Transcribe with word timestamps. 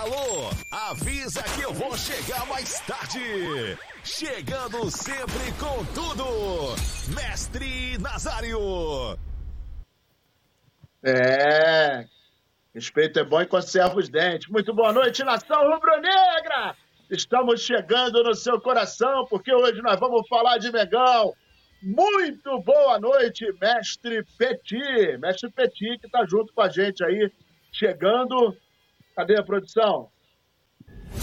Alô, 0.00 0.48
avisa 0.70 1.42
que 1.42 1.60
eu 1.60 1.74
vou 1.74 1.94
chegar 1.94 2.46
mais 2.46 2.80
tarde. 2.86 3.76
Chegando 4.02 4.90
sempre 4.90 5.52
com 5.58 5.84
tudo, 5.92 6.74
Mestre 7.14 7.98
Nazário. 7.98 9.18
É, 11.04 12.06
respeito 12.74 13.18
é 13.18 13.24
bom 13.24 13.42
e 13.42 13.46
conserva 13.46 13.98
os 13.98 14.08
dentes. 14.08 14.48
Muito 14.48 14.72
boa 14.72 14.90
noite, 14.90 15.22
nação 15.22 15.70
rubro-negra! 15.70 16.74
Estamos 17.10 17.60
chegando 17.60 18.22
no 18.22 18.34
seu 18.34 18.58
coração, 18.58 19.26
porque 19.26 19.52
hoje 19.52 19.82
nós 19.82 20.00
vamos 20.00 20.26
falar 20.28 20.56
de 20.56 20.72
Megão. 20.72 21.34
Muito 21.82 22.58
boa 22.62 22.98
noite, 22.98 23.44
mestre 23.60 24.24
Petit. 24.38 25.18
Mestre 25.18 25.50
Petit, 25.50 25.98
que 25.98 26.06
está 26.06 26.24
junto 26.24 26.54
com 26.54 26.62
a 26.62 26.70
gente 26.70 27.04
aí, 27.04 27.30
chegando. 27.70 28.56
Cadê 29.20 29.36
a 29.36 29.42
produção? 29.42 30.08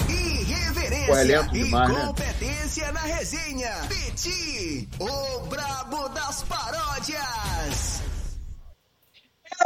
Irreverência 0.07 1.13
é 1.13 1.23
lento 1.23 1.51
demais, 1.51 1.89
e 1.89 1.93
né? 1.93 2.05
competência 2.05 2.91
na 2.91 2.99
resenha. 2.99 3.71
Petit, 3.89 4.87
o 4.99 5.39
brabo 5.47 6.07
das 6.09 6.43
paródias. 6.43 8.03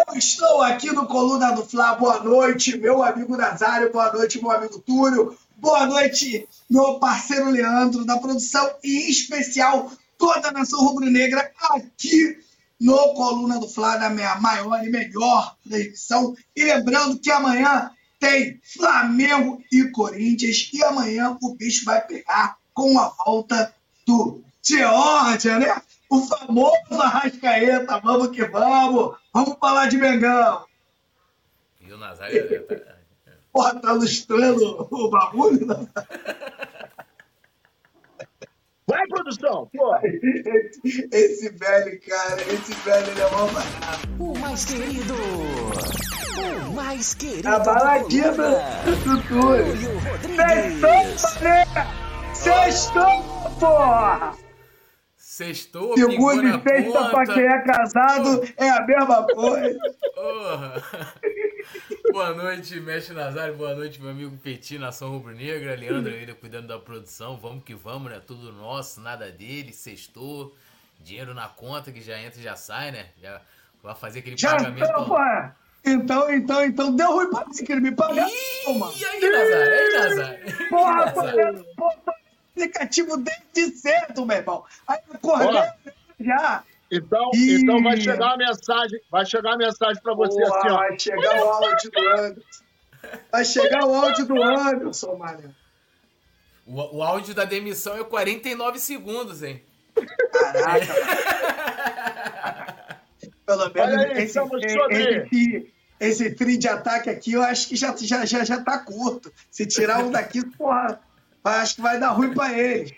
Eu 0.08 0.16
estou 0.16 0.62
aqui 0.62 0.94
no 0.94 1.08
Coluna 1.08 1.52
do 1.52 1.66
Fla. 1.66 1.95
Boa 1.95 2.23
noite, 2.23 2.77
meu 2.77 3.03
amigo 3.03 3.36
Nazário. 3.36 3.91
Boa 3.91 4.13
noite, 4.13 4.41
meu 4.41 4.52
amigo 4.52 4.80
Túlio. 4.80 5.38
Boa 5.58 5.86
noite, 5.86 6.48
meu 6.70 7.00
parceiro 7.00 7.50
Leandro, 7.50 8.05
da 8.05 8.17
produção 8.17 8.72
e 8.81 9.08
em 9.08 9.09
especial 9.09 9.91
toda 10.17 10.48
a 10.48 10.53
nação 10.53 10.80
rubro-negra 10.80 11.52
aqui 11.70 12.39
no 12.80 13.13
Coluna 13.13 13.59
do 13.59 13.67
Fla, 13.67 13.98
da 13.98 14.09
minha 14.09 14.36
maior 14.36 14.81
e 14.86 14.89
melhor 14.89 15.58
transmissão. 15.67 16.34
E 16.55 16.63
lembrando 16.63 17.20
que 17.20 17.30
amanhã 17.30 17.91
tem 18.21 18.61
Flamengo 18.63 19.61
e 19.71 19.84
Corinthians. 19.89 20.70
E 20.71 20.81
amanhã 20.84 21.35
o 21.41 21.55
bicho 21.55 21.83
vai 21.83 22.00
pegar 22.05 22.55
com 22.73 22.97
a 23.00 23.09
volta 23.25 23.73
do 24.08 24.41
Georgia, 24.63 25.58
né? 25.59 25.81
O 26.09 26.22
famoso 26.22 26.75
Arrascaeta. 27.02 28.00
Vamos 28.00 28.30
que 28.30 28.45
vamos. 28.45 29.17
Vamos 29.33 29.58
falar 29.59 29.88
de 29.88 29.97
Mengão. 29.97 30.63
E 31.81 31.91
o 31.91 31.97
Nazário. 31.97 32.67
tá- 32.67 32.91
Porra, 33.52 33.75
tá 33.81 33.91
lustrando 33.91 34.88
o 34.89 35.09
bagulho? 35.09 35.66
né? 35.66 35.75
Vai, 38.92 39.08
produção! 39.08 39.70
Pô, 39.73 39.95
Esse, 40.03 41.08
esse 41.14 41.50
velho, 41.50 42.00
cara, 42.02 42.42
esse 42.42 42.73
velho 42.84 43.08
ele 43.11 43.22
é 43.22 43.31
mó 43.31 43.45
barato. 43.47 44.09
O 44.20 44.38
mais 44.38 44.66
querido, 44.66 45.14
o 46.67 46.73
mais 46.73 47.14
querido. 47.14 47.47
A 47.47 47.59
baladinha 47.59 48.31
do 48.34 48.42
do 49.06 49.22
Túlio. 49.30 50.02
Sextou, 50.36 51.42
mané! 51.42 51.66
Sextou, 52.34 53.23
porra! 53.59 54.34
Sextou, 55.42 55.95
pingou 55.95 56.30
Segunda 56.30 56.44
na 56.44 56.58
e 56.58 56.61
sexta 56.61 57.09
pra 57.09 57.25
quem 57.25 57.44
é 57.44 57.61
casado 57.61 58.53
é 58.58 58.70
a 58.70 58.86
mesma 58.86 59.25
coisa. 59.25 59.80
Porra. 60.14 60.84
Boa 62.14 62.34
noite, 62.36 62.80
mestre 62.80 63.16
Nazário. 63.16 63.56
Boa 63.56 63.73
noite, 63.73 64.00
meu 64.00 64.12
amigo 64.12 64.38
Petit, 64.38 64.78
Nação 64.78 65.09
Rubro-Negra. 65.09 65.75
Leandro 65.75 66.14
ainda 66.14 66.36
cuidando 66.36 66.67
da 66.67 66.78
produção. 66.78 67.38
Vamos 67.38 67.64
que 67.64 67.73
vamos, 67.73 68.12
né? 68.12 68.22
Tudo 68.25 68.52
nosso, 68.53 69.02
nada 69.02 69.31
dele. 69.31 69.73
Sextou. 69.73 70.56
Dinheiro 71.00 71.34
na 71.34 71.47
conta 71.47 71.92
que 71.92 72.02
já 72.02 72.19
entra 72.19 72.39
e 72.39 72.44
já 72.44 72.56
sai, 72.56 72.92
né? 72.92 73.08
Já 73.19 73.42
vai 73.81 73.95
fazer 73.95 74.19
aquele 74.19 74.38
Já 74.38 74.56
pagamento. 74.56 74.86
então! 74.86 75.52
Então, 75.84 76.31
então, 76.31 76.64
então, 76.64 76.95
deu 76.95 77.12
ruim 77.14 77.31
pra 77.31 77.44
mim, 77.47 77.66
que 77.66 77.72
ele 77.72 77.81
me 77.81 77.92
pagar. 77.92 78.30
Ih, 78.30 79.03
aí, 79.03 79.30
Nazário? 79.31 79.73
Aí, 79.73 79.94
Nazário? 79.94 80.69
Porra, 80.69 81.06
Nazário? 81.06 81.66
porra, 81.75 82.20
aplicativo 82.52 83.17
desde 83.17 83.77
cedo, 83.77 84.25
meu 84.25 84.38
irmão. 84.38 84.63
Aí 84.88 84.99
eu 85.07 85.16
acordei 85.16 85.62
já. 86.19 86.63
então, 86.91 87.31
Ih. 87.34 87.62
então 87.62 87.81
vai 87.81 88.00
chegar 88.00 88.34
a 88.34 88.38
mensagem, 88.38 89.00
vai 89.09 89.25
chegar 89.25 89.53
a 89.53 89.57
mensagem 89.57 90.01
pra 90.01 90.13
você 90.13 90.39
Porra, 90.39 90.57
assim, 90.57 90.69
ó. 90.69 90.78
vai 90.78 91.00
chegar 91.00 91.44
o 91.44 91.50
áudio 91.50 91.91
do 91.91 92.09
Anderson. 92.09 92.63
Vai 93.31 93.45
chegar 93.45 93.85
o 93.85 93.95
áudio 93.95 94.25
do 94.25 94.44
Anderson, 94.44 95.16
mano. 95.16 95.56
O, 96.67 96.97
o 96.97 97.03
áudio 97.03 97.34
da 97.34 97.45
demissão 97.45 97.97
é 97.97 98.03
49 98.03 98.79
segundos, 98.79 99.41
hein? 99.41 99.63
Caraca. 100.31 100.85
Pelo 103.45 103.73
menos 103.73 103.97
aí, 103.97 104.23
esse, 104.23 104.40
esse, 104.40 104.78
esse, 104.91 105.73
esse 106.00 106.31
trio 106.35 106.57
de 106.57 106.67
ataque 106.67 107.09
aqui, 107.09 107.34
eu 107.34 107.41
acho 107.41 107.67
que 107.67 107.75
já, 107.75 107.94
já, 107.97 108.23
já, 108.25 108.44
já 108.45 108.61
tá 108.61 108.79
curto. 108.79 109.34
Se 109.50 109.66
tirar 109.66 110.00
um 110.03 110.11
daqui, 110.11 110.45
porra, 110.56 111.01
acho 111.44 111.75
que 111.75 111.81
vai 111.81 112.00
dar 112.00 112.09
ruim 112.09 112.34
pra 112.34 112.57
ele. 112.57 112.96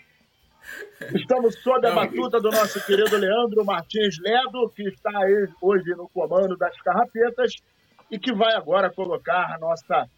Estamos 1.14 1.60
sob 1.62 1.86
a 1.86 1.94
batuta 1.94 2.40
do 2.40 2.50
nosso 2.50 2.84
querido 2.86 3.16
Leandro 3.16 3.64
Martins 3.64 4.18
Ledo, 4.20 4.70
que 4.74 4.88
está 4.88 5.10
aí 5.10 5.48
hoje 5.60 5.90
no 5.94 6.08
comando 6.08 6.56
das 6.56 6.76
carrapetas 6.80 7.54
e 8.10 8.18
que 8.18 8.32
vai 8.32 8.54
agora 8.54 8.90
colocar 8.90 9.54
a 9.54 9.58
nossa 9.58 10.08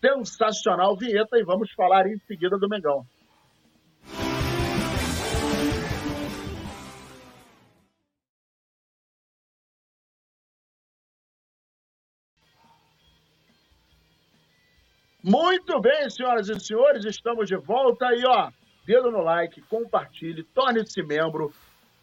sensacional 0.00 0.96
vinheta 0.96 1.38
e 1.38 1.44
vamos 1.44 1.70
falar 1.72 2.06
em 2.06 2.18
seguida 2.26 2.58
do 2.58 2.68
Mengão. 2.68 3.06
Muito 15.26 15.80
bem, 15.80 16.10
senhoras 16.10 16.50
e 16.50 16.60
senhores, 16.60 17.02
estamos 17.06 17.48
de 17.48 17.56
volta 17.56 18.08
aí, 18.08 18.22
ó. 18.26 18.50
Dedo 18.84 19.10
no 19.10 19.22
like, 19.22 19.58
compartilhe, 19.62 20.42
torne-se 20.42 21.02
membro, 21.02 21.50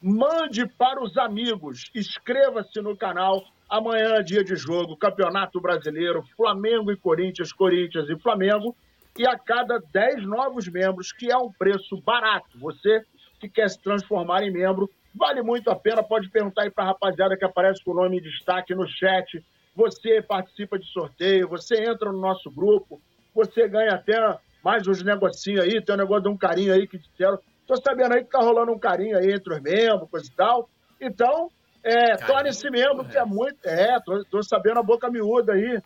mande 0.01 0.65
para 0.65 0.99
os 0.99 1.15
amigos, 1.15 1.91
inscreva-se 1.93 2.81
no 2.81 2.97
canal. 2.97 3.43
Amanhã 3.69 4.15
é 4.15 4.23
dia 4.23 4.43
de 4.43 4.55
jogo, 4.55 4.97
Campeonato 4.97 5.61
Brasileiro, 5.61 6.23
Flamengo 6.35 6.91
e 6.91 6.97
Corinthians, 6.97 7.53
Corinthians 7.53 8.09
e 8.09 8.17
Flamengo. 8.19 8.75
E 9.15 9.27
a 9.27 9.37
cada 9.37 9.77
10 9.93 10.25
novos 10.25 10.67
membros, 10.67 11.11
que 11.11 11.31
é 11.31 11.37
um 11.37 11.51
preço 11.51 12.01
barato, 12.01 12.57
você 12.57 13.03
que 13.39 13.47
quer 13.47 13.69
se 13.69 13.79
transformar 13.79 14.41
em 14.41 14.51
membro, 14.51 14.89
vale 15.13 15.43
muito 15.43 15.69
a 15.69 15.75
pena. 15.75 16.01
Pode 16.01 16.27
perguntar 16.31 16.63
aí 16.63 16.71
para 16.71 16.85
a 16.85 16.87
rapaziada 16.87 17.37
que 17.37 17.45
aparece 17.45 17.83
com 17.83 17.91
o 17.91 18.01
nome 18.01 18.17
em 18.17 18.21
destaque 18.23 18.73
no 18.73 18.87
chat. 18.87 19.45
Você 19.75 20.23
participa 20.23 20.79
de 20.79 20.87
sorteio, 20.87 21.47
você 21.47 21.83
entra 21.83 22.11
no 22.11 22.19
nosso 22.19 22.49
grupo, 22.49 22.99
você 23.33 23.67
ganha 23.67 23.93
até 23.93 24.15
mais 24.63 24.87
uns 24.87 25.03
negocinhos 25.03 25.63
aí, 25.63 25.81
tem 25.81 25.95
um 25.95 25.97
negócio 25.97 26.23
de 26.23 26.29
um 26.29 26.37
carinho 26.37 26.73
aí 26.73 26.87
que 26.87 26.97
disseram. 26.97 27.39
Tô 27.65 27.75
sabendo 27.77 28.13
aí 28.13 28.23
que 28.23 28.29
tá 28.29 28.39
rolando 28.39 28.71
um 28.71 28.79
carinho 28.79 29.17
aí 29.17 29.31
entre 29.31 29.53
os 29.53 29.61
membros, 29.61 30.09
coisa 30.09 30.27
e 30.27 30.35
tal. 30.35 30.69
Então, 30.99 31.49
é, 31.83 32.15
torne-se 32.17 32.69
membro, 32.69 33.05
que 33.05 33.17
é 33.17 33.21
correto. 33.21 33.29
muito. 33.29 33.65
É, 33.65 33.99
tô, 34.01 34.23
tô 34.25 34.43
sabendo 34.43 34.79
a 34.79 34.83
boca 34.83 35.09
miúda 35.09 35.53
aí. 35.53 35.81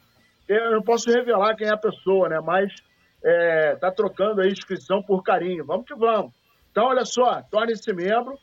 Eu 0.48 0.72
não 0.72 0.82
posso 0.82 1.10
revelar 1.10 1.56
quem 1.56 1.68
é 1.68 1.72
a 1.72 1.78
pessoa, 1.78 2.28
né? 2.30 2.40
Mas 2.44 2.74
é, 3.24 3.76
tá 3.76 3.92
trocando 3.92 4.42
aí 4.42 4.52
inscrição 4.52 5.02
por 5.02 5.24
carinho. 5.24 5.66
Vamos 5.66 5.86
que 5.86 5.96
vamos. 5.96 6.34
Então, 6.72 6.86
olha 6.86 7.06
só, 7.06 7.42
torne-se 7.44 7.94
membro. 7.94 8.38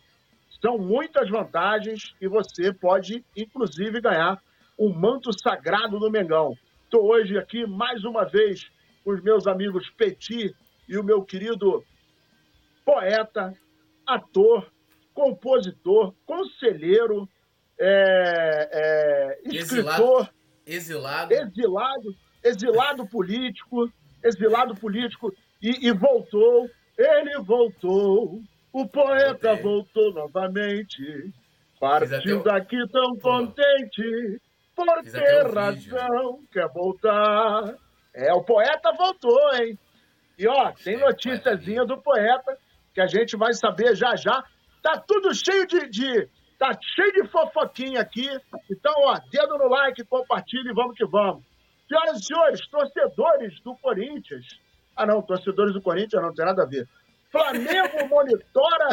São 0.61 0.79
muitas 0.79 1.29
vantagens 1.29 2.15
e 2.21 2.29
você 2.29 2.73
pode, 2.73 3.25
inclusive, 3.37 4.01
ganhar 4.01 4.41
o 4.79 4.89
manto 4.89 5.31
sagrado 5.39 5.99
do 5.99 6.11
Mengão. 6.11 6.55
Estou 6.85 7.05
hoje 7.11 7.37
aqui 7.37 7.67
mais 7.67 8.05
uma 8.05 8.25
vez 8.25 8.71
os 9.05 9.23
meus 9.23 9.47
amigos 9.47 9.91
Petit 9.91 10.55
e 10.89 10.97
o 10.99 11.03
meu 11.05 11.23
querido 11.23 11.85
poeta, 12.85 13.55
ator, 14.07 14.71
compositor, 15.15 16.15
conselheiro, 16.27 17.29
é, 17.79 18.69
é, 18.73 19.49
escritor, 19.49 20.29
Exilado. 20.67 21.33
exilado, 21.35 22.17
exilado 22.45 23.07
político, 23.07 23.91
exilado 24.23 24.75
político 24.77 25.33
e, 25.61 25.89
e 25.89 25.93
voltou. 25.93 26.69
Ele 26.97 27.39
voltou. 27.41 28.41
O 28.73 28.87
poeta 28.89 29.49
Voltei. 29.57 29.63
voltou 29.63 30.13
novamente. 30.15 30.97
Fiz 31.05 31.33
Partiu 31.81 32.17
até 32.17 32.35
o- 32.35 32.43
daqui 32.43 32.89
tão 32.91 33.17
Pô. 33.17 33.21
contente 33.21 34.41
por 34.75 34.87
ter 35.03 35.17
até 35.19 35.45
o 35.45 35.73
vídeo. 35.73 35.95
razão, 35.97 36.41
quer 36.53 36.69
voltar. 36.69 37.75
É, 38.15 38.33
o 38.35 38.43
poeta 38.43 38.93
voltou, 38.93 39.39
hein? 39.55 39.79
E 40.39 40.47
ó, 40.47 40.71
tem 40.73 40.97
Cheio, 40.97 41.01
noticiazinha 41.01 41.85
do 41.85 42.01
poeta 42.01 42.57
que 42.95 43.01
a 43.01 43.07
gente 43.07 43.37
vai 43.37 43.53
saber 43.55 43.95
já 43.97 44.15
já. 44.17 44.45
Tá 44.83 44.99
tudo 45.07 45.33
cheio 45.35 45.67
de, 45.67 45.89
de- 45.89 46.29
tá 46.59 46.73
cheio 46.95 47.13
de 47.13 47.29
fofoquinha 47.29 48.01
aqui. 48.01 48.29
Então, 48.71 48.93
ó, 48.99 49.19
dedo 49.31 49.57
no 49.59 49.69
like, 49.69 50.05
compartilha 50.05 50.71
e 50.71 50.75
vamos 50.75 50.97
que 50.97 51.07
vamos. 51.07 51.43
Senhoras 51.89 52.21
e 52.21 52.25
senhores, 52.25 52.69
torcedores 52.69 53.61
do 53.63 53.77
Corinthians. 53.77 54.47
Ah, 54.97 55.07
não, 55.07 55.23
torcedores 55.23 55.73
do 55.73 55.81
Corinthians 55.83 56.23
não 56.23 56.35
tem 56.35 56.45
nada 56.45 56.63
a 56.63 56.67
ver. 56.67 56.87
Flamengo 57.31 58.09
monitora. 58.09 58.89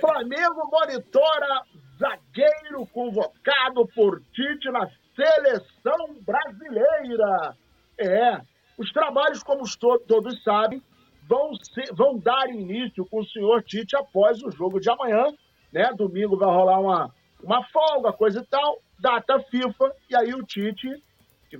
Flamengo 0.00 0.68
monitora 0.70 1.62
zagueiro 1.98 2.86
convocado 2.92 3.86
por 3.94 4.22
Tite 4.32 4.70
na 4.70 4.88
seleção 5.18 6.16
brasileira. 6.20 7.56
É. 7.98 8.40
Os 8.78 8.92
trabalhos, 8.92 9.42
como 9.42 9.64
to 9.64 9.98
todos 10.06 10.40
sabem, 10.44 10.80
vão, 11.28 11.52
ser, 11.56 11.92
vão 11.92 12.16
dar 12.16 12.48
início 12.48 13.04
com 13.06 13.20
o 13.20 13.26
senhor 13.26 13.64
Tite 13.64 13.96
após 13.96 14.40
o 14.42 14.50
jogo 14.52 14.78
de 14.78 14.88
amanhã. 14.88 15.26
Né? 15.72 15.92
Domingo 15.96 16.38
vai 16.38 16.48
rolar 16.48 16.78
uma, 16.78 17.14
uma 17.42 17.64
folga, 17.64 18.12
coisa 18.12 18.40
e 18.40 18.46
tal, 18.46 18.80
data 18.98 19.40
FIFA, 19.40 19.92
e 20.08 20.16
aí 20.16 20.32
o 20.32 20.44
Tite 20.44 20.88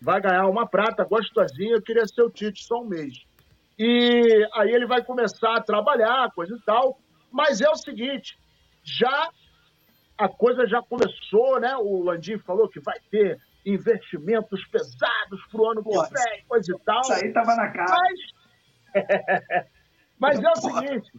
vai 0.00 0.20
ganhar 0.20 0.46
uma 0.46 0.66
prata 0.66 1.05
gostosinha, 1.05 1.75
eu 1.75 1.82
queria 1.82 2.06
ser 2.06 2.22
o 2.22 2.31
Tite 2.31 2.64
só 2.64 2.81
um 2.81 2.87
mês. 2.87 3.25
E 3.78 4.49
aí 4.55 4.70
ele 4.70 4.87
vai 4.87 5.02
começar 5.02 5.56
a 5.56 5.62
trabalhar, 5.62 6.31
coisa 6.32 6.55
e 6.55 6.60
tal. 6.60 6.99
Mas 7.31 7.60
é 7.60 7.69
o 7.69 7.76
seguinte, 7.76 8.37
já 8.82 9.31
a 10.16 10.28
coisa 10.28 10.66
já 10.66 10.82
começou, 10.82 11.60
né? 11.60 11.76
O 11.76 12.02
Landim 12.02 12.38
falou 12.38 12.69
que 12.69 12.81
vai 12.81 12.99
ter 13.10 13.38
investimentos 13.64 14.62
pesados 14.69 15.40
pro 15.50 15.70
ano 15.70 15.82
que 15.82 15.90
vem, 15.90 16.44
coisa 16.46 16.72
e 16.72 16.78
tal. 16.84 17.00
Isso 17.00 17.12
aí 17.12 17.32
tava 17.32 17.56
na 17.56 17.70
cara. 17.70 17.96
Mas, 17.96 18.20
mas 20.19 20.43
é 20.43 20.50
o 20.50 20.56
seguinte, 20.56 21.10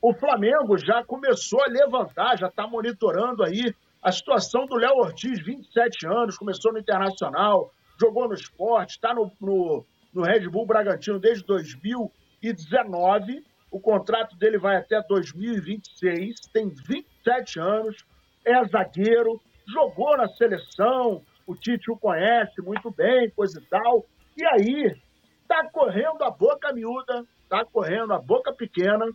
o 0.00 0.12
Flamengo 0.12 0.76
já 0.76 1.02
começou 1.04 1.62
a 1.62 1.66
levantar, 1.66 2.36
já 2.36 2.48
está 2.48 2.66
monitorando 2.66 3.42
aí 3.42 3.74
a 4.02 4.12
situação 4.12 4.66
do 4.66 4.76
Léo 4.76 4.98
Ortiz, 4.98 5.42
27 5.42 6.06
anos, 6.06 6.36
começou 6.36 6.74
no 6.74 6.78
Internacional, 6.78 7.72
jogou 7.98 8.28
no 8.28 8.34
esporte, 8.34 8.90
está 8.90 9.14
no, 9.14 9.32
no, 9.40 9.82
no 10.12 10.22
Red 10.22 10.46
Bull 10.50 10.66
Bragantino 10.66 11.18
desde 11.18 11.42
2019. 11.46 13.42
O 13.70 13.80
contrato 13.80 14.36
dele 14.36 14.58
vai 14.58 14.76
até 14.76 15.00
2026, 15.08 16.34
tem 16.52 16.68
27 16.68 17.58
anos, 17.58 18.04
é 18.44 18.62
zagueiro, 18.66 19.40
jogou 19.66 20.14
na 20.18 20.28
seleção, 20.28 21.22
o 21.46 21.54
Tite 21.54 21.90
o 21.90 21.96
conhece 21.96 22.60
muito 22.62 22.90
bem, 22.90 23.30
coisa 23.30 23.60
e 23.60 23.64
tal. 23.66 24.04
E 24.36 24.44
aí, 24.44 24.96
tá 25.46 25.68
correndo 25.70 26.22
a 26.22 26.30
boca 26.30 26.72
miúda, 26.72 27.24
tá 27.48 27.64
correndo 27.64 28.12
a 28.12 28.18
boca 28.18 28.52
pequena, 28.52 29.06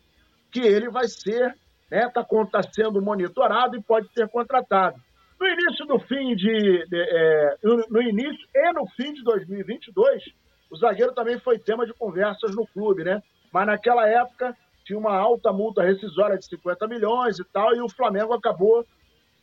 que 0.52 0.60
ele 0.60 0.90
vai 0.90 1.08
ser 1.08 1.56
né, 1.90 2.10
tá, 2.10 2.26
sendo 2.74 3.02
monitorado 3.02 3.76
e 3.76 3.82
pode 3.82 4.12
ser 4.14 4.28
contratado. 4.30 5.00
No 5.40 5.48
início 5.48 5.86
do 5.86 6.00
fim 6.00 6.36
de, 6.36 6.86
de 6.88 7.02
é, 7.02 7.58
no 7.64 8.02
início 8.02 8.48
e 8.54 8.74
no 8.74 8.86
fim 8.88 9.14
de 9.14 9.24
2022, 9.24 10.24
o 10.70 10.76
zagueiro 10.76 11.14
também 11.14 11.40
foi 11.40 11.58
tema 11.58 11.86
de 11.86 11.94
conversas 11.94 12.54
no 12.56 12.68
clube, 12.68 13.04
né? 13.04 13.24
Mas 13.52 13.66
naquela 13.66 14.08
época 14.08 14.56
tinha 14.84 15.00
uma 15.00 15.16
alta 15.16 15.52
multa 15.54 15.82
rescisória 15.82 16.38
de 16.38 16.46
50 16.46 16.88
milhões 16.88 17.40
e 17.40 17.44
tal, 17.46 17.76
e 17.76 17.82
o 17.82 17.90
Flamengo 17.90 18.34
acabou 18.34 18.86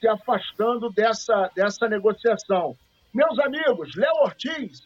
se 0.01 0.09
afastando 0.09 0.91
dessa, 0.91 1.51
dessa 1.55 1.89
negociação. 1.89 2.77
Meus 3.13 3.39
amigos, 3.39 3.95
Léo 3.95 4.15
Ortiz, 4.23 4.81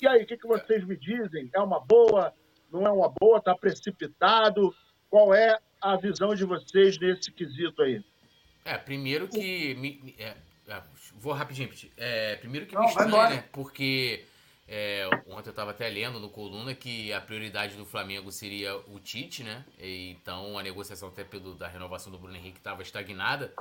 e 0.00 0.06
aí, 0.06 0.22
o 0.22 0.26
que, 0.26 0.36
que 0.36 0.46
vocês 0.46 0.84
me 0.84 0.96
dizem? 0.96 1.50
É 1.54 1.60
uma 1.60 1.80
boa? 1.80 2.32
Não 2.70 2.86
é 2.86 2.90
uma 2.90 3.08
boa? 3.08 3.38
Está 3.38 3.54
precipitado? 3.54 4.74
Qual 5.08 5.34
é 5.34 5.58
a 5.80 5.96
visão 5.96 6.34
de 6.34 6.44
vocês 6.44 6.98
nesse 6.98 7.32
quesito 7.32 7.82
aí? 7.82 8.04
É, 8.64 8.76
primeiro 8.76 9.26
que. 9.26 9.74
Me, 9.74 10.14
é, 10.18 10.34
é, 10.68 10.82
vou 11.14 11.32
rapidinho, 11.32 11.70
é, 11.96 12.36
primeiro 12.36 12.66
que 12.66 12.74
Não, 12.74 12.82
me 12.82 12.88
estranha, 12.88 13.30
né? 13.30 13.44
Porque 13.52 14.26
é, 14.68 15.08
ontem 15.28 15.48
eu 15.48 15.50
estava 15.50 15.70
até 15.70 15.88
lendo 15.88 16.18
no 16.18 16.28
coluna 16.28 16.74
que 16.74 17.12
a 17.12 17.20
prioridade 17.20 17.76
do 17.76 17.86
Flamengo 17.86 18.32
seria 18.32 18.76
o 18.76 18.98
Tite, 18.98 19.44
né? 19.44 19.64
E, 19.78 20.10
então 20.10 20.58
a 20.58 20.62
negociação 20.62 21.08
até 21.08 21.22
pelo, 21.22 21.54
da 21.54 21.68
renovação 21.68 22.10
do 22.10 22.18
Bruno 22.18 22.36
Henrique 22.36 22.58
estava 22.58 22.82
estagnada 22.82 23.54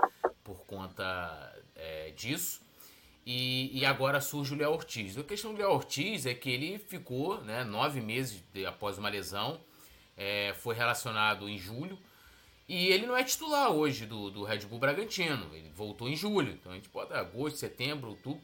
por 0.43 0.65
conta 0.65 1.53
é, 1.75 2.11
disso. 2.11 2.61
E, 3.25 3.71
e, 3.79 3.85
agora 3.85 4.21
surge 4.21 4.53
o 4.53 4.57
Léo 4.57 4.71
Ortiz. 4.71 5.17
A 5.17 5.23
questão 5.23 5.53
do 5.53 5.59
Léo 5.59 5.71
Ortiz 5.71 6.25
é 6.27 6.33
que 6.33 6.49
ele 6.49 6.77
ficou 6.77 7.41
né, 7.41 7.63
nove 7.63 7.99
meses 7.99 8.43
de, 8.53 8.65
após 8.67 8.99
uma 8.99 9.09
lesão, 9.09 9.59
é, 10.15 10.53
foi 10.59 10.75
relacionado 10.75 11.49
em 11.49 11.57
julho. 11.57 11.97
E 12.67 12.87
ele 12.87 13.05
não 13.05 13.15
é 13.17 13.23
titular 13.23 13.71
hoje 13.71 14.05
do, 14.05 14.29
do 14.29 14.43
Red 14.43 14.59
Bull 14.59 14.79
Bragantino. 14.79 15.49
Ele 15.53 15.69
voltou 15.69 16.07
em 16.07 16.15
julho. 16.15 16.51
Então 16.51 16.71
a 16.71 16.75
gente 16.75 16.89
pode 16.89 17.13
agosto, 17.13 17.57
setembro, 17.57 18.09
outubro. 18.09 18.41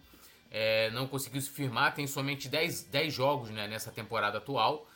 É, 0.51 0.91
não 0.91 1.07
conseguiu 1.07 1.41
se 1.41 1.49
firmar. 1.49 1.95
Tem 1.95 2.05
somente 2.05 2.49
10, 2.49 2.83
10 2.83 3.13
jogos 3.13 3.49
né, 3.49 3.67
nessa 3.67 3.91
temporada 3.91 4.37
atual. 4.37 4.87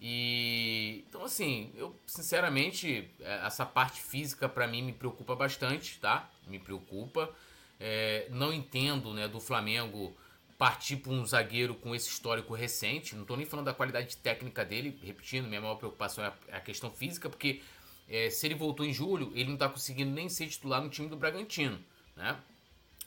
E 0.00 1.04
então 1.08 1.24
assim, 1.24 1.70
eu 1.76 1.94
sinceramente 2.06 3.08
é, 3.20 3.46
essa 3.46 3.64
parte 3.64 4.00
física 4.00 4.48
para 4.48 4.66
mim 4.66 4.82
me 4.82 4.92
preocupa 4.92 5.36
bastante, 5.36 6.00
tá? 6.00 6.28
Me 6.48 6.58
preocupa. 6.58 7.30
É, 7.78 8.26
não 8.30 8.52
entendo, 8.52 9.12
né, 9.12 9.28
do 9.28 9.40
Flamengo 9.40 10.16
partir 10.62 10.96
para 10.96 11.12
um 11.12 11.26
zagueiro 11.26 11.74
com 11.74 11.94
esse 11.94 12.08
histórico 12.08 12.54
recente. 12.54 13.14
Não 13.14 13.22
estou 13.22 13.36
nem 13.36 13.44
falando 13.44 13.66
da 13.66 13.74
qualidade 13.74 14.16
técnica 14.16 14.64
dele, 14.64 14.96
repetindo, 15.02 15.48
minha 15.48 15.60
maior 15.60 15.74
preocupação 15.74 16.24
é 16.24 16.32
a 16.52 16.60
questão 16.60 16.88
física, 16.88 17.28
porque 17.28 17.60
é, 18.08 18.30
se 18.30 18.46
ele 18.46 18.54
voltou 18.54 18.86
em 18.86 18.92
julho, 18.92 19.32
ele 19.34 19.46
não 19.46 19.54
está 19.54 19.68
conseguindo 19.68 20.12
nem 20.12 20.28
ser 20.28 20.46
titular 20.46 20.80
no 20.80 20.88
time 20.88 21.08
do 21.08 21.16
Bragantino, 21.16 21.80
né? 22.16 22.38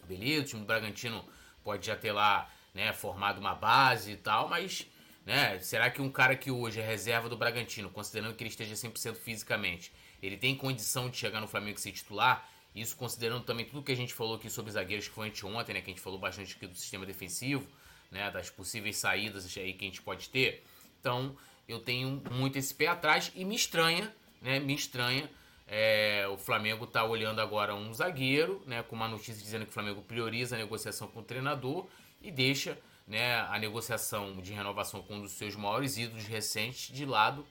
Beleza, 0.05 0.41
o 0.41 0.45
time 0.45 0.61
do 0.61 0.67
Bragantino 0.67 1.23
pode 1.65 1.85
já 1.85 1.97
ter 1.97 2.13
lá, 2.13 2.49
né, 2.73 2.93
formado 2.93 3.39
uma 3.39 3.53
base 3.53 4.11
e 4.11 4.15
tal, 4.15 4.47
mas, 4.47 4.87
né, 5.25 5.59
será 5.59 5.91
que 5.91 6.01
um 6.01 6.09
cara 6.09 6.35
que 6.37 6.49
hoje 6.49 6.79
é 6.79 6.85
reserva 6.85 7.27
do 7.27 7.35
Bragantino, 7.35 7.89
considerando 7.89 8.33
que 8.33 8.43
ele 8.43 8.49
esteja 8.49 8.73
100% 8.73 9.15
fisicamente, 9.15 9.91
ele 10.23 10.37
tem 10.37 10.55
condição 10.55 11.09
de 11.09 11.17
chegar 11.17 11.41
no 11.41 11.47
Flamengo 11.47 11.77
e 11.77 11.81
ser 11.81 11.91
titular? 11.91 12.47
Isso 12.73 12.95
considerando 12.95 13.43
também 13.43 13.65
tudo 13.65 13.83
que 13.83 13.91
a 13.91 13.95
gente 13.95 14.13
falou 14.13 14.35
aqui 14.35 14.49
sobre 14.49 14.71
zagueiros 14.71 15.09
que 15.09 15.13
foi 15.13 15.27
anteontem, 15.27 15.75
né, 15.75 15.81
que 15.81 15.89
a 15.89 15.93
gente 15.93 16.01
falou 16.01 16.19
bastante 16.19 16.55
aqui 16.55 16.67
do 16.67 16.75
sistema 16.77 17.05
defensivo, 17.05 17.67
né, 18.09 18.31
das 18.31 18.49
possíveis 18.49 18.95
saídas 18.95 19.45
aí 19.57 19.73
que 19.73 19.83
a 19.83 19.87
gente 19.87 20.01
pode 20.01 20.29
ter. 20.29 20.63
Então, 21.01 21.35
eu 21.67 21.79
tenho 21.79 22.21
muito 22.31 22.57
esse 22.57 22.73
pé 22.73 22.87
atrás 22.87 23.31
e 23.35 23.43
me 23.43 23.55
estranha 23.55 24.13
né, 24.45 24.59
me 24.59 24.75
estranha. 24.75 25.29
É, 25.67 26.27
o 26.31 26.37
Flamengo 26.37 26.85
está 26.85 27.03
olhando 27.03 27.41
agora 27.41 27.73
um 27.73 27.91
zagueiro, 27.93 28.61
né, 28.67 28.83
com 28.83 28.95
uma 28.95 29.07
notícia 29.07 29.41
dizendo 29.41 29.65
que 29.65 29.71
o 29.71 29.73
Flamengo 29.73 30.01
prioriza 30.01 30.55
a 30.55 30.59
negociação 30.59 31.07
com 31.07 31.21
o 31.21 31.23
treinador 31.23 31.87
e 32.21 32.31
deixa 32.31 32.77
né, 33.07 33.39
a 33.39 33.57
negociação 33.57 34.39
de 34.41 34.53
renovação 34.53 35.01
com 35.01 35.15
um 35.15 35.21
dos 35.21 35.33
seus 35.33 35.55
maiores 35.55 35.97
ídolos 35.97 36.25
recentes 36.25 36.95
de 36.95 37.05
lado. 37.05 37.45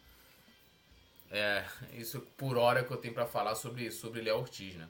É, 1.30 1.64
isso 1.94 2.20
por 2.36 2.56
hora 2.56 2.84
que 2.84 2.90
eu 2.92 2.96
tenho 2.96 3.14
para 3.14 3.26
falar 3.26 3.56
sobre 3.56 3.90
sobre 3.90 4.20
Léo 4.20 4.38
Ortiz, 4.38 4.76
né? 4.76 4.88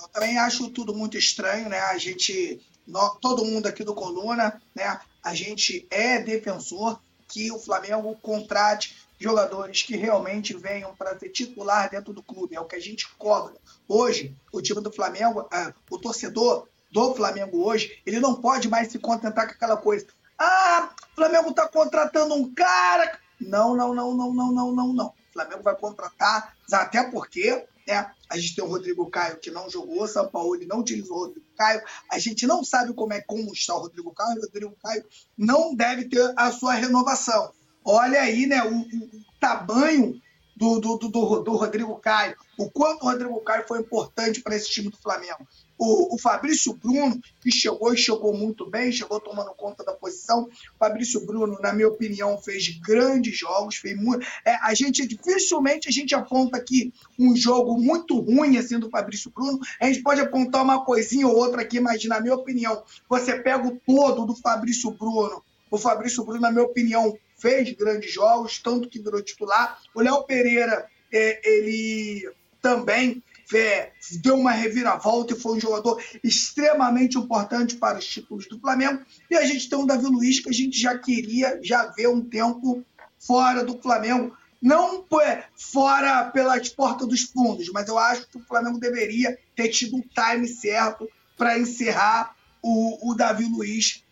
Eu 0.00 0.08
também 0.08 0.38
acho 0.38 0.70
tudo 0.70 0.94
muito 0.94 1.18
estranho, 1.18 1.68
né? 1.68 1.78
A 1.80 1.98
gente, 1.98 2.60
nós, 2.86 3.18
todo 3.20 3.44
mundo 3.44 3.66
aqui 3.66 3.84
do 3.84 3.94
Coluna, 3.94 4.60
né? 4.74 4.98
A 5.22 5.34
gente 5.34 5.86
é 5.90 6.20
defensor 6.20 6.98
que 7.28 7.50
o 7.52 7.58
Flamengo 7.58 8.16
contrate 8.16 8.96
jogadores 9.20 9.82
que 9.82 9.96
realmente 9.96 10.56
venham 10.56 10.96
para 10.96 11.16
ser 11.18 11.28
titular 11.28 11.90
dentro 11.90 12.12
do 12.12 12.22
clube. 12.22 12.56
É 12.56 12.60
o 12.60 12.64
que 12.64 12.76
a 12.76 12.80
gente 12.80 13.06
cobra. 13.16 13.54
Hoje, 13.86 14.34
o 14.50 14.62
time 14.62 14.80
do 14.80 14.90
Flamengo, 14.90 15.46
ah, 15.52 15.74
o 15.90 15.98
torcedor 15.98 16.66
do 16.90 17.14
Flamengo 17.14 17.62
hoje, 17.62 18.00
ele 18.06 18.18
não 18.18 18.34
pode 18.34 18.68
mais 18.68 18.90
se 18.90 18.98
contentar 18.98 19.46
com 19.46 19.52
aquela 19.52 19.76
coisa. 19.76 20.06
Ah, 20.38 20.90
o 21.12 21.14
Flamengo 21.14 21.50
está 21.50 21.68
contratando 21.68 22.34
um 22.34 22.52
cara. 22.54 23.18
Não, 23.38 23.76
não, 23.76 23.94
não, 23.94 24.14
não, 24.14 24.32
não, 24.32 24.52
não, 24.52 24.72
não, 24.72 24.92
não. 24.92 25.06
O 25.08 25.32
Flamengo 25.32 25.62
vai 25.62 25.76
contratar, 25.76 26.56
até 26.72 27.04
porque 27.10 27.64
né, 27.86 28.10
a 28.28 28.38
gente 28.38 28.56
tem 28.56 28.64
o 28.64 28.68
Rodrigo 28.68 29.08
Caio 29.10 29.38
que 29.38 29.50
não 29.50 29.68
jogou, 29.68 30.08
São 30.08 30.28
Paulo 30.28 30.58
não 30.66 30.80
utilizou 30.80 31.16
o 31.16 31.20
Rodrigo 31.26 31.46
Caio. 31.56 31.82
A 32.10 32.18
gente 32.18 32.46
não 32.46 32.64
sabe 32.64 32.94
como 32.94 33.12
é 33.12 33.20
como 33.20 33.52
está 33.52 33.74
o 33.74 33.80
Rodrigo 33.80 34.12
Caio. 34.14 34.38
O 34.38 34.42
Rodrigo 34.42 34.76
Caio 34.82 35.04
não 35.36 35.74
deve 35.74 36.08
ter 36.08 36.32
a 36.36 36.50
sua 36.50 36.74
renovação. 36.74 37.52
Olha 37.84 38.20
aí, 38.20 38.46
né, 38.46 38.62
o, 38.62 38.80
o 38.80 39.24
tamanho 39.40 40.20
do, 40.60 40.78
do, 40.78 40.98
do, 40.98 41.42
do, 41.42 41.56
Rodrigo 41.56 41.96
Caio, 41.96 42.36
o 42.58 42.70
quanto 42.70 43.02
o 43.02 43.08
Rodrigo 43.08 43.40
Caio 43.40 43.66
foi 43.66 43.80
importante 43.80 44.42
para 44.42 44.54
esse 44.54 44.68
time 44.70 44.90
do 44.90 44.98
Flamengo. 44.98 45.48
O, 45.78 46.14
o, 46.14 46.18
Fabrício 46.18 46.74
Bruno, 46.74 47.18
que 47.40 47.50
chegou 47.50 47.94
e 47.94 47.96
chegou 47.96 48.36
muito 48.36 48.68
bem, 48.68 48.92
chegou 48.92 49.18
tomando 49.18 49.54
conta 49.54 49.82
da 49.82 49.94
posição. 49.94 50.42
O 50.74 50.78
Fabrício 50.78 51.24
Bruno, 51.24 51.58
na 51.62 51.72
minha 51.72 51.88
opinião, 51.88 52.36
fez 52.36 52.78
grandes 52.78 53.38
jogos, 53.38 53.76
fez 53.76 53.96
muito. 53.96 54.26
É, 54.44 54.56
a 54.56 54.74
gente 54.74 55.06
dificilmente 55.06 55.88
a 55.88 55.90
gente 55.90 56.14
aponta 56.14 56.58
aqui 56.58 56.92
um 57.18 57.34
jogo 57.34 57.80
muito 57.80 58.20
ruim 58.20 58.58
assim 58.58 58.78
do 58.78 58.90
Fabrício 58.90 59.32
Bruno. 59.34 59.58
A 59.80 59.86
gente 59.86 60.02
pode 60.02 60.20
apontar 60.20 60.62
uma 60.62 60.84
coisinha 60.84 61.26
ou 61.26 61.34
outra 61.34 61.62
aqui, 61.62 61.80
mas 61.80 62.04
na 62.04 62.20
minha 62.20 62.34
opinião, 62.34 62.82
você 63.08 63.40
pega 63.40 63.66
o 63.66 63.80
todo 63.86 64.26
do 64.26 64.34
Fabrício 64.34 64.90
Bruno. 64.90 65.42
O 65.70 65.78
Fabrício 65.78 66.24
Bruno, 66.24 66.40
na 66.40 66.50
minha 66.50 66.64
opinião, 66.64 67.16
fez 67.38 67.72
grandes 67.72 68.12
jogos, 68.12 68.58
tanto 68.58 68.88
que 68.88 69.00
virou 69.00 69.22
titular. 69.22 69.78
O 69.94 70.00
Léo 70.00 70.24
Pereira, 70.24 70.86
é, 71.12 71.40
ele 71.48 72.30
também 72.60 73.22
é, 73.54 73.90
deu 74.22 74.36
uma 74.36 74.52
reviravolta 74.52 75.32
e 75.32 75.38
foi 75.38 75.56
um 75.56 75.60
jogador 75.60 76.02
extremamente 76.22 77.18
importante 77.18 77.76
para 77.76 77.98
os 77.98 78.06
títulos 78.06 78.46
do 78.46 78.60
Flamengo. 78.60 79.02
E 79.30 79.36
a 79.36 79.44
gente 79.44 79.68
tem 79.68 79.78
um 79.78 79.86
Davi 79.86 80.06
Luiz 80.06 80.40
que 80.40 80.48
a 80.48 80.52
gente 80.52 80.78
já 80.78 80.96
queria 80.98 81.58
já 81.62 81.86
ver 81.86 82.08
um 82.08 82.20
tempo 82.20 82.84
fora 83.18 83.64
do 83.64 83.80
Flamengo. 83.80 84.36
Não 84.60 85.04
é, 85.22 85.44
fora 85.56 86.26
pelas 86.26 86.68
portas 86.68 87.08
dos 87.08 87.22
fundos, 87.22 87.70
mas 87.72 87.88
eu 87.88 87.98
acho 87.98 88.28
que 88.28 88.36
o 88.36 88.44
Flamengo 88.44 88.78
deveria 88.78 89.38
ter 89.56 89.68
tido 89.68 89.96
um 89.96 90.02
time 90.02 90.46
certo 90.46 91.08
para 91.36 91.58
encerrar 91.58 92.36
o, 92.62 93.10
o 93.10 93.14
Davi 93.14 93.46
Luiz 93.46 94.04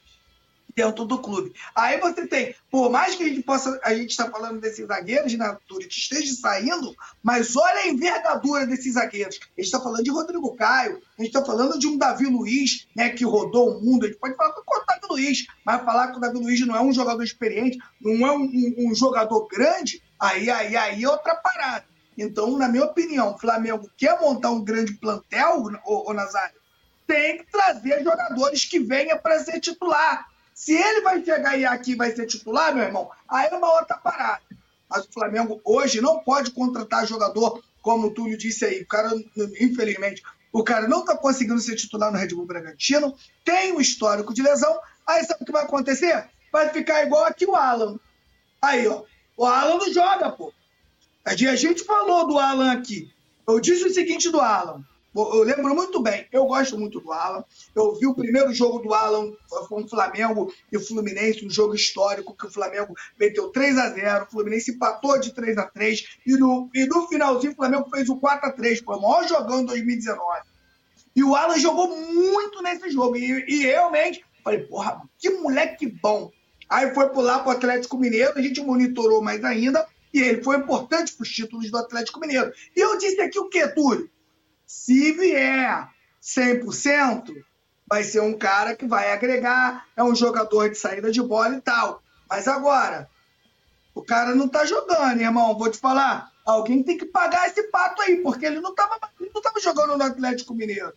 dentro 0.78 1.04
do 1.04 1.18
clube. 1.18 1.52
Aí 1.74 1.98
você 1.98 2.24
tem, 2.24 2.54
por 2.70 2.88
mais 2.88 3.16
que 3.16 3.24
a 3.24 3.28
gente 3.28 3.42
possa, 3.42 3.80
a 3.82 3.92
gente 3.94 4.10
está 4.10 4.30
falando 4.30 4.60
desses 4.60 4.86
zagueiros, 4.86 5.34
né, 5.34 5.58
Túlio, 5.66 5.88
que 5.88 5.98
esteja 5.98 6.32
saindo, 6.34 6.94
mas 7.20 7.56
olha 7.56 7.80
a 7.80 7.88
envergadura 7.88 8.64
desses 8.64 8.94
zagueiros. 8.94 9.40
A 9.42 9.60
gente 9.60 9.66
está 9.66 9.80
falando 9.80 10.04
de 10.04 10.10
Rodrigo 10.12 10.54
Caio, 10.54 11.02
a 11.18 11.22
gente 11.22 11.34
está 11.34 11.44
falando 11.44 11.80
de 11.80 11.88
um 11.88 11.98
Davi 11.98 12.26
Luiz, 12.26 12.86
né, 12.94 13.10
que 13.10 13.24
rodou 13.24 13.70
o 13.70 13.84
mundo. 13.84 14.04
A 14.04 14.08
gente 14.08 14.20
pode 14.20 14.36
falar 14.36 14.52
com 14.52 14.60
o 14.60 14.84
Davi 14.86 15.00
Luiz, 15.10 15.46
mas 15.66 15.84
falar 15.84 16.12
que 16.12 16.18
o 16.18 16.20
Davi 16.20 16.38
Luiz 16.38 16.64
não 16.64 16.76
é 16.76 16.80
um 16.80 16.92
jogador 16.92 17.24
experiente, 17.24 17.76
não 18.00 18.24
é 18.24 18.30
um, 18.30 18.44
um, 18.44 18.74
um 18.78 18.94
jogador 18.94 19.48
grande, 19.48 20.00
aí, 20.20 20.48
aí, 20.48 20.76
aí 20.76 21.02
é 21.02 21.08
outra 21.08 21.34
parada. 21.34 21.86
Então, 22.16 22.56
na 22.56 22.68
minha 22.68 22.84
opinião, 22.84 23.34
o 23.34 23.38
Flamengo 23.38 23.90
quer 23.96 24.20
montar 24.20 24.50
um 24.50 24.62
grande 24.62 24.94
plantel, 24.94 25.64
o, 25.84 26.10
o 26.10 26.14
Nazário, 26.14 26.58
tem 27.04 27.38
que 27.38 27.50
trazer 27.50 28.04
jogadores 28.04 28.64
que 28.64 28.78
venham 28.78 29.18
para 29.18 29.40
ser 29.40 29.58
titular. 29.58 30.24
Se 30.58 30.72
ele 30.72 31.02
vai 31.02 31.24
chegar 31.24 31.56
e 31.56 31.64
aqui 31.64 31.94
vai 31.94 32.10
ser 32.10 32.26
titular, 32.26 32.74
meu 32.74 32.82
irmão, 32.82 33.08
aí 33.28 33.46
é 33.46 33.56
uma 33.56 33.72
outra 33.74 33.96
parada. 33.96 34.42
Mas 34.90 35.04
o 35.04 35.12
Flamengo 35.12 35.60
hoje 35.64 36.00
não 36.00 36.18
pode 36.18 36.50
contratar 36.50 37.06
jogador, 37.06 37.62
como 37.80 38.08
o 38.08 38.10
Túlio 38.10 38.36
disse 38.36 38.64
aí. 38.64 38.82
O 38.82 38.86
cara, 38.86 39.08
infelizmente, 39.60 40.20
o 40.52 40.64
cara 40.64 40.88
não 40.88 41.02
está 41.02 41.16
conseguindo 41.16 41.60
ser 41.60 41.76
titular 41.76 42.10
no 42.10 42.18
Red 42.18 42.34
Bull 42.34 42.44
Bragantino, 42.44 43.16
tem 43.44 43.72
um 43.72 43.80
histórico 43.80 44.34
de 44.34 44.42
lesão. 44.42 44.80
Aí 45.06 45.22
sabe 45.24 45.44
o 45.44 45.46
que 45.46 45.52
vai 45.52 45.62
acontecer? 45.62 46.28
Vai 46.50 46.70
ficar 46.70 47.04
igual 47.04 47.24
aqui 47.24 47.46
o 47.46 47.54
Alan. 47.54 47.96
Aí, 48.60 48.88
ó. 48.88 49.04
O 49.36 49.46
Alan 49.46 49.78
não 49.78 49.92
joga, 49.92 50.32
pô. 50.32 50.52
A 51.24 51.36
gente 51.36 51.84
falou 51.84 52.26
do 52.26 52.36
Alan 52.36 52.72
aqui. 52.72 53.08
Eu 53.46 53.60
disse 53.60 53.84
o 53.84 53.94
seguinte 53.94 54.28
do 54.28 54.40
Alan. 54.40 54.84
Eu 55.34 55.42
lembro 55.42 55.74
muito 55.74 56.00
bem, 56.00 56.26
eu 56.30 56.46
gosto 56.46 56.78
muito 56.78 57.00
do 57.00 57.12
Alan. 57.12 57.44
Eu 57.74 57.94
vi 57.96 58.06
o 58.06 58.14
primeiro 58.14 58.52
jogo 58.54 58.78
do 58.78 58.94
Alan 58.94 59.32
com 59.68 59.82
o 59.82 59.88
Flamengo 59.88 60.52
e 60.70 60.76
o 60.76 60.80
Fluminense, 60.80 61.44
um 61.44 61.50
jogo 61.50 61.74
histórico 61.74 62.36
que 62.36 62.46
o 62.46 62.50
Flamengo 62.50 62.94
meteu 63.18 63.48
3 63.48 63.78
a 63.78 63.90
0 63.90 64.24
o 64.24 64.30
Fluminense 64.30 64.70
empatou 64.70 65.18
de 65.18 65.32
3 65.32 65.58
a 65.58 65.64
3 65.64 66.04
e 66.26 66.36
no, 66.36 66.70
e 66.74 66.86
no 66.86 67.08
finalzinho 67.08 67.52
o 67.52 67.56
Flamengo 67.56 67.90
fez 67.90 68.08
o 68.08 68.16
4 68.16 68.48
a 68.48 68.52
3 68.52 68.80
foi 68.80 68.96
o 68.96 69.02
maior 69.02 69.26
jogão 69.26 69.60
em 69.60 69.64
2019. 69.64 70.40
E 71.16 71.24
o 71.24 71.34
Alan 71.34 71.58
jogou 71.58 71.88
muito 71.96 72.62
nesse 72.62 72.90
jogo. 72.90 73.16
E, 73.16 73.44
e 73.48 73.62
realmente, 73.62 74.24
falei, 74.44 74.60
porra, 74.60 75.02
que 75.18 75.30
moleque 75.30 75.86
bom. 75.86 76.30
Aí 76.68 76.94
foi 76.94 77.08
pular 77.08 77.40
para 77.40 77.48
o 77.48 77.52
Atlético 77.52 77.98
Mineiro, 77.98 78.34
a 78.36 78.42
gente 78.42 78.60
monitorou 78.60 79.22
mais 79.22 79.42
ainda, 79.42 79.84
e 80.12 80.20
ele 80.20 80.42
foi 80.42 80.56
importante 80.56 81.14
para 81.14 81.22
os 81.22 81.28
títulos 81.28 81.70
do 81.70 81.78
Atlético 81.78 82.20
Mineiro. 82.20 82.52
E 82.76 82.80
eu 82.80 82.96
disse 82.98 83.20
aqui 83.20 83.38
o 83.38 83.48
quê, 83.48 83.66
Túlio? 83.68 84.08
Se 84.68 85.12
vier 85.12 85.88
100%, 86.22 87.42
vai 87.88 88.04
ser 88.04 88.20
um 88.20 88.36
cara 88.36 88.76
que 88.76 88.86
vai 88.86 89.10
agregar, 89.10 89.86
é 89.96 90.04
um 90.04 90.14
jogador 90.14 90.68
de 90.68 90.76
saída 90.76 91.10
de 91.10 91.22
bola 91.22 91.56
e 91.56 91.60
tal. 91.62 92.02
Mas 92.28 92.46
agora, 92.46 93.08
o 93.94 94.02
cara 94.02 94.34
não 94.34 94.46
tá 94.46 94.66
jogando, 94.66 95.22
irmão. 95.22 95.56
Vou 95.56 95.70
te 95.70 95.78
falar, 95.78 96.30
alguém 96.44 96.82
tem 96.82 96.98
que 96.98 97.06
pagar 97.06 97.48
esse 97.48 97.62
pato 97.68 98.02
aí, 98.02 98.18
porque 98.18 98.44
ele 98.44 98.60
não 98.60 98.74
tava, 98.74 99.00
ele 99.18 99.30
não 99.34 99.40
tava 99.40 99.58
jogando 99.58 99.96
no 99.96 100.04
Atlético 100.04 100.54
Mineiro. 100.54 100.92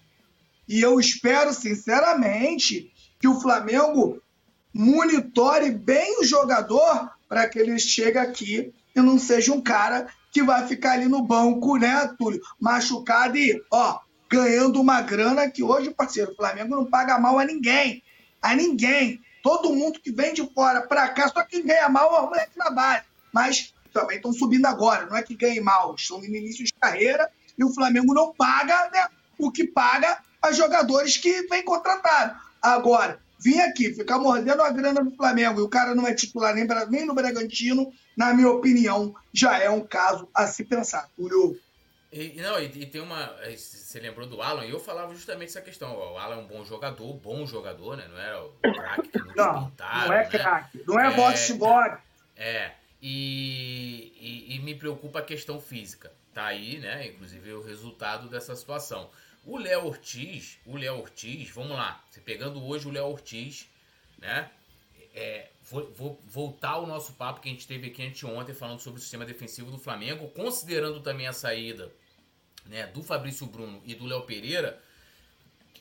E 0.68 0.82
eu 0.82 1.00
espero, 1.00 1.54
sinceramente, 1.54 2.92
que 3.22 3.28
o 3.30 3.40
Flamengo 3.40 4.22
monitore 4.74 5.72
bem 5.72 6.20
o 6.20 6.26
jogador 6.26 7.10
para 7.30 7.48
que 7.48 7.58
ele 7.58 7.80
chegue 7.80 8.18
aqui 8.18 8.74
e 8.94 9.00
não 9.00 9.18
seja 9.18 9.54
um 9.54 9.62
cara 9.62 10.10
que 10.32 10.42
vai 10.42 10.66
ficar 10.68 10.94
ali 10.94 11.08
no 11.08 11.22
banco, 11.22 11.78
né, 11.78 12.14
Túlio? 12.18 12.42
Machucado 12.60 13.38
e, 13.38 13.62
ó, 13.70 14.00
ganhando 14.30 14.80
uma 14.80 15.02
grana 15.02 15.50
que 15.50 15.62
hoje, 15.62 15.92
parceiro, 15.92 16.32
o 16.32 16.36
Flamengo 16.36 16.76
não 16.76 16.86
paga 16.86 17.20
mal 17.20 17.38
a 17.38 17.46
ninguém. 17.46 18.02
A 18.42 18.56
ninguém. 18.56 19.22
Todo 19.44 19.74
mundo 19.74 20.00
que 20.00 20.12
vem 20.12 20.34
de 20.34 20.48
fora 20.54 20.82
pra 20.82 21.10
cá, 21.10 21.28
só 21.28 21.44
quem 21.44 21.66
ganha 21.66 21.90
mal 21.90 22.16
é 22.16 22.20
o 22.20 22.26
moleque 22.28 22.58
na 22.58 22.70
base. 22.70 23.04
Mas 23.34 23.74
também 23.92 24.18
estão 24.18 24.32
subindo 24.32 24.66
agora, 24.66 25.06
não 25.06 25.18
é 25.18 25.24
que 25.24 25.36
ganhem 25.36 25.62
mal, 25.62 25.96
estão 25.96 26.18
no 26.20 26.26
início 26.26 26.64
de 26.64 26.74
carreira 26.74 27.30
e 27.58 27.64
o 27.64 27.74
Flamengo 27.74 28.14
não 28.14 28.34
paga 28.34 28.90
né, 28.90 29.06
o 29.38 29.52
que 29.52 29.66
paga 29.68 30.20
a 30.42 30.52
jogadores 30.52 31.18
que 31.18 31.44
vem 31.48 31.64
contratado. 31.64 32.40
Agora, 32.62 33.20
vir 33.42 33.60
aqui, 33.62 33.94
ficar 33.94 34.20
mordendo 34.20 34.62
a 34.62 34.70
grana 34.70 35.04
do 35.04 35.12
Flamengo 35.12 35.60
e 35.60 35.64
o 35.64 35.70
cara 35.70 35.96
não 35.96 36.08
é 36.08 36.14
titular 36.14 36.54
nem, 36.54 36.68
nem 36.90 37.06
no 37.06 37.14
Bragantino, 37.14 37.92
na 38.16 38.34
minha 38.34 38.50
opinião, 38.50 39.16
já 39.34 39.60
é 39.60 39.70
um 39.70 39.82
caso 39.82 40.30
a 40.34 40.46
se 40.46 40.64
pensar. 40.64 41.10
Túlio. 41.16 41.60
E, 42.12 42.34
não, 42.42 42.60
e, 42.60 42.66
e, 42.66 42.86
tem 42.86 43.02
uma. 43.02 43.34
Você 43.56 44.00
lembrou 44.00 44.28
do 44.28 44.42
Alan? 44.42 44.66
E 44.66 44.70
eu 44.70 44.80
falava 44.80 45.14
justamente 45.14 45.50
essa 45.50 45.62
questão. 45.62 45.96
O 45.96 46.18
Alan 46.18 46.36
é 46.36 46.40
um 46.40 46.46
bom 46.46 46.66
jogador, 46.66 47.14
bom 47.14 47.46
jogador, 47.46 47.96
né? 47.96 48.06
Não 48.10 48.20
era 48.20 48.44
o 48.44 48.50
craque 48.62 49.10
que 49.10 49.20
não, 49.20 49.54
não 49.54 49.70
pintaram, 49.70 50.08
Não 50.08 50.14
é 50.14 50.24
né? 50.24 50.30
craque, 50.30 50.84
não 50.86 51.00
é, 51.00 51.08
é 51.08 51.16
boxe 51.16 51.54
boxe. 51.54 51.98
É. 52.36 52.72
E, 53.02 54.14
e, 54.20 54.56
e, 54.56 54.60
me 54.60 54.76
preocupa 54.76 55.20
a 55.20 55.24
questão 55.24 55.60
física. 55.60 56.12
Tá 56.34 56.46
aí, 56.46 56.80
né? 56.80 57.08
Inclusive 57.08 57.54
o 57.54 57.64
resultado 57.64 58.30
dessa 58.30 58.56
situação. 58.56 59.10
O 59.44 59.58
Léo 59.58 59.88
Ortiz, 59.88 60.60
o 60.66 60.78
Léo 60.78 61.00
Ortiz, 61.00 61.50
vamos 61.50 61.72
lá. 61.72 62.04
Você 62.10 62.22
pegando 62.22 62.64
hoje 62.64 62.88
o 62.88 62.92
Léo 62.92 63.08
Ortiz, 63.08 63.68
né? 64.20 64.52
É, 65.14 65.50
vou, 65.64 65.92
vou, 65.92 66.22
voltar 66.26 66.72
ao 66.72 66.86
nosso 66.86 67.14
papo 67.14 67.42
que 67.42 67.50
a 67.50 67.52
gente 67.52 67.68
teve 67.68 67.88
aqui 67.88 68.06
anteontem 68.06 68.56
falando 68.56 68.80
sobre 68.80 69.00
o 69.00 69.02
sistema 69.02 69.26
defensivo 69.26 69.72
do 69.72 69.78
Flamengo, 69.78 70.30
considerando 70.30 71.02
também 71.02 71.28
a 71.28 71.34
saída 71.34 71.92
né, 72.66 72.88
do 72.88 73.02
Fabrício 73.02 73.46
Bruno 73.48 73.82
e 73.86 73.96
do 73.96 74.06
Léo 74.06 74.22
Pereira. 74.22 74.82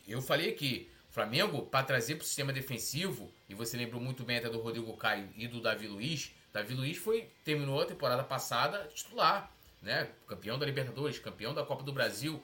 Eu 0.09 0.21
falei 0.23 0.51
aqui, 0.51 0.91
Flamengo, 1.11 1.63
para 1.63 1.85
trazer 1.85 2.17
para 2.17 2.25
o 2.25 2.27
sistema 2.27 2.53
defensivo, 2.53 3.31
e 3.49 3.55
você 3.55 3.77
lembrou 3.77 4.01
muito 4.01 4.25
bem 4.25 4.39
até 4.39 4.49
do 4.49 4.61
Rodrigo 4.61 4.97
Caio 4.97 5.29
e 5.37 5.47
do 5.47 5.61
Davi 5.61 5.87
Luiz. 5.87 6.33
Davi 6.53 6.75
Luiz 6.75 6.97
foi 6.97 7.31
terminou 7.45 7.81
a 7.81 7.87
temporada 7.87 8.25
passada 8.25 8.89
titular, 8.95 9.53
né? 9.83 10.11
Campeão 10.27 10.59
da 10.59 10.67
Libertadores, 10.67 11.19
campeão 11.19 11.55
da 11.55 11.65
Copa 11.65 11.85
do 11.85 11.93
Brasil. 11.93 12.43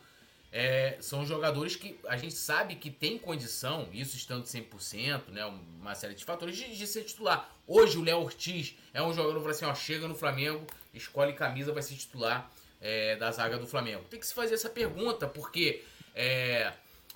É, 0.52 0.96
são 1.00 1.26
jogadores 1.26 1.76
que 1.76 1.98
a 2.06 2.16
gente 2.16 2.34
sabe 2.34 2.76
que 2.76 2.90
tem 2.90 3.18
condição, 3.18 3.88
isso 3.92 4.16
estando 4.16 4.44
100%, 4.44 5.28
né, 5.28 5.44
uma 5.44 5.94
série 5.94 6.14
de 6.14 6.24
fatores, 6.24 6.56
de, 6.56 6.76
de 6.76 6.86
ser 6.86 7.04
titular. 7.04 7.50
Hoje 7.66 7.98
o 7.98 8.02
Léo 8.02 8.20
Ortiz 8.20 8.74
é 8.94 9.02
um 9.02 9.12
jogador 9.12 9.42
que 9.42 9.50
assim, 9.50 9.64
ó, 9.64 9.74
chega 9.74 10.08
no 10.08 10.14
Flamengo, 10.14 10.64
escolhe 10.94 11.32
camisa, 11.32 11.72
vai 11.72 11.82
ser 11.82 11.96
titular 11.96 12.50
é, 12.80 13.16
da 13.16 13.30
zaga 13.30 13.58
do 13.58 13.66
Flamengo. 13.66 14.04
Tem 14.08 14.20
que 14.20 14.26
se 14.26 14.34
fazer 14.34 14.54
essa 14.54 14.70
pergunta, 14.70 15.26
porque 15.26 15.82
é, 16.14 16.72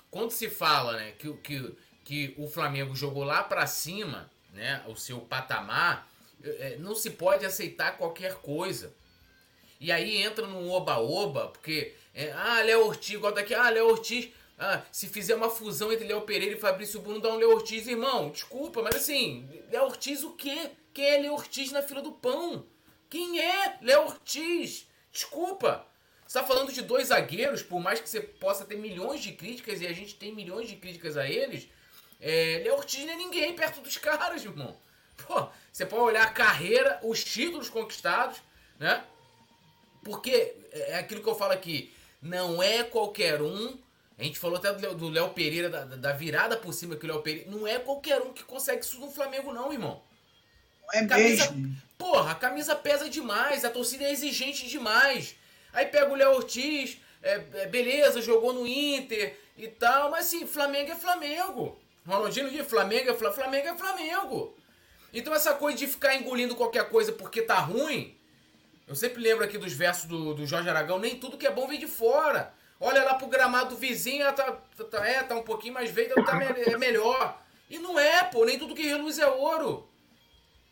quando 0.09 0.31
se 0.31 0.49
fala 0.49 0.97
né, 0.97 1.13
que, 1.17 1.31
que, 1.37 1.75
que 2.03 2.35
o 2.37 2.47
Flamengo 2.47 2.95
jogou 2.95 3.23
lá 3.23 3.41
para 3.43 3.65
cima, 3.65 4.29
né, 4.53 4.83
o 4.87 4.95
seu 4.95 5.19
patamar, 5.19 6.07
é, 6.43 6.75
não 6.77 6.93
se 6.95 7.11
pode 7.11 7.45
aceitar 7.45 7.97
qualquer 7.97 8.35
coisa. 8.35 8.93
E 9.79 9.91
aí 9.91 10.21
entra 10.21 10.45
no 10.45 10.69
oba-oba, 10.69 11.47
porque 11.47 11.95
é, 12.13 12.31
ah, 12.31 12.61
Léo 12.61 12.85
Ortiz, 12.85 13.15
igual 13.15 13.33
daqui, 13.33 13.53
ah, 13.53 13.69
Léo 13.69 13.87
Ortiz. 13.87 14.29
Ah, 14.57 14.83
se 14.91 15.07
fizer 15.07 15.35
uma 15.35 15.49
fusão 15.49 15.91
entre 15.91 16.05
Léo 16.05 16.21
Pereira 16.21 16.55
e 16.55 16.59
Fabrício 16.59 17.01
Bruno, 17.01 17.19
dá 17.19 17.29
um 17.29 17.37
Léo 17.37 17.51
Ortiz, 17.51 17.87
irmão. 17.87 18.29
Desculpa, 18.29 18.81
mas 18.81 18.95
assim, 18.95 19.49
Léo 19.71 19.85
Ortiz 19.85 20.23
o 20.23 20.31
quê? 20.33 20.71
Quem 20.93 21.05
é 21.05 21.17
Léo 21.19 21.33
Ortiz 21.33 21.71
na 21.71 21.81
fila 21.81 22.01
do 22.01 22.11
pão? 22.11 22.65
Quem 23.09 23.39
é 23.39 23.77
Léo 23.81 24.03
Ortiz? 24.03 24.87
Desculpa. 25.11 25.85
Você 26.27 26.39
tá 26.39 26.45
falando 26.45 26.71
de 26.71 26.81
dois 26.81 27.07
zagueiros, 27.07 27.61
por 27.63 27.79
mais 27.81 27.99
que 27.99 28.07
você 28.07 28.21
possa 28.21 28.63
ter 28.63 28.77
milhões 28.77 29.21
de 29.21 29.33
críticas, 29.33 29.81
e 29.81 29.87
a 29.87 29.91
gente 29.91 30.15
tem 30.15 30.33
milhões 30.33 30.69
de 30.69 30.75
críticas 30.77 31.17
a 31.17 31.27
eles, 31.27 31.67
é, 32.21 32.61
Léo 32.63 32.75
Ortiz 32.75 33.03
não 33.05 33.13
é 33.13 33.17
ninguém 33.17 33.53
perto 33.55 33.81
dos 33.81 33.97
caras, 33.97 34.43
irmão. 34.45 34.77
Pô, 35.27 35.49
você 35.71 35.85
pode 35.85 36.03
olhar 36.03 36.23
a 36.23 36.31
carreira, 36.31 36.99
os 37.03 37.23
títulos 37.23 37.69
conquistados, 37.69 38.37
né? 38.79 39.03
Porque 40.03 40.55
é 40.71 40.99
aquilo 40.99 41.21
que 41.21 41.29
eu 41.29 41.35
falo 41.35 41.51
aqui. 41.53 41.93
Não 42.21 42.61
é 42.61 42.83
qualquer 42.83 43.41
um. 43.41 43.77
A 44.17 44.23
gente 44.23 44.37
falou 44.37 44.57
até 44.57 44.71
do 44.71 45.09
Léo 45.09 45.29
Pereira, 45.29 45.69
da, 45.69 45.83
da, 45.83 46.11
virada 46.11 46.55
por 46.55 46.71
cima 46.73 46.95
que 46.95 47.05
o 47.05 47.07
Léo 47.07 47.21
Pereira. 47.21 47.49
Não 47.49 47.67
é 47.67 47.79
qualquer 47.79 48.21
um 48.21 48.31
que 48.31 48.43
consegue 48.43 48.83
isso 48.85 48.99
no 48.99 49.11
Flamengo, 49.11 49.51
não, 49.51 49.73
irmão. 49.73 50.01
É 50.93 51.05
camisa, 51.05 51.51
mesmo. 51.51 51.75
Porra, 51.97 52.31
a 52.31 52.35
camisa 52.35 52.75
pesa 52.75 53.09
demais, 53.09 53.65
a 53.65 53.69
torcida 53.69 54.03
é 54.03 54.11
exigente 54.11 54.67
demais. 54.67 55.35
Aí 55.73 55.85
pega 55.85 56.11
o 56.11 56.15
Léo 56.15 56.35
Ortiz, 56.35 56.97
é, 57.23 57.41
é, 57.53 57.67
beleza, 57.67 58.21
jogou 58.21 58.53
no 58.53 58.67
Inter 58.67 59.37
e 59.57 59.67
tal, 59.67 60.11
mas 60.11 60.27
assim, 60.27 60.45
Flamengo 60.45 60.91
é 60.91 60.95
Flamengo. 60.95 61.79
Ronaldinho 62.05 62.49
de 62.49 62.63
Flamengo 62.63 63.11
é 63.11 63.13
Flamengo 63.13 63.67
é 63.67 63.77
Flamengo. 63.77 64.57
Então 65.13 65.33
essa 65.33 65.53
coisa 65.53 65.77
de 65.77 65.87
ficar 65.87 66.15
engolindo 66.15 66.55
qualquer 66.55 66.89
coisa 66.89 67.11
porque 67.11 67.41
tá 67.41 67.59
ruim, 67.59 68.17
eu 68.91 68.95
sempre 68.95 69.23
lembro 69.23 69.45
aqui 69.45 69.57
dos 69.57 69.71
versos 69.71 70.03
do, 70.03 70.33
do 70.33 70.45
Jorge 70.45 70.69
Aragão, 70.69 70.99
nem 70.99 71.15
tudo 71.15 71.37
que 71.37 71.47
é 71.47 71.49
bom 71.49 71.65
vem 71.65 71.79
de 71.79 71.87
fora. 71.87 72.51
Olha 72.77 73.05
lá 73.05 73.13
pro 73.13 73.29
gramado 73.29 73.69
do 73.69 73.77
vizinho, 73.77 74.25
tá, 74.33 74.51
tá, 74.91 75.07
é, 75.07 75.23
tá 75.23 75.33
um 75.33 75.43
pouquinho 75.43 75.73
mais 75.73 75.89
verde, 75.89 76.13
tá 76.25 76.37
é 76.43 76.77
melhor. 76.77 77.41
E 77.69 77.79
não 77.79 77.97
é, 77.97 78.21
pô, 78.25 78.43
nem 78.43 78.59
tudo 78.59 78.75
que 78.75 78.85
reluz 78.85 79.17
é 79.17 79.25
ouro. 79.25 79.87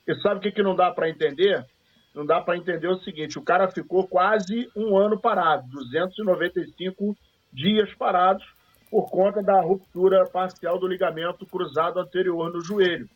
E 0.06 0.14
sabe 0.16 0.40
o 0.40 0.42
que, 0.42 0.52
que 0.52 0.62
não 0.62 0.76
dá 0.76 0.92
para 0.92 1.08
entender? 1.10 1.66
Não 2.14 2.26
dá 2.26 2.42
para 2.42 2.58
entender 2.58 2.90
o 2.90 3.00
seguinte: 3.04 3.40
o 3.40 3.42
cara 3.42 3.72
ficou 3.72 4.06
quase 4.06 4.70
um 4.76 4.98
ano 4.98 5.18
parado, 5.18 5.70
295 5.70 7.16
dias 7.54 7.90
parados, 7.94 8.46
por 8.92 9.10
conta 9.10 9.42
da 9.42 9.62
ruptura 9.62 10.26
parcial 10.26 10.78
do 10.78 10.90
ligamento 10.90 11.46
cruzado 11.46 12.02
anterior 12.02 12.52
no 12.52 12.60
joelho. 12.60 13.10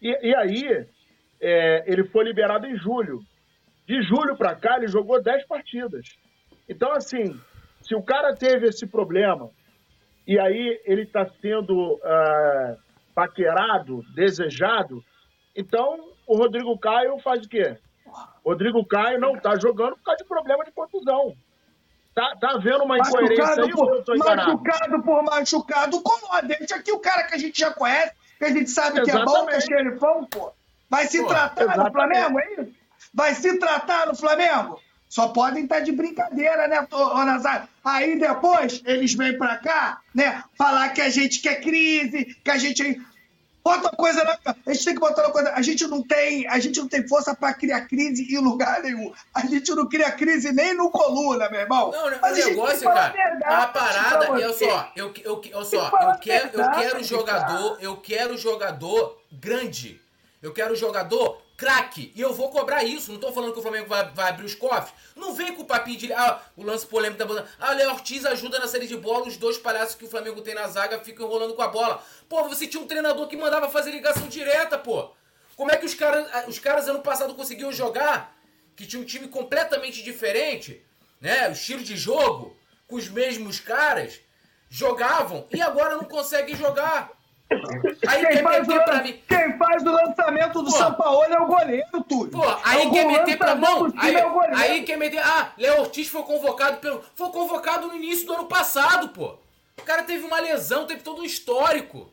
E, 0.00 0.08
e 0.26 0.34
aí, 0.34 0.86
é, 1.38 1.84
ele 1.86 2.04
foi 2.04 2.24
liberado 2.24 2.66
em 2.66 2.78
julho. 2.78 3.22
De 3.88 4.02
julho 4.02 4.36
para 4.36 4.54
cá, 4.54 4.76
ele 4.76 4.86
jogou 4.86 5.22
10 5.22 5.46
partidas. 5.46 6.18
Então, 6.68 6.92
assim, 6.92 7.40
se 7.80 7.94
o 7.94 8.02
cara 8.02 8.36
teve 8.36 8.68
esse 8.68 8.86
problema 8.86 9.50
e 10.26 10.38
aí 10.38 10.78
ele 10.84 11.04
está 11.04 11.26
sendo 11.40 11.94
uh, 11.94 12.76
paquerado, 13.14 14.04
desejado, 14.14 15.02
então 15.56 16.12
o 16.26 16.36
Rodrigo 16.36 16.78
Caio 16.78 17.18
faz 17.20 17.46
o 17.46 17.48
quê? 17.48 17.78
Rodrigo 18.44 18.84
Caio 18.84 19.18
não 19.18 19.36
está 19.36 19.58
jogando 19.58 19.96
por 19.96 20.02
causa 20.02 20.22
de 20.22 20.28
problema 20.28 20.64
de 20.66 20.70
contusão. 20.72 21.34
Tá, 22.14 22.36
tá 22.38 22.50
havendo 22.50 22.84
uma 22.84 22.98
incoerência 22.98 23.42
machucado 23.42 23.62
aí 23.62 23.72
por, 23.72 24.04
eu 24.06 24.18
Machucado 24.18 25.02
por 25.02 25.22
machucado, 25.22 26.02
como 26.02 26.42
deixa 26.42 26.76
aqui 26.76 26.92
o 26.92 26.98
cara 26.98 27.22
que 27.22 27.34
a 27.34 27.38
gente 27.38 27.58
já 27.58 27.72
conhece, 27.72 28.12
que 28.36 28.44
a 28.44 28.50
gente 28.50 28.68
sabe 28.68 29.00
Exatamente. 29.00 29.10
que 29.10 29.16
é 29.16 29.24
bom, 29.24 29.46
que 29.46 29.54
é 29.54 29.60
xerifão, 29.60 30.26
pô. 30.26 30.52
Vai 30.90 31.06
se 31.06 31.22
pô, 31.22 31.28
tratar 31.28 31.62
exatamente. 31.62 31.86
no 31.86 31.92
Flamengo, 31.92 32.40
é 32.40 32.52
isso? 32.52 32.77
Vai 33.12 33.34
se 33.34 33.58
tratar 33.58 34.06
no 34.06 34.16
Flamengo? 34.16 34.80
Só 35.08 35.28
podem 35.28 35.64
estar 35.64 35.80
de 35.80 35.90
brincadeira, 35.90 36.68
né, 36.68 36.86
ô 36.90 37.24
Nazário? 37.24 37.66
Aí 37.82 38.18
depois 38.18 38.82
eles 38.84 39.14
vêm 39.14 39.38
pra 39.38 39.56
cá, 39.56 40.00
né, 40.14 40.44
falar 40.56 40.90
que 40.90 41.00
a 41.00 41.08
gente 41.08 41.40
quer 41.40 41.60
crise, 41.60 42.36
que 42.44 42.50
a 42.50 42.58
gente. 42.58 43.00
Outra 43.64 43.90
coisa, 43.90 44.24
né? 44.24 44.38
a 44.44 44.72
gente 44.72 44.84
tem 44.84 44.94
que 44.94 45.00
botar 45.00 45.24
uma 45.24 45.32
coisa. 45.32 45.52
A 45.52 45.60
gente 45.60 45.86
não 45.86 46.02
tem, 46.02 46.46
a 46.48 46.58
gente 46.58 46.78
não 46.80 46.88
tem 46.88 47.06
força 47.06 47.34
para 47.34 47.52
criar 47.52 47.82
crise 47.82 48.34
em 48.34 48.38
lugar 48.38 48.82
nenhum. 48.82 49.12
A 49.34 49.44
gente 49.46 49.74
não 49.74 49.86
cria 49.86 50.10
crise 50.10 50.52
nem 50.52 50.72
no 50.72 50.90
coluna, 50.90 51.50
meu 51.50 51.60
irmão. 51.60 51.90
Não, 51.90 52.18
Mas 52.22 52.38
o 52.38 52.48
negócio, 52.48 52.84
cara, 52.84 53.62
a 53.62 53.66
parada, 53.66 54.26
eu 54.40 54.54
só, 54.54 54.92
eu, 54.96 55.12
eu, 55.22 55.42
eu 55.50 55.64
só, 55.64 55.90
eu 56.00 56.18
quero, 56.18 56.48
eu 56.58 56.70
quero 56.70 57.04
jogador, 57.04 57.78
eu 57.80 57.96
quero 57.96 58.38
jogador 58.38 59.18
grande. 59.30 60.00
Eu 60.40 60.52
quero 60.52 60.74
jogador 60.74 61.42
craque. 61.58 62.12
E 62.14 62.20
eu 62.20 62.32
vou 62.32 62.50
cobrar 62.50 62.84
isso. 62.84 63.12
Não 63.12 63.18
tô 63.18 63.32
falando 63.32 63.52
que 63.52 63.58
o 63.58 63.62
Flamengo 63.62 63.88
vai, 63.88 64.08
vai 64.12 64.28
abrir 64.30 64.46
os 64.46 64.54
cofres. 64.54 64.94
Não 65.16 65.34
vem 65.34 65.54
com 65.54 65.62
o 65.62 65.66
papinho 65.66 65.98
de. 65.98 66.12
Ah, 66.12 66.40
o 66.56 66.62
lance 66.62 66.86
polêmico 66.86 67.18
da 67.18 67.26
bola. 67.26 67.46
Ah, 67.58 67.72
o 67.72 67.76
Léo 67.76 67.90
Ortiz 67.90 68.24
ajuda 68.24 68.60
na 68.60 68.68
série 68.68 68.86
de 68.86 68.96
bola. 68.96 69.26
Os 69.26 69.36
dois 69.36 69.58
palhaços 69.58 69.96
que 69.96 70.04
o 70.04 70.08
Flamengo 70.08 70.40
tem 70.40 70.54
na 70.54 70.68
zaga 70.68 71.00
ficam 71.00 71.26
enrolando 71.26 71.54
com 71.54 71.62
a 71.62 71.68
bola. 71.68 72.02
Pô, 72.28 72.44
você 72.44 72.66
tinha 72.66 72.82
um 72.82 72.86
treinador 72.86 73.26
que 73.26 73.36
mandava 73.36 73.68
fazer 73.68 73.90
ligação 73.90 74.28
direta, 74.28 74.78
pô. 74.78 75.10
Como 75.56 75.72
é 75.72 75.76
que 75.76 75.84
os 75.84 75.94
caras, 75.94 76.46
os 76.46 76.60
caras 76.60 76.88
ano 76.88 77.00
passado 77.00 77.34
conseguiam 77.34 77.72
jogar? 77.72 78.38
Que 78.76 78.86
tinha 78.86 79.02
um 79.02 79.04
time 79.04 79.26
completamente 79.26 80.04
diferente, 80.04 80.80
né? 81.20 81.48
O 81.48 81.52
estilo 81.52 81.82
de 81.82 81.96
jogo, 81.96 82.56
com 82.86 82.94
os 82.94 83.08
mesmos 83.08 83.58
caras, 83.58 84.20
jogavam 84.70 85.48
e 85.52 85.60
agora 85.60 85.96
não 85.96 86.04
conseguem 86.04 86.54
jogar. 86.54 87.17
Aí 88.06 88.26
quem, 88.26 88.42
faz 88.42 88.68
o, 88.68 88.84
pra 88.84 89.02
mim. 89.02 89.22
quem 89.26 89.56
faz 89.56 89.82
o 89.82 89.90
lançamento 89.90 90.62
do. 90.62 90.70
São 90.70 90.92
Paulo 90.94 91.24
é 91.24 91.40
o 91.40 91.46
goleiro, 91.46 92.04
Túlio. 92.06 92.30
Pô, 92.30 92.42
aí 92.62 92.86
é 92.86 92.90
quer 92.90 93.06
meter 93.06 93.38
pra 93.38 93.54
mão. 93.54 93.90
Aí, 93.96 94.14
é 94.14 94.24
aí 94.54 94.82
quer 94.82 94.98
meter. 94.98 95.20
Ah, 95.20 95.52
Léo 95.56 95.80
Ortiz 95.80 96.08
foi 96.08 96.22
convocado 96.22 96.76
pelo. 96.76 97.02
Foi 97.14 97.30
convocado 97.30 97.88
no 97.88 97.96
início 97.96 98.26
do 98.26 98.34
ano 98.34 98.46
passado, 98.46 99.08
pô. 99.08 99.36
O 99.78 99.82
cara 99.82 100.02
teve 100.02 100.26
uma 100.26 100.40
lesão, 100.40 100.86
teve 100.86 101.00
todo 101.00 101.22
um 101.22 101.24
histórico. 101.24 102.12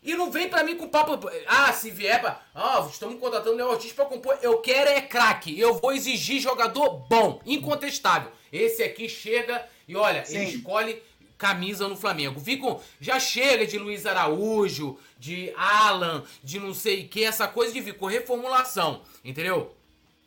E 0.00 0.14
não 0.14 0.30
vem 0.30 0.48
pra 0.48 0.62
mim 0.62 0.76
com 0.76 0.88
papo. 0.88 1.28
Ah, 1.48 1.72
se 1.72 1.90
vier 1.90 2.20
pra. 2.20 2.40
Ah, 2.54 2.86
estamos 2.88 3.18
contratando 3.18 3.56
o 3.56 3.58
Léo 3.58 3.70
Ortiz 3.70 3.92
pra 3.92 4.04
compor. 4.04 4.38
Eu 4.40 4.58
quero 4.58 4.90
é 4.90 5.00
craque. 5.00 5.58
Eu 5.58 5.74
vou 5.74 5.92
exigir 5.92 6.40
jogador 6.40 7.00
bom, 7.08 7.40
incontestável. 7.44 8.30
Esse 8.52 8.82
aqui 8.84 9.08
chega 9.08 9.66
e 9.88 9.96
olha, 9.96 10.24
Sim. 10.24 10.36
ele 10.36 10.44
escolhe 10.56 11.02
camisa 11.38 11.86
no 11.88 11.96
Flamengo. 11.96 12.40
Ficam, 12.40 12.80
já 13.00 13.18
chega 13.20 13.64
de 13.64 13.78
Luiz 13.78 14.04
Araújo, 14.04 14.98
de 15.18 15.52
Alan, 15.56 16.24
de 16.42 16.58
não 16.58 16.74
sei 16.74 17.04
o 17.04 17.08
que, 17.08 17.24
essa 17.24 17.46
coisa 17.46 17.72
de 17.72 17.80
vir 17.80 17.94
com 17.94 18.06
reformulação, 18.06 19.00
entendeu? 19.24 19.74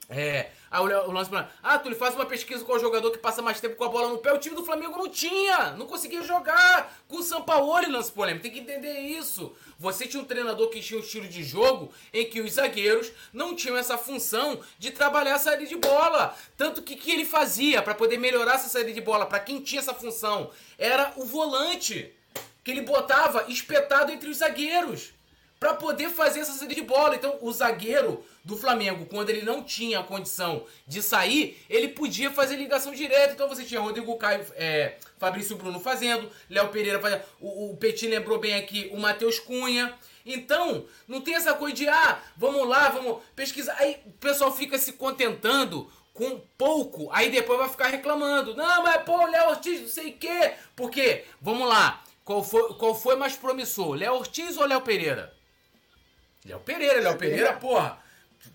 É, 0.10 0.50
aí 0.72 0.82
o, 0.82 1.12
lance 1.12 1.30
pra, 1.30 1.52
ah, 1.62 1.78
tu 1.78 1.94
faz 1.96 2.16
uma 2.16 2.26
pesquisa 2.26 2.64
com 2.64 2.72
o 2.72 2.80
jogador 2.80 3.12
que 3.12 3.18
passa 3.18 3.42
mais 3.42 3.60
tempo 3.60 3.76
com 3.76 3.84
a 3.84 3.90
bola 3.90 4.08
no 4.08 4.20
pé. 4.20 4.32
O 4.32 4.38
time 4.38 4.56
do 4.56 4.64
Flamengo 4.64 4.98
não 4.98 5.10
tinha, 5.10 5.72
não 5.72 5.86
conseguia 5.86 6.24
jogar 6.24 6.98
com 7.10 7.18
o 7.18 7.24
Sampaoli, 7.24 7.92
lance 7.92 8.10
polêmico. 8.10 8.44
Tem 8.44 8.52
que 8.52 8.60
entender 8.60 9.00
isso. 9.00 9.54
Você 9.78 10.08
tinha 10.08 10.24
um 10.24 10.26
treinador 10.26 10.70
que 10.70 10.80
tinha 10.80 10.98
um 10.98 11.04
estilo 11.04 11.28
de 11.28 11.44
jogo 11.44 11.92
em 12.14 12.26
que 12.26 12.40
os 12.40 12.54
zagueiros 12.54 13.12
não 13.34 13.54
tinham 13.54 13.76
essa 13.76 13.98
função 13.98 14.62
de 14.80 14.92
trabalhar 14.92 15.36
a 15.36 15.40
saída 15.40 15.66
de 15.66 15.76
bola. 15.76 16.34
Tanto 16.56 16.82
que 16.82 16.96
que 16.96 17.12
ele 17.12 17.26
fazia 17.26 17.82
para 17.82 17.94
poder 17.94 18.18
melhorar 18.18 18.56
essa 18.56 18.70
saída 18.70 18.94
de 18.94 19.02
bola, 19.02 19.26
para 19.26 19.40
quem 19.42 19.62
tinha 19.62 19.82
essa 19.82 19.94
função, 19.94 20.52
era 20.78 21.12
o 21.18 21.26
volante 21.26 22.14
que 22.64 22.72
ele 22.72 22.82
botava 22.82 23.46
espetado 23.50 24.12
entre 24.12 24.30
os 24.30 24.38
zagueiros 24.38 25.14
para 25.62 25.76
poder 25.76 26.10
fazer 26.10 26.40
essa 26.40 26.54
saída 26.54 26.74
de 26.74 26.82
bola. 26.82 27.16
Então, 27.16 27.38
o 27.40 27.54
zagueiro 27.54 28.26
do 28.44 28.58
Flamengo, 28.58 29.06
quando 29.06 29.30
ele 29.30 29.44
não 29.44 29.64
tinha 29.64 30.02
condição 30.02 30.66
de 30.88 31.04
sair, 31.04 31.64
ele 31.70 31.90
podia 31.90 32.32
fazer 32.32 32.56
ligação 32.56 32.92
direta. 32.92 33.34
Então, 33.34 33.48
você 33.48 33.64
tinha 33.64 33.80
Rodrigo 33.80 34.18
Caio, 34.18 34.44
é, 34.56 34.98
Fabrício 35.20 35.56
Bruno 35.56 35.80
fazendo, 35.80 36.28
Léo 36.50 36.70
Pereira 36.70 37.00
fazendo. 37.00 37.22
O, 37.40 37.74
o 37.74 37.78
Petit 37.78 38.08
lembrou 38.08 38.40
bem 38.40 38.56
aqui 38.56 38.90
o 38.92 38.98
Matheus 38.98 39.38
Cunha. 39.38 39.94
Então, 40.26 40.88
não 41.08 41.22
tem 41.22 41.36
essa 41.36 41.54
coisa 41.54 41.76
de, 41.76 41.88
ah, 41.88 42.20
vamos 42.36 42.68
lá, 42.68 42.90
vamos 42.90 43.22
pesquisar. 43.36 43.76
Aí 43.78 44.02
o 44.04 44.14
pessoal 44.14 44.52
fica 44.52 44.80
se 44.80 44.94
contentando 44.94 45.88
com 46.12 46.42
pouco, 46.58 47.08
aí 47.12 47.30
depois 47.30 47.60
vai 47.60 47.70
ficar 47.70 47.88
reclamando. 47.90 48.56
Não, 48.56 48.82
mas 48.82 49.04
pô, 49.04 49.28
Léo 49.28 49.50
Ortiz, 49.50 49.80
não 49.82 49.88
sei 49.88 50.10
o 50.10 50.18
quê. 50.18 50.56
Porque, 50.76 51.24
vamos 51.40 51.70
lá, 51.70 52.04
qual 52.26 52.44
foi, 52.44 52.74
qual 52.74 52.96
foi 52.96 53.16
mais 53.16 53.36
promissor, 53.36 53.94
Léo 53.94 54.16
Ortiz 54.16 54.58
ou 54.58 54.66
Léo 54.66 54.82
Pereira? 54.82 55.40
Léo 56.46 56.60
Pereira, 56.60 57.02
Léo 57.02 57.18
Pereira, 57.18 57.54
porra. 57.54 58.00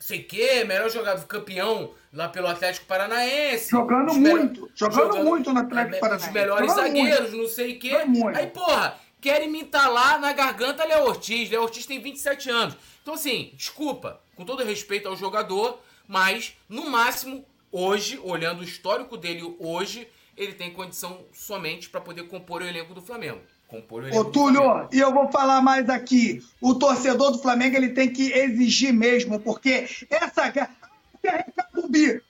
Sei 0.01 0.23
que, 0.23 0.65
melhor 0.65 0.91
jogador 0.91 1.25
campeão 1.27 1.95
lá 2.13 2.29
pelo 2.29 2.49
Atlético 2.49 2.87
Paranaense. 2.87 3.71
Jogando 3.71 4.15
muito, 4.15 4.71
jogando, 4.75 4.97
jogando, 4.97 5.25
muito 5.25 5.53
no 5.53 5.61
Atlético 5.61 6.01
Paranaense. 6.01 6.27
Os 6.27 6.35
melhores 6.35 6.69
jogando 6.69 6.85
zagueiros, 6.85 7.31
muito. 7.31 7.43
não 7.43 7.49
sei 7.49 7.77
o 7.77 7.79
quê. 7.79 7.97
Aí, 8.35 8.47
porra, 8.49 8.99
querem 9.21 9.49
me 9.49 9.61
entalar 9.61 10.21
na 10.21 10.33
garganta 10.33 10.85
Léo 10.85 11.05
Ortiz. 11.05 11.49
Léo 11.49 11.63
Ortiz 11.63 11.87
tem 11.87 12.01
27 12.01 12.51
anos. 12.51 12.77
Então, 13.01 13.15
assim, 13.15 13.53
desculpa, 13.55 14.21
com 14.35 14.45
todo 14.45 14.65
respeito 14.65 15.09
ao 15.09 15.17
jogador, 15.17 15.81
mas 16.09 16.57
no 16.69 16.91
máximo, 16.91 17.47
hoje, 17.71 18.19
olhando 18.23 18.61
o 18.61 18.65
histórico 18.65 19.17
dele 19.17 19.57
hoje, 19.61 20.09
ele 20.37 20.53
tem 20.53 20.73
condição 20.73 21.25
somente 21.33 21.89
para 21.89 22.01
poder 22.01 22.25
compor 22.25 22.63
o 22.63 22.67
elenco 22.67 22.93
do 22.93 23.01
Flamengo. 23.01 23.41
Compor 23.69 24.05
o 24.05 24.17
Ô, 24.17 24.25
Túlio, 24.25 24.89
e 24.93 25.01
eu 25.01 25.13
vou 25.13 25.31
falar 25.31 25.61
mais 25.61 25.89
aqui. 25.89 26.41
O 26.61 26.75
torcedor 26.75 27.33
do 27.33 27.39
Flamengo 27.39 27.77
ele 27.77 27.89
tem 27.89 28.13
que 28.13 28.33
exigir 28.33 28.93
mesmo, 28.93 29.41
porque 29.41 29.89
essa 30.09 30.49
guerra 30.49 30.77
é 31.25 31.37
Ricardo 31.39 31.89
Bi. 31.89 32.23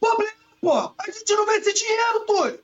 Problema, 0.00 0.32
pô. 0.60 0.72
A 0.76 1.10
gente 1.10 1.32
não 1.34 1.46
vê 1.46 1.56
esse 1.58 1.72
dinheiro, 1.72 2.26
Túlio. 2.26 2.60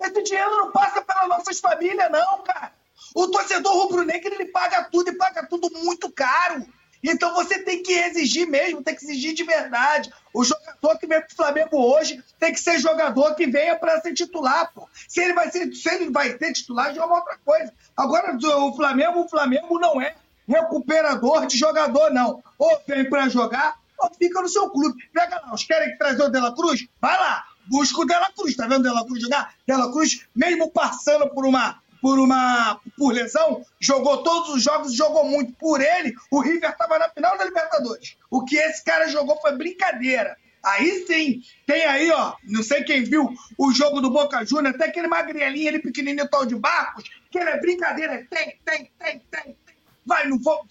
Esse 0.00 0.22
dinheiro 0.22 0.50
não 0.50 0.70
passa 0.70 1.02
pelas 1.02 1.28
nossas 1.28 1.58
famílias, 1.58 2.10
não, 2.10 2.42
cara. 2.44 2.72
O 3.14 3.28
torcedor 3.28 3.72
rubro-negro 3.72 4.34
ele 4.34 4.46
paga 4.46 4.84
tudo 4.84 5.10
e 5.10 5.16
paga 5.16 5.44
tudo 5.46 5.70
muito 5.80 6.10
caro. 6.10 6.64
Então 7.02 7.34
você 7.34 7.58
tem 7.58 7.82
que 7.82 7.92
exigir 7.92 8.46
mesmo, 8.46 8.82
tem 8.82 8.94
que 8.94 9.04
exigir 9.04 9.34
de 9.34 9.42
verdade. 9.42 10.12
O 10.32 10.44
jogador 10.44 10.98
que 10.98 11.06
vem 11.06 11.20
pro 11.20 11.34
Flamengo 11.34 11.76
hoje 11.76 12.22
tem 12.38 12.52
que 12.52 12.60
ser 12.60 12.78
jogador 12.78 13.34
que 13.34 13.46
venha 13.46 13.76
para 13.76 14.00
ser 14.00 14.14
titular, 14.14 14.72
pô. 14.72 14.88
Se 15.08 15.20
ele 15.20 15.32
vai 15.32 15.50
ser, 15.50 15.72
se 15.74 15.88
ele 15.88 16.10
vai 16.10 16.38
ser 16.38 16.52
titular, 16.52 16.94
já 16.94 17.02
é 17.02 17.04
uma 17.04 17.16
outra 17.16 17.38
coisa. 17.44 17.72
Agora, 17.96 18.36
o 18.36 18.76
Flamengo, 18.76 19.20
o 19.20 19.28
Flamengo 19.28 19.78
não 19.78 20.00
é 20.00 20.14
recuperador 20.46 21.46
de 21.46 21.58
jogador, 21.58 22.10
não. 22.12 22.42
Ou 22.58 22.80
vem 22.86 23.08
para 23.08 23.28
jogar, 23.28 23.76
ou 23.98 24.10
fica 24.14 24.40
no 24.40 24.48
seu 24.48 24.70
clube. 24.70 25.02
Pega 25.12 25.40
lá, 25.44 25.52
os 25.52 25.64
querem 25.64 25.96
trazer 25.98 26.22
o 26.22 26.28
Dela 26.28 26.54
Cruz? 26.54 26.86
Vai 27.00 27.18
lá, 27.18 27.44
busca 27.66 28.00
o 28.00 28.06
Dela 28.06 28.30
Cruz. 28.32 28.56
Tá 28.56 28.66
vendo 28.66 28.80
o 28.80 28.82
Dela 28.84 29.04
Cruz 29.04 29.20
jogar? 29.20 29.54
Dela 29.66 29.90
Cruz, 29.90 30.26
mesmo 30.34 30.70
passando 30.70 31.28
por 31.30 31.44
uma 31.44 31.81
por 32.02 32.18
uma 32.18 32.80
por 32.98 33.12
lesão, 33.12 33.64
jogou 33.80 34.24
todos 34.24 34.50
os 34.50 34.62
jogos, 34.62 34.92
jogou 34.92 35.24
muito. 35.24 35.52
Por 35.52 35.80
ele, 35.80 36.12
o 36.32 36.40
River 36.40 36.70
estava 36.70 36.98
na 36.98 37.08
final 37.08 37.38
da 37.38 37.44
Libertadores. 37.44 38.16
O 38.28 38.44
que 38.44 38.56
esse 38.56 38.84
cara 38.84 39.06
jogou 39.06 39.40
foi 39.40 39.56
brincadeira. 39.56 40.36
Aí 40.64 41.06
sim, 41.06 41.42
tem 41.66 41.84
aí, 41.84 42.10
ó, 42.10 42.34
não 42.44 42.62
sei 42.62 42.84
quem 42.84 43.02
viu 43.04 43.32
o 43.56 43.72
jogo 43.72 44.00
do 44.00 44.10
Boca 44.10 44.44
Juniors, 44.44 44.74
até 44.74 44.86
aquele 44.86 45.08
magrelinho 45.08 45.68
ali, 45.68 45.78
pequenininho 45.80 46.28
tal 46.28 46.46
de 46.46 46.54
Barcos, 46.54 47.04
que 47.30 47.38
ele 47.38 47.50
é 47.50 47.60
brincadeira, 47.60 48.26
tem, 48.30 48.58
tem, 48.64 48.90
tem, 48.98 49.22
tem. 49.30 49.56
Vai, 50.04 50.28
não 50.28 50.38
vou. 50.38 50.64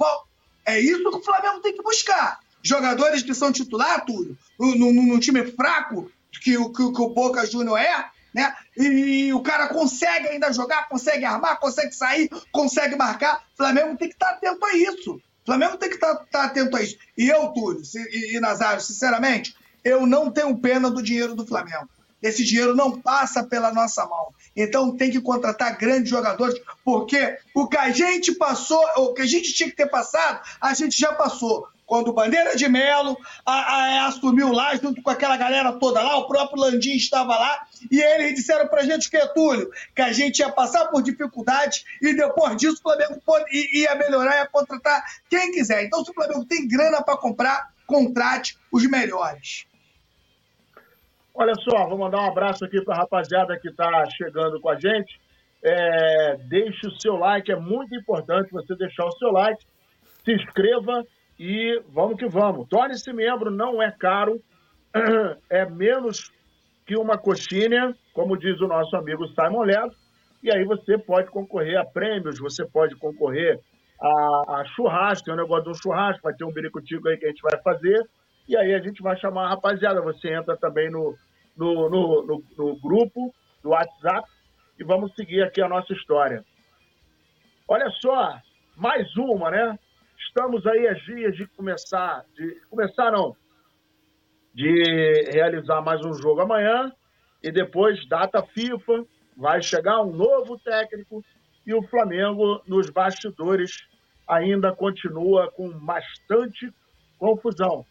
É 0.65 0.79
isso 0.79 1.09
que 1.09 1.17
o 1.17 1.23
Flamengo 1.23 1.61
tem 1.61 1.73
que 1.73 1.81
buscar. 1.81 2.39
Jogadores 2.63 3.23
que 3.23 3.33
são 3.33 3.51
titular, 3.51 4.05
no, 4.59 4.93
no 4.93 5.19
time 5.19 5.45
fraco, 5.45 6.11
que, 6.31 6.57
que, 6.57 6.91
que 6.93 7.01
o 7.01 7.09
Boca 7.09 7.45
Juniors 7.45 7.81
é, 7.81 8.05
né? 8.33 8.53
E 8.77 9.33
o 9.33 9.41
cara 9.41 9.67
consegue 9.67 10.27
ainda 10.27 10.51
jogar, 10.53 10.87
consegue 10.87 11.25
armar, 11.25 11.59
consegue 11.59 11.93
sair, 11.93 12.29
consegue 12.51 12.95
marcar. 12.95 13.43
O 13.53 13.57
Flamengo 13.57 13.97
tem 13.97 14.07
que 14.07 14.15
estar 14.15 14.31
atento 14.31 14.65
a 14.65 14.73
isso. 14.75 15.13
O 15.13 15.45
Flamengo 15.45 15.77
tem 15.77 15.89
que 15.89 15.95
estar, 15.95 16.13
estar 16.23 16.45
atento 16.45 16.77
a 16.77 16.81
isso. 16.81 16.97
E 17.17 17.27
eu, 17.29 17.47
Túlio 17.49 17.81
e, 18.11 18.35
e 18.35 18.39
Nazário, 18.39 18.81
sinceramente, 18.81 19.55
eu 19.83 20.05
não 20.05 20.31
tenho 20.31 20.57
pena 20.57 20.89
do 20.89 21.01
dinheiro 21.01 21.35
do 21.35 21.45
Flamengo. 21.45 21.89
esse 22.21 22.43
dinheiro 22.43 22.75
não 22.75 23.01
passa 23.01 23.43
pela 23.43 23.73
nossa 23.73 24.05
mão. 24.05 24.33
Então 24.55 24.95
tem 24.95 25.09
que 25.09 25.19
contratar 25.19 25.77
grandes 25.77 26.09
jogadores, 26.09 26.59
porque 26.85 27.37
o 27.55 27.67
que 27.67 27.77
a 27.77 27.89
gente 27.89 28.33
passou, 28.33 28.83
o 28.97 29.13
que 29.13 29.21
a 29.23 29.25
gente 29.25 29.53
tinha 29.53 29.69
que 29.69 29.75
ter 29.75 29.87
passado, 29.87 30.41
a 30.59 30.73
gente 30.73 30.99
já 30.99 31.13
passou 31.13 31.67
quando 31.91 32.13
Bandeira 32.13 32.55
de 32.55 32.69
Melo 32.69 33.17
a, 33.45 33.51
a, 33.51 34.05
assumiu 34.05 34.53
lá, 34.53 34.73
junto 34.77 35.01
com 35.01 35.09
aquela 35.09 35.35
galera 35.35 35.73
toda 35.73 36.01
lá, 36.01 36.19
o 36.19 36.25
próprio 36.25 36.61
Landim 36.61 36.93
estava 36.93 37.37
lá, 37.37 37.67
e 37.91 37.99
eles 37.99 38.35
disseram 38.35 38.65
pra 38.69 38.85
gente 38.85 39.09
que 39.09 39.17
é 39.17 39.27
Túlio, 39.27 39.69
que 39.93 40.01
a 40.01 40.13
gente 40.13 40.39
ia 40.39 40.49
passar 40.49 40.85
por 40.85 41.03
dificuldades 41.03 41.83
e 42.01 42.13
depois 42.13 42.55
disso 42.55 42.77
o 42.79 42.81
Flamengo 42.81 43.21
ia 43.73 43.93
melhorar, 43.95 44.37
ia 44.37 44.47
contratar 44.47 45.03
quem 45.29 45.51
quiser. 45.51 45.83
Então, 45.83 46.01
se 46.05 46.11
o 46.11 46.13
Flamengo 46.13 46.45
tem 46.45 46.65
grana 46.65 47.03
para 47.03 47.17
comprar, 47.17 47.73
contrate 47.85 48.57
os 48.71 48.89
melhores. 48.89 49.65
Olha 51.33 51.55
só, 51.55 51.89
vou 51.89 51.97
mandar 51.97 52.21
um 52.21 52.29
abraço 52.29 52.63
aqui 52.63 52.81
para 52.85 52.95
a 52.95 52.99
rapaziada 52.99 53.59
que 53.59 53.67
está 53.67 54.09
chegando 54.11 54.61
com 54.61 54.69
a 54.69 54.79
gente. 54.79 55.19
É, 55.61 56.37
deixe 56.47 56.87
o 56.87 57.01
seu 57.01 57.17
like, 57.17 57.51
é 57.51 57.57
muito 57.57 57.93
importante 57.93 58.49
você 58.49 58.77
deixar 58.77 59.03
o 59.07 59.17
seu 59.17 59.29
like. 59.29 59.61
Se 60.23 60.31
inscreva 60.31 61.05
e 61.43 61.81
vamos 61.89 62.17
que 62.17 62.27
vamos. 62.27 62.67
Torne-se 62.69 63.11
membro, 63.11 63.49
não 63.49 63.81
é 63.81 63.89
caro, 63.89 64.39
é 65.49 65.65
menos 65.65 66.31
que 66.85 66.95
uma 66.95 67.17
coxinha, 67.17 67.95
como 68.13 68.37
diz 68.37 68.61
o 68.61 68.67
nosso 68.67 68.95
amigo 68.95 69.27
Simon 69.29 69.63
Leto, 69.63 69.95
e 70.43 70.51
aí 70.51 70.63
você 70.63 70.99
pode 70.99 71.31
concorrer 71.31 71.79
a 71.79 71.83
prêmios, 71.83 72.37
você 72.37 72.63
pode 72.63 72.95
concorrer 72.95 73.59
a, 73.99 74.59
a 74.59 74.65
churrasco, 74.75 75.25
tem 75.25 75.33
um 75.33 75.37
negócio 75.37 75.63
de 75.63 75.69
um 75.71 75.81
churrasco, 75.81 76.21
vai 76.21 76.35
ter 76.35 76.45
um 76.45 76.53
biricutico 76.53 77.07
aí 77.07 77.17
que 77.17 77.25
a 77.25 77.29
gente 77.29 77.41
vai 77.41 77.59
fazer, 77.63 78.07
e 78.47 78.55
aí 78.55 78.75
a 78.75 78.79
gente 78.79 79.01
vai 79.01 79.17
chamar 79.17 79.45
a 79.45 79.49
rapaziada. 79.49 79.99
Você 80.01 80.31
entra 80.31 80.55
também 80.55 80.91
no, 80.91 81.15
no, 81.57 81.89
no, 81.89 82.23
no, 82.23 82.43
no 82.55 82.79
grupo 82.79 83.33
do 83.63 83.69
WhatsApp 83.69 84.29
e 84.79 84.83
vamos 84.83 85.11
seguir 85.15 85.41
aqui 85.41 85.59
a 85.59 85.67
nossa 85.67 85.91
história. 85.91 86.45
Olha 87.67 87.89
só, 87.99 88.37
mais 88.77 89.15
uma, 89.17 89.49
né? 89.49 89.79
Estamos 90.33 90.65
aí 90.65 90.87
a 90.87 90.93
dias 90.93 91.35
de 91.35 91.45
começar, 91.45 92.23
de 92.33 92.61
começar 92.69 93.11
não, 93.11 93.35
de 94.53 95.29
realizar 95.29 95.81
mais 95.81 95.99
um 96.05 96.13
jogo 96.13 96.39
amanhã 96.39 96.89
e 97.43 97.51
depois 97.51 98.07
data 98.07 98.41
FIFA, 98.41 99.05
vai 99.35 99.61
chegar 99.61 100.01
um 100.01 100.13
novo 100.13 100.57
técnico 100.57 101.21
e 101.67 101.73
o 101.73 101.83
Flamengo 101.83 102.61
nos 102.65 102.89
bastidores 102.89 103.85
ainda 104.25 104.73
continua 104.73 105.51
com 105.51 105.69
bastante 105.69 106.73
confusão. 107.19 107.85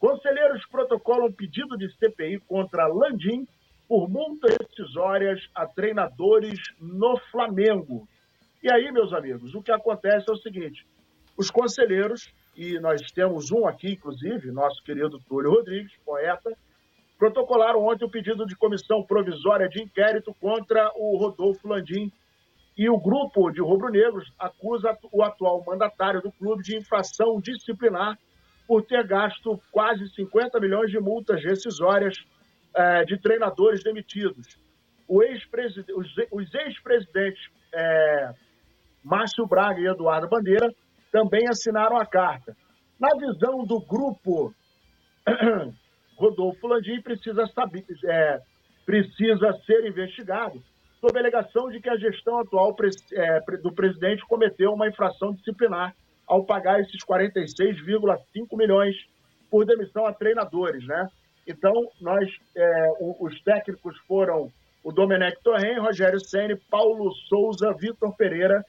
Conselheiros 0.00 0.66
protocolam 0.66 1.30
pedido 1.30 1.78
de 1.78 1.88
CPI 1.96 2.40
contra 2.40 2.88
Landim 2.88 3.46
por 3.86 4.10
multas 4.10 4.56
rescisórias 4.60 5.48
a 5.54 5.64
treinadores 5.64 6.58
no 6.80 7.16
Flamengo. 7.30 8.08
E 8.64 8.72
aí, 8.72 8.90
meus 8.90 9.12
amigos, 9.12 9.54
o 9.54 9.62
que 9.62 9.70
acontece 9.70 10.28
é 10.28 10.32
o 10.32 10.38
seguinte: 10.38 10.84
os 11.36 11.50
conselheiros, 11.50 12.32
e 12.56 12.78
nós 12.78 13.00
temos 13.12 13.50
um 13.50 13.66
aqui, 13.66 13.92
inclusive, 13.92 14.52
nosso 14.52 14.82
querido 14.82 15.18
Túlio 15.28 15.50
Rodrigues, 15.50 15.92
poeta, 16.04 16.56
protocolaram 17.18 17.84
ontem 17.84 18.04
o 18.04 18.10
pedido 18.10 18.46
de 18.46 18.56
comissão 18.56 19.02
provisória 19.02 19.68
de 19.68 19.82
inquérito 19.82 20.34
contra 20.40 20.90
o 20.94 21.16
Rodolfo 21.16 21.66
Landim. 21.68 22.12
E 22.76 22.88
o 22.88 22.98
grupo 22.98 23.50
de 23.50 23.60
rubro-negros 23.60 24.32
acusa 24.38 24.96
o 25.12 25.22
atual 25.22 25.62
mandatário 25.64 26.20
do 26.20 26.32
clube 26.32 26.62
de 26.62 26.76
infração 26.76 27.40
disciplinar 27.40 28.18
por 28.66 28.82
ter 28.82 29.06
gasto 29.06 29.60
quase 29.70 30.08
50 30.08 30.58
milhões 30.58 30.90
de 30.90 30.98
multas 30.98 31.42
rescisórias 31.44 32.16
eh, 32.74 33.04
de 33.04 33.16
treinadores 33.18 33.82
demitidos. 33.84 34.58
Ex 35.08 35.42
os 36.32 36.54
ex-presidentes 36.54 37.48
eh, 37.72 38.34
Márcio 39.04 39.46
Braga 39.46 39.80
e 39.80 39.86
Eduardo 39.86 40.28
Bandeira 40.28 40.74
também 41.14 41.46
assinaram 41.48 41.96
a 41.96 42.04
carta. 42.04 42.56
Na 42.98 43.10
visão 43.10 43.64
do 43.64 43.78
grupo, 43.78 44.52
Rodolfo 46.18 46.66
Landim 46.66 47.00
precisa, 47.00 47.46
saber, 47.54 47.84
é, 48.04 48.40
precisa 48.84 49.52
ser 49.64 49.86
investigado 49.86 50.60
sob 51.00 51.16
a 51.16 51.22
alegação 51.22 51.70
de 51.70 51.80
que 51.80 51.88
a 51.88 51.96
gestão 51.96 52.40
atual 52.40 52.74
é, 53.12 53.40
do 53.58 53.72
presidente 53.72 54.26
cometeu 54.26 54.72
uma 54.72 54.88
infração 54.88 55.32
disciplinar 55.32 55.94
ao 56.26 56.44
pagar 56.44 56.80
esses 56.80 57.04
46,5 57.04 58.56
milhões 58.56 58.96
por 59.48 59.64
demissão 59.64 60.06
a 60.06 60.12
treinadores, 60.12 60.84
né? 60.84 61.08
Então, 61.46 61.72
nós, 62.00 62.28
é, 62.56 62.88
os 63.20 63.40
técnicos 63.42 63.96
foram 64.08 64.50
o 64.82 64.90
Domenech 64.90 65.36
Torren, 65.44 65.78
Rogério 65.78 66.18
Ceni, 66.18 66.56
Paulo 66.68 67.12
Souza, 67.28 67.72
Vitor 67.78 68.16
Pereira 68.16 68.64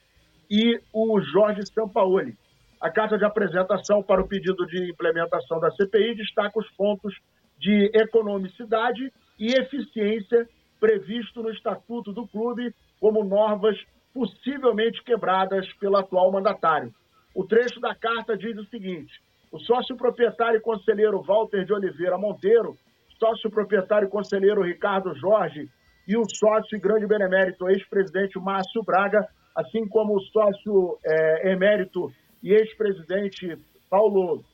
e 0.50 0.80
o 0.92 1.20
Jorge 1.20 1.62
Sampaoli. 1.66 2.34
A 2.80 2.90
carta 2.90 3.16
de 3.16 3.24
apresentação 3.24 4.02
para 4.02 4.20
o 4.20 4.28
pedido 4.28 4.66
de 4.66 4.90
implementação 4.90 5.58
da 5.58 5.70
CPI 5.70 6.14
destaca 6.14 6.58
os 6.58 6.70
pontos 6.72 7.14
de 7.58 7.90
economicidade 7.94 9.12
e 9.38 9.52
eficiência 9.52 10.46
previsto 10.78 11.42
no 11.42 11.50
estatuto 11.50 12.12
do 12.12 12.26
clube 12.26 12.74
como 13.00 13.24
normas 13.24 13.76
possivelmente 14.12 15.02
quebradas 15.04 15.70
pelo 15.74 15.96
atual 15.96 16.30
mandatário. 16.30 16.92
O 17.34 17.44
trecho 17.44 17.80
da 17.80 17.94
carta 17.94 18.36
diz 18.36 18.56
o 18.56 18.64
seguinte: 18.66 19.12
o 19.50 19.58
sócio 19.58 19.96
proprietário 19.96 20.58
e 20.58 20.62
conselheiro 20.62 21.22
Walter 21.22 21.64
de 21.64 21.72
Oliveira 21.72 22.18
Monteiro, 22.18 22.76
sócio 23.18 23.50
proprietário 23.50 24.06
e 24.06 24.10
conselheiro 24.10 24.62
Ricardo 24.62 25.14
Jorge 25.14 25.68
e 26.06 26.16
o 26.16 26.24
sócio 26.24 26.76
e 26.76 26.80
grande 26.80 27.06
benemérito 27.06 27.68
ex-presidente 27.68 28.38
Márcio 28.38 28.82
Braga 28.82 29.26
assim 29.56 29.88
como 29.88 30.16
o 30.16 30.20
sócio 30.20 30.98
é, 31.02 31.52
emérito 31.52 32.12
e 32.42 32.52
ex-presidente 32.52 33.56
Paulo 33.88 34.44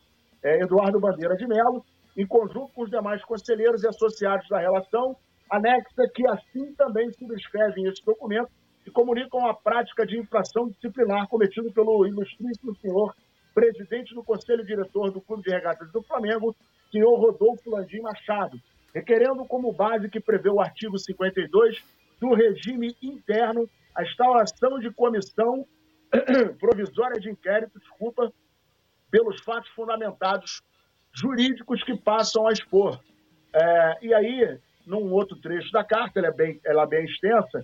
é, 0.43 0.63
Eduardo 0.63 1.01
Bandeira 1.01 1.37
de 1.37 1.47
Mello, 1.47 1.85
em 2.17 2.27
conjunto 2.27 2.73
com 2.73 2.83
os 2.85 2.91
demais 2.91 3.23
conselheiros 3.25 3.83
e 3.83 3.89
associados 3.89 4.49
da 4.49 4.61
relação, 4.61 5.17
anexa 5.51 6.09
que 6.15 6.27
assim 6.29 6.73
também 6.75 7.11
subscrevem 7.13 7.87
esse 7.87 8.05
documento 8.05 8.51
e 8.87 8.91
comunicam 8.91 9.45
a 9.47 9.55
prática 9.55 10.07
de 10.07 10.19
infração 10.19 10.69
disciplinar 10.69 11.29
cometida 11.29 11.71
pelo 11.73 12.07
ilustríssimo 12.07 12.75
senhor 12.77 13.15
presidente 13.55 14.15
do 14.15 14.23
Conselho 14.23 14.65
Diretor 14.65 15.11
do 15.11 15.21
Clube 15.21 15.43
de 15.43 15.51
Regatas 15.51 15.91
do 15.93 16.03
Flamengo, 16.03 16.55
senhor 16.91 17.15
Rodolfo 17.19 17.71
Landim 17.71 18.01
Machado, 18.01 18.59
requerendo 18.95 19.45
como 19.45 19.73
base 19.73 20.09
que 20.09 20.21
prevê 20.21 20.49
o 20.49 20.61
artigo 20.61 20.99
52 20.99 21.85
do 22.21 22.35
regime 22.35 22.97
interno 23.03 23.69
a 23.95 24.03
instauração 24.03 24.79
de 24.79 24.91
comissão 24.91 25.67
provisória 26.59 27.21
de 27.21 27.31
inquérito, 27.31 27.79
desculpa, 27.79 28.33
pelos 29.11 29.41
fatos 29.43 29.71
fundamentados 29.71 30.63
jurídicos 31.13 31.83
que 31.83 31.97
passam 31.97 32.47
a 32.47 32.53
expor. 32.53 33.01
É, 33.53 33.99
e 34.03 34.15
aí, 34.15 34.59
num 34.87 35.13
outro 35.13 35.37
trecho 35.37 35.71
da 35.73 35.85
carta, 35.85 36.19
ela 36.19 36.29
é, 36.29 36.33
bem, 36.33 36.61
ela 36.65 36.83
é 36.83 36.87
bem 36.87 37.05
extensa. 37.05 37.63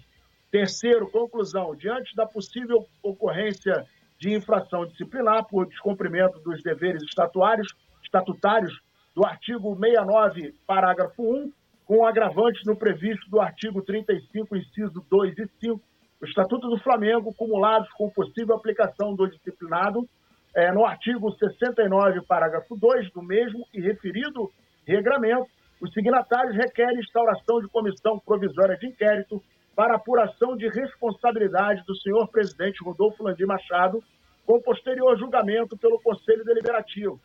Terceiro, 0.51 1.11
conclusão: 1.11 1.75
diante 1.75 2.15
da 2.15 2.27
possível 2.27 2.87
ocorrência 3.03 3.87
de 4.19 4.35
infração 4.35 4.87
disciplinar 4.87 5.45
por 5.47 5.67
descumprimento 5.67 6.39
dos 6.41 6.63
deveres 6.63 7.03
estatuários, 7.03 7.73
estatutários 8.03 8.79
do 9.15 9.25
artigo 9.25 9.77
69, 9.77 10.55
parágrafo 10.67 11.23
1, 11.23 11.53
com 11.85 12.05
agravantes 12.05 12.65
no 12.67 12.77
previsto 12.77 13.29
do 13.31 13.41
artigo 13.41 13.81
35, 13.83 14.57
inciso 14.57 15.05
2 15.09 15.39
e 15.39 15.49
5 15.61 15.81
o 16.21 16.25
Estatuto 16.25 16.69
do 16.69 16.79
Flamengo, 16.79 17.35
cumulados 17.35 17.89
com 17.93 18.11
possível 18.11 18.57
aplicação 18.57 19.15
do 19.15 19.29
disciplinado, 19.29 20.09
é, 20.55 20.73
no 20.73 20.85
artigo 20.85 21.31
69, 21.33 22.23
parágrafo 22.23 22.77
2 22.77 23.13
do 23.13 23.23
mesmo 23.23 23.65
e 23.73 23.81
referido 23.81 24.51
regramento, 24.87 25.47
os 25.81 25.93
signatários 25.93 26.57
requerem 26.57 26.99
instauração 26.99 27.61
de 27.61 27.69
comissão 27.69 28.19
provisória 28.19 28.77
de 28.77 28.89
inquérito 28.89 29.41
para 29.77 29.95
apuração 29.95 30.57
de 30.57 30.69
responsabilidade 30.69 31.85
do 31.87 31.95
senhor 31.97 32.27
presidente 32.29 32.83
Rodolfo 32.83 33.23
Landim 33.23 33.45
Machado, 33.45 34.03
com 34.45 34.61
posterior 34.61 35.17
julgamento 35.17 35.77
pelo 35.77 36.01
Conselho 36.01 36.45
Deliberativo. 36.45 37.21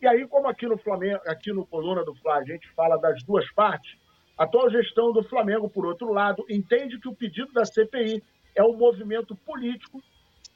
E 0.00 0.06
aí, 0.06 0.28
como 0.28 0.46
aqui 0.46 0.66
no 0.66 0.78
Flamengo, 0.78 1.20
aqui 1.26 1.52
no 1.52 1.66
Coluna 1.66 2.04
do 2.04 2.14
Fla, 2.14 2.36
a 2.36 2.44
gente 2.44 2.70
fala 2.76 2.96
das 2.98 3.20
duas 3.24 3.50
partes, 3.52 3.98
a 4.38 4.44
atual 4.44 4.70
gestão 4.70 5.12
do 5.12 5.24
Flamengo, 5.24 5.68
por 5.68 5.84
outro 5.84 6.12
lado, 6.12 6.44
entende 6.48 6.98
que 7.00 7.08
o 7.08 7.14
pedido 7.14 7.52
da 7.52 7.64
CPI 7.64 8.22
é 8.54 8.62
um 8.62 8.76
movimento 8.76 9.34
político 9.34 10.00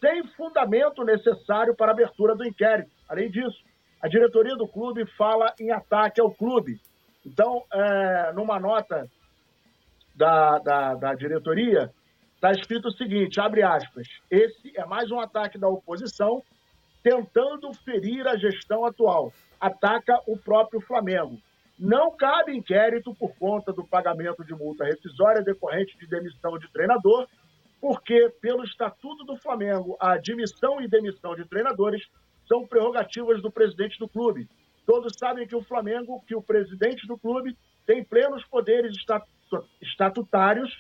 sem 0.01 0.25
fundamento 0.29 1.03
necessário 1.03 1.75
para 1.75 1.91
a 1.91 1.95
abertura 1.95 2.37
do 2.37 2.47
inquérito. 2.47 2.91
Além 3.09 3.29
disso, 3.29 3.59
a 4.01 4.07
diretoria 4.07 4.55
do 4.55 4.69
clube 4.69 5.05
fala 5.17 5.53
em 5.59 5.73
ataque 5.73 6.21
ao 6.21 6.31
clube. 6.31 6.81
Então, 7.27 7.65
é, 7.73 8.33
numa 8.33 8.59
nota 8.61 9.09
da, 10.15 10.59
da, 10.59 10.95
da 10.95 11.15
diretoria, 11.15 11.91
está 12.37 12.53
escrito 12.53 12.87
o 12.87 12.93
seguinte, 12.93 13.41
abre 13.41 13.63
aspas, 13.63 14.07
esse 14.31 14.73
é 14.77 14.85
mais 14.85 15.11
um 15.11 15.19
ataque 15.19 15.59
da 15.59 15.69
oposição 15.69 16.43
tentando 17.03 17.73
ferir 17.85 18.29
a 18.29 18.37
gestão 18.37 18.85
atual. 18.85 19.33
Ataca 19.61 20.21
o 20.27 20.37
próprio 20.37 20.81
Flamengo 20.81 21.41
não 21.79 22.17
cabe 22.17 22.57
inquérito 22.57 23.15
por 23.15 23.35
conta 23.37 23.73
do 23.73 23.85
pagamento 23.85 24.45
de 24.45 24.55
multa 24.55 24.85
rescisória 24.85 25.43
decorrente 25.43 25.99
de 25.99 26.07
demissão 26.07 26.59
de 26.59 26.71
treinador, 26.73 27.27
porque, 27.81 28.31
pelo 28.41 28.63
Estatuto 28.63 29.25
do 29.25 29.37
Flamengo, 29.37 29.97
a 30.01 30.13
admissão 30.13 30.81
e 30.81 30.89
demissão 30.89 31.35
de 31.35 31.45
treinadores 31.45 32.07
são 32.47 32.67
prerrogativas 32.67 33.43
do 33.43 33.51
presidente 33.51 33.99
do 33.99 34.09
clube. 34.09 34.49
Todos 34.87 35.15
sabem 35.19 35.47
que 35.47 35.57
o 35.57 35.63
Flamengo, 35.63 36.23
que 36.27 36.37
o 36.37 36.43
presidente 36.43 37.07
do 37.07 37.19
clube, 37.19 37.57
tem 37.87 38.05
plenos 38.05 38.45
poderes 38.45 38.95
estatutários 39.81 40.73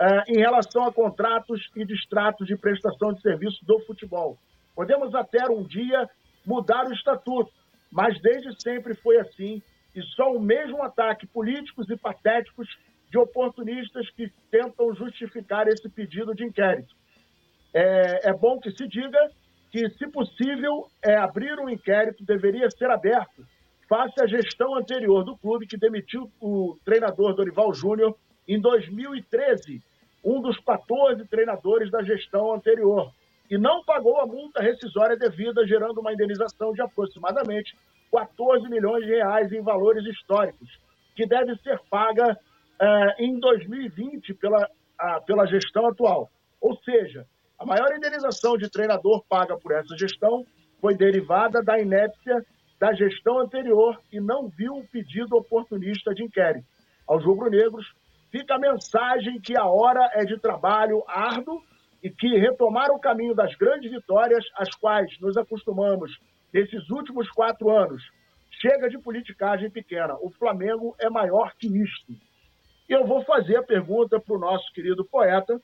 uh, 0.00 0.22
em 0.28 0.38
relação 0.38 0.84
a 0.84 0.92
contratos 0.92 1.60
e 1.76 1.84
distratos 1.84 2.46
de 2.46 2.56
prestação 2.56 3.12
de 3.12 3.20
serviço 3.20 3.64
do 3.66 3.80
futebol. 3.80 4.38
Podemos 4.74 5.14
até 5.14 5.44
um 5.50 5.64
dia 5.64 6.08
mudar 6.46 6.86
o 6.86 6.92
estatuto, 6.92 7.52
mas 7.90 8.18
desde 8.20 8.60
sempre 8.62 8.94
foi 8.94 9.18
assim 9.18 9.62
e 9.94 10.02
só 10.02 10.32
o 10.32 10.40
mesmo 10.40 10.82
ataque 10.82 11.26
políticos 11.26 11.88
e 11.90 11.96
patéticos 11.96 12.68
de 13.10 13.18
oportunistas 13.18 14.10
que 14.10 14.30
tentam 14.50 14.94
justificar 14.94 15.66
esse 15.66 15.88
pedido 15.88 16.34
de 16.34 16.44
inquérito. 16.44 16.94
É, 17.72 18.30
é 18.30 18.32
bom 18.32 18.58
que 18.58 18.70
se 18.70 18.86
diga 18.86 19.18
que, 19.70 19.88
se 19.90 20.06
possível, 20.08 20.88
é, 21.02 21.16
abrir 21.16 21.58
um 21.58 21.68
inquérito 21.68 22.24
deveria 22.24 22.70
ser 22.70 22.90
aberto 22.90 23.46
face 23.88 24.22
à 24.22 24.26
gestão 24.26 24.74
anterior 24.76 25.24
do 25.24 25.36
clube, 25.36 25.66
que 25.66 25.76
demitiu 25.76 26.30
o 26.40 26.76
treinador 26.84 27.34
Dorival 27.34 27.72
Júnior 27.72 28.14
em 28.46 28.60
2013, 28.60 29.82
um 30.22 30.40
dos 30.40 30.58
14 30.60 31.26
treinadores 31.26 31.90
da 31.90 32.02
gestão 32.02 32.52
anterior, 32.52 33.10
e 33.50 33.56
não 33.56 33.82
pagou 33.82 34.20
a 34.20 34.26
multa 34.26 34.60
rescisória 34.60 35.16
devida, 35.16 35.66
gerando 35.66 36.00
uma 36.00 36.12
indenização 36.12 36.72
de 36.72 36.82
aproximadamente 36.82 37.74
14 38.10 38.68
milhões 38.68 39.04
de 39.04 39.10
reais 39.10 39.52
em 39.52 39.62
valores 39.62 40.04
históricos, 40.04 40.68
que 41.14 41.26
deve 41.26 41.56
ser 41.56 41.80
paga 41.90 42.32
uh, 42.32 43.22
em 43.22 43.38
2020 43.38 44.34
pela, 44.34 44.64
uh, 44.64 45.24
pela 45.26 45.46
gestão 45.46 45.86
atual. 45.86 46.30
Ou 46.60 46.76
seja, 46.78 47.26
a 47.58 47.66
maior 47.66 47.94
indenização 47.94 48.56
de 48.56 48.70
treinador 48.70 49.24
paga 49.28 49.58
por 49.58 49.72
essa 49.72 49.96
gestão 49.96 50.44
foi 50.80 50.94
derivada 50.94 51.62
da 51.62 51.78
inépcia 51.78 52.44
da 52.78 52.92
gestão 52.92 53.40
anterior 53.40 54.00
e 54.12 54.20
não 54.20 54.48
viu 54.48 54.74
o 54.74 54.86
pedido 54.86 55.36
oportunista 55.36 56.14
de 56.14 56.22
inquérito. 56.22 56.66
Aos 57.06 57.24
rubro-negros, 57.24 57.92
fica 58.30 58.54
a 58.54 58.58
mensagem 58.58 59.40
que 59.40 59.58
a 59.58 59.66
hora 59.66 60.08
é 60.14 60.24
de 60.24 60.38
trabalho 60.38 61.02
árduo 61.08 61.60
e 62.02 62.08
que 62.08 62.28
retomar 62.38 62.90
o 62.90 63.00
caminho 63.00 63.34
das 63.34 63.54
grandes 63.56 63.90
vitórias, 63.90 64.44
às 64.56 64.72
quais 64.76 65.18
nos 65.20 65.36
acostumamos 65.36 66.16
nesses 66.52 66.88
últimos 66.90 67.30
quatro 67.30 67.70
anos. 67.70 68.02
Chega 68.50 68.88
de 68.88 68.98
politicagem 68.98 69.70
pequena. 69.70 70.16
O 70.20 70.30
Flamengo 70.30 70.94
é 70.98 71.08
maior 71.08 71.54
que 71.58 71.66
isto. 71.66 72.12
E 72.88 72.92
eu 72.92 73.06
vou 73.06 73.22
fazer 73.24 73.56
a 73.56 73.62
pergunta 73.62 74.18
para 74.18 74.34
o 74.34 74.38
nosso 74.38 74.72
querido 74.72 75.04
poeta, 75.04 75.60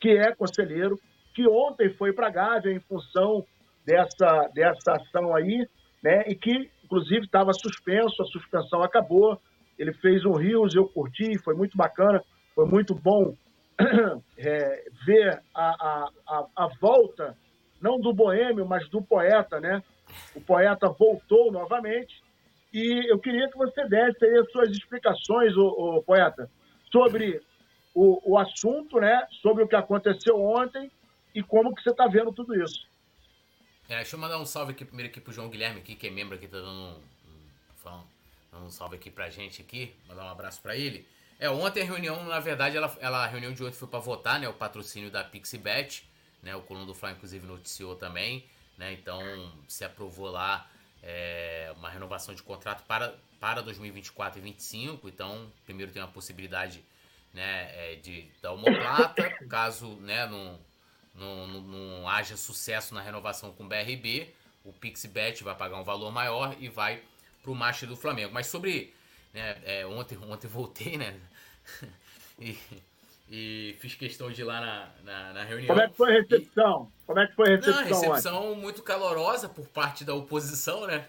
que 0.00 0.10
é 0.10 0.34
conselheiro, 0.34 0.98
que 1.34 1.46
ontem 1.46 1.90
foi 1.90 2.12
para 2.12 2.28
a 2.28 2.30
Gávea 2.30 2.72
em 2.72 2.80
função 2.80 3.44
dessa, 3.84 4.48
dessa 4.54 4.92
ação 4.92 5.34
aí, 5.34 5.68
né? 6.02 6.24
E 6.26 6.34
que, 6.34 6.70
inclusive, 6.82 7.26
estava 7.26 7.52
suspenso, 7.52 8.22
a 8.22 8.26
suspensão 8.26 8.82
acabou. 8.82 9.38
Ele 9.78 9.92
fez 9.92 10.24
um 10.24 10.32
Rios, 10.32 10.74
eu 10.74 10.88
curti, 10.88 11.38
foi 11.44 11.54
muito 11.54 11.76
bacana, 11.76 12.22
foi 12.54 12.66
muito 12.66 12.94
bom 12.94 13.34
é, 14.38 14.84
ver 15.04 15.42
a, 15.54 15.68
a, 15.68 16.08
a, 16.26 16.46
a 16.56 16.68
volta, 16.80 17.36
não 17.80 18.00
do 18.00 18.14
boêmio, 18.14 18.66
mas 18.66 18.88
do 18.88 19.02
poeta, 19.02 19.60
né? 19.60 19.82
O 20.34 20.40
poeta 20.40 20.88
voltou 20.88 21.50
novamente 21.50 22.22
e 22.72 23.10
eu 23.10 23.18
queria 23.18 23.48
que 23.50 23.56
você 23.56 23.86
desse 23.88 24.24
aí 24.24 24.38
as 24.38 24.50
suas 24.50 24.70
explicações, 24.70 25.56
o, 25.56 26.02
poeta, 26.02 26.50
sobre 26.92 27.40
o, 27.94 28.32
o, 28.32 28.38
assunto, 28.38 29.00
né? 29.00 29.26
Sobre 29.40 29.64
o 29.64 29.68
que 29.68 29.76
aconteceu 29.76 30.40
ontem 30.40 30.90
e 31.34 31.42
como 31.42 31.74
que 31.74 31.82
você 31.82 31.90
está 31.90 32.06
vendo 32.06 32.32
tudo 32.32 32.54
isso. 32.62 32.86
É, 33.88 33.96
deixa 33.96 34.16
eu 34.16 34.20
mandar 34.20 34.38
um 34.38 34.44
salve 34.44 34.72
aqui 34.72 34.84
primeiro 34.84 35.10
aqui 35.10 35.20
pro 35.20 35.32
João 35.32 35.48
Guilherme, 35.48 35.80
aqui, 35.80 35.94
que 35.94 36.06
é 36.06 36.10
membro 36.10 36.34
aqui, 36.34 36.48
tá 36.48 36.58
dando 36.58 36.98
um, 37.86 38.58
um, 38.58 38.66
um 38.66 38.70
salve 38.70 38.96
aqui 38.96 39.10
pra 39.10 39.30
gente 39.30 39.62
aqui, 39.62 39.94
mandar 40.08 40.24
um 40.24 40.30
abraço 40.30 40.60
para 40.60 40.76
ele. 40.76 41.06
É, 41.38 41.48
ontem 41.50 41.82
a 41.82 41.84
reunião, 41.84 42.24
na 42.24 42.40
verdade, 42.40 42.76
ela, 42.76 42.94
ela, 43.00 43.24
a 43.24 43.26
reunião 43.26 43.52
de 43.52 43.62
ontem 43.62 43.76
foi 43.76 43.88
para 43.88 43.98
votar, 43.98 44.40
né? 44.40 44.48
O 44.48 44.54
patrocínio 44.54 45.10
da 45.10 45.22
PixBet, 45.22 46.08
né? 46.42 46.56
O 46.56 46.62
Coluna 46.62 46.86
do 46.86 46.94
Fly, 46.94 47.12
inclusive, 47.12 47.46
noticiou 47.46 47.94
também. 47.94 48.44
Né? 48.76 48.92
Então 48.92 49.20
se 49.68 49.84
aprovou 49.84 50.30
lá 50.30 50.68
é, 51.02 51.72
uma 51.76 51.88
renovação 51.88 52.34
de 52.34 52.42
contrato 52.42 52.84
para, 52.86 53.14
para 53.38 53.62
2024 53.62 54.38
e 54.38 54.42
2025. 54.42 55.08
Então, 55.08 55.50
primeiro 55.64 55.92
tem 55.92 56.02
a 56.02 56.06
possibilidade 56.06 56.84
né, 57.32 57.92
é, 57.92 57.94
de 57.96 58.26
dar 58.42 58.52
homoplata, 58.52 59.30
caso 59.48 59.88
né, 59.96 60.26
não, 60.26 60.58
não, 61.14 61.46
não, 61.46 61.60
não 61.60 62.08
haja 62.08 62.36
sucesso 62.36 62.94
na 62.94 63.00
renovação 63.00 63.52
com 63.52 63.64
o 63.64 63.68
BRB, 63.68 64.32
o 64.64 64.72
PixBet 64.72 65.44
vai 65.44 65.54
pagar 65.54 65.76
um 65.76 65.84
valor 65.84 66.10
maior 66.10 66.56
e 66.58 66.68
vai 66.68 67.02
para 67.42 67.52
o 67.52 67.54
Master 67.54 67.88
do 67.88 67.96
Flamengo. 67.96 68.32
Mas 68.34 68.48
sobre. 68.48 68.92
Né, 69.32 69.60
é, 69.64 69.86
ontem, 69.86 70.18
ontem 70.18 70.48
voltei, 70.48 70.96
né? 70.96 71.20
e, 72.40 72.58
e 73.28 73.76
fiz 73.80 73.94
questão 73.94 74.30
de 74.30 74.40
ir 74.40 74.44
lá 74.44 74.60
na, 74.60 74.88
na, 75.04 75.32
na, 75.32 75.44
reunião. 75.44 75.68
Como 75.68 75.80
é 75.80 75.88
que 75.88 75.96
foi 75.96 76.10
a 76.10 76.20
recepção? 76.20 76.92
E... 77.02 77.06
Como 77.06 77.18
é 77.18 77.26
que 77.26 77.34
foi 77.34 77.46
a 77.46 77.56
recepção? 77.56 77.82
Não, 77.82 77.88
recepção 77.88 78.54
muito 78.54 78.82
calorosa 78.82 79.48
por 79.48 79.66
parte 79.68 80.04
da 80.04 80.14
oposição, 80.14 80.86
né? 80.86 81.06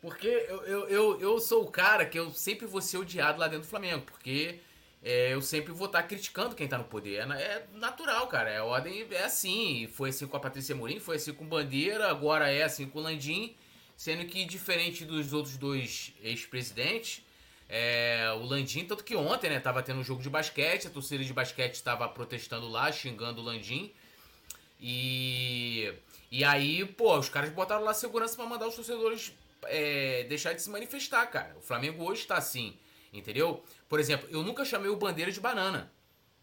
Porque 0.00 0.26
eu, 0.26 0.62
eu, 0.62 0.88
eu, 0.88 1.20
eu, 1.20 1.40
sou 1.40 1.62
o 1.62 1.70
cara 1.70 2.06
que 2.06 2.18
eu 2.18 2.30
sempre 2.30 2.66
vou 2.66 2.80
ser 2.80 2.96
odiado 2.96 3.38
lá 3.38 3.46
dentro 3.46 3.66
do 3.66 3.70
Flamengo, 3.70 4.02
porque 4.06 4.58
é, 5.02 5.32
eu 5.32 5.42
sempre 5.42 5.72
vou 5.72 5.86
estar 5.86 6.02
criticando 6.04 6.54
quem 6.54 6.66
tá 6.66 6.78
no 6.78 6.84
poder. 6.84 7.16
É, 7.16 7.42
é 7.42 7.66
natural, 7.74 8.26
cara. 8.26 8.50
É 8.50 8.60
ordem, 8.62 9.06
é 9.10 9.24
assim. 9.24 9.88
Foi 9.92 10.08
assim 10.08 10.26
com 10.26 10.36
a 10.36 10.40
Patrícia 10.40 10.74
Morim, 10.74 10.98
foi 10.98 11.16
assim 11.16 11.34
com 11.34 11.44
Bandeira, 11.44 12.08
agora 12.08 12.50
é 12.50 12.62
assim 12.62 12.86
com 12.86 12.98
o 12.98 13.02
Landim. 13.02 13.54
Sendo 13.96 14.24
que, 14.24 14.46
diferente 14.46 15.04
dos 15.04 15.34
outros 15.34 15.58
dois 15.58 16.14
ex-presidentes, 16.22 17.22
é, 17.72 18.28
o 18.32 18.42
Landim, 18.44 18.84
tanto 18.84 19.04
que 19.04 19.14
ontem, 19.14 19.48
né, 19.48 19.60
tava 19.60 19.80
tendo 19.80 20.00
um 20.00 20.04
jogo 20.04 20.20
de 20.20 20.28
basquete, 20.28 20.88
a 20.88 20.90
torcida 20.90 21.22
de 21.22 21.32
basquete 21.32 21.74
estava 21.74 22.08
protestando 22.08 22.68
lá, 22.68 22.90
xingando 22.90 23.40
o 23.40 23.44
Landim. 23.44 23.92
E, 24.80 25.94
e 26.32 26.42
aí, 26.42 26.84
pô, 26.84 27.16
os 27.16 27.28
caras 27.28 27.50
botaram 27.50 27.84
lá 27.84 27.94
segurança 27.94 28.34
para 28.34 28.44
mandar 28.44 28.66
os 28.66 28.74
torcedores 28.74 29.32
é, 29.66 30.24
deixar 30.24 30.52
de 30.52 30.60
se 30.60 30.68
manifestar, 30.68 31.24
cara. 31.26 31.54
O 31.58 31.60
Flamengo 31.60 32.02
hoje 32.02 32.26
tá 32.26 32.36
assim, 32.36 32.76
entendeu? 33.12 33.62
Por 33.88 34.00
exemplo, 34.00 34.28
eu 34.32 34.42
nunca 34.42 34.64
chamei 34.64 34.90
o 34.90 34.96
Bandeira 34.96 35.30
de 35.30 35.38
banana. 35.38 35.92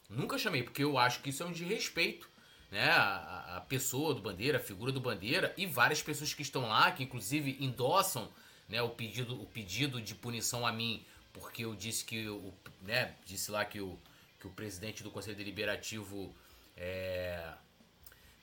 Nunca 0.10 0.38
chamei, 0.38 0.64
porque 0.64 0.82
eu 0.86 0.98
acho 0.98 1.22
que 1.22 1.32
isso 1.32 1.44
é 1.44 1.46
um 1.46 1.52
desrespeito, 1.52 2.30
né? 2.72 2.90
A, 2.90 3.58
a 3.58 3.62
pessoa 3.68 4.14
do 4.14 4.22
Bandeira, 4.22 4.60
a 4.60 4.62
figura 4.62 4.94
do 4.94 5.02
Bandeira 5.02 5.54
e 5.58 5.66
várias 5.66 6.02
pessoas 6.02 6.34
que 6.34 6.42
estão 6.42 6.70
lá, 6.70 6.90
que 6.92 7.04
inclusive 7.04 7.58
endossam 7.60 8.30
né, 8.70 8.82
o, 8.82 8.90
pedido, 8.90 9.42
o 9.42 9.46
pedido 9.46 10.02
de 10.02 10.16
punição 10.16 10.66
a 10.66 10.72
mim 10.72 11.06
porque 11.38 11.66
eu 11.66 11.76
disse 11.76 12.04
que 12.04 12.28
o, 12.28 12.54
né, 12.82 13.14
disse 13.26 13.52
lá 13.52 13.64
que 13.66 13.80
o, 13.80 13.98
que 14.40 14.48
o 14.48 14.50
presidente 14.52 15.04
do 15.04 15.12
Conselho 15.12 15.38
Deliberativo 15.38 16.34
é, 16.76 17.54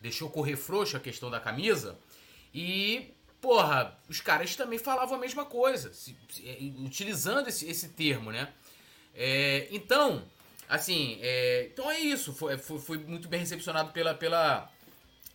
deixou 0.01 0.29
correr 0.29 0.57
frouxo 0.57 0.97
a 0.97 1.01
questão 1.01 1.31
da 1.31 1.41
camisa. 1.41 1.99
E, 2.53 3.13
porra, 3.41 3.99
os 4.09 4.21
caras 4.21 4.55
também 4.55 4.79
falavam 4.79 5.17
a 5.17 5.21
mesma 5.21 5.45
coisa, 5.45 5.93
se, 5.93 6.17
se, 6.29 6.49
é, 6.49 6.59
utilizando 6.85 7.49
esse, 7.49 7.69
esse 7.69 7.91
termo, 7.91 8.31
né? 8.31 8.53
É, 9.15 9.69
então, 9.71 10.25
assim, 10.69 11.19
é, 11.23 11.69
então 11.73 11.91
é 11.91 11.99
isso. 12.01 12.33
Foi, 12.33 12.59
foi, 12.59 12.79
foi, 12.79 12.99
muito 12.99 13.29
bem 13.29 13.41
recepcionado 13.41 13.93
pela, 13.93 14.15
pela, 14.15 14.71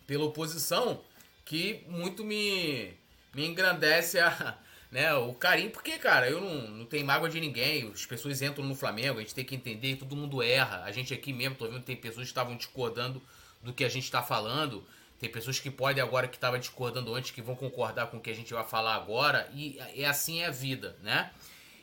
pela 0.06 0.24
oposição, 0.24 1.02
que 1.44 1.84
muito 1.88 2.24
me, 2.24 2.94
me 3.34 3.46
engrandece 3.46 4.18
a, 4.18 4.58
né, 4.90 5.14
o 5.14 5.32
carinho, 5.32 5.70
porque, 5.70 5.98
cara, 5.98 6.28
eu 6.28 6.40
não, 6.40 6.68
não 6.68 6.84
tenho 6.84 7.06
mágoa 7.06 7.28
de 7.28 7.38
ninguém, 7.40 7.90
as 7.92 8.04
pessoas 8.04 8.42
entram 8.42 8.64
no 8.64 8.74
Flamengo, 8.74 9.18
a 9.18 9.22
gente 9.22 9.34
tem 9.34 9.44
que 9.44 9.54
entender 9.54 9.96
todo 9.96 10.16
mundo 10.16 10.42
erra, 10.42 10.82
a 10.82 10.90
gente 10.90 11.14
aqui 11.14 11.32
mesmo, 11.32 11.54
tô 11.54 11.68
vendo 11.68 11.82
tem 11.82 11.96
pessoas 11.96 12.24
que 12.26 12.32
estavam 12.32 12.56
discordando 12.56 13.22
do 13.62 13.72
que 13.72 13.84
a 13.84 13.88
gente 13.88 14.04
está 14.04 14.22
falando, 14.22 14.84
tem 15.20 15.30
pessoas 15.30 15.60
que 15.60 15.70
podem 15.70 16.02
agora 16.02 16.26
que 16.26 16.36
estavam 16.36 16.58
discordando 16.58 17.14
antes 17.14 17.30
que 17.30 17.40
vão 17.40 17.54
concordar 17.54 18.08
com 18.08 18.16
o 18.16 18.20
que 18.20 18.30
a 18.30 18.34
gente 18.34 18.52
vai 18.52 18.64
falar 18.64 18.94
agora, 18.94 19.48
e 19.54 19.78
é 19.94 20.06
assim 20.06 20.40
é 20.40 20.46
a 20.46 20.50
vida, 20.50 20.96
né? 21.02 21.30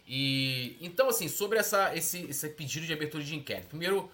E 0.05 0.75
então 0.81 1.07
assim, 1.07 1.27
sobre 1.27 1.59
essa 1.59 1.95
esse, 1.95 2.23
esse 2.23 2.49
pedido 2.49 2.85
de 2.85 2.93
abertura 2.93 3.23
de 3.23 3.35
inquérito. 3.35 3.67
Primeiro, 3.67 4.09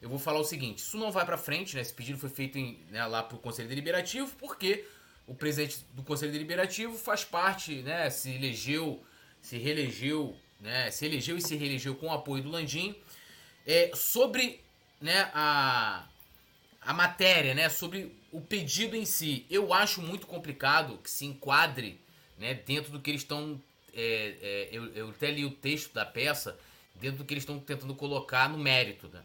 eu 0.00 0.08
vou 0.08 0.18
falar 0.18 0.40
o 0.40 0.44
seguinte, 0.44 0.78
isso 0.80 0.98
não 0.98 1.10
vai 1.10 1.24
para 1.24 1.38
frente, 1.38 1.74
né? 1.74 1.82
Esse 1.82 1.94
pedido 1.94 2.18
foi 2.18 2.28
feito 2.28 2.58
em, 2.58 2.78
né, 2.90 3.04
lá 3.06 3.22
pro 3.22 3.38
Conselho 3.38 3.68
Deliberativo, 3.68 4.30
porque 4.38 4.84
o 5.26 5.34
presidente 5.34 5.78
do 5.92 6.02
Conselho 6.02 6.32
Deliberativo 6.32 6.96
faz 6.96 7.24
parte, 7.24 7.82
né, 7.82 8.08
se 8.10 8.30
elegeu, 8.30 9.02
se 9.40 9.58
reelegeu, 9.58 10.36
né, 10.60 10.90
se 10.90 11.04
elegeu 11.04 11.36
e 11.36 11.42
se 11.42 11.56
reelegeu 11.56 11.94
com 11.94 12.06
o 12.06 12.12
apoio 12.12 12.42
do 12.42 12.50
Landim. 12.50 12.94
É, 13.66 13.90
sobre 13.94 14.60
né, 15.00 15.30
a, 15.34 16.06
a 16.80 16.92
matéria, 16.92 17.54
né, 17.54 17.68
sobre 17.68 18.14
o 18.30 18.40
pedido 18.40 18.94
em 18.94 19.04
si, 19.04 19.44
eu 19.50 19.74
acho 19.74 20.00
muito 20.00 20.26
complicado 20.26 20.98
que 20.98 21.10
se 21.10 21.24
enquadre 21.24 22.00
né, 22.38 22.54
dentro 22.54 22.92
do 22.92 23.00
que 23.00 23.10
eles 23.10 23.22
estão 23.22 23.60
é, 23.96 24.36
é, 24.42 24.68
eu, 24.70 24.92
eu 24.94 25.08
até 25.08 25.30
li 25.30 25.44
o 25.44 25.50
texto 25.50 25.94
da 25.94 26.04
peça 26.04 26.58
dentro 26.94 27.18
do 27.18 27.24
que 27.24 27.32
eles 27.32 27.42
estão 27.42 27.58
tentando 27.58 27.94
colocar 27.94 28.48
no 28.48 28.58
mérito, 28.58 29.08
né? 29.08 29.22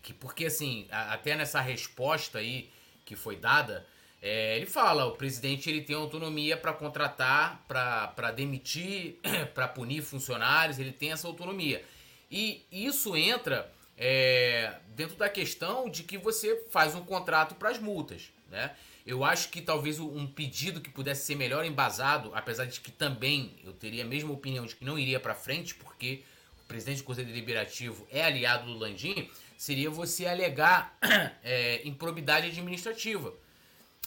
Que, 0.00 0.14
porque, 0.14 0.46
assim, 0.46 0.86
a, 0.90 1.14
até 1.14 1.36
nessa 1.36 1.60
resposta 1.60 2.38
aí 2.38 2.70
que 3.04 3.16
foi 3.16 3.36
dada, 3.36 3.84
é, 4.22 4.56
ele 4.56 4.66
fala, 4.66 5.06
o 5.06 5.12
presidente 5.12 5.70
ele 5.70 5.80
tem 5.80 5.96
autonomia 5.96 6.56
para 6.56 6.72
contratar, 6.72 7.64
para 7.66 8.30
demitir, 8.30 9.18
para 9.54 9.66
punir 9.66 10.02
funcionários, 10.02 10.78
ele 10.78 10.92
tem 10.92 11.12
essa 11.12 11.26
autonomia. 11.26 11.82
E 12.30 12.62
isso 12.70 13.16
entra 13.16 13.72
é, 13.96 14.74
dentro 14.88 15.16
da 15.16 15.28
questão 15.28 15.88
de 15.88 16.02
que 16.02 16.18
você 16.18 16.64
faz 16.70 16.94
um 16.94 17.04
contrato 17.04 17.54
para 17.54 17.70
as 17.70 17.78
multas, 17.78 18.30
né? 18.50 18.74
Eu 19.06 19.24
acho 19.24 19.48
que 19.48 19.62
talvez 19.62 19.98
um 19.98 20.26
pedido 20.26 20.80
que 20.80 20.90
pudesse 20.90 21.24
ser 21.24 21.34
melhor 21.34 21.64
embasado, 21.64 22.30
apesar 22.34 22.66
de 22.66 22.80
que 22.80 22.92
também 22.92 23.56
eu 23.64 23.72
teria 23.72 24.04
a 24.04 24.06
mesma 24.06 24.30
opinião 24.30 24.66
de 24.66 24.76
que 24.76 24.84
não 24.84 24.98
iria 24.98 25.18
para 25.18 25.34
frente, 25.34 25.74
porque 25.74 26.22
o 26.62 26.68
presidente 26.68 26.98
do 26.98 27.04
Conselho 27.04 27.26
Deliberativo 27.26 28.06
é 28.10 28.22
aliado 28.22 28.66
do 28.66 28.78
Landim, 28.78 29.28
seria 29.56 29.90
você 29.90 30.26
alegar 30.26 30.96
é, 31.42 31.80
improbidade 31.84 32.46
administrativa, 32.48 33.34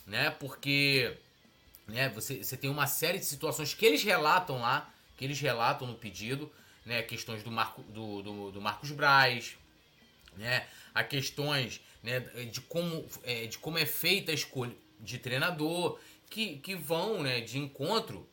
né? 0.05 0.29
Porque 0.31 1.17
né, 1.87 2.09
você, 2.09 2.43
você 2.43 2.57
tem 2.57 2.69
uma 2.69 2.87
série 2.87 3.19
de 3.19 3.25
situações 3.25 3.73
que 3.73 3.85
eles 3.85 4.03
relatam 4.03 4.59
lá, 4.59 4.91
que 5.17 5.25
eles 5.25 5.39
relatam 5.39 5.87
no 5.87 5.95
pedido, 5.95 6.51
né? 6.85 7.01
Questões 7.01 7.43
do, 7.43 7.51
Marco, 7.51 7.81
do, 7.83 8.21
do, 8.21 8.51
do 8.51 8.61
Marcos 8.61 8.91
Braz, 8.91 9.55
né? 10.35 10.67
A 10.93 11.03
questões 11.03 11.81
né, 12.03 12.19
de, 12.51 12.61
como, 12.61 13.05
é, 13.23 13.47
de 13.47 13.57
como 13.57 13.77
é 13.77 13.85
feita 13.85 14.31
a 14.31 14.35
escolha 14.35 14.75
de 14.99 15.17
treinador, 15.17 15.99
que, 16.29 16.57
que 16.57 16.75
vão 16.75 17.21
né, 17.21 17.41
de 17.41 17.57
encontro 17.57 18.27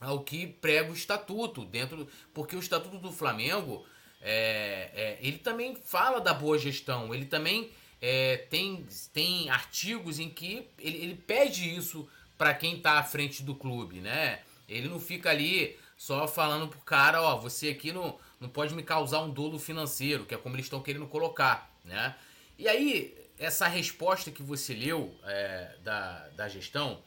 ao 0.00 0.20
que 0.20 0.46
prega 0.46 0.90
o 0.90 0.94
estatuto, 0.94 1.64
dentro 1.64 2.08
porque 2.34 2.56
o 2.56 2.58
estatuto 2.58 2.98
do 2.98 3.12
Flamengo 3.12 3.86
é, 4.20 4.90
é, 4.94 5.18
ele 5.20 5.38
também 5.38 5.74
fala 5.74 6.20
da 6.20 6.32
boa 6.34 6.58
gestão, 6.58 7.14
ele 7.14 7.26
também 7.26 7.70
é, 8.02 8.36
tem, 8.36 8.84
tem 9.12 9.48
artigos 9.48 10.18
em 10.18 10.28
que 10.28 10.68
ele, 10.76 10.98
ele 10.98 11.14
pede 11.14 11.72
isso 11.72 12.08
para 12.36 12.52
quem 12.52 12.76
está 12.76 12.98
à 12.98 13.04
frente 13.04 13.44
do 13.44 13.54
clube, 13.54 14.00
né? 14.00 14.40
Ele 14.68 14.88
não 14.88 14.98
fica 14.98 15.30
ali 15.30 15.78
só 15.96 16.26
falando 16.26 16.66
pro 16.66 16.80
cara, 16.80 17.22
ó, 17.22 17.36
você 17.38 17.68
aqui 17.68 17.92
não, 17.92 18.18
não 18.40 18.48
pode 18.48 18.74
me 18.74 18.82
causar 18.82 19.20
um 19.20 19.30
dolo 19.30 19.56
financeiro, 19.56 20.26
que 20.26 20.34
é 20.34 20.38
como 20.38 20.56
eles 20.56 20.66
estão 20.66 20.82
querendo 20.82 21.06
colocar, 21.06 21.72
né? 21.84 22.16
E 22.58 22.66
aí, 22.66 23.16
essa 23.38 23.68
resposta 23.68 24.32
que 24.32 24.42
você 24.42 24.74
leu 24.74 25.14
é, 25.24 25.76
da, 25.84 26.28
da 26.30 26.48
gestão, 26.48 27.00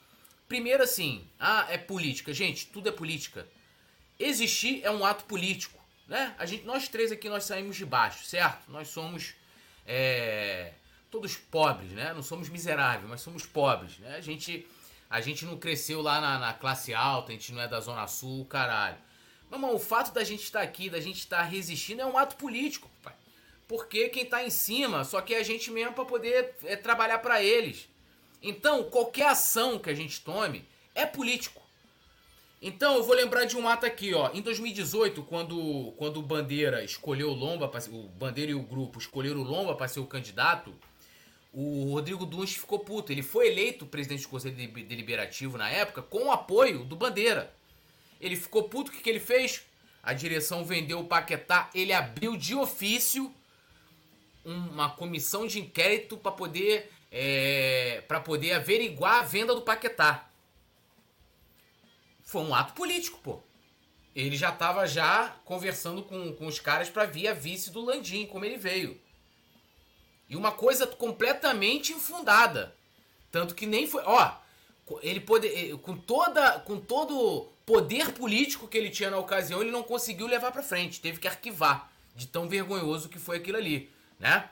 primeiro 0.47 0.81
assim, 0.81 1.27
ah, 1.37 1.67
é 1.69 1.77
política. 1.77 2.33
Gente, 2.33 2.67
tudo 2.67 2.87
é 2.87 2.91
política. 2.91 3.45
Existir 4.17 4.81
é 4.81 4.89
um 4.89 5.03
ato 5.03 5.25
político, 5.25 5.77
né? 6.07 6.33
A 6.37 6.45
gente, 6.45 6.63
nós 6.63 6.87
três 6.87 7.11
aqui, 7.11 7.27
nós 7.27 7.43
saímos 7.43 7.75
de 7.75 7.85
baixo, 7.85 8.23
certo? 8.23 8.71
Nós 8.71 8.87
somos 8.87 9.33
é, 9.85 10.71
todos 11.15 11.35
pobres, 11.35 11.91
né? 11.91 12.13
Não 12.13 12.21
somos 12.21 12.49
miseráveis, 12.49 13.09
mas 13.09 13.21
somos 13.21 13.45
pobres, 13.45 13.97
né? 13.99 14.15
A 14.17 14.21
gente, 14.21 14.67
a 15.09 15.21
gente 15.21 15.45
não 15.45 15.57
cresceu 15.57 16.01
lá 16.01 16.19
na, 16.19 16.39
na 16.39 16.53
classe 16.53 16.93
alta, 16.93 17.31
a 17.31 17.35
gente 17.35 17.53
não 17.53 17.61
é 17.61 17.67
da 17.67 17.79
Zona 17.79 18.05
Sul, 18.07 18.45
caralho. 18.45 18.97
Mas, 19.49 19.59
mano, 19.59 19.75
o 19.75 19.79
fato 19.79 20.13
da 20.13 20.23
gente 20.23 20.43
estar 20.43 20.59
tá 20.59 20.65
aqui, 20.65 20.89
da 20.89 20.99
gente 20.99 21.19
estar 21.19 21.37
tá 21.37 21.43
resistindo, 21.43 22.01
é 22.01 22.05
um 22.05 22.17
ato 22.17 22.35
político, 22.35 22.89
pai 23.01 23.13
porque 23.67 24.09
quem 24.09 24.23
está 24.23 24.43
em 24.43 24.49
cima 24.49 25.03
só 25.03 25.21
quer 25.21 25.37
a 25.37 25.43
gente 25.43 25.71
mesmo 25.71 25.93
para 25.93 26.05
poder 26.05 26.55
é, 26.63 26.75
trabalhar 26.75 27.19
para 27.19 27.41
eles. 27.43 27.89
Então, 28.41 28.83
qualquer 28.83 29.29
ação 29.29 29.79
que 29.79 29.89
a 29.89 29.93
gente 29.93 30.21
tome 30.21 30.63
é 30.93 31.05
político. 31.05 31.61
Então, 32.61 32.95
eu 32.95 33.03
vou 33.03 33.15
lembrar 33.15 33.45
de 33.45 33.57
um 33.57 33.67
ato 33.67 33.85
aqui, 33.85 34.13
ó. 34.13 34.29
Em 34.33 34.41
2018, 34.41 35.23
quando, 35.23 35.93
quando 35.97 36.17
o 36.17 36.23
Bandeira 36.23 36.83
escolheu 36.83 37.29
o 37.29 37.33
Lomba, 37.33 37.71
o 37.91 38.07
Bandeira 38.09 38.51
e 38.51 38.55
o 38.55 38.61
grupo 38.61 38.99
escolheram 38.99 39.41
o 39.41 39.43
Lomba 39.43 39.75
para 39.75 39.87
ser 39.87 39.99
o 39.99 40.05
candidato, 40.05 40.73
o 41.57 41.93
Rodrigo 41.93 42.25
Dunst 42.25 42.59
ficou 42.59 42.79
puto. 42.79 43.13
Ele 43.13 43.23
foi 43.23 43.47
eleito 43.47 43.85
presidente 43.85 44.23
do 44.23 44.27
Conselho 44.27 44.55
Deliberativo 44.55 45.57
na 45.57 45.69
época 45.69 46.01
com 46.01 46.25
o 46.25 46.31
apoio 46.31 46.83
do 46.83 46.97
Bandeira. 46.97 47.55
Ele 48.19 48.35
ficou 48.35 48.63
puto, 48.63 48.91
o 48.91 48.93
que, 48.93 49.01
que 49.01 49.09
ele 49.09 49.21
fez? 49.21 49.65
A 50.03 50.11
direção 50.11 50.65
vendeu 50.65 50.99
o 50.99 51.05
Paquetá, 51.05 51.69
ele 51.73 51.93
abriu 51.93 52.35
de 52.35 52.53
ofício 52.53 53.33
uma 54.43 54.89
comissão 54.89 55.47
de 55.47 55.59
inquérito 55.59 56.17
para 56.17 56.31
poder 56.31 56.91
é, 57.09 58.03
para 58.07 58.19
poder 58.19 58.51
averiguar 58.51 59.21
a 59.21 59.23
venda 59.23 59.55
do 59.55 59.61
Paquetá. 59.61 60.29
Foi 62.21 62.41
um 62.41 62.53
ato 62.53 62.73
político, 62.73 63.17
pô. 63.23 63.39
Ele 64.13 64.35
já 64.35 64.49
estava 64.49 64.85
já 64.85 65.37
conversando 65.45 66.03
com, 66.03 66.33
com 66.33 66.47
os 66.47 66.59
caras 66.59 66.89
para 66.89 67.05
vir 67.05 67.29
a 67.29 67.33
vice 67.33 67.71
do 67.71 67.83
Landim, 67.83 68.25
como 68.25 68.43
ele 68.43 68.57
veio. 68.57 68.99
E 70.29 70.35
uma 70.35 70.51
coisa 70.51 70.87
completamente 70.87 71.93
infundada. 71.93 72.75
Tanto 73.31 73.53
que 73.53 73.65
nem 73.65 73.87
foi. 73.87 74.01
Ó, 74.05 74.31
ele 75.01 75.19
pode, 75.19 75.77
com 75.81 75.97
toda 75.97 76.59
com 76.59 76.79
todo 76.79 77.47
poder 77.65 78.11
político 78.11 78.67
que 78.67 78.77
ele 78.77 78.89
tinha 78.89 79.09
na 79.09 79.17
ocasião, 79.17 79.61
ele 79.61 79.71
não 79.71 79.83
conseguiu 79.83 80.27
levar 80.27 80.51
para 80.51 80.61
frente, 80.61 81.01
teve 81.01 81.19
que 81.19 81.27
arquivar 81.27 81.91
de 82.15 82.27
tão 82.27 82.47
vergonhoso 82.47 83.09
que 83.09 83.17
foi 83.17 83.37
aquilo 83.37 83.57
ali 83.57 83.89
né? 84.19 84.49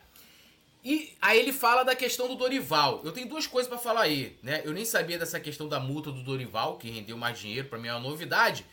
E 0.84 1.16
aí 1.22 1.40
ele 1.40 1.54
fala 1.54 1.84
da 1.84 1.96
questão 1.96 2.28
do 2.28 2.36
Dorival. 2.36 3.02
Eu 3.06 3.14
tenho 3.14 3.28
duas 3.28 3.48
coisas 3.48 3.70
para 3.70 3.78
falar 3.78 4.02
aí, 4.02 4.38
né? 4.44 4.62
Eu 4.66 4.74
nem 4.74 4.84
sabia 4.84 5.18
dessa 5.18 5.40
questão 5.40 5.68
da 5.68 5.80
multa 5.80 6.12
do 6.12 6.22
Dorival, 6.22 6.78
que 6.78 6.90
rendeu 6.90 7.18
mais 7.18 7.40
dinheiro, 7.40 7.70
para 7.70 7.80
mim 7.80 7.88
é 7.88 7.94
uma 7.94 8.02
novidade. 8.02 8.66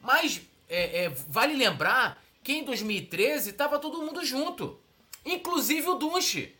Mas 0.00 0.40
é, 0.68 1.04
é, 1.04 1.08
vale 1.08 1.56
lembrar 1.56 2.22
que 2.44 2.52
em 2.52 2.64
2013 2.64 3.52
tava 3.52 3.80
todo 3.80 4.02
mundo 4.02 4.24
junto, 4.24 4.78
inclusive 5.26 5.88
o 5.88 5.94
Dunche. 5.96 6.54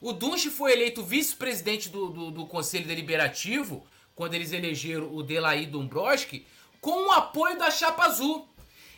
O 0.00 0.12
Dunche 0.12 0.48
foi 0.48 0.72
eleito 0.72 1.02
vice-presidente 1.02 1.88
do, 1.88 2.08
do, 2.08 2.30
do, 2.30 2.46
Conselho 2.46 2.86
Deliberativo, 2.86 3.84
quando 4.14 4.34
eles 4.34 4.52
elegeram 4.52 5.12
o 5.12 5.22
Delaí 5.22 5.66
Dombrowski, 5.66 6.46
com 6.80 7.08
o 7.08 7.12
apoio 7.12 7.58
da 7.58 7.70
Chapa 7.70 8.04
Azul. 8.04 8.48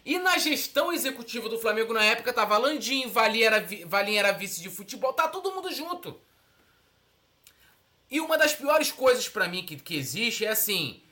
E 0.05 0.19
na 0.19 0.39
gestão 0.39 0.93
executiva 0.93 1.49
do 1.49 1.59
Flamengo 1.59 1.93
na 1.93 2.05
época 2.05 2.33
tava 2.33 2.59
Landim, 2.59 3.07
Valinha 3.09 3.47
era, 3.47 3.67
Valinha 3.87 4.21
era 4.21 4.33
vice 4.33 4.61
de 4.61 4.71
futebol, 4.71 5.13
tá 5.13 5.27
todo 5.27 5.53
mundo 5.53 5.73
junto. 5.73 6.19
E 8.11 8.21
uma 8.21 8.37
das 8.37 8.55
piores 8.55 8.91
coisas 8.91 9.29
para 9.29 9.49
mim 9.49 9.65
que, 9.65 9.77
que 9.77 9.97
existe 9.97 10.45
é 10.45 10.49
assim: 10.49 11.03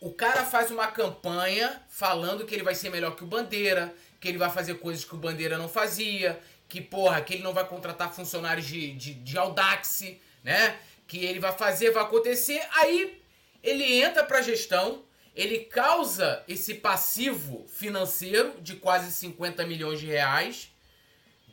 o 0.00 0.12
cara 0.12 0.44
faz 0.44 0.70
uma 0.70 0.88
campanha 0.88 1.82
falando 1.88 2.44
que 2.44 2.54
ele 2.54 2.64
vai 2.64 2.74
ser 2.74 2.90
melhor 2.90 3.14
que 3.14 3.24
o 3.24 3.26
Bandeira, 3.26 3.94
que 4.20 4.28
ele 4.28 4.38
vai 4.38 4.50
fazer 4.50 4.74
coisas 4.74 5.04
que 5.04 5.14
o 5.14 5.18
Bandeira 5.18 5.56
não 5.56 5.68
fazia, 5.68 6.40
que 6.68 6.80
porra, 6.80 7.20
que 7.20 7.34
ele 7.34 7.42
não 7.42 7.52
vai 7.52 7.66
contratar 7.66 8.12
funcionários 8.12 8.66
de, 8.66 8.92
de, 8.92 9.14
de 9.14 9.38
Audax, 9.38 10.04
né? 10.42 10.78
Que 11.06 11.24
ele 11.24 11.38
vai 11.38 11.52
fazer, 11.52 11.90
vai 11.92 12.02
acontecer. 12.02 12.60
Aí 12.72 13.20
ele 13.62 14.00
entra 14.00 14.24
pra 14.24 14.42
gestão, 14.42 15.04
ele 15.34 15.60
causa 15.60 16.42
esse 16.48 16.74
passivo 16.74 17.66
financeiro 17.68 18.54
de 18.60 18.74
quase 18.76 19.12
50 19.12 19.66
milhões 19.66 20.00
de 20.00 20.06
reais. 20.06 20.70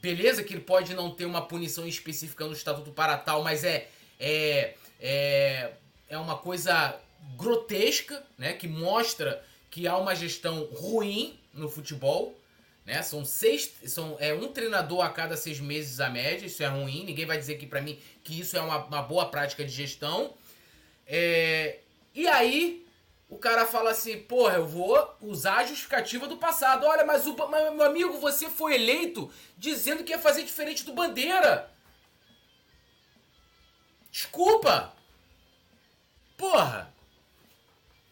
Beleza 0.01 0.43
que 0.43 0.53
ele 0.53 0.61
pode 0.61 0.93
não 0.93 1.11
ter 1.11 1.25
uma 1.25 1.47
punição 1.47 1.87
específica 1.87 2.45
no 2.45 2.53
Estatuto 2.53 2.91
para 2.91 3.17
tal, 3.17 3.43
mas 3.43 3.63
é, 3.63 3.87
é, 4.19 4.73
é, 4.99 5.71
é 6.09 6.17
uma 6.17 6.37
coisa 6.37 6.99
grotesca, 7.37 8.25
né? 8.37 8.53
Que 8.53 8.67
mostra 8.67 9.43
que 9.69 9.87
há 9.87 9.97
uma 9.97 10.15
gestão 10.15 10.65
ruim 10.65 11.39
no 11.53 11.69
futebol. 11.69 12.37
Né? 12.85 13.01
São 13.01 13.23
seis, 13.23 13.73
são 13.85 14.17
é 14.19 14.33
um 14.33 14.51
treinador 14.51 15.01
a 15.01 15.09
cada 15.09 15.37
seis 15.37 15.59
meses 15.59 15.99
a 15.99 16.09
média. 16.09 16.45
Isso 16.45 16.61
é 16.63 16.67
ruim. 16.67 17.05
Ninguém 17.05 17.25
vai 17.25 17.37
dizer 17.37 17.55
aqui 17.55 17.65
para 17.65 17.81
mim 17.81 17.99
que 18.23 18.39
isso 18.39 18.57
é 18.57 18.61
uma, 18.61 18.85
uma 18.85 19.01
boa 19.01 19.29
prática 19.29 19.63
de 19.63 19.71
gestão. 19.71 20.33
É, 21.07 21.79
e 22.13 22.27
aí 22.27 22.85
o 23.29 23.37
cara 23.37 23.65
fala 23.65 23.91
assim, 23.91 24.19
porra, 24.19 24.55
eu 24.55 24.67
vou 24.67 25.17
usar 25.21 25.57
a 25.57 25.65
justificativa 25.65 26.27
do 26.27 26.37
passado. 26.37 26.85
Olha, 26.85 27.05
mas, 27.05 27.25
o, 27.25 27.35
mas, 27.49 27.73
meu 27.73 27.85
amigo, 27.85 28.19
você 28.19 28.49
foi 28.49 28.75
eleito 28.75 29.31
dizendo 29.57 30.03
que 30.03 30.11
ia 30.11 30.19
fazer 30.19 30.43
diferente 30.43 30.83
do 30.83 30.93
Bandeira. 30.93 31.71
Desculpa. 34.11 34.93
Porra. 36.37 36.93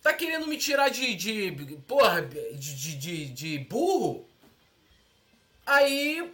Tá 0.02 0.14
querendo 0.14 0.48
me 0.48 0.58
tirar 0.58 0.90
de. 0.90 1.14
de 1.14 1.52
porra, 1.88 2.24
de, 2.24 2.56
de, 2.56 2.96
de, 2.96 3.26
de 3.30 3.60
burro? 3.60 4.28
Aí 5.66 6.32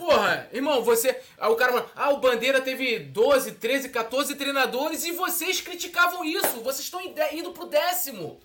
Porra, 0.00 0.48
irmão, 0.50 0.82
você. 0.82 1.20
Aí 1.38 1.50
o 1.50 1.56
cara 1.56 1.86
ah, 1.94 2.08
o 2.08 2.20
Bandeira 2.20 2.62
teve 2.62 3.00
12, 3.00 3.52
13, 3.52 3.90
14 3.90 4.34
treinadores 4.34 5.04
e 5.04 5.12
vocês 5.12 5.60
criticavam 5.60 6.24
isso. 6.24 6.62
Vocês 6.62 6.80
estão 6.80 7.02
indo 7.02 7.52
pro 7.52 7.66
décimo. 7.66 8.40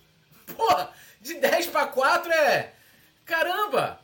Porra, 0.54 0.90
de 1.18 1.32
10 1.34 1.68
para 1.68 1.86
4 1.86 2.30
é. 2.30 2.74
Caramba! 3.24 3.98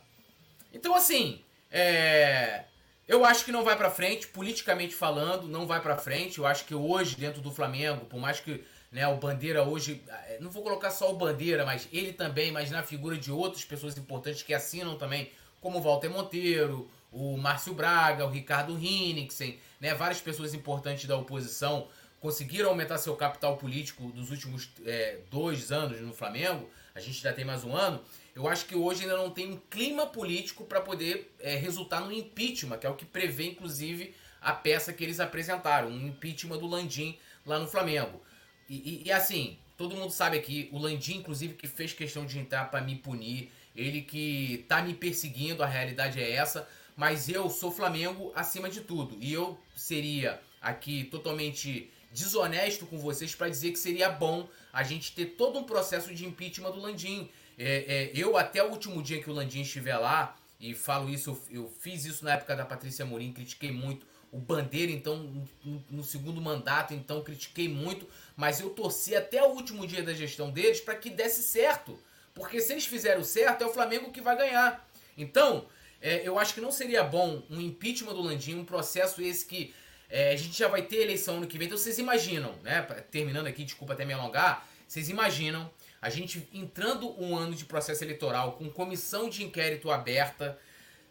Então, 0.73 0.95
assim, 0.95 1.43
é. 1.69 2.63
Eu 3.07 3.23
acho 3.23 3.45
que 3.45 3.51
não 3.51 3.63
vai 3.63 3.77
para 3.77 3.91
frente, 3.91 4.27
politicamente 4.27 4.95
falando, 4.95 5.47
não 5.47 5.67
vai 5.67 5.79
para 5.79 5.95
frente. 5.95 6.39
Eu 6.39 6.47
acho 6.47 6.65
que 6.65 6.73
hoje, 6.73 7.17
dentro 7.17 7.39
do 7.39 7.51
Flamengo, 7.51 8.05
por 8.05 8.19
mais 8.19 8.39
que 8.39 8.65
né? 8.93 9.07
O 9.07 9.17
Bandeira 9.17 9.63
hoje, 9.63 10.03
eh, 10.07 10.37
não 10.39 10.51
vou 10.51 10.61
colocar 10.61 10.91
só 10.91 11.11
o 11.11 11.15
Bandeira, 11.15 11.65
mas 11.65 11.87
ele 11.91 12.13
também, 12.13 12.51
mas 12.51 12.69
na 12.69 12.83
figura 12.83 13.17
de 13.17 13.31
outras 13.31 13.65
pessoas 13.65 13.97
importantes 13.97 14.43
que 14.43 14.53
assinam 14.53 14.95
também, 14.95 15.31
como 15.63 15.79
o 15.79 15.81
Walter 15.81 16.09
Monteiro, 16.09 16.91
o 17.09 17.37
Márcio 17.37 17.73
Braga, 17.73 18.25
o 18.25 18.29
Ricardo 18.29 18.77
Hinnicksen, 18.77 19.57
né? 19.79 19.95
Várias 19.95 20.19
pessoas 20.19 20.53
importantes 20.53 21.05
da 21.05 21.15
oposição 21.15 21.87
conseguiram 22.19 22.69
aumentar 22.69 22.97
seu 22.97 23.15
capital 23.15 23.55
político 23.55 24.03
dos 24.11 24.29
últimos 24.29 24.69
é, 24.85 25.19
dois 25.31 25.71
anos 25.71 26.01
no 26.01 26.13
Flamengo. 26.13 26.69
A 26.93 26.99
gente 26.99 27.21
já 27.21 27.31
tem 27.31 27.45
mais 27.45 27.63
um 27.63 27.73
ano. 27.75 28.01
Eu 28.35 28.47
acho 28.47 28.65
que 28.65 28.75
hoje 28.75 29.03
ainda 29.03 29.15
não 29.15 29.29
tem 29.29 29.51
um 29.51 29.57
clima 29.69 30.05
político 30.05 30.65
para 30.65 30.81
poder 30.81 31.33
é, 31.39 31.55
resultar 31.55 32.01
no 32.01 32.11
impeachment, 32.11 32.77
que 32.77 32.85
é 32.85 32.89
o 32.89 32.95
que 32.95 33.05
prevê, 33.05 33.47
inclusive, 33.47 34.13
a 34.41 34.51
peça 34.51 34.91
que 34.91 35.03
eles 35.03 35.19
apresentaram, 35.19 35.89
um 35.89 36.07
impeachment 36.07 36.57
do 36.57 36.67
Landim 36.67 37.17
lá 37.45 37.57
no 37.57 37.67
Flamengo. 37.67 38.21
E, 38.69 38.75
e, 38.75 39.07
e, 39.07 39.11
assim, 39.11 39.57
todo 39.77 39.95
mundo 39.95 40.11
sabe 40.11 40.37
aqui, 40.37 40.69
o 40.71 40.77
Landim, 40.77 41.17
inclusive, 41.17 41.53
que 41.53 41.67
fez 41.67 41.93
questão 41.93 42.25
de 42.25 42.39
entrar 42.39 42.69
para 42.69 42.81
me 42.81 42.95
punir, 42.95 43.51
ele 43.75 44.01
que 44.01 44.65
tá 44.67 44.81
me 44.81 44.93
perseguindo, 44.93 45.63
a 45.63 45.67
realidade 45.67 46.21
é 46.21 46.31
essa, 46.31 46.67
mas 46.95 47.27
eu 47.27 47.49
sou 47.49 47.71
Flamengo 47.71 48.31
acima 48.35 48.69
de 48.69 48.81
tudo. 48.81 49.17
E 49.19 49.33
eu 49.33 49.57
seria 49.75 50.39
aqui 50.61 51.05
totalmente 51.05 51.91
desonesto 52.11 52.85
com 52.85 52.97
vocês 52.97 53.33
para 53.33 53.49
dizer 53.49 53.71
que 53.71 53.79
seria 53.79 54.09
bom 54.09 54.47
a 54.71 54.83
gente 54.83 55.13
ter 55.13 55.25
todo 55.25 55.57
um 55.57 55.63
processo 55.63 56.13
de 56.13 56.25
impeachment 56.25 56.71
do 56.71 56.79
Landim. 56.79 57.29
É, 57.57 57.85
é, 57.87 58.11
eu, 58.13 58.37
até 58.37 58.63
o 58.63 58.69
último 58.69 59.01
dia 59.01 59.21
que 59.21 59.29
o 59.29 59.33
Landim 59.33 59.61
estiver 59.61 59.97
lá, 59.97 60.35
e 60.59 60.73
falo 60.73 61.09
isso, 61.09 61.31
eu, 61.51 61.63
eu 61.63 61.73
fiz 61.79 62.05
isso 62.05 62.23
na 62.23 62.33
época 62.33 62.55
da 62.55 62.65
Patrícia 62.65 63.05
Morim, 63.05 63.33
critiquei 63.33 63.71
muito 63.71 64.05
o 64.33 64.39
Bandeira, 64.39 64.91
então, 64.91 65.17
no, 65.63 65.85
no, 65.91 66.03
segundo 66.03 66.41
mandato, 66.41 66.91
então, 66.91 67.23
critiquei 67.23 67.69
muito, 67.69 68.09
mas 68.35 68.59
eu 68.59 68.71
torci 68.71 69.15
até 69.15 69.43
o 69.43 69.51
último 69.51 69.85
dia 69.85 70.01
da 70.01 70.11
gestão 70.11 70.49
deles 70.49 70.81
para 70.81 70.95
que 70.95 71.11
desse 71.11 71.43
certo. 71.43 71.99
Porque 72.33 72.59
se 72.59 72.73
eles 72.73 72.85
fizeram 72.85 73.23
certo, 73.23 73.63
é 73.63 73.67
o 73.67 73.73
Flamengo 73.73 74.11
que 74.11 74.21
vai 74.21 74.35
ganhar. 74.35 74.87
Então, 75.17 75.67
é, 76.01 76.27
eu 76.27 76.37
acho 76.39 76.53
que 76.53 76.61
não 76.61 76.71
seria 76.71 77.03
bom 77.03 77.43
um 77.49 77.61
impeachment 77.61 78.13
do 78.13 78.21
Landim, 78.21 78.55
um 78.55 78.65
processo 78.65 79.21
esse 79.21 79.45
que 79.45 79.73
é, 80.09 80.31
a 80.31 80.35
gente 80.35 80.57
já 80.57 80.67
vai 80.67 80.81
ter 80.81 80.97
eleição 80.97 81.37
ano 81.37 81.47
que 81.47 81.57
vem. 81.57 81.67
Então, 81.67 81.77
vocês 81.77 81.97
imaginam, 81.97 82.53
né? 82.63 82.81
Terminando 83.11 83.47
aqui, 83.47 83.63
desculpa 83.63 83.93
até 83.93 84.03
me 84.03 84.13
alongar, 84.13 84.67
vocês 84.87 85.09
imaginam 85.09 85.71
a 86.01 86.09
gente 86.09 86.47
entrando 86.53 87.09
um 87.21 87.35
ano 87.35 87.55
de 87.55 87.65
processo 87.65 88.03
eleitoral 88.03 88.53
com 88.53 88.69
comissão 88.69 89.29
de 89.29 89.43
inquérito 89.43 89.89
aberta, 89.89 90.59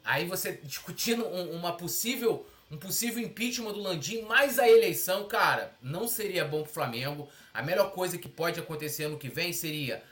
aí 0.05 0.27
você 0.27 0.61
discutindo 0.63 1.27
um, 1.27 1.53
uma 1.53 1.73
possível 1.77 2.47
um 2.71 2.77
possível 2.77 3.23
impeachment 3.23 3.73
do 3.73 3.81
Landim 3.81 4.23
mais 4.23 4.59
a 4.59 4.67
eleição, 4.67 5.29
cara, 5.29 5.75
não 5.83 6.09
seria 6.09 6.43
bom 6.43 6.63
pro 6.63 6.73
Flamengo. 6.73 7.29
A 7.53 7.63
melhor 7.63 7.93
coisa 7.93 8.17
que 8.17 8.29
pode 8.29 8.59
acontecer 8.59 9.05
ano 9.05 9.19
que 9.19 9.29
vem 9.29 9.53
seria 9.53 10.03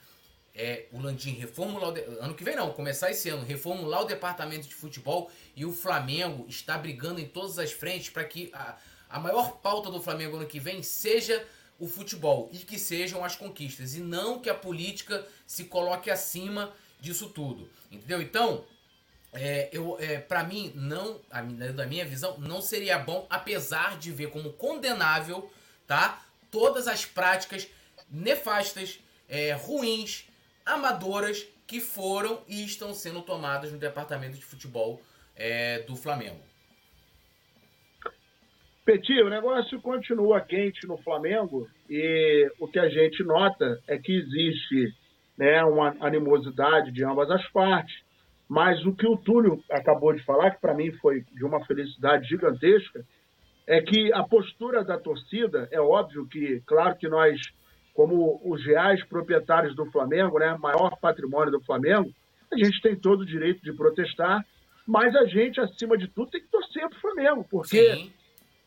é, 0.55 0.87
o 0.93 1.01
Landim 1.01 1.33
reformular 1.33 1.91
o 1.91 2.23
ano 2.23 2.35
que 2.35 2.45
vem 2.45 2.57
não, 2.57 2.73
começar 2.73 3.11
esse 3.11 3.29
ano, 3.29 3.45
reformular 3.45 4.03
o 4.03 4.05
departamento 4.05 4.67
de 4.67 4.75
futebol 4.75 5.31
e 5.55 5.65
o 5.65 5.73
Flamengo 5.73 6.47
está 6.49 6.77
brigando 6.77 7.21
em 7.21 7.27
todas 7.27 7.59
as 7.59 7.73
frentes 7.73 8.11
para 8.11 8.25
que 8.25 8.51
a, 8.53 8.77
a 9.09 9.21
maior 9.21 9.59
pauta 9.59 9.91
do 9.91 10.03
Flamengo 10.03 10.37
ano 10.37 10.47
que 10.47 10.61
vem 10.61 10.83
seja 10.83 11.47
o 11.79 11.87
futebol 11.87 12.51
e 12.53 12.59
que 12.59 12.79
sejam 12.79 13.25
as 13.25 13.37
conquistas 13.37 13.95
e 13.95 14.01
não 14.01 14.41
que 14.41 14.51
a 14.51 14.55
política 14.55 15.27
se 15.47 15.65
coloque 15.65 16.11
acima 16.11 16.73
disso 17.01 17.31
tudo, 17.31 17.71
entendeu? 17.91 18.21
Então, 18.21 18.65
é, 19.33 19.69
eu, 19.73 19.97
é, 19.99 20.19
para 20.19 20.45
mim, 20.45 20.73
não, 20.75 21.21
a, 21.31 21.41
da 21.41 21.87
minha 21.87 22.05
visão, 22.05 22.37
não 22.39 22.61
seria 22.61 22.99
bom, 22.99 23.27
apesar 23.31 23.99
de 23.99 24.11
ver 24.11 24.31
como 24.31 24.53
condenável, 24.53 25.51
tá? 25.87 26.23
Todas 26.51 26.87
as 26.89 27.07
práticas 27.07 27.67
nefastas, 28.11 28.99
é, 29.29 29.53
ruins, 29.53 30.27
amadoras 30.71 31.47
que 31.67 31.81
foram 31.81 32.43
e 32.49 32.65
estão 32.65 32.93
sendo 32.95 33.23
tomadas 33.23 33.73
no 33.73 33.79
departamento 33.79 34.37
de 34.37 34.45
futebol 34.45 35.01
é, 35.37 35.81
do 35.81 35.97
Flamengo. 35.97 36.41
Petit, 38.85 39.21
o 39.23 39.31
negócio 39.31 39.81
continua 39.81 40.41
quente 40.41 40.87
no 40.87 40.99
Flamengo 40.99 41.69
e 41.89 42.51
o 42.59 42.67
que 42.67 42.79
a 42.79 42.89
gente 42.89 43.23
nota 43.23 43.81
é 43.87 43.99
que 43.99 44.13
existe 44.13 44.95
né, 45.37 45.63
uma 45.65 45.97
animosidade 46.01 46.91
de 46.91 47.05
ambas 47.05 47.31
as 47.31 47.47
partes 47.51 48.03
mas 48.51 48.85
o 48.85 48.93
que 48.93 49.07
o 49.07 49.17
Túlio 49.17 49.63
acabou 49.71 50.13
de 50.13 50.25
falar, 50.25 50.51
que 50.51 50.61
para 50.61 50.75
mim 50.75 50.91
foi 50.95 51.21
de 51.21 51.45
uma 51.45 51.65
felicidade 51.67 52.29
gigantesca, 52.29 53.07
é 53.65 53.81
que 53.81 54.13
a 54.13 54.25
postura 54.25 54.83
da 54.83 54.99
torcida, 54.99 55.69
é 55.71 55.81
óbvio 55.81 56.27
que, 56.27 56.61
claro 56.67 56.97
que 56.97 57.09
nós, 57.09 57.41
como 57.95 58.41
os 58.45 58.65
reais 58.65 59.03
proprietários 59.05 59.75
do 59.75 59.87
Flamengo, 59.91 60.39
né, 60.39 60.57
maior 60.59 60.97
patrimônio 61.01 61.53
do 61.53 61.61
Flamengo, 61.61 62.11
a 62.53 62.57
gente 62.57 62.81
tem 62.81 62.97
todo 62.97 63.21
o 63.21 63.27
direito 63.27 63.63
de 63.63 63.73
protestar, 63.73 64.45
mas 64.87 65.15
a 65.15 65.25
gente, 65.25 65.61
acima 65.61 65.97
de 65.97 66.09
tudo, 66.09 66.31
tem 66.31 66.41
que 66.41 66.49
torcer 66.49 66.89
para 66.89 66.99
o 66.99 67.01
Flamengo, 67.01 67.47
porque 67.49 67.95
Sim. 67.95 68.13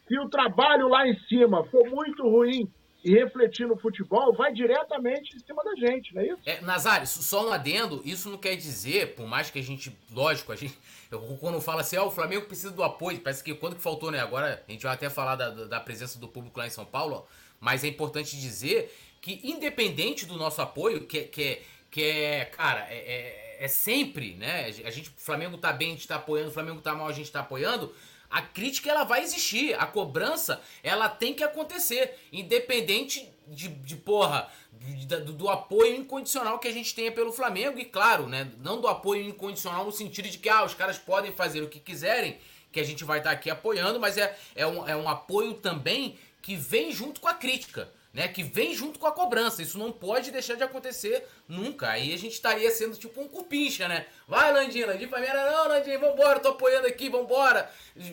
se 0.08 0.20
o 0.20 0.30
trabalho 0.30 0.88
lá 0.88 1.08
em 1.08 1.18
cima 1.28 1.66
for 1.66 1.90
muito 1.90 2.24
ruim 2.24 2.70
e 3.04 3.12
refletir 3.12 3.68
no 3.68 3.78
futebol, 3.78 4.34
vai 4.34 4.54
diretamente 4.54 5.36
em 5.36 5.40
cima 5.40 5.62
da 5.64 5.76
gente, 5.76 6.16
não 6.16 6.22
é 6.22 6.28
isso? 6.28 6.40
É, 6.46 6.62
Nazário, 6.62 7.06
só 7.06 7.50
um 7.50 7.52
adendo, 7.52 8.02
isso 8.06 8.30
não 8.30 8.38
quer 8.38 8.56
dizer, 8.56 9.16
por 9.16 9.28
mais 9.28 9.52
que 9.52 9.60
a 9.60 9.62
gente, 9.62 9.94
lógico, 10.10 10.54
a 10.54 10.56
gente, 10.56 10.78
eu, 11.12 11.20
quando 11.42 11.60
fala 11.60 11.82
assim, 11.82 11.98
ó, 11.98 12.06
oh, 12.06 12.08
o 12.08 12.12
Flamengo 12.12 12.46
precisa 12.46 12.72
do 12.72 12.82
apoio, 12.82 13.20
parece 13.20 13.44
que 13.44 13.54
quando 13.54 13.76
que 13.76 13.82
faltou, 13.82 14.10
né, 14.10 14.22
agora 14.22 14.64
a 14.66 14.72
gente 14.72 14.84
vai 14.84 14.94
até 14.94 15.10
falar 15.10 15.36
da, 15.36 15.50
da 15.50 15.80
presença 15.82 16.18
do 16.18 16.30
público 16.30 16.58
lá 16.58 16.66
em 16.66 16.70
São 16.70 16.86
Paulo, 16.86 17.28
mas 17.60 17.84
é 17.84 17.88
importante 17.88 18.40
dizer 18.40 18.90
que 19.24 19.40
independente 19.42 20.26
do 20.26 20.36
nosso 20.36 20.62
apoio, 20.62 21.08
que, 21.08 21.22
que, 21.22 21.62
que 21.90 22.04
é, 22.04 22.44
cara, 22.44 22.86
é, 22.90 22.98
é, 22.98 23.58
é 23.62 23.68
sempre, 23.70 24.34
né, 24.34 24.66
a 24.84 24.92
gente, 24.92 25.10
o 25.12 25.14
Flamengo 25.16 25.58
tá 25.58 25.72
bem, 25.72 25.88
a 25.88 25.92
gente 25.92 26.06
tá 26.06 26.18
apoiando, 26.18 26.50
o 26.50 26.54
Flamengo 26.54 26.82
tá 26.82 26.94
mal, 26.94 27.08
a 27.08 27.14
gente 27.14 27.32
tá 27.32 27.40
apoiando, 27.40 27.96
a 28.30 28.42
crítica 28.42 28.90
ela 28.90 29.06
vai 29.06 29.24
existir, 29.24 29.80
a 29.80 29.86
cobrança 29.86 30.62
ela 30.84 31.08
tem 31.08 31.34
que 31.34 31.42
acontecer, 31.42 32.20
independente 32.34 33.32
de, 33.48 33.70
de 33.70 33.96
porra, 33.96 34.52
de, 34.74 35.06
do, 35.06 35.32
do, 35.32 35.50
apoio 35.50 35.96
incondicional 35.96 36.60
que 36.60 36.68
a 36.68 36.74
gente 36.74 36.94
tenha 36.94 37.12
pelo 37.12 37.32
Flamengo 37.32 37.80
e 37.80 37.86
claro, 37.86 38.28
né, 38.28 38.52
não 38.60 38.82
do 38.82 38.90
apoio 38.90 39.26
incondicional 39.26 39.86
no 39.86 39.92
sentido 39.94 40.28
de 40.28 40.38
que 40.38 40.50
ah, 40.50 40.66
os 40.66 40.74
caras 40.74 40.98
podem 40.98 41.32
fazer 41.32 41.62
o 41.62 41.70
que 41.70 41.80
quiserem, 41.80 42.38
que 42.74 42.80
a 42.80 42.84
gente 42.84 43.06
vai 43.06 43.20
estar 43.20 43.32
aqui 43.32 43.50
apoiando, 43.50 44.02
mas 44.02 44.18
é, 44.18 44.38
é, 44.54 44.68
um, 44.68 44.86
é 44.86 44.98
um 44.98 45.08
apoio 45.08 45.54
também 45.54 46.18
que 46.42 46.58
vem 46.58 46.92
junto 46.92 47.22
com 47.22 47.30
a 47.30 47.34
crítica 47.34 47.90
né? 48.14 48.28
Que 48.28 48.44
vem 48.44 48.76
junto 48.76 49.00
com 49.00 49.08
a 49.08 49.12
cobrança. 49.12 49.62
Isso 49.62 49.78
não 49.78 49.92
pode 49.92 50.32
deixar 50.32 50.54
de 50.54 50.64
acontecer 50.64 51.26
nunca. 51.48 51.90
Aí 51.90 52.14
a 52.14 52.18
gente 52.18 52.34
estaria 52.34 52.70
sendo 52.70 52.96
tipo 52.96 53.20
um 53.20 53.28
cupincha, 53.28 53.88
né? 53.88 54.06
Vai, 54.28 54.54
Landinho, 54.54 54.86
Landinho 54.86 55.10
primeira, 55.10 55.52
não, 55.52 55.68
Landinho, 55.68 56.00
vambora, 56.00 56.40
tô 56.40 56.50
apoiando 56.50 56.86
aqui, 56.86 57.10
vambora. 57.10 57.70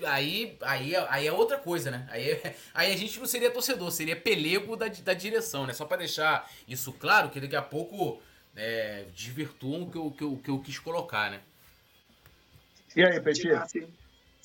Aí, 0.06 0.56
aí, 0.62 0.96
aí 0.96 1.26
é 1.26 1.32
outra 1.32 1.58
coisa, 1.58 1.90
né? 1.90 2.08
Aí, 2.10 2.40
aí 2.72 2.92
a 2.92 2.96
gente 2.96 3.18
não 3.18 3.26
seria 3.26 3.50
torcedor, 3.50 3.90
seria 3.90 4.16
pelego 4.16 4.74
da, 4.74 4.88
da 4.88 5.12
direção, 5.12 5.66
né? 5.66 5.74
Só 5.74 5.84
para 5.84 5.98
deixar 5.98 6.50
isso 6.66 6.92
claro, 6.94 7.28
que 7.28 7.38
daqui 7.38 7.56
a 7.56 7.62
pouco 7.62 8.22
é, 8.56 9.04
desvirtuam 9.14 9.82
o 9.82 9.90
que 9.90 9.98
eu, 9.98 10.10
que, 10.10 10.24
eu, 10.24 10.40
que 10.42 10.50
eu 10.50 10.58
quis 10.60 10.78
colocar, 10.78 11.30
né? 11.30 11.40
E 12.96 13.04
aí, 13.04 13.20
Petit? 13.20 13.48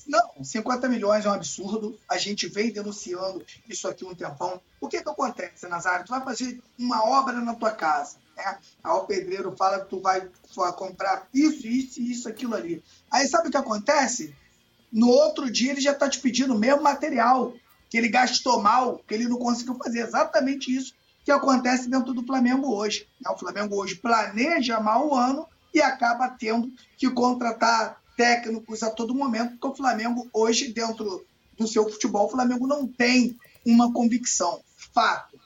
Não, 0.06 0.44
50 0.44 0.88
milhões 0.88 1.24
é 1.24 1.28
um 1.28 1.32
absurdo. 1.32 1.98
A 2.08 2.16
gente 2.16 2.46
vem 2.46 2.70
denunciando 2.70 3.44
isso 3.68 3.88
aqui 3.88 4.04
um 4.04 4.14
tempão. 4.14 4.60
O 4.80 4.88
que, 4.88 5.02
que 5.02 5.08
acontece, 5.08 5.66
Nazário? 5.68 6.04
Tu 6.04 6.10
vai 6.10 6.22
fazer 6.22 6.62
uma 6.78 7.04
obra 7.04 7.40
na 7.40 7.54
tua 7.54 7.72
casa. 7.72 8.16
Né? 8.36 8.58
Aí 8.84 8.92
o 8.92 9.04
pedreiro 9.04 9.56
fala 9.56 9.80
que 9.80 9.90
tu 9.90 10.00
vai 10.00 10.28
comprar 10.76 11.26
isso, 11.34 11.66
isso 11.66 12.00
isso, 12.00 12.28
aquilo 12.28 12.54
ali. 12.54 12.82
Aí 13.10 13.26
sabe 13.26 13.48
o 13.48 13.50
que 13.50 13.56
acontece? 13.56 14.34
No 14.92 15.08
outro 15.08 15.50
dia 15.50 15.72
ele 15.72 15.80
já 15.80 15.92
está 15.92 16.08
te 16.08 16.20
pedindo 16.20 16.54
o 16.54 16.58
mesmo 16.58 16.82
material 16.82 17.52
que 17.88 17.98
ele 17.98 18.08
gastou 18.08 18.62
mal, 18.62 19.00
que 19.06 19.14
ele 19.14 19.28
não 19.28 19.38
conseguiu 19.38 19.74
fazer. 19.76 20.00
Exatamente 20.00 20.74
isso 20.74 20.94
que 21.24 21.32
acontece 21.32 21.88
dentro 21.90 22.14
do 22.14 22.24
Flamengo 22.24 22.72
hoje. 22.72 23.08
Né? 23.20 23.30
O 23.30 23.38
Flamengo 23.38 23.76
hoje 23.76 23.96
planeja 23.96 24.78
mal 24.78 25.08
o 25.08 25.14
ano 25.14 25.46
e 25.74 25.82
acaba 25.82 26.28
tendo 26.28 26.72
que 26.96 27.10
contratar 27.10 28.00
técnicos 28.16 28.82
a 28.82 28.90
todo 28.90 29.14
momento, 29.14 29.50
porque 29.50 29.66
o 29.66 29.74
Flamengo, 29.74 30.28
hoje, 30.32 30.72
dentro 30.72 31.24
do 31.56 31.68
seu 31.68 31.88
futebol, 31.88 32.26
o 32.26 32.30
Flamengo 32.30 32.66
não 32.66 32.86
tem 32.86 33.36
uma 33.64 33.92
convicção. 33.92 34.60
Fato. 34.94 35.38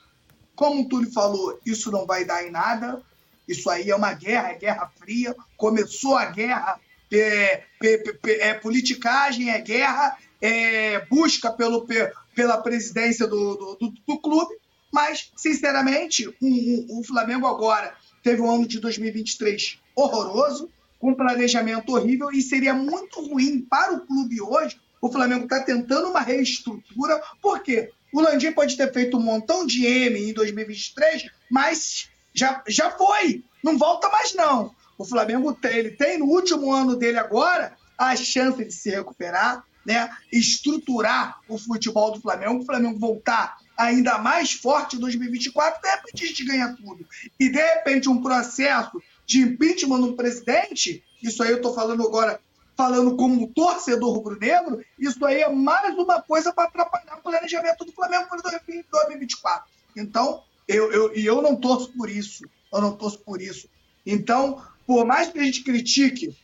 Como 0.54 0.82
o 0.82 0.88
Túlio 0.88 1.10
falou, 1.10 1.58
isso 1.64 1.90
não 1.90 2.06
vai 2.06 2.24
dar 2.24 2.46
em 2.46 2.50
nada. 2.50 3.02
Isso 3.48 3.68
aí 3.68 3.90
é 3.90 3.96
uma 3.96 4.12
guerra, 4.12 4.50
é 4.50 4.58
guerra 4.58 4.92
fria. 4.98 5.34
Começou 5.56 6.16
a 6.16 6.26
guerra, 6.26 6.78
é, 7.12 7.62
é, 7.82 8.02
é 8.24 8.54
politicagem, 8.54 9.50
é 9.50 9.60
guerra, 9.60 10.16
é 10.40 11.04
busca 11.06 11.50
pelo, 11.50 11.86
pela 12.34 12.58
presidência 12.58 13.26
do, 13.26 13.76
do, 13.76 13.94
do 14.06 14.18
clube. 14.20 14.54
Mas, 14.92 15.30
sinceramente, 15.36 16.28
o 16.40 17.02
Flamengo 17.04 17.46
agora 17.46 17.94
teve 18.22 18.42
um 18.42 18.50
ano 18.50 18.66
de 18.66 18.78
2023 18.80 19.78
horroroso 19.94 20.68
com 21.00 21.14
planejamento 21.14 21.94
horrível 21.94 22.30
e 22.30 22.42
seria 22.42 22.74
muito 22.74 23.20
ruim 23.26 23.62
para 23.62 23.94
o 23.94 24.06
clube 24.06 24.40
hoje. 24.40 24.78
O 25.00 25.10
Flamengo 25.10 25.44
está 25.44 25.60
tentando 25.60 26.10
uma 26.10 26.20
reestrutura, 26.20 27.20
por 27.40 27.60
quê? 27.60 27.90
O 28.12 28.20
Landim 28.20 28.52
pode 28.52 28.76
ter 28.76 28.92
feito 28.92 29.16
um 29.16 29.22
montão 29.22 29.66
de 29.66 29.86
M 29.86 30.20
em 30.20 30.32
2023, 30.34 31.30
mas 31.50 32.10
já, 32.34 32.62
já 32.68 32.90
foi. 32.90 33.42
Não 33.64 33.78
volta 33.78 34.08
mais, 34.10 34.34
não. 34.34 34.74
O 34.98 35.04
Flamengo 35.04 35.54
tem, 35.54 35.78
ele 35.78 35.90
tem 35.92 36.18
no 36.18 36.26
último 36.26 36.72
ano 36.72 36.94
dele 36.96 37.18
agora 37.18 37.74
a 37.96 38.14
chance 38.14 38.62
de 38.62 38.72
se 38.72 38.90
recuperar, 38.90 39.64
né? 39.86 40.10
estruturar 40.30 41.38
o 41.48 41.56
futebol 41.56 42.12
do 42.12 42.20
Flamengo, 42.20 42.60
o 42.60 42.66
Flamengo 42.66 42.98
voltar 42.98 43.56
ainda 43.78 44.18
mais 44.18 44.52
forte 44.52 44.96
em 44.96 44.98
2024, 45.00 45.80
de 45.80 45.88
repente 45.88 46.24
a 46.24 46.26
gente 46.26 46.44
ganha 46.44 46.76
tudo. 46.76 47.06
E 47.38 47.48
de 47.48 47.58
repente 47.58 48.08
um 48.08 48.20
processo 48.20 49.00
de 49.30 49.42
impeachment 49.42 50.00
do 50.00 50.14
presidente, 50.14 51.04
isso 51.22 51.40
aí 51.40 51.50
eu 51.50 51.58
estou 51.58 51.72
falando 51.72 52.04
agora, 52.04 52.40
falando 52.76 53.16
como 53.16 53.44
um 53.44 53.46
torcedor 53.46 54.12
rubro-negro, 54.12 54.84
isso 54.98 55.24
aí 55.24 55.40
é 55.40 55.48
mais 55.48 55.96
uma 55.96 56.20
coisa 56.20 56.52
para 56.52 56.64
atrapalhar 56.64 57.16
o 57.16 57.22
planejamento 57.22 57.84
do 57.84 57.92
Flamengo 57.92 58.26
para 58.28 58.58
2024. 58.60 59.70
Então, 59.96 60.42
eu, 60.66 60.90
eu, 60.90 61.16
e 61.16 61.24
eu 61.24 61.40
não 61.40 61.54
torço 61.54 61.92
por 61.92 62.10
isso. 62.10 62.42
Eu 62.72 62.80
não 62.80 62.96
torço 62.96 63.20
por 63.20 63.40
isso. 63.40 63.68
Então, 64.04 64.60
por 64.84 65.06
mais 65.06 65.28
que 65.28 65.38
a 65.38 65.44
gente 65.44 65.62
critique 65.62 66.36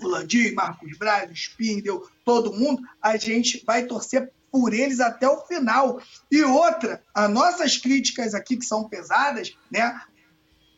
o 0.00 0.08
Landim, 0.08 0.52
Marcos 0.52 0.96
Braz, 0.96 1.30
Spindel, 1.32 2.08
todo 2.24 2.54
mundo, 2.54 2.82
a 3.02 3.18
gente 3.18 3.62
vai 3.66 3.84
torcer 3.84 4.32
por 4.50 4.72
eles 4.72 5.00
até 5.00 5.28
o 5.28 5.42
final. 5.42 6.00
E 6.32 6.42
outra, 6.42 7.02
as 7.12 7.30
nossas 7.30 7.76
críticas 7.76 8.34
aqui, 8.34 8.56
que 8.56 8.64
são 8.64 8.88
pesadas, 8.88 9.54
né? 9.70 10.00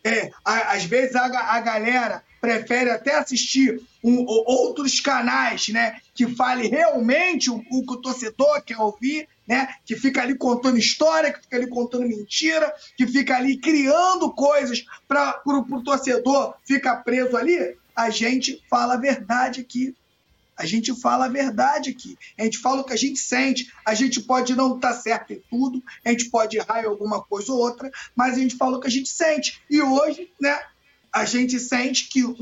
É, 0.08 0.30
às 0.44 0.84
vezes 0.84 1.14
a, 1.14 1.24
a 1.24 1.60
galera 1.60 2.22
prefere 2.40 2.90
até 2.90 3.16
assistir 3.16 3.80
um, 4.02 4.24
outros 4.26 5.00
canais, 5.00 5.68
né? 5.68 6.00
Que 6.14 6.26
fale 6.26 6.68
realmente 6.68 7.50
o, 7.50 7.56
o 7.70 7.86
que 7.86 7.92
o 7.92 8.00
torcedor 8.00 8.62
quer 8.62 8.78
ouvir, 8.78 9.28
né? 9.46 9.68
Que 9.84 9.96
fica 9.96 10.22
ali 10.22 10.36
contando 10.36 10.78
história, 10.78 11.32
que 11.32 11.40
fica 11.40 11.56
ali 11.56 11.66
contando 11.66 12.06
mentira, 12.06 12.72
que 12.96 13.06
fica 13.06 13.36
ali 13.36 13.56
criando 13.56 14.32
coisas 14.32 14.84
para 15.06 15.40
o 15.46 15.82
torcedor 15.82 16.54
ficar 16.64 16.96
preso 16.98 17.36
ali. 17.36 17.76
A 17.94 18.10
gente 18.10 18.62
fala 18.70 18.94
a 18.94 18.98
verdade 18.98 19.60
aqui. 19.60 19.94
A 20.58 20.66
gente 20.66 20.92
fala 21.00 21.26
a 21.26 21.28
verdade 21.28 21.90
aqui. 21.90 22.18
A 22.36 22.42
gente 22.42 22.58
fala 22.58 22.80
o 22.80 22.84
que 22.84 22.92
a 22.92 22.96
gente 22.96 23.20
sente. 23.20 23.72
A 23.86 23.94
gente 23.94 24.20
pode 24.20 24.56
não 24.56 24.74
estar 24.74 24.94
tá 24.94 25.00
certo 25.00 25.32
em 25.32 25.40
tudo, 25.48 25.82
a 26.04 26.10
gente 26.10 26.28
pode 26.30 26.56
errar 26.56 26.82
em 26.82 26.86
alguma 26.86 27.22
coisa 27.22 27.52
ou 27.52 27.60
outra, 27.60 27.90
mas 28.16 28.36
a 28.36 28.40
gente 28.40 28.56
fala 28.56 28.76
o 28.76 28.80
que 28.80 28.88
a 28.88 28.90
gente 28.90 29.08
sente. 29.08 29.62
E 29.70 29.80
hoje, 29.80 30.30
né, 30.40 30.60
a 31.12 31.24
gente 31.24 31.60
sente 31.60 32.08
que 32.08 32.24
um, 32.24 32.34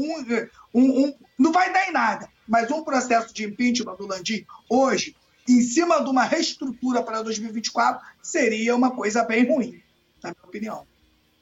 um, 0.75 1.05
um 1.05 1.14
não 1.39 1.53
vai 1.53 1.71
dar 1.73 1.89
em 1.89 1.93
nada, 1.93 2.29
mas 2.49 2.71
um 2.71 2.83
processo 2.83 3.35
de 3.35 3.45
impeachment 3.45 3.97
do 3.97 4.07
Landim 4.07 4.47
hoje, 4.69 5.14
em 5.49 5.61
cima 5.61 6.03
de 6.03 6.09
uma 6.09 6.25
reestrutura 6.25 7.03
para 7.03 7.23
2024, 7.23 8.05
seria 8.23 8.75
uma 8.75 8.91
coisa 8.91 9.23
bem 9.23 9.47
ruim, 9.47 9.81
na 10.23 10.31
minha 10.31 10.45
opinião. 10.45 10.87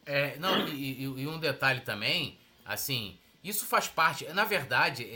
É, 0.04 0.36
não, 0.38 0.68
e, 0.68 1.02
e, 1.02 1.02
e 1.04 1.26
um 1.26 1.38
detalhe 1.38 1.80
também, 1.80 2.36
assim, 2.64 3.16
isso 3.44 3.66
faz 3.66 3.86
parte, 3.86 4.24
na 4.32 4.44
verdade, 4.44 5.06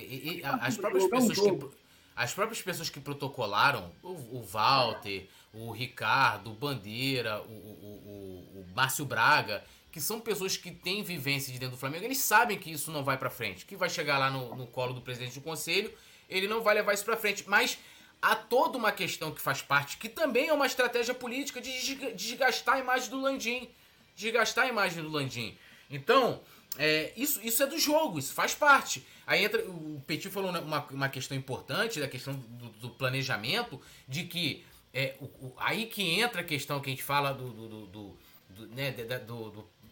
as 0.60 0.76
próprias 0.76 1.08
pessoas 1.08 1.38
que 1.38 1.78
as 2.18 2.34
próprias 2.34 2.60
pessoas 2.60 2.90
que 2.90 2.98
protocolaram, 2.98 3.92
o, 4.02 4.08
o 4.08 4.42
Walter, 4.42 5.28
o 5.54 5.70
Ricardo, 5.70 6.50
o 6.50 6.52
Bandeira, 6.52 7.40
o, 7.42 7.52
o, 7.52 8.56
o, 8.56 8.66
Márcio 8.74 9.04
Braga, 9.04 9.64
que 9.92 10.00
são 10.00 10.18
pessoas 10.18 10.56
que 10.56 10.72
têm 10.72 11.04
vivência 11.04 11.52
de 11.52 11.60
dentro 11.60 11.76
do 11.76 11.78
Flamengo, 11.78 12.04
eles 12.04 12.18
sabem 12.18 12.58
que 12.58 12.72
isso 12.72 12.90
não 12.90 13.04
vai 13.04 13.16
para 13.16 13.30
frente, 13.30 13.64
que 13.64 13.76
vai 13.76 13.88
chegar 13.88 14.18
lá 14.18 14.32
no, 14.32 14.56
no 14.56 14.66
colo 14.66 14.92
do 14.92 15.00
presidente 15.00 15.34
do 15.34 15.40
conselho, 15.42 15.92
ele 16.28 16.48
não 16.48 16.60
vai 16.60 16.74
levar 16.74 16.92
isso 16.92 17.04
para 17.04 17.16
frente. 17.16 17.44
Mas 17.46 17.78
há 18.20 18.34
toda 18.34 18.76
uma 18.76 18.90
questão 18.90 19.30
que 19.30 19.40
faz 19.40 19.62
parte, 19.62 19.96
que 19.96 20.08
também 20.08 20.48
é 20.48 20.52
uma 20.52 20.66
estratégia 20.66 21.14
política 21.14 21.60
de 21.60 21.94
desgastar 22.14 22.74
a 22.74 22.78
imagem 22.80 23.10
do 23.10 23.20
Landim. 23.20 23.70
Desgastar 24.16 24.64
a 24.64 24.68
imagem 24.68 25.04
do 25.04 25.08
Landim. 25.08 25.56
Então, 25.88 26.40
é, 26.78 27.12
isso, 27.16 27.40
isso 27.42 27.62
é 27.62 27.66
do 27.66 27.78
jogo, 27.78 28.18
isso 28.18 28.32
faz 28.32 28.54
parte. 28.54 29.04
Aí 29.26 29.44
entra. 29.44 29.60
O 29.68 30.00
Petit 30.06 30.30
falou 30.30 30.50
uma, 30.50 30.86
uma 30.90 31.08
questão 31.08 31.36
importante, 31.36 31.98
da 31.98 32.06
questão 32.06 32.34
do, 32.34 32.68
do 32.70 32.90
planejamento, 32.90 33.80
de 34.06 34.24
que. 34.24 34.64
É, 34.94 35.16
o, 35.20 35.24
o, 35.24 35.54
aí 35.58 35.86
que 35.86 36.02
entra 36.18 36.40
a 36.40 36.44
questão 36.44 36.80
que 36.80 36.88
a 36.88 36.92
gente 36.92 37.02
fala 37.02 37.32
do, 37.32 37.50
do, 37.50 37.68
do, 37.68 38.18
do 38.48 38.66
né, 38.68 38.92
da, 38.92 39.20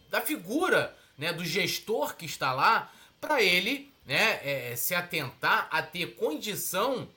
da 0.09 0.21
figura 0.21 0.97
né, 1.17 1.31
do 1.33 1.45
gestor 1.45 2.15
que 2.15 2.25
está 2.25 2.53
lá, 2.53 2.91
para 3.19 3.41
ele 3.41 3.91
né, 4.05 4.39
é, 4.43 4.75
se 4.75 4.95
atentar 4.95 5.67
a 5.69 5.81
ter 5.81 6.15
condição 6.15 7.07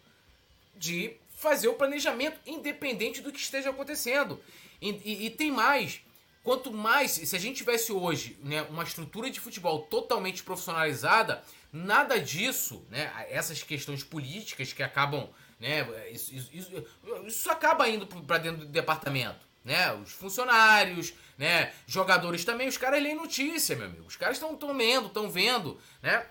de 0.76 1.16
fazer 1.36 1.68
o 1.68 1.74
planejamento, 1.74 2.38
independente 2.46 3.20
do 3.20 3.32
que 3.32 3.38
esteja 3.38 3.70
acontecendo. 3.70 4.40
E, 4.80 4.90
e, 4.90 5.26
e 5.26 5.30
tem 5.30 5.50
mais. 5.50 6.00
Quanto 6.43 6.72
mais, 6.72 7.11
se 7.11 7.36
a 7.36 7.38
gente 7.38 7.59
tivesse 7.59 7.93
hoje 7.93 8.38
né, 8.43 8.62
uma 8.62 8.82
estrutura 8.82 9.30
de 9.30 9.38
futebol 9.38 9.80
totalmente 9.82 10.43
profissionalizada, 10.43 11.43
nada 11.70 12.18
disso, 12.18 12.82
né, 12.88 13.12
essas 13.28 13.62
questões 13.62 14.03
políticas 14.03 14.72
que 14.72 14.82
acabam, 14.82 15.28
né, 15.59 15.86
isso, 16.11 16.34
isso, 16.34 16.86
isso 17.26 17.51
acaba 17.51 17.86
indo 17.88 18.07
para 18.07 18.38
dentro 18.38 18.61
do 18.61 18.72
departamento, 18.72 19.47
né, 19.62 19.93
os 19.93 20.12
funcionários, 20.12 21.12
né, 21.36 21.74
jogadores 21.86 22.43
também, 22.43 22.68
os 22.68 22.78
caras 22.78 23.03
leem 23.03 23.14
notícia, 23.14 23.76
meu 23.76 23.86
amigo, 23.86 24.07
os 24.07 24.16
caras 24.16 24.38
estão 24.38 24.72
lendo, 24.72 25.09
estão 25.09 25.28
vendo, 25.28 25.78
né, 26.01 26.24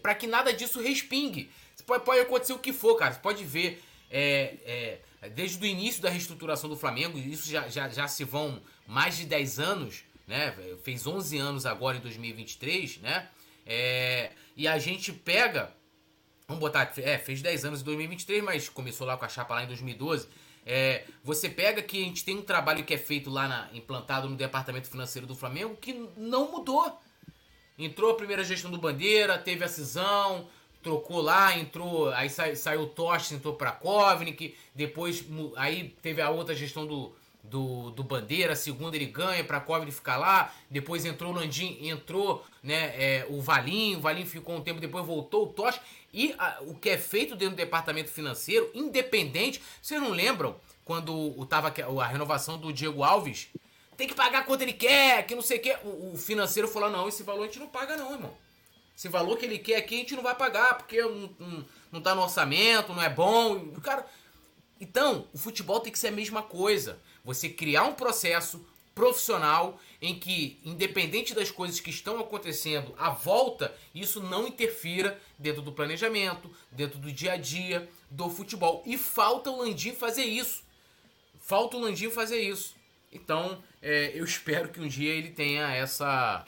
para 0.00 0.14
que 0.14 0.26
nada 0.26 0.52
disso 0.52 0.80
respingue. 0.80 1.50
Pode, 1.86 2.04
pode 2.04 2.20
acontecer 2.20 2.54
o 2.54 2.58
que 2.58 2.72
for, 2.72 2.96
cara, 2.96 3.12
você 3.12 3.20
pode 3.20 3.44
ver 3.44 3.82
é, 4.10 5.00
é, 5.22 5.28
desde 5.28 5.62
o 5.62 5.66
início 5.66 6.02
da 6.02 6.08
reestruturação 6.08 6.68
do 6.68 6.76
Flamengo, 6.76 7.18
isso 7.18 7.48
já, 7.50 7.68
já, 7.68 7.88
já 7.88 8.08
se 8.08 8.24
vão 8.24 8.60
mais 8.90 9.16
de 9.16 9.24
10 9.24 9.60
anos, 9.60 10.02
né? 10.26 10.52
Fez 10.82 11.06
11 11.06 11.38
anos 11.38 11.64
agora 11.64 11.96
em 11.96 12.00
2023, 12.00 12.98
né? 12.98 13.28
É, 13.64 14.32
e 14.56 14.66
a 14.66 14.78
gente 14.78 15.12
pega. 15.12 15.72
Vamos 16.48 16.60
botar. 16.60 16.92
É, 16.98 17.16
fez 17.16 17.40
10 17.40 17.66
anos 17.66 17.80
em 17.82 17.84
2023, 17.84 18.42
mas 18.42 18.68
começou 18.68 19.06
lá 19.06 19.16
com 19.16 19.24
a 19.24 19.28
chapa 19.28 19.54
lá 19.54 19.62
em 19.62 19.68
2012. 19.68 20.26
É, 20.66 21.04
você 21.22 21.48
pega 21.48 21.80
que 21.80 22.02
a 22.02 22.04
gente 22.04 22.24
tem 22.24 22.36
um 22.36 22.42
trabalho 22.42 22.84
que 22.84 22.92
é 22.92 22.98
feito 22.98 23.30
lá 23.30 23.46
na, 23.46 23.68
implantado 23.72 24.28
no 24.28 24.34
departamento 24.34 24.90
financeiro 24.90 25.26
do 25.26 25.36
Flamengo 25.36 25.76
que 25.76 26.08
não 26.16 26.50
mudou. 26.50 27.00
Entrou 27.78 28.10
a 28.10 28.16
primeira 28.16 28.42
gestão 28.42 28.72
do 28.72 28.76
Bandeira, 28.76 29.38
teve 29.38 29.64
a 29.64 29.68
cisão, 29.68 30.48
trocou 30.82 31.22
lá, 31.22 31.56
entrou, 31.56 32.10
aí 32.10 32.28
sa, 32.28 32.54
saiu 32.56 32.82
o 32.82 32.86
Tocha, 32.88 33.34
entrou 33.34 33.54
para 33.54 33.70
Kovnik, 33.70 34.54
depois 34.74 35.24
aí 35.56 35.96
teve 36.02 36.20
a 36.20 36.28
outra 36.28 36.54
gestão 36.54 36.86
do, 36.86 37.14
do, 37.42 37.90
do 37.90 38.04
Bandeira, 38.04 38.54
segunda 38.54 38.96
ele 38.96 39.06
ganha 39.06 39.42
para 39.42 39.60
Covre 39.60 39.90
ficar 39.90 40.16
lá, 40.16 40.52
depois 40.70 41.04
entrou 41.04 41.32
o 41.32 41.34
Landim, 41.34 41.78
entrou 41.88 42.44
né, 42.62 42.94
é, 42.96 43.26
o 43.28 43.40
Valinho, 43.40 43.98
o 43.98 44.00
Valinho 44.00 44.26
ficou 44.26 44.56
um 44.56 44.60
tempo, 44.60 44.80
depois 44.80 45.04
voltou 45.04 45.44
o 45.44 45.52
Tocha, 45.52 45.80
e 46.12 46.34
a, 46.38 46.58
o 46.62 46.74
que 46.74 46.90
é 46.90 46.98
feito 46.98 47.36
dentro 47.36 47.54
do 47.54 47.58
departamento 47.58 48.10
financeiro, 48.10 48.70
independente, 48.74 49.62
vocês 49.80 50.00
não 50.00 50.10
lembram 50.10 50.56
quando 50.84 51.14
o, 51.14 51.46
tava 51.46 51.72
a 52.00 52.06
renovação 52.06 52.58
do 52.58 52.72
Diego 52.72 53.02
Alves? 53.02 53.48
Tem 53.96 54.08
que 54.08 54.14
pagar 54.14 54.44
quanto 54.46 54.62
ele 54.62 54.72
quer, 54.72 55.26
que 55.26 55.34
não 55.34 55.42
sei 55.42 55.58
o 55.58 55.60
que. 55.60 55.76
O, 55.84 56.14
o 56.14 56.16
financeiro 56.16 56.66
falou: 56.66 56.90
não, 56.90 57.06
esse 57.06 57.22
valor 57.22 57.42
a 57.42 57.46
gente 57.46 57.58
não 57.58 57.68
paga, 57.68 57.96
não, 57.96 58.12
irmão. 58.12 58.32
Esse 58.96 59.08
valor 59.08 59.36
que 59.36 59.44
ele 59.44 59.58
quer 59.58 59.76
aqui 59.76 59.94
a 59.94 59.98
gente 59.98 60.16
não 60.16 60.22
vai 60.22 60.34
pagar, 60.34 60.78
porque 60.78 61.00
não, 61.00 61.30
não, 61.38 61.64
não 61.92 62.00
tá 62.00 62.14
no 62.14 62.22
orçamento, 62.22 62.92
não 62.92 63.02
é 63.02 63.10
bom. 63.10 63.56
O 63.56 63.80
cara. 63.80 64.06
Então, 64.80 65.28
o 65.32 65.38
futebol 65.38 65.80
tem 65.80 65.92
que 65.92 65.98
ser 65.98 66.08
a 66.08 66.12
mesma 66.12 66.42
coisa. 66.42 66.98
Você 67.24 67.48
criar 67.48 67.84
um 67.84 67.94
processo 67.94 68.64
profissional 68.94 69.78
em 70.00 70.18
que, 70.18 70.58
independente 70.64 71.34
das 71.34 71.50
coisas 71.50 71.80
que 71.80 71.90
estão 71.90 72.18
acontecendo 72.18 72.94
à 72.98 73.10
volta, 73.10 73.74
isso 73.94 74.22
não 74.22 74.48
interfira 74.48 75.20
dentro 75.38 75.62
do 75.62 75.72
planejamento, 75.72 76.50
dentro 76.72 76.98
do 76.98 77.12
dia 77.12 77.32
a 77.32 77.36
dia 77.36 77.88
do 78.10 78.30
futebol. 78.30 78.82
E 78.86 78.96
falta 78.96 79.50
o 79.50 79.58
Landim 79.60 79.92
fazer 79.92 80.24
isso. 80.24 80.62
Falta 81.38 81.76
o 81.76 81.80
Landim 81.80 82.10
fazer 82.10 82.40
isso. 82.40 82.74
Então, 83.12 83.62
é, 83.82 84.12
eu 84.14 84.24
espero 84.24 84.70
que 84.70 84.80
um 84.80 84.88
dia 84.88 85.12
ele 85.12 85.30
tenha 85.30 85.70
essa 85.74 86.44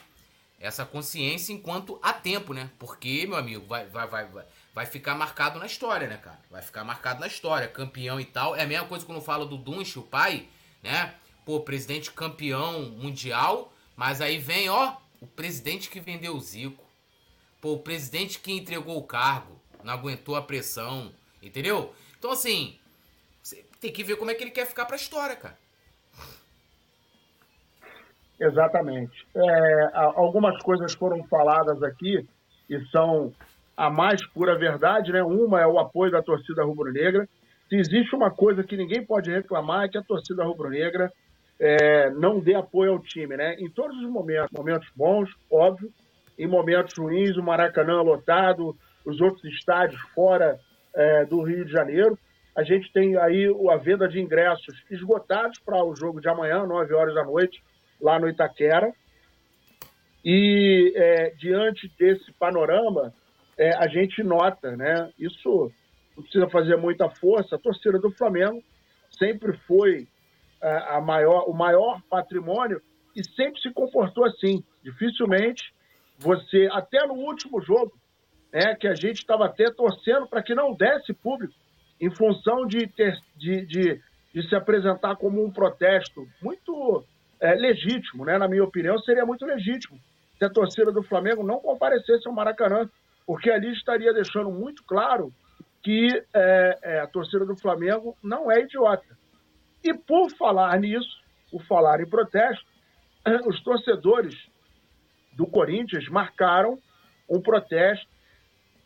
essa 0.59 0.85
consciência 0.85 1.51
enquanto 1.51 1.99
há 2.01 2.13
tempo, 2.13 2.53
né? 2.53 2.69
Porque, 2.79 3.27
meu 3.27 3.35
amigo, 3.35 3.65
vai, 3.67 3.85
vai, 3.87 4.07
vai, 4.07 4.25
vai, 4.27 4.45
vai 4.73 4.85
ficar 4.85 5.15
marcado 5.15 5.59
na 5.59 5.65
história, 5.65 6.07
né, 6.07 6.17
cara? 6.17 6.39
Vai 6.49 6.61
ficar 6.61 6.83
marcado 6.83 7.19
na 7.19 7.27
história, 7.27 7.67
campeão 7.67 8.19
e 8.19 8.25
tal. 8.25 8.55
É 8.55 8.63
a 8.63 8.67
mesma 8.67 8.87
coisa 8.87 9.05
quando 9.05 9.19
eu 9.19 9.23
falo 9.23 9.45
do 9.45 9.57
Dunch, 9.57 9.99
o 9.99 10.03
pai, 10.03 10.47
né? 10.81 11.13
Pô, 11.45 11.59
presidente 11.59 12.11
campeão 12.11 12.89
mundial, 12.89 13.71
mas 13.95 14.19
aí 14.19 14.37
vem, 14.37 14.69
ó, 14.69 14.95
o 15.21 15.27
presidente 15.27 15.89
que 15.89 15.99
vendeu 15.99 16.35
o 16.35 16.41
Zico. 16.41 16.83
Pô, 17.61 17.73
o 17.73 17.79
presidente 17.79 18.39
que 18.39 18.51
entregou 18.51 18.97
o 18.97 19.03
cargo, 19.03 19.59
não 19.83 19.93
aguentou 19.93 20.35
a 20.35 20.41
pressão, 20.41 21.13
entendeu? 21.41 21.93
Então, 22.17 22.31
assim, 22.31 22.77
você 23.41 23.63
tem 23.79 23.91
que 23.91 24.03
ver 24.03 24.15
como 24.15 24.31
é 24.31 24.33
que 24.33 24.43
ele 24.43 24.51
quer 24.51 24.65
ficar 24.65 24.85
pra 24.85 24.95
história, 24.95 25.35
cara. 25.35 25.57
Exatamente. 28.39 29.25
É, 29.35 29.91
algumas 29.93 30.61
coisas 30.63 30.93
foram 30.93 31.23
faladas 31.25 31.81
aqui 31.83 32.27
e 32.69 32.85
são 32.87 33.33
a 33.75 33.89
mais 33.89 34.25
pura 34.27 34.57
verdade, 34.57 35.11
né? 35.11 35.23
Uma 35.23 35.61
é 35.61 35.67
o 35.67 35.79
apoio 35.79 36.11
da 36.11 36.21
torcida 36.21 36.63
rubro-negra 36.63 37.27
se 37.73 37.77
existe 37.77 38.15
uma 38.15 38.29
coisa 38.29 38.63
que 38.63 38.77
ninguém 38.77 39.03
pode 39.03 39.31
reclamar 39.31 39.85
é 39.85 39.89
que 39.89 39.97
a 39.97 40.03
torcida 40.03 40.43
rubro-negra 40.43 41.11
é, 41.59 42.11
não 42.11 42.39
dê 42.39 42.53
apoio 42.53 42.91
ao 42.91 42.99
time, 42.99 43.35
né? 43.35 43.55
Em 43.55 43.67
todos 43.67 43.97
os 43.97 44.07
momentos, 44.09 44.51
momentos 44.51 44.87
bons, 44.95 45.29
óbvio, 45.49 45.91
em 46.37 46.45
momentos 46.45 46.93
ruins, 46.95 47.35
o 47.35 47.41
Maracanã 47.41 48.01
lotado, 48.03 48.75
os 49.03 49.19
outros 49.19 49.43
estádios 49.45 49.99
fora 50.13 50.59
é, 50.93 51.25
do 51.25 51.41
Rio 51.41 51.65
de 51.65 51.71
Janeiro. 51.71 52.17
A 52.55 52.61
gente 52.61 52.93
tem 52.93 53.17
aí 53.17 53.47
a 53.71 53.77
venda 53.77 54.07
de 54.07 54.19
ingressos 54.21 54.83
esgotados 54.91 55.57
para 55.59 55.83
o 55.83 55.95
jogo 55.95 56.21
de 56.21 56.29
amanhã, 56.29 56.67
9 56.67 56.93
horas 56.93 57.15
da 57.15 57.23
noite, 57.23 57.63
lá 57.99 58.19
no 58.19 58.29
Itaquera. 58.29 58.93
E 60.23 60.93
é, 60.95 61.29
diante 61.31 61.91
desse 61.97 62.31
panorama, 62.33 63.11
é, 63.57 63.73
a 63.75 63.87
gente 63.87 64.23
nota, 64.23 64.75
né? 64.75 65.11
Isso 65.17 65.71
não 66.15 66.23
precisa 66.23 66.49
fazer 66.49 66.75
muita 66.77 67.09
força. 67.09 67.55
A 67.55 67.59
torcida 67.59 67.99
do 67.99 68.11
Flamengo 68.11 68.63
sempre 69.17 69.57
foi 69.67 70.07
é, 70.61 70.77
a 70.95 71.01
maior, 71.01 71.49
o 71.49 71.53
maior 71.53 72.01
patrimônio 72.09 72.81
e 73.15 73.23
sempre 73.23 73.61
se 73.61 73.71
comportou 73.71 74.25
assim. 74.25 74.63
Dificilmente 74.83 75.73
você, 76.17 76.67
até 76.71 77.05
no 77.05 77.13
último 77.15 77.61
jogo, 77.61 77.93
né, 78.51 78.75
que 78.75 78.87
a 78.87 78.95
gente 78.95 79.17
estava 79.17 79.45
até 79.45 79.71
torcendo 79.71 80.27
para 80.27 80.43
que 80.43 80.53
não 80.53 80.73
desse 80.73 81.13
público, 81.13 81.53
em 81.99 82.13
função 82.13 82.65
de, 82.65 82.87
ter, 82.87 83.17
de, 83.35 83.65
de, 83.65 84.01
de 84.33 84.49
se 84.49 84.55
apresentar 84.55 85.15
como 85.15 85.43
um 85.43 85.51
protesto 85.51 86.27
muito 86.41 87.03
é, 87.39 87.53
legítimo, 87.55 88.25
né? 88.25 88.37
na 88.37 88.47
minha 88.47 88.63
opinião, 88.63 88.97
seria 88.99 89.25
muito 89.25 89.45
legítimo 89.45 89.99
se 90.37 90.45
a 90.45 90.49
torcida 90.49 90.91
do 90.91 91.03
Flamengo 91.03 91.43
não 91.43 91.59
comparecesse 91.59 92.27
ao 92.27 92.33
Maracanã, 92.33 92.89
porque 93.25 93.49
ali 93.49 93.71
estaria 93.71 94.13
deixando 94.13 94.51
muito 94.51 94.83
claro 94.83 95.31
que 95.81 96.07
é, 96.33 96.79
é, 96.81 96.99
a 97.01 97.07
torcida 97.07 97.45
do 97.45 97.57
Flamengo 97.57 98.15
não 98.23 98.51
é 98.51 98.61
idiota. 98.61 99.17
E 99.83 99.93
por 99.93 100.29
falar 100.31 100.79
nisso, 100.79 101.21
por 101.51 101.61
falar 101.65 101.99
em 101.99 102.09
protesto, 102.09 102.65
os 103.47 103.61
torcedores 103.61 104.35
do 105.33 105.45
Corinthians 105.45 106.07
marcaram 106.09 106.77
um 107.29 107.41
protesto 107.41 108.07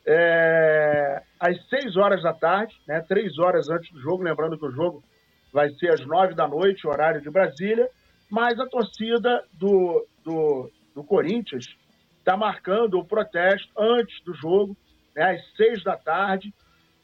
é, 0.05 1.21
às 1.39 1.67
6 1.67 1.97
horas 1.97 2.23
da 2.23 2.33
tarde, 2.33 2.73
né, 2.87 3.01
três 3.01 3.37
horas 3.37 3.69
antes 3.69 3.91
do 3.91 3.99
jogo, 3.99 4.23
lembrando 4.23 4.57
que 4.57 4.65
o 4.65 4.71
jogo 4.71 5.03
vai 5.51 5.69
ser 5.71 5.91
às 5.91 6.05
9 6.05 6.33
da 6.33 6.47
noite, 6.47 6.87
horário 6.87 7.21
de 7.21 7.29
Brasília, 7.29 7.89
mas 8.29 8.59
a 8.59 8.65
torcida 8.67 9.43
do, 9.53 10.05
do, 10.23 10.71
do 10.95 11.03
Corinthians 11.03 11.65
está 12.27 12.35
marcando 12.35 12.99
o 12.99 13.05
protesto 13.05 13.71
antes 13.79 14.21
do 14.25 14.33
jogo, 14.33 14.75
né, 15.15 15.31
às 15.31 15.55
6 15.55 15.81
da 15.81 15.95
tarde, 15.95 16.53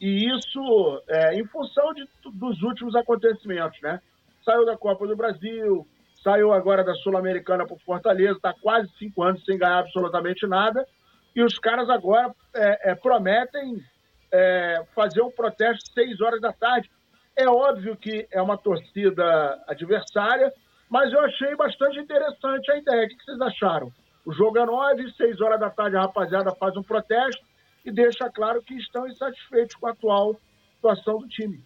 e 0.01 0.27
isso 0.27 1.01
é, 1.07 1.35
em 1.35 1.45
função 1.45 1.93
de, 1.93 2.05
dos 2.33 2.61
últimos 2.61 2.93
acontecimentos, 2.93 3.79
né? 3.81 4.01
Saiu 4.43 4.65
da 4.65 4.75
Copa 4.75 5.07
do 5.07 5.15
Brasil, 5.15 5.87
saiu 6.21 6.51
agora 6.51 6.83
da 6.83 6.93
Sul-Americana 6.95 7.65
por 7.65 7.79
Fortaleza, 7.79 8.33
está 8.33 8.53
quase 8.53 8.89
cinco 8.99 9.23
anos 9.23 9.41
sem 9.45 9.57
ganhar 9.57 9.79
absolutamente 9.79 10.45
nada, 10.45 10.85
e 11.33 11.41
os 11.41 11.57
caras 11.57 11.89
agora 11.89 12.35
é, 12.53 12.91
é, 12.91 12.95
prometem 12.95 13.81
é, 14.29 14.83
fazer 14.93 15.21
um 15.21 15.31
protesto 15.31 15.89
seis 15.93 16.19
horas 16.19 16.41
da 16.41 16.51
tarde. 16.51 16.91
É 17.37 17.47
óbvio 17.47 17.95
que 17.95 18.27
é 18.29 18.41
uma 18.41 18.57
torcida 18.57 19.63
adversária, 19.69 20.51
mas 20.89 21.13
eu 21.13 21.21
achei 21.21 21.55
bastante 21.55 21.97
interessante 21.97 22.69
a 22.71 22.77
ideia. 22.77 23.05
O 23.05 23.07
que 23.07 23.23
vocês 23.23 23.41
acharam? 23.41 24.02
O 24.25 24.31
jogo 24.31 24.57
é 24.57 24.65
nove, 24.65 25.11
seis 25.17 25.39
horas 25.41 25.59
da 25.59 25.69
tarde 25.69 25.97
a 25.97 26.01
rapaziada 26.01 26.55
faz 26.55 26.75
um 26.77 26.83
protesto 26.83 27.43
e 27.83 27.91
deixa 27.91 28.29
claro 28.29 28.61
que 28.61 28.73
estão 28.75 29.07
insatisfeitos 29.07 29.75
com 29.75 29.87
a 29.87 29.91
atual 29.91 30.39
situação 30.75 31.19
do 31.19 31.27
time. 31.27 31.63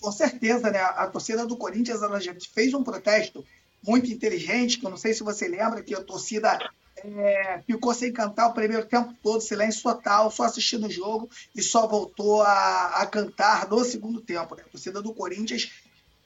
Com 0.00 0.12
certeza, 0.12 0.70
né? 0.70 0.80
A 0.80 1.06
torcida 1.06 1.46
do 1.46 1.56
Corinthians 1.56 2.02
ela 2.02 2.20
já 2.20 2.34
fez 2.52 2.74
um 2.74 2.84
protesto 2.84 3.44
muito 3.86 4.10
inteligente, 4.10 4.78
que 4.78 4.86
eu 4.86 4.90
não 4.90 4.96
sei 4.96 5.14
se 5.14 5.22
você 5.22 5.48
lembra 5.48 5.82
que 5.82 5.94
a 5.94 6.02
torcida 6.02 6.58
é, 6.96 7.62
ficou 7.66 7.92
sem 7.94 8.12
cantar 8.12 8.48
o 8.48 8.54
primeiro 8.54 8.86
tempo 8.86 9.14
todo, 9.22 9.40
silêncio 9.40 9.82
total, 9.82 10.30
só 10.30 10.44
assistindo 10.44 10.86
o 10.86 10.90
jogo 10.90 11.28
e 11.54 11.62
só 11.62 11.86
voltou 11.86 12.42
a, 12.42 13.02
a 13.02 13.06
cantar 13.06 13.68
no 13.68 13.84
segundo 13.84 14.20
tempo. 14.20 14.54
Né? 14.54 14.62
A 14.66 14.70
torcida 14.70 15.02
do 15.02 15.14
Corinthians 15.14 15.70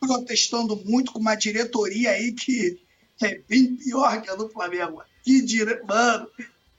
protestando 0.00 0.76
muito 0.84 1.12
com 1.12 1.18
uma 1.18 1.34
diretoria 1.34 2.10
aí 2.10 2.32
que 2.32 2.80
é 3.26 3.40
bem 3.48 3.76
pior 3.76 4.20
que 4.22 4.30
a 4.30 4.34
do 4.34 4.48
Flamengo. 4.48 5.02
Que 5.22 5.42
dire... 5.42 5.82
Mano, 5.86 6.28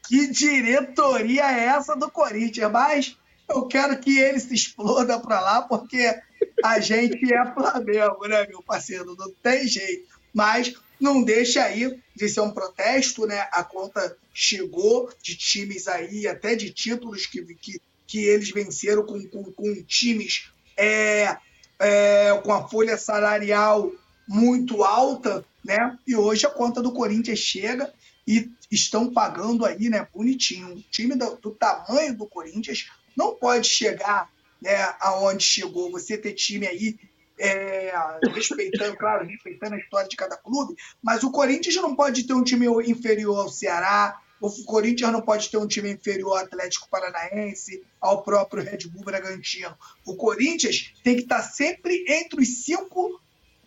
que 0.08 0.28
diretoria 0.28 1.52
é 1.52 1.66
essa 1.66 1.96
do 1.96 2.10
Corinthians? 2.10 2.72
Mas 2.72 3.18
eu 3.50 3.66
quero 3.68 4.00
que 4.00 4.18
ele 4.18 4.40
se 4.40 4.54
exploda 4.54 5.20
para 5.20 5.40
lá, 5.40 5.62
porque 5.62 6.16
a 6.64 6.80
gente 6.80 7.34
é 7.34 7.54
Flamengo, 7.54 8.28
né, 8.28 8.48
meu 8.48 8.62
parceiro? 8.62 9.16
Não 9.18 9.32
tem 9.42 9.68
jeito. 9.68 10.08
Mas 10.34 10.74
não 11.00 11.24
deixa 11.24 11.64
aí 11.64 12.00
de 12.16 12.30
ser 12.30 12.42
um 12.42 12.52
protesto, 12.52 13.26
né? 13.26 13.48
A 13.52 13.64
conta 13.64 14.18
chegou 14.34 15.12
de 15.22 15.36
times 15.36 15.88
aí, 15.88 16.28
até 16.28 16.56
de 16.56 16.72
títulos 16.72 17.26
que, 17.26 17.42
que, 17.56 17.82
que 18.06 18.20
eles 18.20 18.52
venceram 18.52 19.06
com, 19.06 19.26
com, 19.28 19.44
com 19.52 19.84
times 19.84 20.52
é, 20.78 21.38
é, 21.80 22.40
com 22.44 22.54
a 22.54 22.68
folha 22.68 22.98
salarial 22.98 23.92
muito 24.30 24.84
alta, 24.84 25.44
né? 25.66 25.98
E 26.06 26.16
hoje 26.16 26.46
a 26.46 26.52
conta 26.52 26.84
do 26.84 26.94
Corinthians 26.94 27.40
chega 27.40 27.92
e 28.28 28.52
estão 28.70 29.12
pagando 29.12 29.66
aí, 29.66 29.90
né? 29.90 30.08
Bonitinho. 30.14 30.68
Um 30.68 30.84
time 30.92 31.16
do, 31.16 31.36
do 31.38 31.50
tamanho 31.50 32.16
do 32.16 32.28
Corinthians 32.28 32.92
não 33.18 33.34
pode 33.34 33.68
chegar 33.68 34.30
né, 34.62 34.94
aonde 35.00 35.44
chegou. 35.44 35.90
Você 35.92 36.16
ter 36.16 36.34
time 36.34 36.68
aí 36.68 37.00
é, 37.40 37.92
respeitando, 38.32 38.96
claro, 38.98 39.26
respeitando 39.26 39.74
a 39.74 39.80
história 39.80 40.08
de 40.08 40.16
cada 40.16 40.38
clube, 40.38 40.76
mas 41.02 41.24
o 41.24 41.32
Corinthians 41.32 41.76
não 41.78 41.96
pode 41.96 42.24
ter 42.28 42.34
um 42.34 42.44
time 42.44 42.68
inferior 42.86 43.40
ao 43.40 43.50
Ceará, 43.50 44.20
o 44.42 44.50
Corinthians 44.64 45.12
não 45.12 45.22
pode 45.22 45.50
ter 45.50 45.58
um 45.58 45.68
time 45.68 45.92
inferior 45.92 46.32
ao 46.32 46.46
Atlético 46.46 46.90
Paranaense, 46.90 47.84
ao 48.00 48.22
próprio 48.22 48.64
Red 48.64 48.88
Bull 48.90 49.04
Bragantino. 49.04 49.76
O 50.06 50.16
Corinthians 50.16 50.94
tem 51.04 51.16
que 51.16 51.24
estar 51.24 51.42
sempre 51.42 52.06
entre 52.08 52.42
os 52.42 52.64
cinco 52.64 53.20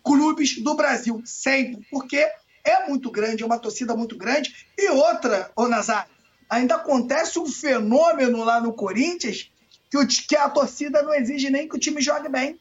clubes 0.03 0.61
do 0.61 0.75
Brasil, 0.75 1.21
sempre, 1.25 1.85
porque 1.89 2.27
é 2.63 2.87
muito 2.87 3.09
grande, 3.09 3.43
é 3.43 3.45
uma 3.45 3.59
torcida 3.59 3.95
muito 3.95 4.17
grande. 4.17 4.53
E 4.77 4.89
outra, 4.89 5.51
ô 5.55 5.67
Nazário, 5.67 6.11
ainda 6.49 6.75
acontece 6.75 7.39
um 7.39 7.47
fenômeno 7.47 8.43
lá 8.43 8.61
no 8.61 8.73
Corinthians 8.73 9.51
que, 9.89 9.97
o, 9.97 10.07
que 10.07 10.35
a 10.35 10.49
torcida 10.49 11.01
não 11.01 11.13
exige 11.13 11.49
nem 11.49 11.67
que 11.67 11.75
o 11.75 11.79
time 11.79 12.01
jogue 12.01 12.29
bem. 12.29 12.59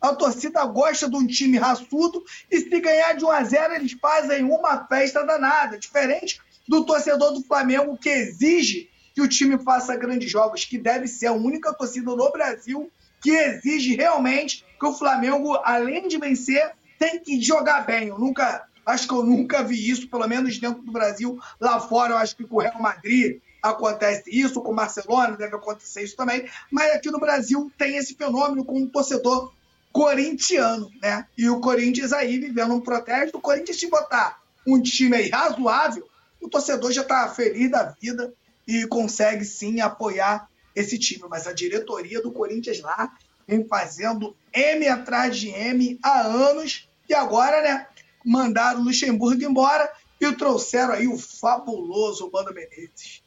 A 0.00 0.14
torcida 0.14 0.64
gosta 0.64 1.08
de 1.08 1.16
um 1.16 1.26
time 1.26 1.58
raçudo 1.58 2.24
e 2.50 2.58
se 2.58 2.80
ganhar 2.80 3.14
de 3.14 3.24
1 3.24 3.30
a 3.30 3.44
0 3.44 3.74
eles 3.74 3.92
fazem 3.92 4.44
uma 4.44 4.86
festa 4.86 5.22
danada, 5.24 5.78
diferente 5.78 6.40
do 6.66 6.84
torcedor 6.86 7.32
do 7.32 7.42
Flamengo 7.42 7.98
que 7.98 8.08
exige 8.08 8.88
que 9.14 9.20
o 9.20 9.28
time 9.28 9.58
faça 9.58 9.96
grandes 9.96 10.30
jogos, 10.30 10.64
que 10.64 10.78
deve 10.78 11.06
ser 11.06 11.26
a 11.26 11.32
única 11.32 11.74
torcida 11.74 12.14
no 12.14 12.32
Brasil 12.32 12.90
que 13.20 13.30
exige 13.30 13.94
realmente 13.94 14.64
que 14.78 14.86
o 14.86 14.94
Flamengo, 14.94 15.54
além 15.62 16.08
de 16.08 16.16
vencer, 16.16 16.72
tem 17.00 17.18
que 17.18 17.40
jogar 17.40 17.86
bem. 17.86 18.08
Eu 18.08 18.18
nunca, 18.18 18.68
acho 18.84 19.08
que 19.08 19.14
eu 19.14 19.24
nunca 19.24 19.64
vi 19.64 19.90
isso, 19.90 20.06
pelo 20.06 20.28
menos 20.28 20.58
dentro 20.58 20.82
do 20.82 20.92
Brasil. 20.92 21.40
Lá 21.58 21.80
fora, 21.80 22.12
eu 22.12 22.18
acho 22.18 22.36
que 22.36 22.44
com 22.44 22.56
o 22.56 22.60
Real 22.60 22.80
Madrid 22.80 23.40
acontece 23.62 24.24
isso, 24.26 24.60
com 24.60 24.72
o 24.72 24.74
Barcelona 24.74 25.36
deve 25.36 25.56
acontecer 25.56 26.02
isso 26.02 26.14
também. 26.14 26.46
Mas 26.70 26.92
aqui 26.92 27.10
no 27.10 27.18
Brasil 27.18 27.72
tem 27.78 27.96
esse 27.96 28.14
fenômeno 28.14 28.64
com 28.64 28.82
o 28.82 28.86
torcedor 28.86 29.50
corintiano, 29.90 30.90
né? 31.00 31.26
E 31.36 31.48
o 31.48 31.58
Corinthians 31.58 32.12
aí 32.12 32.38
vivendo 32.38 32.74
um 32.74 32.80
protesto. 32.80 33.38
O 33.38 33.40
Corinthians, 33.40 33.80
se 33.80 33.88
botar 33.88 34.38
um 34.66 34.80
time 34.80 35.16
aí 35.16 35.30
razoável, 35.30 36.06
o 36.38 36.48
torcedor 36.48 36.92
já 36.92 37.02
está 37.02 37.28
feliz 37.28 37.70
da 37.70 37.94
vida 38.00 38.32
e 38.68 38.86
consegue 38.86 39.44
sim 39.44 39.80
apoiar 39.80 40.46
esse 40.76 40.98
time. 40.98 41.24
Mas 41.30 41.46
a 41.46 41.52
diretoria 41.52 42.22
do 42.22 42.30
Corinthians 42.30 42.80
lá 42.80 43.10
vem 43.48 43.66
fazendo 43.66 44.36
M 44.52 44.86
atrás 44.86 45.36
de 45.36 45.48
M 45.48 45.98
há 46.02 46.20
anos 46.20 46.89
e 47.10 47.14
agora, 47.14 47.62
né? 47.62 47.86
Mandaram 48.24 48.80
o 48.80 48.84
Luxemburgo 48.84 49.42
embora 49.42 49.92
e 50.20 50.32
trouxeram 50.32 50.94
aí 50.94 51.08
o 51.08 51.18
fabuloso 51.18 52.30
Mano 52.30 52.54
Menezes. 52.54 53.22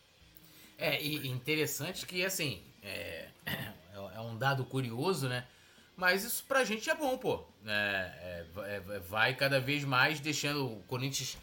É, 0.77 1.01
e 1.01 1.27
interessante 1.27 2.05
que, 2.05 2.25
assim, 2.25 2.61
é, 2.81 3.27
é 4.15 4.19
um 4.21 4.37
dado 4.37 4.63
curioso, 4.65 5.27
né? 5.27 5.45
Mas 5.95 6.23
isso 6.23 6.43
pra 6.47 6.63
gente 6.63 6.89
é 6.89 6.95
bom, 6.95 7.17
pô. 7.17 7.43
É, 7.65 8.45
é, 8.57 8.75
é, 8.75 8.99
vai 8.99 9.35
cada 9.35 9.59
vez 9.59 9.83
mais 9.83 10.19
deixando 10.19 10.65
o 10.65 10.83
Corinthians 10.87 11.37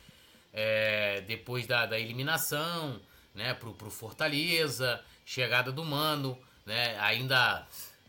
é, 0.53 1.20
depois 1.22 1.66
da, 1.66 1.86
da, 1.86 1.99
eliminação, 1.99 3.01
né, 3.34 3.55
pro, 3.55 3.72
pro 3.74 3.91
Fortaleza, 3.91 5.03
chegada 5.24 5.70
do 5.70 5.84
Mano, 5.84 6.36
né, 6.66 6.99
ainda, 6.99 7.66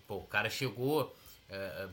pô, 0.07 0.15
o 0.15 0.25
cara 0.25 0.49
chegou, 0.49 1.15
é, 1.49 1.87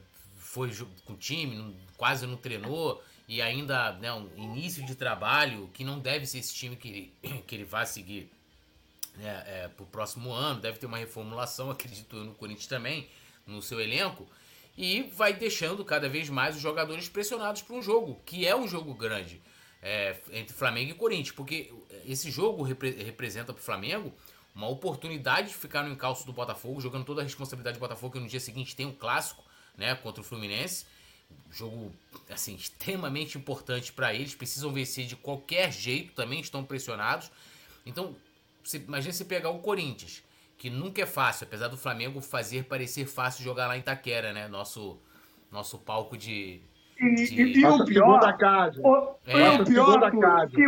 foi 0.48 0.70
com 1.04 1.12
o 1.12 1.16
time, 1.16 1.76
quase 1.96 2.26
não 2.26 2.36
treinou, 2.36 3.02
e 3.28 3.42
ainda, 3.42 3.92
né, 3.92 4.10
um 4.12 4.30
início 4.34 4.84
de 4.84 4.94
trabalho 4.94 5.68
que 5.74 5.84
não 5.84 5.98
deve 5.98 6.24
ser 6.24 6.38
esse 6.38 6.54
time 6.54 6.74
que 6.74 6.88
ele, 6.88 7.42
que 7.46 7.54
ele 7.54 7.64
vai 7.64 7.84
seguir 7.84 8.30
né, 9.16 9.44
é, 9.46 9.68
pro 9.68 9.84
próximo 9.84 10.32
ano, 10.32 10.60
deve 10.60 10.78
ter 10.78 10.86
uma 10.86 10.96
reformulação, 10.96 11.68
acredito 11.70 12.16
eu, 12.16 12.24
no 12.24 12.34
Corinthians 12.34 12.66
também, 12.66 13.08
no 13.46 13.60
seu 13.60 13.78
elenco 13.78 14.26
e 14.76 15.02
vai 15.14 15.34
deixando 15.34 15.84
cada 15.84 16.08
vez 16.08 16.30
mais 16.30 16.56
os 16.56 16.62
jogadores 16.62 17.08
pressionados 17.08 17.62
para 17.62 17.76
um 17.76 17.82
jogo, 17.82 18.18
que 18.24 18.46
é 18.46 18.56
um 18.56 18.66
jogo 18.66 18.94
grande 18.94 19.42
é, 19.82 20.16
entre 20.32 20.54
Flamengo 20.54 20.92
e 20.92 20.94
Corinthians, 20.94 21.32
porque 21.32 21.72
esse 22.06 22.30
jogo 22.30 22.62
repre 22.62 22.90
representa 22.90 23.52
para 23.52 23.60
o 23.60 23.62
Flamengo 23.62 24.14
uma 24.54 24.68
oportunidade 24.68 25.48
de 25.48 25.54
ficar 25.54 25.82
no 25.82 25.92
encalço 25.92 26.24
do 26.24 26.32
Botafogo, 26.32 26.80
jogando 26.80 27.04
toda 27.04 27.20
a 27.20 27.24
responsabilidade 27.24 27.76
do 27.76 27.80
Botafogo, 27.80 28.14
que 28.14 28.20
no 28.20 28.28
dia 28.28 28.40
seguinte 28.40 28.74
tem 28.74 28.86
um 28.86 28.94
clássico 28.94 29.44
né, 29.78 29.94
contra 29.94 30.20
o 30.20 30.24
Fluminense. 30.24 30.84
Jogo 31.50 31.92
assim 32.30 32.54
extremamente 32.54 33.38
importante 33.38 33.92
para 33.92 34.12
eles, 34.12 34.34
precisam 34.34 34.72
vencer 34.72 35.06
de 35.06 35.16
qualquer 35.16 35.72
jeito, 35.72 36.12
também 36.12 36.40
estão 36.40 36.64
pressionados. 36.64 37.30
Então, 37.86 38.14
você, 38.62 38.78
imagina 38.78 39.12
se 39.12 39.24
pegar 39.24 39.50
o 39.50 39.60
Corinthians, 39.60 40.22
que 40.58 40.68
nunca 40.68 41.00
é 41.00 41.06
fácil, 41.06 41.46
apesar 41.46 41.68
do 41.68 41.76
Flamengo 41.76 42.20
fazer 42.20 42.64
parecer 42.64 43.06
fácil 43.06 43.44
jogar 43.44 43.66
lá 43.66 43.76
em 43.76 43.80
Itaquera, 43.80 44.32
né? 44.32 44.48
Nosso, 44.48 44.98
nosso 45.50 45.78
palco 45.78 46.16
de. 46.16 46.60
E, 46.98 47.14
de... 47.14 47.34
e, 47.34 47.60
e 47.60 47.66
o 47.66 47.84
pior. 47.84 48.20
Da 48.20 48.32
casa. 48.32 48.80
O, 48.82 49.14
é. 49.24 49.50
o 49.50 49.64
pior 49.64 50.00
da 50.00 50.10
casa. 50.10 50.50
Que, 50.50 50.66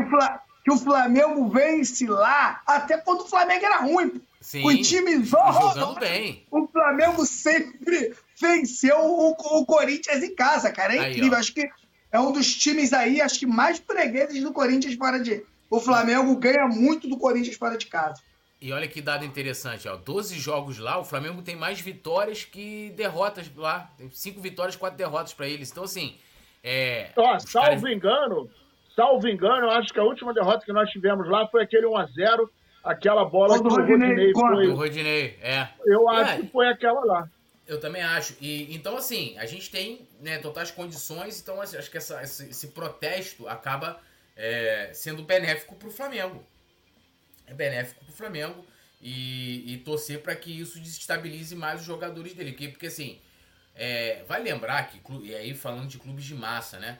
que 0.64 0.70
o 0.70 0.78
Flamengo 0.78 1.48
vence 1.48 2.06
lá 2.06 2.62
até 2.66 2.96
quando 2.98 3.22
o 3.22 3.28
Flamengo 3.28 3.64
era 3.64 3.80
ruim. 3.80 4.22
Sim, 4.40 4.64
o 4.64 4.82
time 4.82 5.22
jogando 5.22 6.00
bem. 6.00 6.46
O 6.50 6.66
Flamengo 6.68 7.26
sempre 7.26 8.14
venceu 8.40 8.96
o, 8.98 9.30
o 9.30 9.66
Corinthians 9.66 10.22
em 10.22 10.34
casa, 10.34 10.72
cara. 10.72 10.94
É 10.94 11.10
incrível. 11.10 11.34
Aí, 11.34 11.40
acho 11.40 11.54
que 11.54 11.68
é 12.12 12.18
um 12.18 12.32
dos 12.32 12.54
times 12.54 12.92
aí, 12.92 13.20
acho 13.20 13.38
que 13.38 13.46
mais 13.46 13.78
fregueses 13.78 14.42
do 14.42 14.52
Corinthians 14.52 14.94
fora 14.94 15.20
de. 15.20 15.44
O 15.70 15.78
Flamengo 15.78 16.34
ganha 16.36 16.66
muito 16.66 17.08
do 17.08 17.16
Corinthians 17.16 17.56
fora 17.56 17.78
de 17.78 17.86
casa. 17.86 18.20
E 18.60 18.72
olha 18.72 18.88
que 18.88 19.00
dado 19.00 19.24
interessante, 19.24 19.88
ó. 19.88 19.96
12 19.96 20.38
jogos 20.38 20.78
lá, 20.78 20.98
o 20.98 21.04
Flamengo 21.04 21.40
tem 21.42 21.56
mais 21.56 21.80
vitórias 21.80 22.44
que 22.44 22.92
derrotas 22.96 23.50
lá. 23.56 23.90
Tem 23.96 24.10
5 24.10 24.40
vitórias, 24.40 24.76
4 24.76 24.98
derrotas 24.98 25.32
para 25.32 25.48
eles. 25.48 25.70
Então, 25.70 25.84
assim. 25.84 26.16
É, 26.62 27.10
ó, 27.16 27.38
salvo 27.38 27.68
caras... 27.68 27.84
engano, 27.84 28.50
salvo 28.94 29.26
engano, 29.26 29.66
eu 29.66 29.70
acho 29.70 29.94
que 29.94 29.98
a 29.98 30.04
última 30.04 30.34
derrota 30.34 30.62
que 30.66 30.72
nós 30.74 30.90
tivemos 30.90 31.26
lá 31.26 31.46
foi 31.48 31.62
aquele 31.62 31.86
1x0, 31.86 32.50
aquela 32.84 33.24
bola 33.24 33.58
do 33.62 33.68
o 33.68 33.70
Rodinei, 33.70 34.30
foi. 34.32 34.66
Do 34.66 34.74
Rodinei, 34.74 35.38
é. 35.40 35.68
Eu 35.86 36.10
é. 36.10 36.20
acho 36.20 36.40
que 36.42 36.46
foi 36.48 36.68
aquela 36.68 37.02
lá. 37.02 37.28
Eu 37.70 37.78
também 37.78 38.02
acho. 38.02 38.36
E 38.40 38.74
então, 38.74 38.96
assim, 38.96 39.36
a 39.38 39.46
gente 39.46 39.70
tem 39.70 40.08
né, 40.20 40.38
totais 40.38 40.70
condições, 40.70 41.40
então 41.40 41.60
assim, 41.60 41.76
acho 41.76 41.90
que 41.90 41.98
essa, 41.98 42.22
esse, 42.22 42.50
esse 42.50 42.68
protesto 42.68 43.46
acaba 43.48 44.00
é, 44.36 44.90
sendo 44.92 45.22
benéfico 45.22 45.74
para 45.76 45.88
o 45.88 45.90
Flamengo 45.90 46.44
é 47.50 47.54
benéfico 47.54 48.04
para 48.04 48.12
o 48.12 48.16
Flamengo 48.16 48.64
e, 49.02 49.74
e 49.74 49.78
torcer 49.78 50.22
para 50.22 50.36
que 50.36 50.60
isso 50.60 50.78
desestabilize 50.78 51.54
mais 51.56 51.80
os 51.80 51.86
jogadores 51.86 52.32
dele. 52.32 52.52
Porque, 52.52 52.68
porque 52.68 52.86
assim, 52.86 53.20
é, 53.74 54.22
vai 54.26 54.42
lembrar 54.42 54.88
que, 54.88 55.00
e 55.22 55.34
aí 55.34 55.54
falando 55.54 55.88
de 55.88 55.98
clubes 55.98 56.24
de 56.24 56.34
massa, 56.34 56.78
né? 56.78 56.98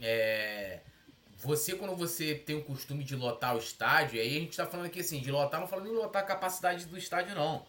É, 0.00 0.80
você, 1.38 1.74
quando 1.74 1.96
você 1.96 2.34
tem 2.34 2.56
o 2.56 2.62
costume 2.62 3.02
de 3.02 3.16
lotar 3.16 3.56
o 3.56 3.58
estádio, 3.58 4.20
aí 4.20 4.36
a 4.36 4.40
gente 4.40 4.50
está 4.50 4.66
falando 4.66 4.86
aqui 4.86 5.00
assim, 5.00 5.20
de 5.20 5.30
lotar, 5.30 5.58
não 5.58 5.66
falando 5.66 5.88
em 5.88 5.94
lotar 5.94 6.22
a 6.22 6.26
capacidade 6.26 6.84
do 6.84 6.98
estádio, 6.98 7.34
não. 7.34 7.66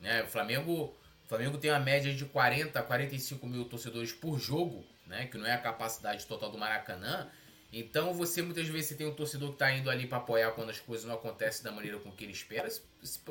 Né? 0.00 0.22
O 0.22 0.26
Flamengo, 0.26 0.96
Flamengo 1.34 1.58
tem 1.58 1.70
uma 1.72 1.80
média 1.80 2.14
de 2.14 2.24
40 2.26 2.78
a 2.78 2.82
45 2.82 3.44
mil 3.44 3.64
torcedores 3.64 4.12
por 4.12 4.38
jogo, 4.38 4.84
né? 5.04 5.26
Que 5.26 5.36
não 5.36 5.44
é 5.44 5.52
a 5.52 5.58
capacidade 5.58 6.24
total 6.26 6.48
do 6.48 6.56
Maracanã. 6.56 7.28
Então 7.72 8.14
você 8.14 8.40
muitas 8.40 8.68
vezes 8.68 8.90
você 8.90 8.94
tem 8.94 9.04
um 9.04 9.14
torcedor 9.14 9.48
que 9.48 9.56
está 9.56 9.72
indo 9.72 9.90
ali 9.90 10.06
para 10.06 10.18
apoiar 10.18 10.52
quando 10.52 10.70
as 10.70 10.78
coisas 10.78 11.04
não 11.04 11.16
acontecem 11.16 11.64
da 11.64 11.72
maneira 11.72 11.98
com 11.98 12.12
que 12.12 12.22
ele 12.22 12.32
espera. 12.32 12.68
Esse, 12.68 12.80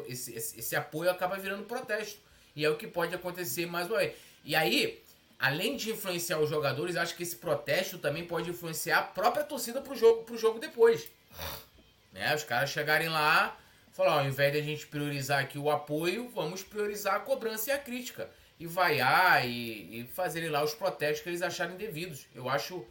esse, 0.06 0.60
esse, 0.60 0.76
apoio 0.76 1.10
acaba 1.10 1.38
virando 1.38 1.64
protesto. 1.64 2.20
E 2.54 2.66
é 2.66 2.70
o 2.70 2.76
que 2.76 2.88
pode 2.88 3.16
acontecer 3.16 3.66
mais 3.68 3.88
uma 3.90 4.00
vez. 4.00 4.18
E 4.44 4.54
aí, 4.54 5.02
além 5.40 5.78
de 5.78 5.92
influenciar 5.92 6.40
os 6.40 6.50
jogadores, 6.50 6.98
acho 6.98 7.16
que 7.16 7.24
esse 7.24 7.38
protesto 7.38 7.98
também 7.98 8.26
pode 8.26 8.50
influenciar 8.50 9.00
a 9.00 9.04
própria 9.04 9.46
torcida 9.46 9.80
pro 9.80 9.96
jogo, 9.96 10.24
pro 10.24 10.38
jogo 10.38 10.60
depois. 10.60 11.08
Né? 12.12 12.36
Os 12.36 12.44
caras 12.44 12.70
chegarem 12.70 13.08
lá, 13.08 13.58
falar, 13.94 14.20
ao 14.20 14.28
invés 14.28 14.52
de 14.52 14.60
a 14.60 14.62
gente 14.62 14.88
priorizar 14.88 15.40
aqui 15.40 15.58
o 15.58 15.70
apoio, 15.70 16.30
vamos 16.30 16.64
priorizar 16.64 17.16
a 17.16 17.20
cobrança 17.20 17.70
e 17.70 17.74
a 17.74 17.78
crítica. 17.78 18.30
E 18.60 18.68
vaiar 18.68 19.48
e, 19.48 20.02
e 20.02 20.04
fazerem 20.06 20.50
lá 20.50 20.64
os 20.64 20.74
protestos 20.74 21.22
que 21.22 21.30
eles 21.30 21.42
acharem 21.42 21.78
devidos. 21.78 22.28
Eu 22.34 22.50
acho 22.50 22.86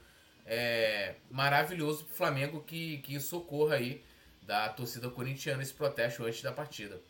é, 0.46 1.14
maravilhoso 1.30 2.04
pro 2.04 2.14
Flamengo 2.14 2.62
que, 2.62 2.98
que 2.98 3.14
isso 3.14 3.36
ocorra 3.36 3.76
aí 3.76 4.02
da 4.42 4.68
torcida 4.68 5.08
corintiana 5.08 5.62
esse 5.62 5.74
protesto 5.74 6.24
antes 6.24 6.42
da 6.42 6.52
partida. 6.52 7.00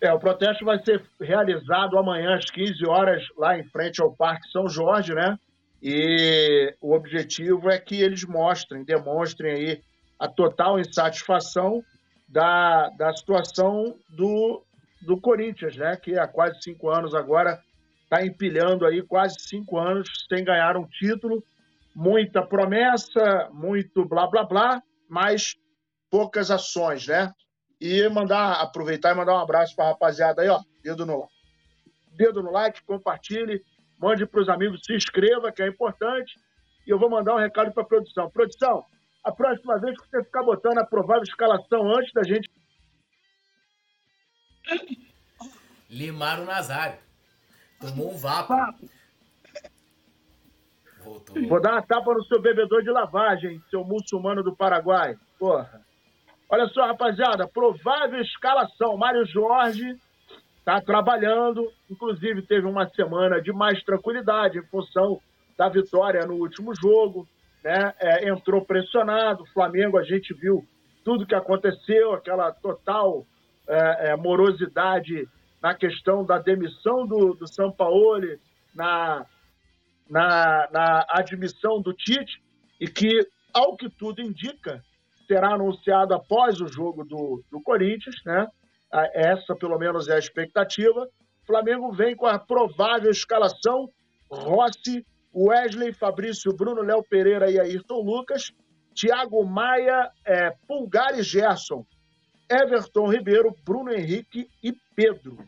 É, 0.00 0.12
o 0.12 0.18
protesto 0.18 0.64
vai 0.64 0.82
ser 0.84 1.04
realizado 1.20 1.98
amanhã 1.98 2.36
às 2.36 2.50
15 2.50 2.86
horas 2.86 3.22
lá 3.36 3.58
em 3.58 3.64
frente 3.64 4.00
ao 4.00 4.14
Parque 4.14 4.48
São 4.50 4.68
Jorge, 4.68 5.12
né? 5.12 5.38
E 5.82 6.74
o 6.80 6.94
objetivo 6.94 7.68
é 7.70 7.78
que 7.78 8.00
eles 8.00 8.24
mostrem, 8.24 8.84
demonstrem 8.84 9.52
aí 9.52 9.82
a 10.18 10.28
total 10.28 10.80
insatisfação 10.80 11.84
da, 12.28 12.90
da 12.90 13.14
situação 13.14 13.96
do, 14.10 14.62
do 15.02 15.20
Corinthians, 15.20 15.76
né? 15.76 15.96
Que 15.96 16.18
há 16.18 16.26
quase 16.28 16.62
cinco 16.62 16.90
anos 16.90 17.14
agora 17.14 17.60
está 18.04 18.24
empilhando 18.24 18.86
aí 18.86 19.02
quase 19.02 19.36
cinco 19.40 19.78
anos 19.78 20.08
sem 20.28 20.44
ganhar 20.44 20.76
um 20.76 20.86
título 20.86 21.42
muita 21.98 22.46
promessa, 22.46 23.48
muito 23.52 24.04
blá 24.04 24.28
blá 24.28 24.44
blá, 24.44 24.80
mas 25.08 25.56
poucas 26.08 26.48
ações, 26.48 27.08
né? 27.08 27.34
E 27.80 28.08
mandar, 28.08 28.60
aproveitar 28.60 29.10
e 29.10 29.16
mandar 29.16 29.34
um 29.34 29.40
abraço 29.40 29.74
para 29.74 29.86
a 29.86 29.88
rapaziada 29.88 30.42
aí, 30.42 30.48
ó, 30.48 30.60
dedo 30.80 31.04
no. 31.04 31.28
Dedo 32.16 32.40
no 32.40 32.52
like, 32.52 32.84
compartilhe, 32.84 33.60
mande 34.00 34.24
para 34.26 34.40
os 34.40 34.48
amigos, 34.48 34.80
se 34.84 34.94
inscreva, 34.94 35.50
que 35.50 35.60
é 35.60 35.66
importante. 35.66 36.38
E 36.86 36.90
eu 36.90 37.00
vou 37.00 37.10
mandar 37.10 37.34
um 37.34 37.38
recado 37.38 37.72
para 37.72 37.82
a 37.82 37.86
produção. 37.86 38.30
Produção, 38.30 38.84
a 39.24 39.32
próxima 39.32 39.78
vez 39.78 39.98
que 40.00 40.08
você 40.08 40.24
ficar 40.24 40.42
botando 40.42 40.78
a 40.78 40.86
provável 40.86 41.22
escalação 41.22 41.94
antes 41.94 42.12
da 42.12 42.22
gente. 42.22 42.48
Limaram 45.90 46.42
o 46.42 46.46
Nazário. 46.46 46.98
Tomou 47.80 48.12
um 48.12 48.16
vapo. 48.16 48.54
Voltou. 51.02 51.48
Vou 51.48 51.60
dar 51.60 51.72
uma 51.72 51.82
tapa 51.82 52.12
no 52.12 52.24
seu 52.24 52.40
bebedor 52.40 52.82
de 52.82 52.90
lavagem, 52.90 53.62
seu 53.70 53.84
muçulmano 53.84 54.42
do 54.42 54.54
Paraguai. 54.54 55.16
Porra. 55.38 55.80
Olha 56.50 56.66
só, 56.68 56.86
rapaziada, 56.86 57.46
provável 57.46 58.20
escalação. 58.20 58.96
Mário 58.96 59.24
Jorge 59.26 59.96
está 60.58 60.80
trabalhando, 60.80 61.70
inclusive 61.90 62.42
teve 62.42 62.66
uma 62.66 62.88
semana 62.90 63.40
de 63.40 63.52
mais 63.52 63.82
tranquilidade 63.84 64.58
em 64.58 64.66
função 64.66 65.20
da 65.56 65.68
vitória 65.68 66.26
no 66.26 66.34
último 66.34 66.74
jogo. 66.74 67.26
Né? 67.68 67.94
É, 68.00 68.28
entrou 68.30 68.64
pressionado. 68.64 69.44
Flamengo, 69.52 69.98
a 69.98 70.02
gente 70.02 70.32
viu 70.32 70.66
tudo 71.04 71.26
que 71.26 71.34
aconteceu, 71.34 72.14
aquela 72.14 72.50
total 72.50 73.26
é, 73.68 74.10
é, 74.10 74.16
morosidade 74.16 75.28
na 75.60 75.74
questão 75.74 76.24
da 76.24 76.38
demissão 76.38 77.06
do, 77.06 77.34
do 77.34 77.46
Sampaoli, 77.46 78.40
na 78.74 79.26
na, 80.08 80.68
na 80.72 81.06
admissão 81.10 81.80
do 81.82 81.92
Tite 81.92 82.42
e 82.80 82.88
que, 82.88 83.28
ao 83.52 83.76
que 83.76 83.90
tudo 83.90 84.22
indica, 84.22 84.82
será 85.26 85.54
anunciado 85.54 86.14
após 86.14 86.60
o 86.60 86.68
jogo 86.68 87.04
do, 87.04 87.44
do 87.50 87.60
Corinthians, 87.60 88.16
né? 88.24 88.46
Essa, 89.12 89.54
pelo 89.54 89.78
menos, 89.78 90.08
é 90.08 90.14
a 90.14 90.18
expectativa. 90.18 91.06
O 91.42 91.46
Flamengo 91.46 91.92
vem 91.92 92.16
com 92.16 92.24
a 92.24 92.38
provável 92.38 93.10
escalação: 93.10 93.90
Rossi, 94.30 95.04
Wesley, 95.46 95.92
Fabrício, 95.92 96.52
Bruno, 96.52 96.82
Léo 96.82 97.02
Pereira 97.02 97.50
e 97.50 97.60
Ayrton 97.60 98.00
Lucas, 98.00 98.52
Thiago 98.94 99.44
Maia, 99.44 100.10
é, 100.24 100.50
Pulgar 100.66 101.16
e 101.16 101.22
Gerson, 101.22 101.86
Everton 102.50 103.06
Ribeiro, 103.06 103.54
Bruno 103.64 103.92
Henrique 103.92 104.50
e 104.62 104.72
Pedro. 104.96 105.38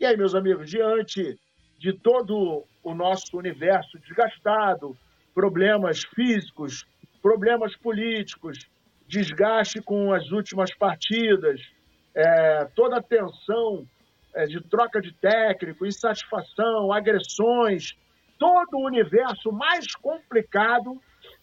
E 0.00 0.06
aí, 0.06 0.16
meus 0.16 0.34
amigos, 0.34 0.70
diante 0.70 1.38
de 1.78 1.92
todo 1.92 2.64
o 2.82 2.94
nosso 2.94 3.36
universo 3.36 3.98
desgastado, 3.98 4.96
problemas 5.34 6.02
físicos, 6.14 6.86
problemas 7.20 7.76
políticos, 7.76 8.58
desgaste 9.06 9.82
com 9.82 10.12
as 10.12 10.30
últimas 10.30 10.74
partidas, 10.74 11.60
é, 12.14 12.64
toda 12.74 12.98
a 12.98 13.02
tensão 13.02 13.86
é, 14.34 14.46
de 14.46 14.60
troca 14.62 15.00
de 15.00 15.12
técnico, 15.12 15.86
insatisfação, 15.86 16.92
agressões, 16.92 17.94
todo 18.38 18.74
o 18.74 18.86
universo 18.86 19.52
mais 19.52 19.94
complicado, 19.94 21.00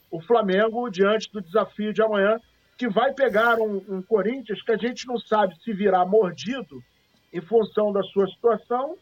o 0.09 0.21
Flamengo, 0.21 0.89
diante 0.89 1.31
do 1.31 1.41
desafio 1.41 1.93
de 1.93 2.01
amanhã, 2.01 2.39
que 2.77 2.89
vai 2.89 3.13
pegar 3.13 3.59
um, 3.59 3.83
um 3.87 4.01
Corinthians 4.01 4.61
que 4.61 4.71
a 4.71 4.77
gente 4.77 5.07
não 5.07 5.17
sabe 5.17 5.55
se 5.63 5.71
virá 5.71 6.05
mordido 6.05 6.83
em 7.31 7.41
função 7.41 7.91
da 7.91 8.01
sua 8.03 8.27
situação 8.27 8.97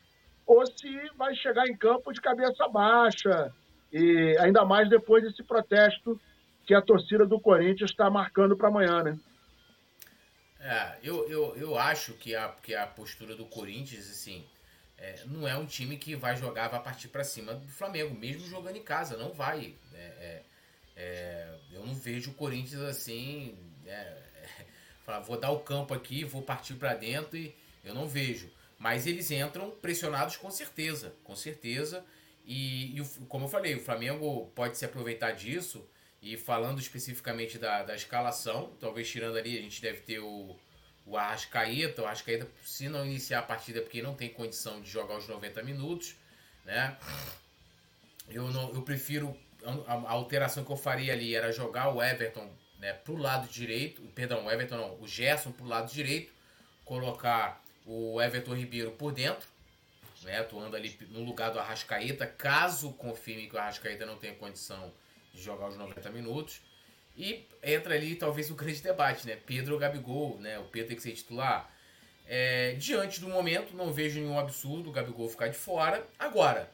ou 0.46 0.66
se 0.66 0.90
vai 1.16 1.36
chegar 1.36 1.68
em 1.68 1.78
campo 1.78 2.12
de 2.12 2.20
cabeça 2.20 2.68
baixa, 2.68 3.54
e 3.94 4.36
ainda 4.40 4.66
mais 4.66 4.90
depois 4.90 5.24
desse 5.24 5.44
protesto 5.44 6.20
que 6.66 6.74
a 6.74 6.82
torcida 6.82 7.26
do 7.26 7.40
Corinthians 7.40 7.92
está 7.92 8.10
marcando 8.10 8.58
para 8.58 8.68
amanhã, 8.68 9.04
né? 9.04 9.20
É, 10.60 10.98
eu, 11.04 11.30
eu, 11.30 11.56
eu 11.56 11.78
acho 11.78 12.14
que 12.14 12.36
a, 12.36 12.50
que 12.62 12.76
a 12.76 12.86
postura 12.86 13.36
do 13.36 13.46
Corinthians, 13.46 14.10
assim, 14.10 14.44
é, 15.00 15.24
não 15.26 15.48
é 15.48 15.58
um 15.58 15.66
time 15.66 15.98
que 15.98 16.16
vai 16.16 16.36
jogar, 16.36 16.68
vai 16.68 16.82
partir 16.82 17.08
para 17.08 17.24
cima 17.24 17.54
do 17.54 17.68
Flamengo, 17.70 18.14
mesmo 18.14 18.46
jogando 18.48 18.76
em 18.76 18.84
casa, 18.84 19.16
não 19.16 19.32
vai. 19.32 19.74
É, 19.94 19.98
é, 19.98 20.44
é 20.96 21.56
eu 21.72 21.86
não 21.86 21.96
vejo 21.96 22.32
o 22.32 22.34
Corinthians 22.34 22.82
assim, 22.82 23.58
né, 23.86 24.18
falar, 25.06 25.20
vou 25.22 25.40
dar 25.40 25.52
o 25.52 25.60
campo 25.60 25.94
aqui, 25.94 26.24
vou 26.24 26.42
partir 26.42 26.74
para 26.74 26.94
dentro 26.94 27.38
e 27.38 27.56
eu 27.84 27.94
não 27.94 28.08
vejo. 28.08 28.52
Mas 28.78 29.08
eles 29.08 29.32
entram 29.32 29.72
pressionados 29.72 30.38
com 30.38 30.52
certeza, 30.52 31.14
com 31.24 31.36
certeza. 31.36 32.06
E, 32.46 33.00
e 33.00 33.06
como 33.28 33.46
eu 33.46 33.50
falei, 33.50 33.76
o 33.76 33.80
Flamengo 33.80 34.52
pode 34.56 34.78
se 34.78 34.86
aproveitar 34.86 35.32
disso. 35.32 35.86
E 36.22 36.36
falando 36.36 36.80
especificamente 36.80 37.58
da, 37.58 37.84
da 37.84 37.96
escalação, 37.96 38.74
talvez 38.80 39.10
tirando 39.10 39.38
ali, 39.38 39.58
a 39.58 39.62
gente 39.62 39.82
deve 39.82 40.02
ter 40.02 40.20
o, 40.20 40.58
o 41.10 41.18
Arrascaeta. 41.18 42.02
O 42.02 42.06
Arrascaeta, 42.06 42.48
se 42.64 42.88
não 42.88 43.06
iniciar 43.06 43.40
a 43.40 43.44
partida, 43.44 43.80
é 43.80 43.82
porque 43.82 44.02
não 44.02 44.14
tem 44.14 44.30
condição 44.30 44.80
de 44.80 44.90
jogar 44.90 45.18
os 45.18 45.28
90 45.28 45.64
minutos, 45.64 46.16
né? 46.64 46.98
Eu, 48.30 48.50
não, 48.52 48.74
eu 48.74 48.82
prefiro. 48.84 49.36
A, 49.88 49.94
a 49.94 50.12
alteração 50.12 50.64
que 50.64 50.72
eu 50.72 50.78
faria 50.78 51.12
ali 51.12 51.36
era 51.36 51.52
jogar 51.52 51.90
o 51.94 52.02
Everton 52.02 52.50
né, 52.78 52.94
pro 52.94 53.18
lado 53.18 53.48
direito. 53.50 54.02
Perdão, 54.16 54.46
o 54.46 54.52
Everton 54.52 54.78
não, 54.78 55.02
o 55.02 55.08
Gerson 55.08 55.52
pro 55.52 55.66
lado 55.66 55.92
direito. 55.92 56.32
Colocar 56.86 57.62
o 57.86 58.22
Everton 58.22 58.56
Ribeiro 58.56 58.92
por 58.92 59.12
dentro, 59.12 59.48
né, 60.24 60.40
atuando 60.40 60.76
ali 60.76 60.98
no 61.10 61.24
lugar 61.24 61.52
do 61.52 61.60
Arrascaeta, 61.60 62.26
caso 62.26 62.94
confirme 62.94 63.48
que 63.48 63.56
o 63.56 63.60
Arrascaeta 63.60 64.06
não 64.06 64.18
tenha 64.18 64.34
condição 64.36 64.92
de 65.34 65.42
jogar 65.42 65.70
os 65.70 65.78
90 65.78 66.10
minutos. 66.10 66.62
E 67.20 67.46
entra 67.62 67.96
ali 67.96 68.16
talvez 68.16 68.50
o 68.50 68.56
grande 68.56 68.82
debate, 68.82 69.28
né? 69.28 69.38
Pedro 69.46 69.74
ou 69.74 69.80
Gabigol, 69.80 70.40
né? 70.40 70.58
O 70.58 70.64
Pedro 70.64 70.88
tem 70.88 70.96
que 70.96 71.04
ser 71.04 71.12
titular. 71.12 71.70
É, 72.26 72.76
diante 72.78 73.20
do 73.20 73.28
momento, 73.28 73.76
não 73.76 73.92
vejo 73.92 74.22
nenhum 74.22 74.40
absurdo 74.40 74.90
o 74.90 74.94
Gabigol 74.94 75.28
ficar 75.28 75.50
de 75.50 75.58
fora. 75.58 76.08
Agora, 76.18 76.72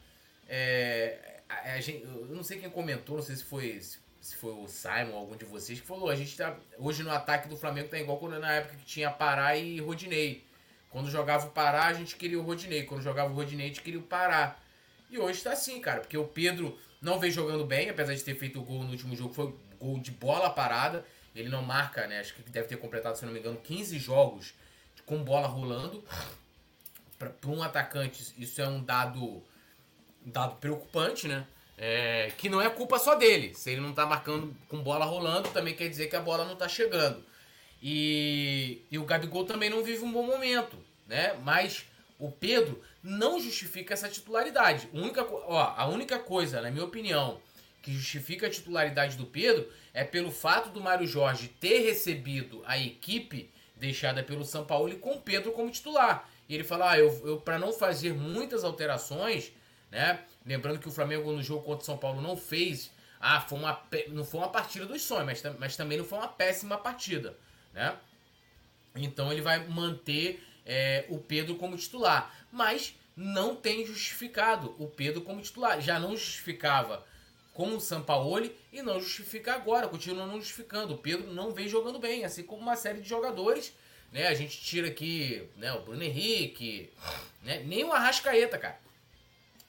é, 0.48 1.42
a, 1.50 1.74
a 1.74 1.82
gente, 1.82 2.04
eu 2.04 2.28
não 2.28 2.44
sei 2.44 2.60
quem 2.60 2.70
comentou, 2.70 3.16
não 3.16 3.24
sei 3.24 3.36
se 3.36 3.44
foi, 3.44 3.82
se 4.22 4.36
foi 4.36 4.52
o 4.52 4.68
Simon 4.68 5.14
ou 5.14 5.18
algum 5.18 5.36
de 5.36 5.46
vocês, 5.46 5.80
que 5.80 5.88
falou: 5.88 6.12
a 6.12 6.16
gente 6.16 6.38
tá. 6.38 6.56
Hoje 6.78 7.02
no 7.02 7.10
ataque 7.10 7.50
do 7.50 7.58
Flamengo 7.58 7.90
tá 7.90 7.98
igual 7.98 8.20
quando 8.20 8.40
na 8.40 8.54
época 8.54 8.76
que 8.76 8.86
tinha 8.86 9.10
Pará 9.10 9.58
e 9.58 9.80
Rodinei. 9.80 10.46
Quando 10.92 11.10
jogava 11.10 11.48
o 11.48 11.50
Pará, 11.50 11.88
a 11.88 11.94
gente 11.94 12.16
queria 12.16 12.40
o 12.40 12.44
Rodinei. 12.44 12.84
Quando 12.84 13.02
jogava 13.02 13.32
o 13.32 13.36
Rodinei, 13.36 13.66
a 13.66 13.70
gente 13.70 13.82
queria 13.82 14.00
o 14.00 14.04
Pará. 14.04 14.58
E 15.10 15.18
hoje 15.18 15.42
tá 15.42 15.54
assim, 15.54 15.82
cara, 15.82 16.02
porque 16.02 16.18
o 16.18 16.28
Pedro 16.28 16.78
não 17.02 17.20
vem 17.20 17.32
jogando 17.32 17.66
bem, 17.66 17.90
apesar 17.90 18.14
de 18.14 18.24
ter 18.24 18.36
feito 18.36 18.60
o 18.60 18.64
gol 18.64 18.84
no 18.84 18.92
último 18.92 19.16
jogo, 19.16 19.34
foi 19.34 19.54
gol 19.80 20.00
de 20.00 20.12
bola 20.12 20.50
parada. 20.50 21.06
Ele 21.36 21.50
não 21.50 21.62
marca, 21.62 22.08
né? 22.08 22.20
Acho 22.20 22.34
que 22.34 22.50
deve 22.50 22.68
ter 22.68 22.78
completado, 22.78 23.18
se 23.18 23.26
não 23.26 23.34
me 23.34 23.40
engano, 23.40 23.58
15 23.58 24.00
jogos 24.00 24.54
com 25.06 25.24
bola 25.24 25.48
rolando. 25.48 26.04
Para 27.18 27.32
um 27.48 27.64
atacante, 27.64 28.34
isso 28.38 28.62
é 28.62 28.68
um 28.68 28.84
dado, 28.84 29.42
dado 30.26 30.56
preocupante, 30.58 31.28
né? 31.28 31.46
É, 31.78 32.32
que 32.38 32.50
não 32.50 32.62
é 32.62 32.70
culpa 32.70 32.98
só 33.00 33.16
dele. 33.16 33.54
Se 33.54 33.72
ele 33.72 33.82
não 33.82 33.94
tá 33.94 34.06
marcando 34.06 34.56
com 34.70 34.82
bola 34.82 35.06
rolando, 35.06 35.50
também 35.50 35.76
quer 35.76 35.90
dizer 35.90 36.08
que 36.08 36.16
a 36.16 36.22
bola 36.22 36.46
não 36.46 36.56
tá 36.56 36.68
chegando. 36.68 37.24
E, 37.82 38.82
e 38.90 38.98
o 38.98 39.06
Gabigol 39.06 39.46
também 39.46 39.70
não 39.70 39.84
vive 39.84 40.04
um 40.04 40.12
bom 40.12 40.26
momento, 40.26 40.78
né? 41.08 41.38
Mas 41.44 41.86
o 42.18 42.32
Pedro 42.32 42.82
não 43.04 43.40
justifica 43.40 43.94
essa 43.94 44.10
titularidade. 44.10 44.90
A 44.94 44.98
única, 44.98 45.24
ó, 45.24 45.74
a 45.78 45.86
única 45.88 46.18
coisa, 46.18 46.62
na 46.62 46.72
minha 46.72 46.86
opinião, 46.86 47.40
que 47.86 47.94
justifica 47.94 48.48
a 48.48 48.50
titularidade 48.50 49.16
do 49.16 49.28
Pedro 49.28 49.72
é 49.94 50.04
pelo 50.04 50.32
fato 50.32 50.70
do 50.70 50.82
Mário 50.82 51.06
Jorge 51.06 51.48
ter 51.48 51.82
recebido 51.82 52.64
a 52.66 52.80
equipe 52.80 53.52
deixada 53.76 54.24
pelo 54.24 54.44
São 54.44 54.66
Paulo 54.66 54.98
com 54.98 55.12
o 55.12 55.22
Pedro 55.22 55.52
como 55.52 55.70
titular. 55.70 56.28
E 56.50 56.56
ele 56.56 56.64
fala: 56.64 56.90
ah, 56.92 56.98
eu, 56.98 57.28
eu 57.28 57.40
para 57.40 57.60
não 57.60 57.72
fazer 57.72 58.12
muitas 58.16 58.64
alterações, 58.64 59.52
né? 59.92 60.20
Lembrando 60.44 60.80
que 60.80 60.88
o 60.88 60.92
Flamengo 60.92 61.32
no 61.32 61.44
jogo 61.44 61.64
contra 61.64 61.84
o 61.84 61.86
São 61.86 61.96
Paulo 61.96 62.24
não 62.24 62.36
fez. 62.36 62.90
Ah, 63.20 63.40
foi 63.40 63.60
uma, 63.60 63.80
não 64.08 64.26
foi 64.26 64.40
uma 64.40 64.50
partida 64.50 64.88
dos 64.88 65.04
sonhos, 65.04 65.26
mas, 65.26 65.44
mas 65.60 65.78
também 65.78 66.00
não 66.00 66.06
foi 66.06 66.18
uma 66.18 66.28
péssima 66.28 66.80
partida, 66.80 67.38
né? 67.72 67.96
Então 68.96 69.32
ele 69.32 69.42
vai 69.42 69.60
manter 69.68 70.44
é, 70.66 71.06
o 71.08 71.20
Pedro 71.20 71.54
como 71.56 71.78
titular. 71.78 72.36
Mas 72.52 72.96
não 73.16 73.56
tem 73.56 73.86
justificado 73.86 74.76
o 74.80 74.88
Pedro 74.88 75.22
como 75.22 75.40
titular. 75.40 75.80
Já 75.80 76.00
não 76.00 76.18
justificava 76.18 77.06
com 77.56 77.70
o 77.70 77.80
Sampaoli 77.80 78.54
e 78.72 78.82
não 78.82 79.00
justifica 79.00 79.54
agora, 79.54 79.88
continua 79.88 80.28
não 80.28 80.40
justificando. 80.40 80.94
O 80.94 80.98
Pedro 80.98 81.34
não 81.34 81.52
vem 81.52 81.70
jogando 81.70 81.98
bem, 81.98 82.26
assim 82.26 82.44
como 82.44 82.62
uma 82.62 82.76
série 82.76 83.00
de 83.00 83.08
jogadores. 83.08 83.74
Né? 84.12 84.28
A 84.28 84.34
gente 84.34 84.62
tira 84.62 84.90
aqui 84.90 85.48
né, 85.56 85.72
o 85.72 85.82
Bruno 85.82 86.04
Henrique, 86.04 86.92
né? 87.42 87.64
nem 87.66 87.86
o 87.86 87.94
Arrascaeta, 87.94 88.58
cara. 88.58 88.78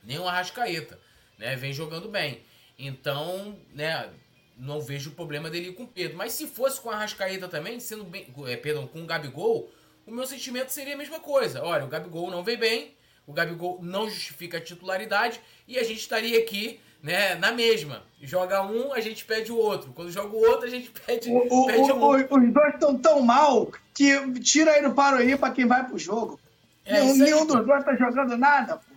Nem 0.02 0.18
o 0.18 0.26
Arrascaeta 0.26 0.98
né? 1.38 1.54
vem 1.54 1.72
jogando 1.72 2.08
bem. 2.08 2.42
Então, 2.76 3.56
né, 3.72 4.12
não 4.56 4.80
vejo 4.80 5.12
problema 5.12 5.48
dele 5.48 5.72
com 5.72 5.84
o 5.84 5.88
Pedro. 5.88 6.16
Mas 6.16 6.32
se 6.32 6.48
fosse 6.48 6.80
com 6.80 6.88
o 6.88 6.92
Arrascaeta 6.92 7.46
também, 7.46 7.78
sendo 7.78 8.02
bem, 8.02 8.26
é, 8.48 8.56
perdão, 8.56 8.88
com 8.88 9.00
o 9.00 9.06
Gabigol, 9.06 9.72
o 10.04 10.10
meu 10.10 10.26
sentimento 10.26 10.70
seria 10.70 10.94
a 10.94 10.98
mesma 10.98 11.20
coisa. 11.20 11.62
Olha, 11.62 11.84
o 11.84 11.88
Gabigol 11.88 12.32
não 12.32 12.42
vem 12.42 12.56
bem, 12.56 12.96
o 13.28 13.32
Gabigol 13.32 13.78
não 13.80 14.10
justifica 14.10 14.58
a 14.58 14.60
titularidade 14.60 15.40
e 15.68 15.78
a 15.78 15.84
gente 15.84 16.00
estaria 16.00 16.36
aqui 16.40 16.80
né, 17.06 17.36
na 17.36 17.52
mesma. 17.52 18.02
Joga 18.20 18.62
um, 18.62 18.92
a 18.92 19.00
gente 19.00 19.24
pede 19.24 19.52
o 19.52 19.56
outro. 19.56 19.92
Quando 19.92 20.10
joga 20.10 20.34
o 20.34 20.40
outro, 20.40 20.66
a 20.66 20.70
gente 20.70 20.90
pede, 21.06 21.30
o, 21.30 21.66
pede 21.66 21.92
o, 21.92 21.94
um. 21.94 22.16
Os 22.16 22.52
dois 22.52 22.74
estão 22.74 22.98
tão 22.98 23.22
mal 23.22 23.70
que 23.94 24.40
tira 24.40 24.72
aí 24.72 24.82
no 24.82 24.92
paro 24.92 25.18
aí 25.18 25.36
pra 25.36 25.52
quem 25.52 25.66
vai 25.66 25.86
pro 25.86 25.96
jogo. 25.96 26.40
É 26.84 27.00
nenhum, 27.00 27.16
nenhum 27.16 27.46
dos 27.46 27.64
dois 27.64 27.84
tá 27.84 27.94
jogando 27.94 28.36
nada, 28.36 28.76
pô. 28.76 28.96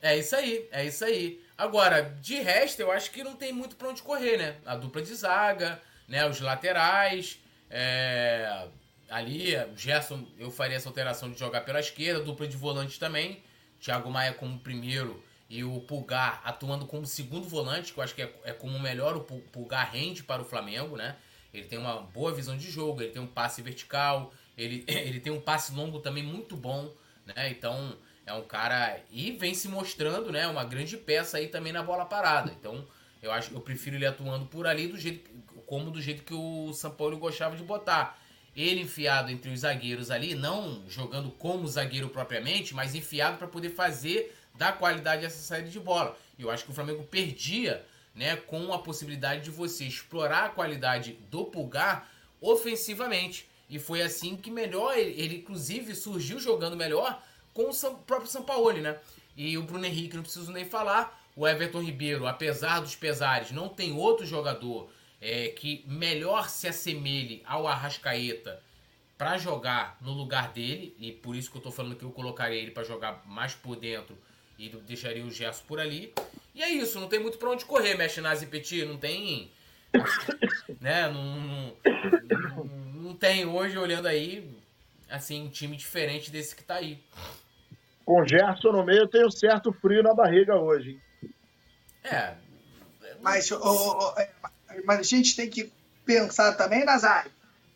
É 0.00 0.16
isso 0.16 0.34
aí, 0.34 0.66
é 0.72 0.86
isso 0.86 1.04
aí. 1.04 1.38
Agora, 1.58 2.16
de 2.22 2.36
resto, 2.36 2.80
eu 2.80 2.90
acho 2.90 3.10
que 3.10 3.22
não 3.22 3.36
tem 3.36 3.52
muito 3.52 3.76
pra 3.76 3.90
onde 3.90 4.00
correr, 4.00 4.38
né? 4.38 4.56
A 4.64 4.74
dupla 4.74 5.02
de 5.02 5.14
zaga, 5.14 5.78
né? 6.08 6.26
Os 6.26 6.40
laterais, 6.40 7.38
é, 7.68 8.64
ali, 9.10 9.54
o 9.54 9.76
Gerson, 9.76 10.26
eu 10.38 10.50
faria 10.50 10.78
essa 10.78 10.88
alteração 10.88 11.30
de 11.30 11.38
jogar 11.38 11.60
pela 11.60 11.80
esquerda, 11.80 12.24
dupla 12.24 12.48
de 12.48 12.56
volante 12.56 12.98
também. 12.98 13.42
Thiago 13.78 14.10
Maia 14.10 14.32
como 14.32 14.58
primeiro 14.58 15.22
e 15.50 15.64
o 15.64 15.80
Pulgar 15.80 16.40
atuando 16.44 16.86
como 16.86 17.04
segundo 17.04 17.48
volante, 17.48 17.92
que 17.92 17.98
eu 17.98 18.04
acho 18.04 18.14
que 18.14 18.22
é, 18.22 18.32
é 18.44 18.52
como 18.52 18.78
melhor 18.78 19.16
o 19.16 19.20
Pulgar 19.20 19.90
rende 19.90 20.22
para 20.22 20.40
o 20.40 20.44
Flamengo, 20.44 20.96
né? 20.96 21.16
Ele 21.52 21.64
tem 21.64 21.76
uma 21.76 22.00
boa 22.00 22.32
visão 22.32 22.56
de 22.56 22.70
jogo, 22.70 23.02
ele 23.02 23.10
tem 23.10 23.20
um 23.20 23.26
passe 23.26 23.60
vertical, 23.60 24.32
ele, 24.56 24.84
ele 24.86 25.18
tem 25.18 25.32
um 25.32 25.40
passe 25.40 25.74
longo 25.74 25.98
também 25.98 26.22
muito 26.22 26.56
bom, 26.56 26.94
né? 27.26 27.50
Então 27.50 27.98
é 28.24 28.32
um 28.32 28.44
cara 28.44 29.00
e 29.10 29.32
vem 29.32 29.52
se 29.52 29.66
mostrando, 29.66 30.30
né? 30.30 30.46
Uma 30.46 30.62
grande 30.62 30.96
peça 30.96 31.38
aí 31.38 31.48
também 31.48 31.72
na 31.72 31.82
bola 31.82 32.06
parada. 32.06 32.52
Então 32.52 32.86
eu 33.20 33.32
acho 33.32 33.52
eu 33.52 33.60
prefiro 33.60 33.96
ele 33.96 34.06
atuando 34.06 34.46
por 34.46 34.68
ali 34.68 34.86
do 34.86 34.96
jeito 34.96 35.28
como 35.66 35.90
do 35.90 36.00
jeito 36.00 36.22
que 36.22 36.34
o 36.34 36.72
São 36.72 36.92
Paulo 36.92 37.18
gostava 37.18 37.56
de 37.56 37.64
botar 37.64 38.16
ele 38.54 38.82
enfiado 38.82 39.30
entre 39.30 39.50
os 39.50 39.60
zagueiros 39.60 40.10
ali, 40.12 40.34
não 40.34 40.82
jogando 40.88 41.30
como 41.30 41.66
zagueiro 41.66 42.08
propriamente, 42.08 42.74
mas 42.74 42.94
enfiado 42.94 43.36
para 43.36 43.46
poder 43.46 43.70
fazer 43.70 44.36
da 44.54 44.72
qualidade 44.72 45.24
essa 45.24 45.38
saída 45.38 45.68
de 45.68 45.80
bola. 45.80 46.16
E 46.38 46.42
eu 46.42 46.50
acho 46.50 46.64
que 46.64 46.70
o 46.70 46.74
Flamengo 46.74 47.02
perdia, 47.04 47.84
né, 48.14 48.36
com 48.36 48.72
a 48.72 48.78
possibilidade 48.78 49.42
de 49.42 49.50
você 49.50 49.84
explorar 49.84 50.46
a 50.46 50.48
qualidade 50.50 51.12
do 51.30 51.44
Pulgar 51.44 52.08
ofensivamente. 52.40 53.48
E 53.68 53.78
foi 53.78 54.02
assim 54.02 54.36
que 54.36 54.50
melhor 54.50 54.96
ele, 54.96 55.20
ele 55.20 55.36
inclusive 55.36 55.94
surgiu 55.94 56.40
jogando 56.40 56.76
melhor 56.76 57.22
com 57.54 57.68
o 57.68 57.72
São, 57.72 57.96
próprio 57.96 58.30
Sampaoli, 58.30 58.80
né? 58.80 58.98
E 59.36 59.56
o 59.56 59.62
Bruno 59.62 59.86
Henrique 59.86 60.16
não 60.16 60.22
preciso 60.22 60.52
nem 60.52 60.64
falar, 60.64 61.18
o 61.36 61.46
Everton 61.46 61.80
Ribeiro, 61.80 62.26
apesar 62.26 62.80
dos 62.80 62.96
pesares, 62.96 63.52
não 63.52 63.68
tem 63.68 63.92
outro 63.92 64.26
jogador 64.26 64.90
é, 65.20 65.48
que 65.48 65.84
melhor 65.86 66.48
se 66.48 66.66
assemelhe 66.66 67.42
ao 67.46 67.66
Arrascaeta 67.66 68.60
para 69.16 69.38
jogar 69.38 69.98
no 70.00 70.12
lugar 70.12 70.52
dele, 70.52 70.96
e 70.98 71.12
por 71.12 71.36
isso 71.36 71.50
que 71.50 71.58
eu 71.58 71.62
tô 71.62 71.70
falando 71.70 71.94
que 71.94 72.04
eu 72.04 72.10
colocaria 72.10 72.58
ele 72.58 72.70
para 72.70 72.84
jogar 72.84 73.22
mais 73.26 73.54
por 73.54 73.76
dentro 73.76 74.16
e 74.60 74.68
deixaria 74.86 75.24
o 75.24 75.30
Gerson 75.30 75.64
por 75.66 75.80
ali. 75.80 76.12
E 76.54 76.62
é 76.62 76.68
isso, 76.68 77.00
não 77.00 77.08
tem 77.08 77.18
muito 77.18 77.38
para 77.38 77.48
onde 77.48 77.64
correr, 77.64 77.94
mexe 77.94 78.20
Nazi 78.20 78.46
Petit, 78.46 78.84
não 78.84 78.98
tem. 78.98 79.50
né, 80.78 81.08
não, 81.08 81.40
não, 81.40 81.76
não, 82.28 82.64
não 82.64 83.14
tem 83.16 83.46
hoje, 83.46 83.78
olhando 83.78 84.06
aí, 84.06 84.48
assim, 85.08 85.42
um 85.42 85.48
time 85.48 85.76
diferente 85.76 86.30
desse 86.30 86.54
que 86.54 86.62
tá 86.62 86.74
aí. 86.74 87.02
Com 88.04 88.26
Gerson 88.26 88.72
no 88.72 88.84
meio, 88.84 89.00
eu 89.00 89.08
tenho 89.08 89.30
certo 89.30 89.72
frio 89.72 90.02
na 90.02 90.12
barriga 90.12 90.56
hoje. 90.56 91.00
É. 92.04 92.34
Mas, 93.22 93.50
oh, 93.50 93.58
oh, 93.58 94.14
mas 94.84 95.00
a 95.00 95.02
gente 95.02 95.34
tem 95.34 95.48
que 95.48 95.72
pensar 96.04 96.52
também, 96.52 96.84
Nazário, 96.84 97.30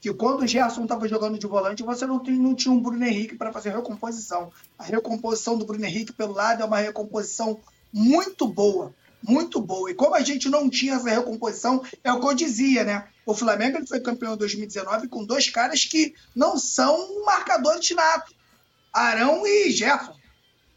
que 0.05 0.13
quando 0.13 0.43
o 0.43 0.47
Gerson 0.47 0.83
estava 0.83 1.09
jogando 1.09 1.39
de 1.39 1.47
volante, 1.47 1.83
você 1.83 2.05
não, 2.05 2.19
tem, 2.19 2.35
não 2.35 2.55
tinha 2.55 2.71
um 2.71 2.79
Bruno 2.79 3.03
Henrique 3.03 3.37
para 3.37 3.51
fazer 3.51 3.71
recomposição. 3.71 4.53
A 4.79 4.85
recomposição 4.85 5.57
do 5.57 5.65
Bruno 5.65 5.83
Henrique 5.83 6.13
pelo 6.13 6.35
lado 6.35 6.63
é 6.63 6.67
uma 6.67 6.79
recomposição 6.79 7.59
muito 7.91 8.47
boa, 8.47 8.95
muito 9.27 9.63
boa. 9.63 9.91
E 9.91 9.95
como 9.95 10.15
a 10.15 10.21
gente 10.21 10.47
não 10.51 10.69
tinha 10.69 10.97
essa 10.97 11.09
recomposição, 11.09 11.83
é 12.05 12.13
o 12.13 12.21
que 12.21 12.27
eu 12.27 12.35
dizia, 12.35 12.85
né? 12.85 13.09
O 13.25 13.33
Flamengo 13.33 13.79
ele 13.79 13.87
foi 13.87 13.99
campeão 13.99 14.35
em 14.35 14.37
2019 14.37 15.09
com 15.09 15.25
dois 15.25 15.49
caras 15.49 15.87
que 15.87 16.15
não 16.37 16.59
são 16.59 17.25
marcadores 17.25 17.91
natos, 17.93 18.35
Arão 18.93 19.47
e 19.47 19.71
Gerson. 19.71 20.15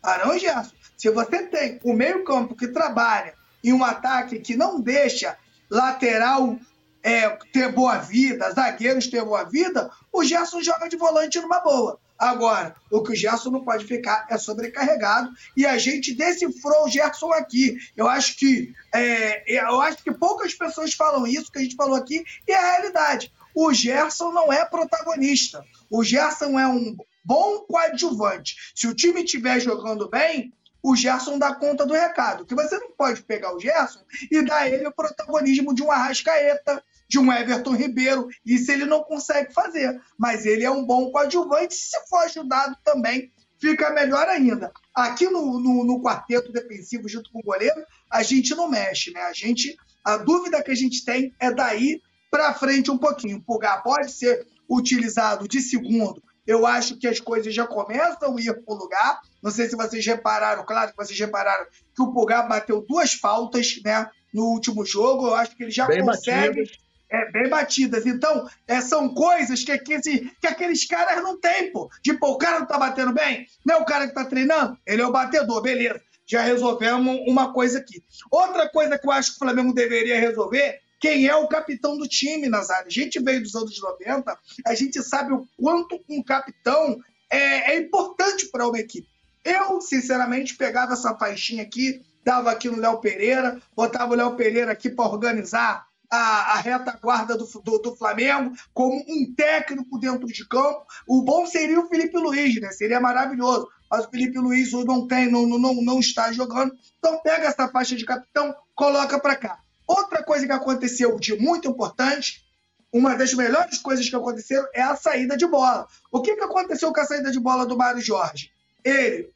Arão 0.02 0.38
e 0.38 0.40
Gerson. 0.40 0.72
Se 0.96 1.10
você 1.10 1.44
tem 1.44 1.82
o 1.84 1.92
meio-campo 1.92 2.56
que 2.56 2.70
trabalha 2.70 3.34
em 3.62 3.74
um 3.74 3.84
ataque 3.84 4.40
que 4.40 4.56
não 4.56 4.80
deixa 4.80 5.38
lateral 5.70 6.58
é, 7.04 7.30
ter 7.52 7.72
boa 7.72 7.98
vida, 7.98 8.52
zagueiros 8.52 9.08
ter 9.08 9.24
boa 9.24 9.44
vida, 9.44 9.90
o 10.12 10.24
Gerson 10.24 10.62
joga 10.62 10.88
de 10.88 10.98
volante 10.98 11.40
numa 11.40 11.60
boa. 11.60 12.00
Agora, 12.18 12.76
o 12.92 13.04
que 13.04 13.12
o 13.12 13.16
Gerson 13.16 13.52
não 13.52 13.64
pode 13.64 13.86
ficar 13.86 14.26
é 14.30 14.38
sobrecarregado 14.38 15.32
e 15.56 15.66
a 15.66 15.78
gente 15.78 16.16
decifrou 16.16 16.86
o 16.86 16.90
Gerson 16.90 17.32
aqui. 17.32 17.78
Eu 17.96 18.08
acho 18.08 18.38
que 18.38 18.74
é, 18.94 19.44
eu 19.46 19.80
acho 19.82 20.04
que 20.04 20.12
poucas 20.12 20.54
pessoas 20.54 20.94
falam 20.94 21.28
isso 21.28 21.52
que 21.52 21.60
a 21.60 21.62
gente 21.62 21.76
falou 21.76 21.96
aqui 21.96 22.24
e 22.48 22.52
é 22.52 22.58
a 22.58 22.72
realidade. 22.72 23.32
O 23.54 23.72
Gerson 23.72 24.32
não 24.32 24.52
é 24.52 24.66
protagonista. 24.66 25.64
O 25.92 26.04
Gerson 26.04 26.60
é 26.60 26.68
um 26.68 26.98
bom 27.24 27.60
coadjuvante. 27.60 28.56
Se 28.74 28.88
o 28.88 28.96
time 28.96 29.24
estiver 29.24 29.60
jogando 29.60 30.10
bem, 30.10 30.52
o 30.88 30.96
Gerson 30.96 31.38
dá 31.38 31.54
conta 31.54 31.86
do 31.86 31.94
recado. 31.94 32.46
Que 32.46 32.56
você 32.56 32.78
não 32.80 32.92
pode 32.92 33.22
pegar 33.22 33.54
o 33.54 33.60
Gerson 33.60 34.00
e 34.32 34.42
dar 34.42 34.72
ele 34.72 34.88
o 34.88 34.92
protagonismo 34.92 35.76
de 35.76 35.84
um 35.84 35.92
Arrascaeta, 35.92 36.82
de 37.10 37.20
um 37.20 37.30
Everton 37.30 37.76
Ribeiro. 37.76 38.30
Isso 38.46 38.72
ele 38.72 38.86
não 38.86 39.04
consegue 39.04 39.54
fazer. 39.54 40.02
Mas 40.18 40.46
ele 40.46 40.64
é 40.64 40.72
um 40.72 40.86
bom 40.86 41.12
coadjuvante. 41.12 41.76
Se 41.76 41.98
for 42.08 42.20
ajudado 42.20 42.78
também, 42.86 43.34
fica 43.60 43.90
melhor 43.90 44.30
ainda. 44.30 44.72
Aqui 44.96 45.26
no, 45.26 45.60
no, 45.60 45.84
no, 45.84 46.02
quarteto 46.02 46.54
defensivo, 46.54 47.10
junto 47.10 47.30
com 47.34 47.40
o 47.40 47.44
goleiro, 47.44 47.86
a 48.10 48.24
gente 48.24 48.56
não 48.56 48.70
mexe, 48.70 49.12
né? 49.12 49.24
A 49.24 49.34
gente, 49.34 49.76
a 50.06 50.16
dúvida 50.16 50.64
que 50.64 50.72
a 50.72 50.76
gente 50.76 51.04
tem 51.04 51.34
é 51.38 51.52
daí 51.52 52.02
para 52.32 52.54
frente 52.54 52.90
um 52.90 52.98
pouquinho. 52.98 53.40
O 53.40 53.44
Pulgar 53.44 53.84
pode 53.84 54.10
ser 54.10 54.48
utilizado 54.70 55.50
de 55.50 55.60
segundo. 55.60 56.24
Eu 56.48 56.66
acho 56.66 56.98
que 56.98 57.08
as 57.08 57.20
coisas 57.20 57.54
já 57.54 57.68
começam 57.68 58.36
a 58.36 58.42
ir 58.42 58.54
para 58.64 58.74
o 58.74 58.78
lugar. 58.78 59.20
Não 59.44 59.52
sei 59.52 59.70
se 59.70 59.76
vocês 59.76 60.06
repararam, 60.06 60.66
claro 60.66 60.92
que 60.92 60.98
vocês 60.98 61.20
repararam 61.20 61.66
que 61.94 62.02
o 62.02 62.14
Pulgar 62.14 62.48
bateu 62.48 62.86
duas 62.88 63.14
faltas 63.14 63.80
né, 63.84 64.10
no 64.34 64.46
último 64.46 64.86
jogo. 64.86 65.28
Eu 65.28 65.36
acho 65.36 65.56
que 65.56 65.64
ele 65.64 65.72
já 65.72 65.86
Bem 65.86 66.04
consegue. 66.04 66.62
Batidas 66.62 66.88
é, 67.10 67.32
bem 67.32 67.50
batidas. 67.50 68.06
Então, 68.06 68.48
é, 68.68 68.82
são 68.82 69.14
coisas 69.14 69.64
que, 69.64 69.78
que, 69.80 70.00
que 70.00 70.48
aqueles 70.48 70.86
caras 70.86 71.24
não 71.24 71.40
têm, 71.40 71.72
pô. 71.72 71.90
Tipo, 72.04 72.28
o 72.28 72.38
cara 72.38 72.60
não 72.60 72.68
tá 72.68 72.78
batendo 72.78 73.14
bem? 73.14 73.48
Não 73.66 73.76
é 73.76 73.78
o 73.80 73.86
cara 73.86 74.08
que 74.08 74.14
tá 74.14 74.26
treinando? 74.26 74.78
Ele 74.86 75.02
é 75.02 75.06
o 75.06 75.12
batedor, 75.12 75.62
beleza. 75.62 76.02
Já 76.26 76.42
resolvemos 76.42 77.20
uma 77.26 77.54
coisa 77.54 77.80
aqui. 77.80 78.04
Outra 78.30 78.70
coisa 78.70 78.98
que 79.00 79.08
eu 79.08 79.12
acho 79.12 79.32
que 79.32 79.36
o 79.38 79.40
Flamengo 79.40 79.74
deveria 79.74 80.20
resolver 80.20 80.82
quem 81.00 81.28
é 81.28 81.36
o 81.36 81.48
capitão 81.48 81.98
do 81.98 82.08
time, 82.08 82.50
Nazário. 82.50 82.88
A 82.88 82.92
gente 82.92 83.20
veio 83.20 83.42
dos 83.42 83.56
anos 83.56 83.80
90, 83.82 84.38
a 84.66 84.76
gente 84.76 85.02
sabe 85.04 85.34
o 85.34 85.48
quanto 85.58 86.00
um 86.10 86.24
capitão 86.24 86.98
é, 87.30 87.74
é 87.74 87.78
importante 87.78 88.48
para 88.48 88.68
uma 88.68 88.80
equipe. 88.80 89.08
Eu, 89.44 89.80
sinceramente, 89.80 90.56
pegava 90.56 90.94
essa 90.94 91.16
faixinha 91.16 91.64
aqui, 91.64 92.02
dava 92.24 92.52
aqui 92.52 92.70
no 92.70 92.80
Léo 92.80 93.00
Pereira, 93.00 93.62
botava 93.76 94.14
o 94.14 94.16
Léo 94.16 94.36
Pereira 94.36 94.72
aqui 94.72 94.90
para 94.90 95.06
organizar 95.06 95.88
a, 96.10 96.54
a 96.54 96.60
retaguarda 96.60 97.38
do, 97.38 97.46
do, 97.64 97.78
do, 97.80 97.96
Flamengo, 97.96 98.54
como 98.74 98.96
um 99.08 99.34
técnico 99.36 100.00
dentro 100.00 100.28
de 100.28 100.48
campo. 100.48 100.86
O 101.08 101.22
bom 101.22 101.46
seria 101.46 101.80
o 101.80 101.88
Felipe 101.88 102.18
Luiz, 102.18 102.60
né? 102.60 102.72
Seria 102.72 103.00
maravilhoso. 103.00 103.68
Mas 103.90 104.06
o 104.06 104.10
Felipe 104.10 104.38
Luiz 104.38 104.72
não 104.72 105.08
tem, 105.08 105.32
não, 105.32 105.48
não, 105.48 105.76
não 105.76 106.00
está 106.00 106.32
jogando. 106.32 106.74
Então 106.98 107.22
pega 107.22 107.48
essa 107.48 107.68
faixa 107.70 107.96
de 107.96 108.06
capitão, 108.06 108.54
coloca 108.76 109.20
para 109.20 109.36
cá. 109.36 109.60
Outra 109.88 110.22
coisa 110.22 110.46
que 110.46 110.52
aconteceu 110.52 111.18
de 111.18 111.36
muito 111.40 111.70
importante, 111.70 112.46
uma 112.92 113.16
das 113.16 113.34
melhores 113.34 113.78
coisas 113.80 114.10
que 114.10 114.16
aconteceram 114.16 114.68
é 114.74 114.82
a 114.82 114.96
saída 114.96 115.38
de 115.38 115.48
bola. 115.48 115.88
O 116.12 116.22
que, 116.22 116.36
que 116.36 116.44
aconteceu 116.44 116.92
com 116.92 117.00
a 117.00 117.06
saída 117.06 117.32
de 117.32 117.40
bola 117.40 117.66
do 117.66 117.78
Mário 117.78 118.02
Jorge? 118.02 118.52
Ele 118.84 119.30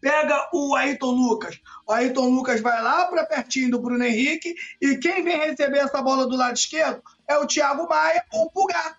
pega 0.00 0.48
o 0.52 0.74
Ayrton 0.74 1.10
Lucas. 1.10 1.60
O 1.86 1.92
Ayrton 1.92 2.28
Lucas 2.30 2.60
vai 2.60 2.82
lá 2.82 3.06
para 3.06 3.26
pertinho 3.26 3.70
do 3.70 3.78
Bruno 3.78 4.02
Henrique 4.02 4.54
e 4.80 4.96
quem 4.96 5.22
vem 5.22 5.38
receber 5.38 5.78
essa 5.78 6.02
bola 6.02 6.26
do 6.26 6.36
lado 6.36 6.56
esquerdo 6.56 7.02
é 7.28 7.36
o 7.38 7.46
Thiago 7.46 7.88
Maia 7.88 8.24
ou 8.32 8.46
o 8.46 8.50
Pulgar. 8.50 8.98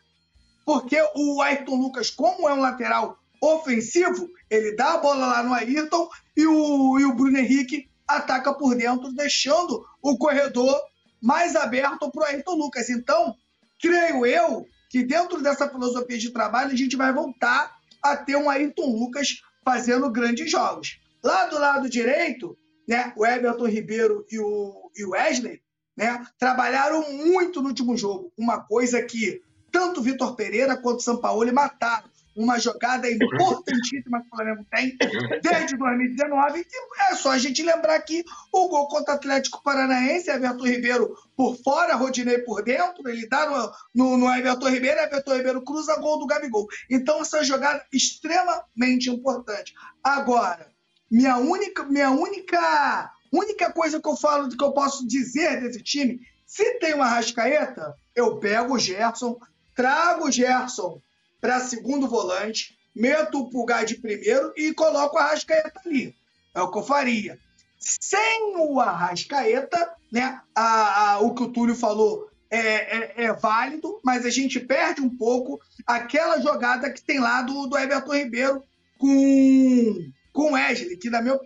Porque 0.66 0.98
o 1.16 1.42
Ayrton 1.42 1.76
Lucas, 1.76 2.10
como 2.10 2.48
é 2.48 2.54
um 2.54 2.62
lateral 2.62 3.18
ofensivo, 3.42 4.30
ele 4.50 4.76
dá 4.76 4.94
a 4.94 4.98
bola 5.00 5.26
lá 5.26 5.44
no 5.44 5.54
Ayrton 5.54 6.08
e 6.38 6.46
o, 6.46 7.00
e 7.00 7.06
o 7.06 7.14
Bruno 7.14 7.38
Henrique 7.40 7.90
ataca 8.08 8.54
por 8.54 8.76
dentro, 8.76 9.12
deixando 9.14 9.86
o 10.02 10.18
corredor 10.18 10.80
mais 11.22 11.56
aberto 11.56 12.12
para 12.12 12.22
o 12.22 12.26
Ayrton 12.26 12.56
Lucas. 12.56 12.90
Então, 12.90 13.36
creio 13.80 14.26
eu 14.26 14.66
que 14.90 15.04
dentro 15.04 15.42
dessa 15.42 15.70
filosofia 15.70 16.18
de 16.18 16.32
trabalho 16.32 16.72
a 16.72 16.76
gente 16.76 16.98
vai 16.98 17.14
voltar 17.14 17.76
a 18.04 18.18
ter 18.18 18.36
um 18.36 18.50
Ayrton 18.50 18.92
Lucas 18.92 19.42
fazendo 19.64 20.10
grandes 20.12 20.52
jogos. 20.52 21.00
Lá 21.24 21.46
do 21.46 21.60
lado 21.60 21.90
direito, 21.90 22.58
né, 22.88 23.14
o 23.16 23.26
Everton 23.26 23.68
Ribeiro 23.68 24.26
e 24.30 24.40
o, 24.40 24.92
e 24.96 25.06
o 25.06 25.12
Wesley 25.12 25.62
né, 25.96 26.26
trabalharam 26.38 27.10
muito 27.14 27.62
no 27.62 27.70
último 27.70 27.96
jogo. 27.96 28.34
Uma 28.38 28.60
coisa 28.60 29.02
que 29.02 29.42
tanto 29.72 30.02
Vitor 30.02 30.36
Pereira 30.36 30.76
quanto 30.76 31.00
o 31.00 31.04
Sampaoli 31.04 31.52
mataram. 31.52 32.10
Uma 32.36 32.60
jogada 32.60 33.12
importantíssima 33.12 34.22
que 34.22 34.28
o 34.28 34.36
Flamengo 34.36 34.66
tem 34.72 34.98
desde 35.42 35.76
2019. 35.78 36.60
E 36.60 37.12
é 37.12 37.16
só 37.16 37.32
a 37.32 37.38
gente 37.38 37.62
lembrar 37.62 38.00
que 38.02 38.24
o 38.52 38.68
gol 38.70 38.88
contra 38.88 39.14
o 39.14 39.18
Atlético 39.18 39.62
Paranaense, 39.64 40.30
Everton 40.30 40.66
Ribeiro 40.66 41.16
por 41.36 41.58
fora, 41.62 41.96
Rodinei 41.96 42.40
por 42.40 42.64
dentro, 42.64 43.08
ele 43.10 43.28
dá 43.28 43.50
no, 43.50 43.72
no, 43.94 44.18
no 44.18 44.34
Everton 44.34 44.70
Ribeiro, 44.70 45.00
Everton 45.00 45.36
Ribeiro 45.36 45.62
cruza 45.62 46.00
gol 46.00 46.20
do 46.20 46.28
Gabigol. 46.28 46.68
Então, 46.90 47.22
essa 47.22 47.44
jogada 47.44 47.86
extremamente 47.92 49.10
importante. 49.10 49.74
Agora, 50.04 50.72
minha 51.10 51.38
única, 51.38 51.84
minha 51.84 52.10
única, 52.10 53.12
única 53.32 53.72
coisa 53.72 54.00
que 54.00 54.08
eu 54.08 54.16
falo, 54.16 54.50
que 54.50 54.64
eu 54.64 54.72
posso 54.72 55.06
dizer 55.06 55.62
desse 55.62 55.84
time, 55.84 56.22
se 56.46 56.80
tem 56.80 56.94
uma 56.94 57.08
rascaeta, 57.08 57.96
eu 58.16 58.38
pego 58.38 58.76
o 58.76 58.80
Gerson, 58.80 59.38
trago 59.76 60.28
o 60.28 60.32
Gerson 60.32 61.02
para 61.42 61.60
segundo 61.60 62.08
volante, 62.08 62.78
meto 62.96 63.40
o 63.40 63.50
Pulgar 63.50 63.84
de 63.84 63.96
primeiro 63.96 64.54
e 64.56 64.74
coloco 64.74 65.18
a 65.18 65.28
Rascaeta 65.28 65.82
ali. 65.86 66.16
É 66.54 66.62
o 66.62 66.72
que 66.72 66.78
eu 66.78 66.84
faria. 66.84 67.40
Sem 67.80 68.56
o 68.58 68.80
Arrascaeta, 68.80 69.96
né, 70.12 70.40
a, 70.54 71.14
a, 71.14 71.20
o 71.20 71.34
que 71.34 71.42
o 71.42 71.52
Túlio 71.52 71.76
falou 71.76 72.30
é, 72.50 72.60
é, 72.60 73.14
é, 73.24 73.34
válido, 73.34 74.00
mas 74.04 74.26
a 74.26 74.30
gente 74.30 74.60
perde 74.60 75.02
um 75.02 75.10
pouco 75.10 75.60
aquela 75.88 76.40
jogada 76.40 76.92
que 76.92 77.02
tem 77.02 77.20
lá 77.20 77.42
do, 77.42 77.66
do 77.66 77.78
Everton 77.78 78.14
Ribeiro 78.14 78.64
com, 79.00 80.12
com 80.32 80.52
o 80.52 80.54
Wesley, 80.54 80.98
que 80.98 81.10
na 81.10 81.22
meu, 81.22 81.40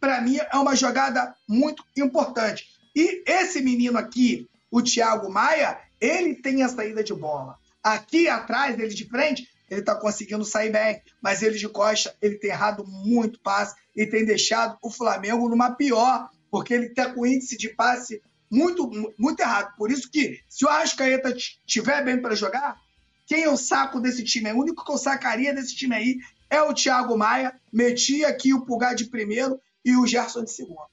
para 0.00 0.20
mim 0.22 0.38
é 0.38 0.56
uma 0.56 0.74
jogada 0.74 1.34
muito 1.46 1.84
importante. 1.96 2.66
E 2.94 3.22
esse 3.26 3.60
menino 3.60 3.98
aqui, 3.98 4.48
o 4.70 4.80
Thiago 4.80 5.30
Maia, 5.30 5.78
ele 6.00 6.34
tem 6.34 6.62
a 6.62 6.68
saída 6.68 7.02
de 7.02 7.12
bola. 7.12 7.58
Aqui 7.82 8.28
atrás, 8.28 8.78
ele 8.78 8.94
de 8.94 9.08
frente, 9.08 9.48
ele 9.70 9.80
está 9.80 9.94
conseguindo 9.94 10.44
sair 10.44 10.70
bem, 10.70 11.02
mas 11.22 11.42
ele 11.42 11.58
de 11.58 11.68
costa, 11.68 12.14
ele 12.20 12.36
tem 12.36 12.50
errado 12.50 12.84
muito 12.86 13.40
passe 13.40 13.76
e 13.94 14.06
tem 14.06 14.24
deixado 14.24 14.76
o 14.82 14.90
Flamengo 14.90 15.48
numa 15.48 15.72
pior, 15.74 16.28
porque 16.50 16.74
ele 16.74 16.86
está 16.86 17.12
com 17.12 17.26
índice 17.26 17.56
de 17.56 17.68
passe 17.68 18.22
muito, 18.50 18.90
muito 19.18 19.40
errado. 19.40 19.74
Por 19.76 19.90
isso 19.90 20.10
que, 20.10 20.40
se 20.48 20.64
o 20.64 20.68
Arrascaeta 20.68 21.30
estiver 21.30 22.04
bem 22.04 22.20
para 22.20 22.34
jogar, 22.34 22.80
quem 23.26 23.42
eu 23.42 23.56
saco 23.56 24.00
desse 24.00 24.24
time, 24.24 24.50
o 24.52 24.58
único 24.58 24.84
que 24.84 24.90
eu 24.90 24.96
sacaria 24.96 25.54
desse 25.54 25.76
time 25.76 25.94
aí 25.94 26.18
é 26.48 26.62
o 26.62 26.72
Thiago 26.72 27.16
Maia, 27.16 27.54
metia 27.70 28.28
aqui 28.28 28.54
o 28.54 28.64
Pulgar 28.64 28.94
de 28.94 29.04
primeiro 29.04 29.60
e 29.84 29.94
o 29.96 30.06
Gerson 30.06 30.44
de 30.44 30.50
segundo. 30.50 30.88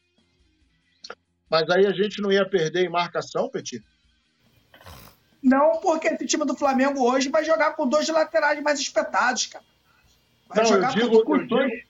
Mas 1.49 1.69
aí 1.69 1.85
a 1.85 1.93
gente 1.93 2.21
não 2.21 2.31
ia 2.31 2.47
perder 2.47 2.85
em 2.85 2.89
marcação, 2.89 3.49
Petit? 3.49 3.81
Não, 5.45 5.79
porque 5.79 6.07
esse 6.07 6.25
time 6.25 6.43
do 6.43 6.55
Flamengo 6.55 7.07
hoje 7.07 7.29
vai 7.29 7.45
jogar 7.45 7.75
com 7.75 7.87
dois 7.87 8.09
laterais 8.09 8.59
mais 8.63 8.79
espetados, 8.79 9.45
cara. 9.45 9.63
Vai 10.49 10.63
não, 10.63 10.65
jogar 10.65 10.97
eu 10.97 11.03
digo, 11.03 11.23
com, 11.23 11.35
eu 11.35 11.47
dois. 11.47 11.69
Digo, 11.69 11.83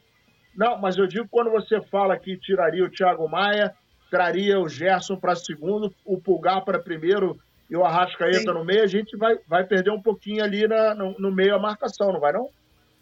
não, 0.54 0.78
mas 0.78 0.98
eu 0.98 1.08
digo 1.08 1.26
quando 1.32 1.50
você 1.50 1.80
fala 1.84 2.20
que 2.20 2.38
tiraria 2.38 2.84
o 2.84 2.90
Thiago 2.90 3.30
Maia, 3.30 3.74
traria 4.12 4.60
o 4.60 4.68
Gerson 4.68 5.16
para 5.16 5.38
segundo, 5.38 5.96
o 6.04 6.20
Pulgar 6.20 6.66
para 6.66 6.80
primeiro 6.80 7.40
e 7.70 7.78
o 7.78 7.86
Arrascaeta 7.86 8.40
Sim. 8.40 8.46
no 8.46 8.66
meio, 8.66 8.84
a 8.84 8.88
gente 8.88 9.16
vai, 9.16 9.38
vai 9.48 9.64
perder 9.64 9.92
um 9.92 10.02
pouquinho 10.02 10.44
ali 10.44 10.68
na, 10.68 10.94
no, 10.94 11.18
no 11.18 11.32
meio 11.32 11.56
a 11.56 11.60
marcação, 11.60 12.12
não 12.12 12.20
vai 12.20 12.34
não? 12.34 12.50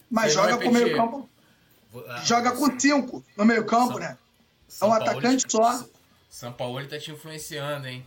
Mas 0.10 0.34
joga 0.34 0.58
com 0.58 0.70
o 0.70 0.74
meio 0.74 0.95
campo. 0.95 1.30
Ah, 2.10 2.22
joga 2.24 2.51
com 2.51 2.80
cinco 2.80 3.26
no 3.36 3.43
meio 3.43 3.66
campo, 3.66 3.93
São, 3.93 3.99
né? 3.99 4.18
é 4.82 4.86
um 4.86 4.93
atacante 4.93 5.51
só. 5.51 5.84
São 6.30 6.54
Paulo 6.54 6.86
tá 6.88 6.99
te 6.99 7.12
influenciando, 7.12 7.88
hein? 7.88 8.06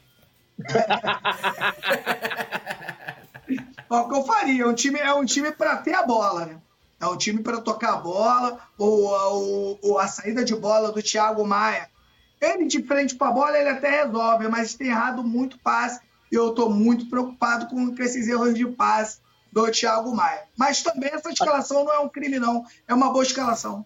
O 3.89 4.09
que 4.09 4.15
eu 4.15 4.25
faria? 4.25 4.63
É 4.63 4.67
um 4.67 4.75
time, 4.75 4.99
é 4.99 5.13
um 5.15 5.25
time 5.25 5.53
para 5.53 5.77
ter 5.77 5.95
a 5.95 6.03
bola, 6.03 6.47
né? 6.47 6.59
É 7.01 7.07
um 7.07 7.17
time 7.17 7.43
para 7.43 7.61
tocar 7.61 7.95
a 7.95 7.97
bola, 7.97 8.59
ou, 8.79 9.05
ou, 9.05 9.79
ou, 9.83 9.99
a 9.99 10.07
saída 10.09 10.43
de 10.45 10.55
bola 10.55 10.91
do 10.93 11.03
Thiago 11.03 11.47
Maia. 11.47 11.91
Ele 12.41 12.67
de 12.67 12.83
frente 12.83 13.15
para 13.15 13.29
a 13.29 13.33
bola, 13.33 13.59
ele 13.59 13.69
até 13.69 14.05
resolve, 14.05 14.49
mas 14.49 14.75
tem 14.75 14.89
errado 14.89 15.23
muito 15.23 15.59
passe. 15.59 16.01
E 16.33 16.35
eu 16.35 16.51
estou 16.51 16.71
muito 16.71 17.09
preocupado 17.09 17.67
com 17.67 17.95
esses 18.03 18.27
erros 18.29 18.55
de 18.55 18.67
passe 18.67 19.21
do 19.53 19.71
Thiago 19.71 20.15
Maia. 20.15 20.45
Mas 20.57 20.83
também 20.83 21.11
essa 21.13 21.31
escalação 21.31 21.85
não 21.85 21.93
é 21.93 21.99
um 21.99 22.09
crime, 22.09 22.39
não. 22.39 22.65
É 22.89 22.95
uma 22.95 23.13
boa 23.13 23.23
escalação. 23.25 23.85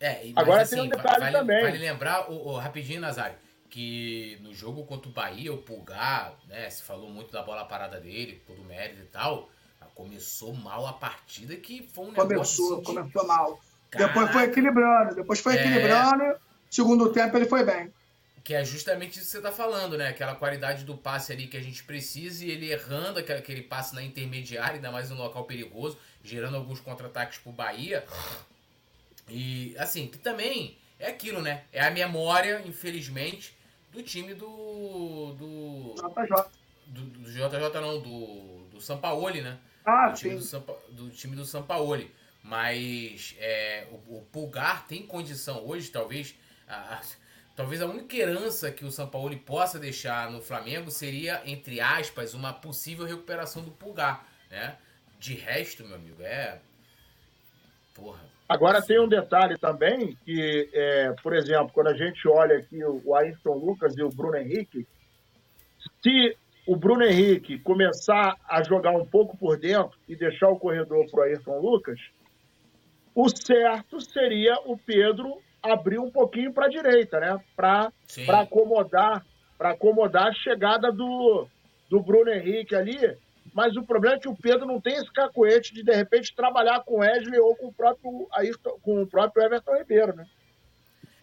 É, 0.00 0.30
Agora 0.36 0.62
assim, 0.62 0.76
tem 0.76 0.84
um 0.84 0.88
detalhe 0.88 1.18
vale, 1.18 1.38
também. 1.38 1.62
Vale 1.62 1.78
lembrar, 1.78 2.30
o, 2.30 2.48
o, 2.48 2.56
rapidinho, 2.56 3.00
Nazário, 3.00 3.36
que 3.78 4.36
no 4.42 4.52
jogo 4.52 4.84
contra 4.84 5.08
o 5.08 5.12
Bahia, 5.12 5.52
o 5.52 5.58
Pulgar, 5.58 6.34
né, 6.48 6.68
se 6.68 6.82
falou 6.82 7.08
muito 7.08 7.30
da 7.30 7.44
bola 7.44 7.64
parada 7.64 8.00
dele, 8.00 8.42
todo 8.44 8.60
mérito 8.64 9.02
e 9.02 9.04
tal, 9.04 9.48
começou 9.94 10.52
mal 10.52 10.84
a 10.84 10.92
partida 10.94 11.54
que 11.54 11.88
foi 11.94 12.06
um 12.06 12.08
negócio 12.08 12.28
Começou, 12.28 12.72
assim 12.72 12.80
de... 12.80 12.86
começou 12.86 13.26
mal. 13.28 13.60
Caraca. 13.88 14.12
Depois 14.12 14.32
foi 14.32 14.42
equilibrando, 14.42 15.14
depois 15.14 15.38
foi 15.38 15.56
é... 15.56 15.60
equilibrando, 15.60 16.40
segundo 16.68 17.12
tempo 17.12 17.36
ele 17.36 17.46
foi 17.46 17.64
bem. 17.64 17.94
Que 18.42 18.54
é 18.54 18.64
justamente 18.64 19.20
isso 19.20 19.26
que 19.26 19.30
você 19.30 19.36
está 19.36 19.52
falando, 19.52 19.96
né? 19.96 20.08
Aquela 20.08 20.34
qualidade 20.34 20.82
do 20.84 20.96
passe 20.96 21.32
ali 21.32 21.46
que 21.46 21.56
a 21.56 21.62
gente 21.62 21.84
precisa 21.84 22.44
e 22.44 22.50
ele 22.50 22.72
errando 22.72 23.20
aquele, 23.20 23.62
passe 23.62 23.94
na 23.94 24.02
intermediária, 24.02 24.74
ainda 24.74 24.90
mais 24.90 25.08
no 25.08 25.14
local 25.16 25.44
perigoso, 25.44 25.96
gerando 26.24 26.56
alguns 26.56 26.80
contra-ataques 26.80 27.38
pro 27.38 27.52
Bahia. 27.52 28.04
E, 29.28 29.76
assim, 29.78 30.08
que 30.08 30.18
também 30.18 30.76
é 30.98 31.06
aquilo, 31.06 31.40
né? 31.40 31.62
É 31.72 31.80
a 31.80 31.90
memória, 31.92 32.60
infelizmente, 32.66 33.56
do 33.92 34.02
time 34.02 34.34
do. 34.34 35.34
do 35.38 35.94
JJ. 35.94 36.44
Do, 36.86 37.02
do 37.02 37.30
JJ, 37.30 37.80
não, 37.80 38.00
do, 38.00 38.64
do 38.70 38.80
Sampaoli, 38.80 39.42
né? 39.42 39.58
Ah, 39.84 40.08
do 40.08 40.16
time 40.16 40.32
sim. 40.32 40.38
Do, 40.38 40.44
Sampa, 40.44 40.76
do 40.90 41.10
time 41.10 41.36
do 41.36 41.44
Sampaoli. 41.44 42.14
Mas 42.42 43.34
é, 43.38 43.86
o, 43.90 44.18
o, 44.18 44.26
Pulgar 44.32 44.86
tem 44.86 45.06
condição 45.06 45.66
hoje, 45.66 45.90
talvez. 45.90 46.34
A, 46.66 47.00
talvez 47.56 47.82
a 47.82 47.86
única 47.86 48.16
herança 48.16 48.70
que 48.70 48.84
o 48.84 48.90
Sampaoli 48.90 49.36
possa 49.36 49.78
deixar 49.78 50.30
no 50.30 50.40
Flamengo 50.40 50.90
seria, 50.90 51.42
entre 51.44 51.80
aspas, 51.80 52.32
uma 52.34 52.52
possível 52.52 53.04
recuperação 53.06 53.62
do 53.62 53.70
Pulgar, 53.70 54.26
né? 54.50 54.78
De 55.18 55.34
resto, 55.34 55.84
meu 55.84 55.96
amigo, 55.96 56.22
é. 56.22 56.60
Porra, 57.92 58.20
Agora 58.48 58.80
tem 58.80 58.98
um 58.98 59.06
detalhe 59.06 59.58
também 59.58 60.16
que, 60.24 60.70
é, 60.72 61.12
por 61.22 61.34
exemplo, 61.34 61.70
quando 61.72 61.88
a 61.88 61.96
gente 61.96 62.26
olha 62.26 62.56
aqui 62.56 62.82
o 62.82 63.14
Ayrton 63.14 63.54
Lucas 63.54 63.94
e 63.96 64.02
o 64.02 64.08
Bruno 64.08 64.36
Henrique, 64.36 64.86
se 66.02 66.34
o 66.66 66.74
Bruno 66.74 67.04
Henrique 67.04 67.58
começar 67.58 68.36
a 68.48 68.62
jogar 68.62 68.92
um 68.92 69.04
pouco 69.04 69.36
por 69.36 69.58
dentro 69.58 69.98
e 70.08 70.16
deixar 70.16 70.48
o 70.48 70.58
corredor 70.58 71.06
para 71.10 71.20
o 71.20 71.22
Ayrton 71.24 71.60
Lucas, 71.60 72.00
o 73.14 73.28
certo 73.28 74.00
seria 74.00 74.54
o 74.64 74.78
Pedro 74.78 75.42
abrir 75.62 75.98
um 75.98 76.10
pouquinho 76.10 76.52
para 76.52 76.66
a 76.66 76.70
direita, 76.70 77.20
né? 77.20 77.38
Para 77.54 77.92
acomodar, 78.28 79.26
para 79.58 79.70
acomodar 79.70 80.28
a 80.28 80.32
chegada 80.32 80.90
do, 80.90 81.46
do 81.90 82.00
Bruno 82.00 82.30
Henrique 82.30 82.74
ali 82.74 82.96
mas 83.54 83.76
o 83.76 83.82
problema 83.82 84.16
é 84.16 84.18
que 84.18 84.28
o 84.28 84.36
Pedro 84.36 84.66
não 84.66 84.80
tem 84.80 84.94
esse 84.94 85.12
cacoete 85.12 85.72
de, 85.74 85.82
de 85.82 85.94
repente, 85.94 86.34
trabalhar 86.34 86.80
com 86.80 86.96
o 86.96 86.98
Wesley 86.98 87.38
ou 87.38 87.54
com 87.56 87.68
o 87.68 87.72
próprio, 87.72 88.28
aí, 88.32 88.52
com 88.82 89.02
o 89.02 89.06
próprio 89.06 89.44
Everton 89.44 89.76
Ribeiro, 89.76 90.16
né? 90.16 90.26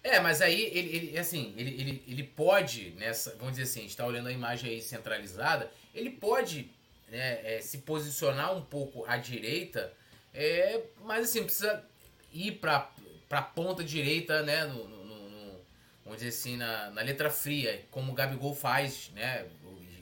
É, 0.03 0.19
mas 0.19 0.39
aí, 0.39 0.69
ele, 0.71 0.95
ele 0.95 1.17
assim, 1.17 1.53
ele, 1.57 1.81
ele, 1.81 2.03
ele 2.07 2.23
pode, 2.23 2.91
nessa, 2.91 3.35
vamos 3.37 3.55
dizer 3.55 3.63
assim, 3.63 3.79
a 3.79 3.81
gente 3.81 3.91
está 3.91 4.05
olhando 4.05 4.27
a 4.27 4.31
imagem 4.31 4.69
aí 4.69 4.81
centralizada, 4.81 5.71
ele 5.95 6.11
pode 6.11 6.69
né, 7.09 7.39
é, 7.43 7.59
se 7.59 7.79
posicionar 7.79 8.55
um 8.55 8.61
pouco 8.61 9.03
à 9.07 9.17
direita, 9.17 9.91
é, 10.31 10.81
mas 11.03 11.23
assim, 11.23 11.43
precisa 11.43 11.83
ir 12.31 12.51
para 12.59 12.87
a 13.31 13.41
ponta 13.41 13.83
direita, 13.83 14.43
né, 14.43 14.65
no, 14.65 14.87
no, 14.87 15.05
no, 15.05 15.59
vamos 16.03 16.19
dizer 16.19 16.29
assim, 16.29 16.55
na, 16.55 16.91
na 16.91 17.01
letra 17.01 17.31
fria, 17.31 17.83
como 17.89 18.11
o 18.11 18.15
Gabigol 18.15 18.53
faz, 18.53 19.09
né, 19.15 19.47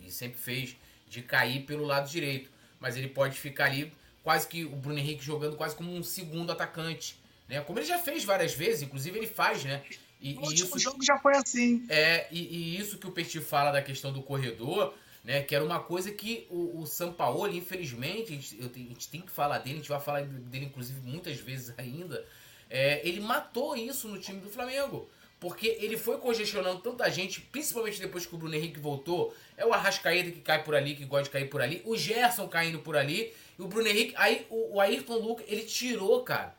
e 0.05 0.11
sempre 0.11 0.38
fez 0.38 0.76
de 1.14 1.22
cair 1.22 1.64
pelo 1.66 1.86
lado 1.86 2.09
direito. 2.09 2.49
Mas 2.80 2.97
ele 2.97 3.07
pode 3.07 3.39
ficar 3.39 3.66
ali, 3.66 3.93
quase 4.24 4.47
que 4.47 4.66
o 4.66 4.76
Bruno 4.76 4.97
Henrique 4.97 5.24
jogando 5.24 5.55
quase 5.55 5.76
como 5.76 5.93
um 5.93 6.03
segundo 6.03 6.51
atacante. 6.51 7.16
Né? 7.47 7.61
Como 7.61 7.78
ele 7.78 7.86
já 7.86 7.99
fez 7.99 8.24
várias 8.24 8.53
vezes, 8.53 8.82
inclusive 8.82 9.18
ele 9.18 9.28
faz, 9.28 9.64
né? 9.64 9.84
E, 10.20 10.38
o 10.38 10.51
e 10.51 10.55
isso 10.55 10.80
jogo 10.80 11.03
já 11.03 11.18
foi 11.20 11.36
assim. 11.36 11.86
É, 11.89 12.28
e, 12.32 12.39
e, 12.39 12.80
isso 12.80 12.97
que 12.97 13.05
o 13.05 13.11
Petit 13.11 13.41
fala 13.41 13.72
da 13.72 13.82
questão 13.82 14.11
do 14.11 14.24
corredor, 14.24 14.93
né? 15.24 15.43
Que 15.43 15.53
era 15.53 15.64
uma 15.64 15.80
coisa 15.80 16.11
que 16.11 16.47
o, 16.49 16.82
o 16.82 16.86
Sampaoli, 16.88 17.57
infelizmente, 17.57 18.32
a 18.32 18.36
gente, 18.36 18.57
eu, 18.59 18.72
a 18.74 18.80
gente 18.80 19.09
tem 19.09 19.22
que 19.22 19.32
falar 19.32 19.59
dele, 19.59 19.76
a 19.76 19.78
gente 19.80 19.89
vai 19.89 19.99
falar 19.99 20.24
dele, 20.24 20.66
inclusive, 20.66 20.99
muitas 21.01 21.38
vezes 21.38 21.74
ainda. 21.78 22.26
É, 22.70 23.07
ele 23.07 23.20
matou 23.20 23.76
isso 23.76 24.07
no 24.07 24.18
time 24.18 24.39
do 24.39 24.49
Flamengo. 24.49 25.09
Porque 25.43 25.77
ele 25.81 25.97
foi 25.97 26.17
congestionando 26.19 26.79
tanta 26.79 27.11
gente, 27.11 27.41
principalmente 27.41 27.99
depois 27.99 28.25
que 28.25 28.33
o 28.33 28.37
Bruno 28.37 28.55
Henrique 28.55 28.79
voltou. 28.79 29.35
É 29.57 29.65
o 29.65 29.73
Arrascaeta 29.73 30.31
que 30.31 30.39
cai 30.39 30.63
por 30.63 30.73
ali, 30.73 30.95
que 30.95 31.03
gosta 31.03 31.25
de 31.25 31.31
cair 31.31 31.49
por 31.49 31.61
ali. 31.61 31.81
O 31.83 31.97
Gerson 31.97 32.47
caindo 32.47 32.79
por 32.79 32.95
ali. 32.95 33.33
E 33.59 33.61
o 33.61 33.67
Bruno 33.67 33.85
Henrique. 33.85 34.13
Aí 34.15 34.47
o, 34.49 34.75
o 34.75 34.79
Ayrton 34.79 35.17
Lucas, 35.17 35.45
ele 35.49 35.63
tirou, 35.63 36.23
cara. 36.23 36.55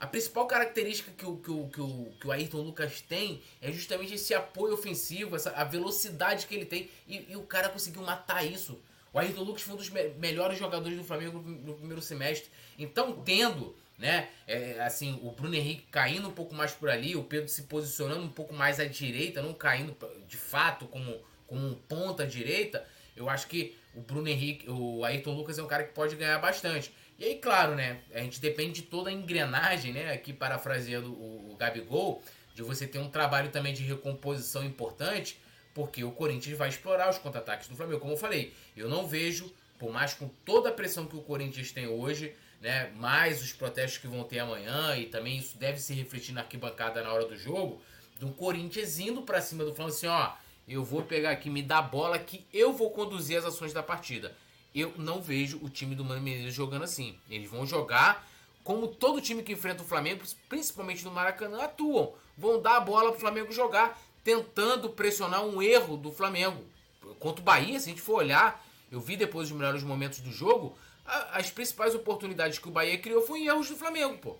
A 0.00 0.06
principal 0.06 0.46
característica 0.46 1.12
que 1.12 1.26
o, 1.26 1.36
que, 1.36 1.50
o, 1.50 1.68
que, 1.68 1.80
o, 1.82 2.10
que 2.18 2.26
o 2.26 2.32
Ayrton 2.32 2.62
Lucas 2.62 3.02
tem 3.02 3.42
é 3.60 3.70
justamente 3.70 4.14
esse 4.14 4.32
apoio 4.32 4.72
ofensivo, 4.72 5.36
essa, 5.36 5.50
a 5.50 5.64
velocidade 5.64 6.46
que 6.46 6.54
ele 6.54 6.64
tem. 6.64 6.88
E, 7.06 7.26
e 7.28 7.36
o 7.36 7.42
cara 7.42 7.68
conseguiu 7.68 8.00
matar 8.00 8.42
isso. 8.46 8.80
O 9.12 9.18
Ayrton 9.18 9.42
Lucas 9.42 9.60
foi 9.60 9.74
um 9.74 9.76
dos 9.76 9.90
me 9.90 10.08
melhores 10.14 10.58
jogadores 10.58 10.96
do 10.96 11.04
Flamengo 11.04 11.38
no, 11.38 11.50
no 11.50 11.74
primeiro 11.74 12.00
semestre. 12.00 12.48
Então, 12.78 13.12
tendo 13.12 13.76
né? 13.98 14.28
É, 14.46 14.80
assim, 14.80 15.18
o 15.22 15.30
Bruno 15.30 15.54
Henrique 15.54 15.86
caindo 15.90 16.28
um 16.28 16.32
pouco 16.32 16.54
mais 16.54 16.72
por 16.72 16.88
ali, 16.88 17.14
o 17.14 17.24
Pedro 17.24 17.48
se 17.48 17.62
posicionando 17.62 18.22
um 18.22 18.30
pouco 18.30 18.54
mais 18.54 18.80
à 18.80 18.84
direita, 18.84 19.42
não 19.42 19.54
caindo 19.54 19.96
de 20.26 20.36
fato 20.36 20.86
como, 20.86 21.20
como 21.46 21.66
um 21.66 21.74
ponta 21.74 22.26
direita, 22.26 22.84
eu 23.16 23.28
acho 23.28 23.46
que 23.46 23.76
o 23.94 24.00
Bruno 24.00 24.28
Henrique, 24.28 24.68
o 24.70 25.04
Ayrton 25.04 25.34
Lucas 25.34 25.58
é 25.58 25.62
um 25.62 25.66
cara 25.66 25.84
que 25.84 25.92
pode 25.92 26.16
ganhar 26.16 26.38
bastante. 26.38 26.92
E 27.18 27.24
aí, 27.24 27.34
claro, 27.36 27.74
né? 27.74 28.00
A 28.12 28.20
gente 28.20 28.40
depende 28.40 28.80
de 28.80 28.82
toda 28.82 29.10
a 29.10 29.12
engrenagem, 29.12 29.92
né? 29.92 30.12
Aqui 30.12 30.32
parafraseando 30.32 31.12
o, 31.12 31.52
o 31.52 31.56
Gabigol, 31.56 32.22
de 32.54 32.62
você 32.62 32.86
ter 32.86 32.98
um 32.98 33.08
trabalho 33.08 33.50
também 33.50 33.72
de 33.72 33.82
recomposição 33.82 34.64
importante, 34.64 35.38
porque 35.74 36.02
o 36.04 36.10
Corinthians 36.10 36.56
vai 36.56 36.68
explorar 36.68 37.10
os 37.10 37.18
contra-ataques 37.18 37.68
do 37.68 37.76
Flamengo. 37.76 38.00
Como 38.00 38.14
eu 38.14 38.16
falei, 38.16 38.52
eu 38.76 38.88
não 38.88 39.06
vejo, 39.06 39.52
por 39.78 39.92
mais 39.92 40.14
com 40.14 40.28
toda 40.44 40.70
a 40.70 40.72
pressão 40.72 41.06
que 41.06 41.16
o 41.16 41.22
Corinthians 41.22 41.70
tem 41.70 41.86
hoje, 41.86 42.34
né, 42.62 42.92
mais 42.96 43.42
os 43.42 43.52
protestos 43.52 43.98
que 43.98 44.06
vão 44.06 44.22
ter 44.22 44.38
amanhã 44.38 44.96
e 44.96 45.06
também 45.06 45.36
isso 45.36 45.58
deve 45.58 45.78
se 45.78 45.92
refletir 45.92 46.32
na 46.32 46.42
arquibancada 46.42 47.02
na 47.02 47.12
hora 47.12 47.26
do 47.26 47.36
jogo, 47.36 47.82
do 48.20 48.28
Corinthians 48.28 49.00
indo 49.00 49.22
para 49.22 49.42
cima 49.42 49.64
do 49.64 49.74
Flamengo 49.74 49.96
assim, 49.96 50.06
ó, 50.06 50.30
eu 50.68 50.84
vou 50.84 51.02
pegar 51.02 51.30
aqui, 51.30 51.50
me 51.50 51.60
dá 51.60 51.82
bola 51.82 52.18
que 52.20 52.46
eu 52.52 52.72
vou 52.72 52.90
conduzir 52.90 53.36
as 53.36 53.44
ações 53.44 53.72
da 53.72 53.82
partida. 53.82 54.34
Eu 54.72 54.94
não 54.96 55.20
vejo 55.20 55.58
o 55.60 55.68
time 55.68 55.96
do 55.96 56.04
Mano 56.04 56.22
Menezes 56.22 56.54
jogando 56.54 56.84
assim. 56.84 57.18
Eles 57.28 57.50
vão 57.50 57.66
jogar 57.66 58.26
como 58.62 58.86
todo 58.86 59.20
time 59.20 59.42
que 59.42 59.52
enfrenta 59.52 59.82
o 59.82 59.86
Flamengo, 59.86 60.22
principalmente 60.48 61.04
no 61.04 61.10
Maracanã, 61.10 61.64
atuam. 61.64 62.14
Vão 62.38 62.62
dar 62.62 62.76
a 62.76 62.80
bola 62.80 63.10
pro 63.10 63.20
Flamengo 63.20 63.52
jogar, 63.52 64.00
tentando 64.22 64.88
pressionar 64.88 65.44
um 65.44 65.60
erro 65.60 65.96
do 65.96 66.12
Flamengo. 66.12 66.64
Contra 67.18 67.42
o 67.42 67.44
Bahia, 67.44 67.78
se 67.80 67.88
a 67.88 67.92
gente 67.92 68.00
for 68.00 68.14
olhar, 68.14 68.64
eu 68.90 69.00
vi 69.00 69.16
depois 69.16 69.50
os 69.50 69.56
melhores 69.56 69.82
momentos 69.82 70.20
do 70.20 70.30
jogo, 70.30 70.78
as 71.04 71.50
principais 71.50 71.94
oportunidades 71.94 72.58
que 72.58 72.68
o 72.68 72.72
Bahia 72.72 72.98
criou 72.98 73.22
foram 73.22 73.42
erros 73.42 73.68
do 73.68 73.76
Flamengo, 73.76 74.18
pô. 74.18 74.36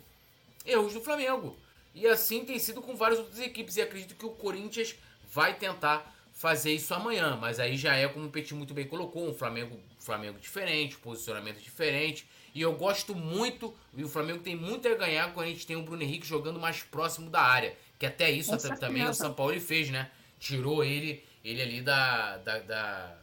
Erros 0.65 0.95
do 0.95 1.01
Flamengo. 1.01 1.57
E 1.95 2.07
assim 2.07 2.45
tem 2.45 2.59
sido 2.59 2.81
com 2.81 2.95
várias 2.95 3.19
outras 3.19 3.41
equipes. 3.41 3.77
E 3.77 3.83
acredito 3.83 4.15
que 4.15 4.25
o 4.25 4.31
Corinthians 4.31 4.95
vai 5.31 5.55
tentar 5.55 6.15
fazer 6.33 6.73
isso 6.73 6.95
amanhã. 6.95 7.37
Mas 7.37 7.59
aí 7.59 7.77
já 7.77 7.95
é, 7.95 8.09
como 8.09 8.27
o 8.27 8.31
Petit 8.31 8.55
muito 8.55 8.73
bem 8.73 8.87
colocou, 8.87 9.29
um 9.29 9.35
Flamengo, 9.35 9.79
Flamengo 9.99 10.39
diferente, 10.39 10.97
posicionamento 10.97 11.61
diferente. 11.61 12.27
E 12.55 12.61
eu 12.61 12.73
gosto 12.75 13.15
muito, 13.15 13.75
e 13.97 14.05
o 14.05 14.09
Flamengo 14.09 14.41
tem 14.41 14.55
muito 14.55 14.87
a 14.87 14.95
ganhar 14.95 15.33
quando 15.33 15.47
a 15.47 15.51
gente 15.51 15.67
tem 15.67 15.75
o 15.75 15.83
Bruno 15.83 16.03
Henrique 16.03 16.27
jogando 16.27 16.61
mais 16.61 16.83
próximo 16.83 17.31
da 17.31 17.41
área. 17.41 17.77
Que 17.99 18.07
até 18.07 18.31
isso 18.31 18.55
até, 18.55 18.75
também 18.77 19.05
o 19.07 19.15
São 19.15 19.33
Paulo 19.33 19.59
fez, 19.61 19.91
né? 19.91 20.11
Tirou 20.39 20.85
ele, 20.85 21.25
ele 21.45 21.63
ali 21.63 21.81
da, 21.81 22.37
da, 22.39 22.59
da, 22.59 23.19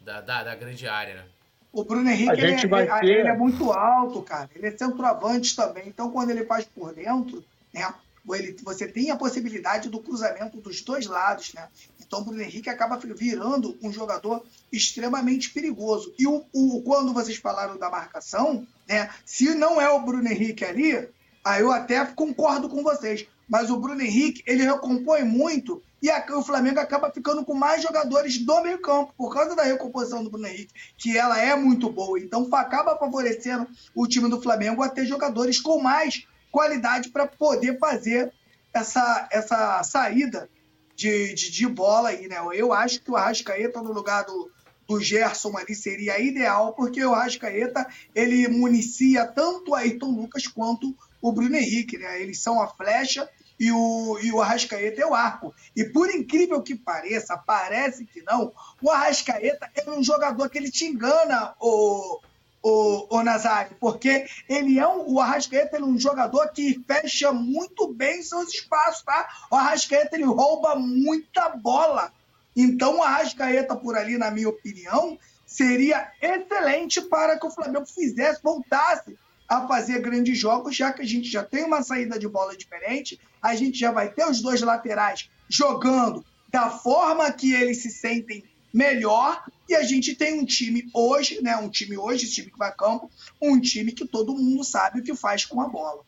da, 0.00 0.20
da, 0.20 0.44
da 0.44 0.54
grande 0.54 0.86
área, 0.86 1.14
né? 1.14 1.28
O 1.72 1.84
Bruno 1.84 2.10
Henrique 2.10 2.32
ele, 2.32 2.52
é, 2.52 2.56
ter... 2.56 3.04
ele, 3.04 3.28
é, 3.28 3.36
muito 3.36 3.70
alto, 3.70 4.22
cara. 4.22 4.50
Ele 4.54 4.66
é 4.66 4.76
centroavante 4.76 5.54
também. 5.54 5.84
Então, 5.86 6.10
quando 6.10 6.30
ele 6.30 6.44
faz 6.44 6.64
por 6.64 6.92
dentro, 6.92 7.44
né? 7.72 7.92
Ele, 8.28 8.56
você 8.62 8.86
tem 8.86 9.10
a 9.10 9.16
possibilidade 9.16 9.88
do 9.88 9.98
cruzamento 9.98 10.60
dos 10.60 10.82
dois 10.82 11.06
lados, 11.06 11.54
né? 11.54 11.68
Então 11.98 12.20
o 12.20 12.24
Bruno 12.24 12.42
Henrique 12.42 12.68
acaba 12.68 12.96
virando 12.96 13.78
um 13.82 13.92
jogador 13.92 14.44
extremamente 14.70 15.50
perigoso. 15.50 16.12
E 16.18 16.26
o, 16.26 16.44
o, 16.52 16.82
quando 16.82 17.14
vocês 17.14 17.36
falaram 17.38 17.78
da 17.78 17.88
marcação, 17.88 18.66
né? 18.88 19.08
Se 19.24 19.54
não 19.54 19.80
é 19.80 19.88
o 19.88 20.00
Bruno 20.00 20.28
Henrique 20.28 20.64
ali, 20.64 21.08
aí 21.44 21.62
eu 21.62 21.72
até 21.72 22.04
concordo 22.04 22.68
com 22.68 22.82
vocês. 22.82 23.26
Mas 23.50 23.68
o 23.68 23.76
Bruno 23.76 24.00
Henrique, 24.00 24.44
ele 24.46 24.62
recompõe 24.62 25.24
muito 25.24 25.82
e 26.00 26.08
o 26.32 26.42
Flamengo 26.42 26.78
acaba 26.78 27.10
ficando 27.10 27.44
com 27.44 27.52
mais 27.52 27.82
jogadores 27.82 28.38
do 28.38 28.62
meio 28.62 28.80
campo, 28.80 29.12
por 29.18 29.34
causa 29.34 29.56
da 29.56 29.64
recomposição 29.64 30.22
do 30.22 30.30
Bruno 30.30 30.46
Henrique, 30.46 30.72
que 30.96 31.18
ela 31.18 31.38
é 31.38 31.54
muito 31.56 31.90
boa. 31.90 32.18
Então 32.18 32.48
acaba 32.52 32.96
favorecendo 32.96 33.66
o 33.94 34.06
time 34.06 34.30
do 34.30 34.40
Flamengo 34.40 34.82
a 34.82 34.88
ter 34.88 35.04
jogadores 35.04 35.60
com 35.60 35.80
mais 35.80 36.26
qualidade 36.52 37.10
para 37.10 37.26
poder 37.26 37.78
fazer 37.78 38.32
essa, 38.72 39.28
essa 39.32 39.82
saída 39.82 40.48
de, 40.94 41.34
de, 41.34 41.50
de, 41.50 41.66
bola 41.66 42.10
aí, 42.10 42.28
né? 42.28 42.36
Eu 42.54 42.72
acho 42.72 43.02
que 43.02 43.10
o 43.10 43.16
Arrascaeta 43.16 43.82
no 43.82 43.92
lugar 43.92 44.24
do, 44.24 44.50
do 44.86 45.00
Gerson 45.00 45.56
ali 45.56 45.74
seria 45.74 46.20
ideal, 46.20 46.72
porque 46.74 47.04
o 47.04 47.14
Arrascaeta 47.14 47.86
ele 48.14 48.46
municia 48.48 49.26
tanto 49.26 49.72
o 49.72 49.74
Ayrton 49.74 50.10
Lucas 50.10 50.46
quanto 50.46 50.96
o 51.20 51.32
Bruno 51.32 51.56
Henrique, 51.56 51.98
né? 51.98 52.22
Eles 52.22 52.38
são 52.38 52.62
a 52.62 52.68
flecha 52.68 53.28
e 53.60 53.70
o, 53.70 54.18
e 54.22 54.32
o 54.32 54.40
Arrascaeta 54.40 55.02
é 55.02 55.06
o 55.06 55.14
arco. 55.14 55.54
E 55.76 55.84
por 55.84 56.08
incrível 56.08 56.62
que 56.62 56.74
pareça, 56.74 57.36
parece 57.36 58.06
que 58.06 58.22
não, 58.22 58.54
o 58.80 58.90
Arrascaeta 58.90 59.70
é 59.76 59.90
um 59.90 60.02
jogador 60.02 60.48
que 60.48 60.56
ele 60.56 60.70
te 60.70 60.86
engana, 60.86 61.54
o, 61.60 62.18
o, 62.62 63.16
o 63.18 63.22
Nazário, 63.22 63.76
porque 63.78 64.26
ele 64.48 64.78
é 64.78 64.88
um, 64.88 65.12
o 65.12 65.20
Arrascaeta 65.20 65.76
é 65.76 65.82
um 65.82 65.98
jogador 65.98 66.48
que 66.52 66.82
fecha 66.86 67.30
muito 67.32 67.92
bem 67.92 68.22
seus 68.22 68.48
espaços, 68.48 69.02
tá? 69.02 69.28
O 69.50 69.56
Arrascaeta 69.56 70.16
ele 70.16 70.24
rouba 70.24 70.74
muita 70.76 71.50
bola. 71.50 72.10
Então 72.56 72.96
o 72.96 73.02
Arrascaeta 73.02 73.76
por 73.76 73.94
ali, 73.94 74.16
na 74.16 74.30
minha 74.30 74.48
opinião, 74.48 75.18
seria 75.44 76.10
excelente 76.22 77.02
para 77.02 77.38
que 77.38 77.46
o 77.46 77.50
Flamengo 77.50 77.84
fizesse, 77.84 78.42
voltasse 78.42 79.18
a 79.50 79.66
fazer 79.66 80.00
grandes 80.00 80.38
jogos, 80.38 80.76
já 80.76 80.92
que 80.92 81.02
a 81.02 81.04
gente 81.04 81.28
já 81.28 81.42
tem 81.42 81.64
uma 81.64 81.82
saída 81.82 82.16
de 82.16 82.28
bola 82.28 82.56
diferente, 82.56 83.18
a 83.42 83.56
gente 83.56 83.76
já 83.76 83.90
vai 83.90 84.08
ter 84.08 84.24
os 84.24 84.40
dois 84.40 84.60
laterais 84.60 85.28
jogando 85.48 86.24
da 86.48 86.70
forma 86.70 87.30
que 87.32 87.52
eles 87.52 87.78
se 87.78 87.90
sentem 87.90 88.44
melhor 88.72 89.44
e 89.68 89.74
a 89.74 89.82
gente 89.82 90.14
tem 90.14 90.40
um 90.40 90.44
time 90.44 90.88
hoje, 90.94 91.42
né? 91.42 91.56
Um 91.56 91.68
time 91.68 91.98
hoje, 91.98 92.26
esse 92.26 92.34
time 92.34 92.50
que 92.52 92.58
vai 92.58 92.68
a 92.68 92.72
campo, 92.72 93.10
um 93.42 93.60
time 93.60 93.90
que 93.90 94.06
todo 94.06 94.36
mundo 94.36 94.62
sabe 94.62 95.00
o 95.00 95.02
que 95.02 95.16
faz 95.16 95.44
com 95.44 95.60
a 95.60 95.68
bola. 95.68 96.04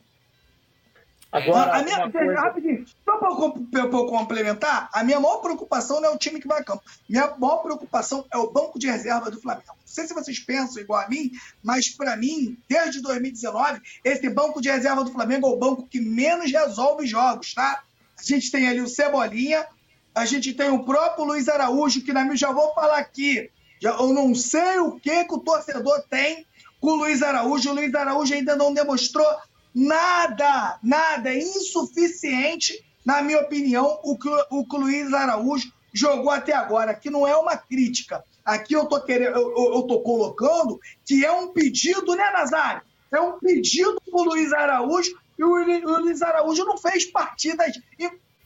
Agora, 1.32 1.78
a 1.78 1.82
minha, 1.82 2.10
coisa... 2.10 2.34
rapidinho, 2.34 2.84
só 3.06 3.16
para 3.16 3.30
eu 3.30 4.06
complementar, 4.06 4.90
a 4.92 5.02
minha 5.02 5.18
maior 5.18 5.38
preocupação 5.38 5.98
não 5.98 6.10
é 6.10 6.12
o 6.12 6.18
time 6.18 6.38
que 6.38 6.46
vai 6.46 6.60
a 6.60 6.64
campo. 6.64 6.82
Minha 7.08 7.34
maior 7.38 7.62
preocupação 7.62 8.26
é 8.30 8.36
o 8.36 8.50
banco 8.50 8.78
de 8.78 8.86
reserva 8.86 9.30
do 9.30 9.40
Flamengo. 9.40 9.68
Não 9.68 9.76
sei 9.86 10.06
se 10.06 10.12
vocês 10.12 10.38
pensam 10.38 10.82
igual 10.82 11.00
a 11.00 11.08
mim, 11.08 11.30
mas 11.62 11.88
para 11.88 12.18
mim, 12.18 12.58
desde 12.68 13.00
2019, 13.00 13.80
esse 14.04 14.28
banco 14.28 14.60
de 14.60 14.70
reserva 14.70 15.02
do 15.02 15.10
Flamengo 15.10 15.46
é 15.48 15.50
o 15.50 15.56
banco 15.56 15.86
que 15.86 16.02
menos 16.02 16.52
resolve 16.52 17.06
jogos, 17.06 17.54
tá? 17.54 17.82
A 18.18 18.22
gente 18.22 18.50
tem 18.50 18.68
ali 18.68 18.82
o 18.82 18.88
Cebolinha, 18.88 19.66
a 20.14 20.26
gente 20.26 20.52
tem 20.52 20.68
o 20.68 20.84
próprio 20.84 21.24
Luiz 21.24 21.48
Araújo, 21.48 22.02
que 22.02 22.12
na 22.12 22.24
minha 22.24 22.36
já 22.36 22.52
vou 22.52 22.74
falar 22.74 22.98
aqui. 22.98 23.50
Já, 23.80 23.92
eu 23.92 24.12
não 24.12 24.34
sei 24.34 24.80
o 24.80 25.00
que, 25.00 25.24
que 25.24 25.34
o 25.34 25.40
torcedor 25.40 26.04
tem 26.10 26.46
com 26.78 26.90
o 26.90 26.96
Luiz 26.96 27.22
Araújo. 27.22 27.70
O 27.70 27.74
Luiz 27.74 27.94
Araújo 27.94 28.34
ainda 28.34 28.54
não 28.54 28.74
demonstrou 28.74 29.26
Nada, 29.74 30.78
nada, 30.82 31.30
é 31.30 31.38
insuficiente, 31.38 32.84
na 33.04 33.22
minha 33.22 33.40
opinião, 33.40 33.98
o 34.04 34.18
que 34.18 34.28
o, 34.28 34.66
o 34.70 34.78
Luiz 34.78 35.12
Araújo 35.12 35.72
jogou 35.92 36.30
até 36.30 36.52
agora, 36.52 36.94
que 36.94 37.10
não 37.10 37.26
é 37.26 37.36
uma 37.36 37.56
crítica. 37.56 38.24
Aqui 38.44 38.74
eu 38.74 38.86
tô 38.86 39.00
querendo, 39.00 39.36
eu, 39.36 39.74
eu 39.74 39.82
tô 39.82 40.00
colocando 40.00 40.80
que 41.04 41.24
é 41.24 41.32
um 41.32 41.48
pedido, 41.48 42.14
né, 42.14 42.30
Nazário? 42.30 42.82
É 43.10 43.20
um 43.20 43.38
pedido 43.38 44.00
pro 44.10 44.24
Luiz 44.24 44.52
Araújo 44.52 45.16
e 45.38 45.44
o, 45.44 45.50
o 45.50 46.00
Luiz 46.00 46.22
Araújo 46.22 46.64
não 46.64 46.78
fez 46.78 47.04
partidas 47.04 47.78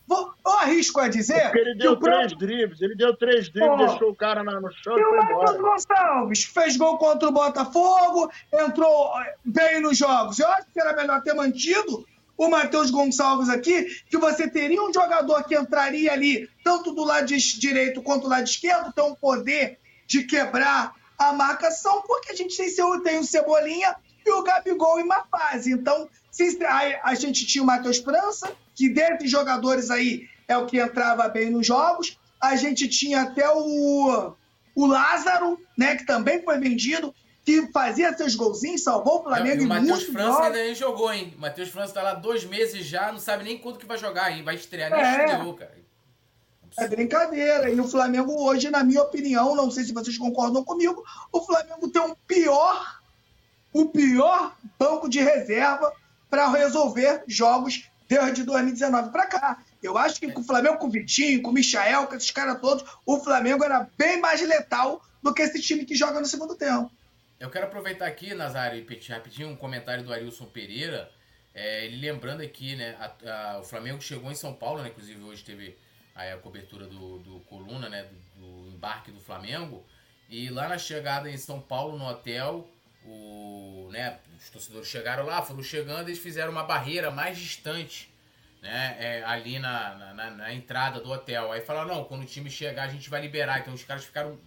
Vou, 0.06 0.32
eu 0.44 0.52
arrisco 0.52 1.00
a 1.00 1.08
dizer. 1.08 1.42
Porque 1.42 1.58
ele 1.58 1.74
deu 1.74 1.96
três 1.96 2.32
próprio... 2.32 2.38
dribles, 2.38 2.80
ele 2.80 2.94
deu 2.94 3.16
três 3.16 3.48
dribles, 3.48 3.90
deixou 3.90 4.10
o 4.10 4.14
cara 4.14 4.44
no 4.44 4.72
chão 4.72 4.96
e, 4.98 5.02
o 5.02 5.16
Marcos 5.16 5.56
Gonçalves 5.56 6.44
fez 6.44 6.76
gol 6.76 6.96
contra 6.96 7.28
o 7.28 7.32
Botafogo, 7.32 8.30
entrou 8.52 9.20
eh, 9.20 9.34
bem 9.44 9.80
nos 9.80 9.98
jogos. 9.98 10.38
Eu 10.38 10.48
acho 10.48 10.66
que 10.72 10.80
era 10.80 10.94
melhor 10.94 11.20
ter 11.22 11.34
mantido 11.34 12.06
o 12.36 12.48
Matheus 12.48 12.90
Gonçalves 12.90 13.48
aqui, 13.48 13.86
que 14.08 14.18
você 14.18 14.48
teria 14.48 14.82
um 14.82 14.92
jogador 14.92 15.42
que 15.44 15.56
entraria 15.56 16.12
ali, 16.12 16.48
tanto 16.62 16.92
do 16.92 17.02
lado 17.02 17.26
direito 17.26 18.02
quanto 18.02 18.22
do 18.22 18.28
lado 18.28 18.44
esquerdo, 18.44 18.92
tem 18.92 19.04
um 19.04 19.14
poder 19.14 19.78
de 20.06 20.22
quebrar 20.22 20.94
a 21.18 21.32
marcação, 21.32 22.02
porque 22.02 22.30
a 22.30 22.34
gente 22.34 22.56
tem, 22.56 23.02
tem 23.02 23.18
o 23.18 23.24
Cebolinha 23.24 23.96
e 24.24 24.30
o 24.30 24.42
Gabigol 24.42 25.00
em 25.00 25.04
uma 25.04 25.24
fase. 25.24 25.72
Então, 25.72 26.08
a, 27.02 27.14
gente 27.14 27.46
tinha 27.46 27.62
o 27.62 27.66
Matheus 27.66 27.98
França, 27.98 28.52
que 28.74 28.88
desses 28.88 29.30
jogadores 29.30 29.90
aí 29.90 30.28
é 30.46 30.56
o 30.56 30.66
que 30.66 30.78
entrava 30.78 31.28
bem 31.28 31.50
nos 31.50 31.66
jogos. 31.66 32.18
A 32.40 32.56
gente 32.56 32.88
tinha 32.88 33.22
até 33.22 33.48
o, 33.50 34.34
o 34.74 34.86
Lázaro, 34.86 35.58
né, 35.76 35.96
que 35.96 36.04
também 36.04 36.42
foi 36.42 36.58
vendido, 36.58 37.14
que 37.44 37.70
fazia 37.72 38.16
seus 38.16 38.34
golzinhos, 38.34 38.82
salvou 38.82 39.20
o 39.20 39.22
Flamengo. 39.22 39.62
E 39.62 39.64
o 39.64 39.68
Matheus 39.68 40.04
França 40.04 40.42
ainda 40.42 40.58
nem 40.58 40.74
jogou, 40.74 41.12
hein? 41.12 41.32
O 41.36 41.40
Matheus 41.40 41.68
França 41.68 41.94
tá 41.94 42.02
lá 42.02 42.14
dois 42.14 42.44
meses 42.44 42.84
já, 42.84 43.12
não 43.12 43.20
sabe 43.20 43.44
nem 43.44 43.56
quanto 43.56 43.78
que 43.78 43.86
vai 43.86 43.96
jogar, 43.96 44.32
hein? 44.32 44.42
Vai 44.42 44.56
estrear, 44.56 44.90
nem 44.90 45.00
é. 45.00 45.24
estreou, 45.24 45.54
cara. 45.54 45.76
É 46.78 46.88
brincadeira. 46.88 47.70
E 47.70 47.80
o 47.80 47.88
Flamengo 47.88 48.32
hoje, 48.42 48.68
na 48.68 48.84
minha 48.84 49.02
opinião, 49.02 49.54
não 49.54 49.70
sei 49.70 49.84
se 49.84 49.94
vocês 49.94 50.18
concordam 50.18 50.62
comigo, 50.62 51.02
o 51.32 51.40
Flamengo 51.40 51.88
tem 51.88 52.02
um 52.02 52.14
pior, 52.26 53.00
o 53.72 53.86
pior 53.86 54.54
banco 54.78 55.08
de 55.08 55.20
reserva 55.20 55.92
para 56.28 56.50
resolver 56.50 57.22
jogos 57.26 57.88
desde 58.08 58.44
2019 58.44 59.10
para 59.10 59.26
cá. 59.26 59.62
Eu 59.82 59.96
acho 59.98 60.20
que 60.20 60.30
com 60.30 60.40
o 60.40 60.44
Flamengo, 60.44 60.78
com 60.78 60.86
o 60.86 60.90
Vitinho, 60.90 61.42
com 61.42 61.50
o 61.50 61.54
Michael, 61.54 62.06
com 62.06 62.14
esses 62.14 62.30
caras 62.30 62.60
todos, 62.60 62.84
o 63.04 63.18
Flamengo 63.20 63.64
era 63.64 63.88
bem 63.96 64.20
mais 64.20 64.40
letal 64.40 65.02
do 65.22 65.34
que 65.34 65.42
esse 65.42 65.60
time 65.60 65.84
que 65.84 65.94
joga 65.94 66.20
no 66.20 66.26
segundo 66.26 66.54
tempo. 66.54 66.90
Eu 67.38 67.50
quero 67.50 67.66
aproveitar 67.66 68.06
aqui, 68.06 68.34
Nazário 68.34 68.78
e 68.78 69.12
rapidinho, 69.12 69.48
um 69.48 69.56
comentário 69.56 70.02
do 70.02 70.12
Arilson 70.12 70.46
Pereira. 70.46 71.10
É, 71.54 71.84
ele 71.84 71.96
lembrando 71.96 72.42
aqui, 72.42 72.76
né? 72.76 72.96
A, 72.98 73.54
a, 73.54 73.60
o 73.60 73.62
Flamengo 73.62 74.00
chegou 74.00 74.30
em 74.30 74.34
São 74.34 74.54
Paulo, 74.54 74.82
né? 74.82 74.88
Inclusive 74.88 75.22
hoje 75.22 75.44
teve 75.44 75.76
aí 76.14 76.32
a 76.32 76.38
cobertura 76.38 76.86
do, 76.86 77.18
do 77.18 77.40
Coluna, 77.40 77.88
né? 77.88 78.06
Do, 78.36 78.64
do 78.64 78.70
embarque 78.70 79.10
do 79.10 79.20
Flamengo. 79.20 79.84
E 80.28 80.48
lá 80.48 80.68
na 80.68 80.78
chegada 80.78 81.30
em 81.30 81.36
São 81.36 81.60
Paulo, 81.60 81.98
no 81.98 82.06
hotel, 82.06 82.68
o, 83.06 83.88
né, 83.92 84.18
os 84.38 84.50
torcedores 84.50 84.88
chegaram 84.88 85.24
lá, 85.24 85.42
foram 85.42 85.62
chegando, 85.62 86.08
eles 86.08 86.18
fizeram 86.18 86.50
uma 86.50 86.64
barreira 86.64 87.10
mais 87.10 87.38
distante, 87.38 88.12
né, 88.60 88.96
é, 88.98 89.24
ali 89.24 89.58
na, 89.58 90.14
na, 90.14 90.30
na, 90.30 90.54
entrada 90.54 91.00
do 91.00 91.10
hotel. 91.10 91.52
Aí 91.52 91.60
falaram, 91.60 91.88
não, 91.88 92.04
quando 92.04 92.22
o 92.22 92.26
time 92.26 92.50
chegar 92.50 92.84
a 92.84 92.88
gente 92.88 93.08
vai 93.08 93.20
liberar. 93.20 93.60
Então 93.60 93.72
os 93.72 93.84
caras 93.84 94.04
ficaram 94.04 94.38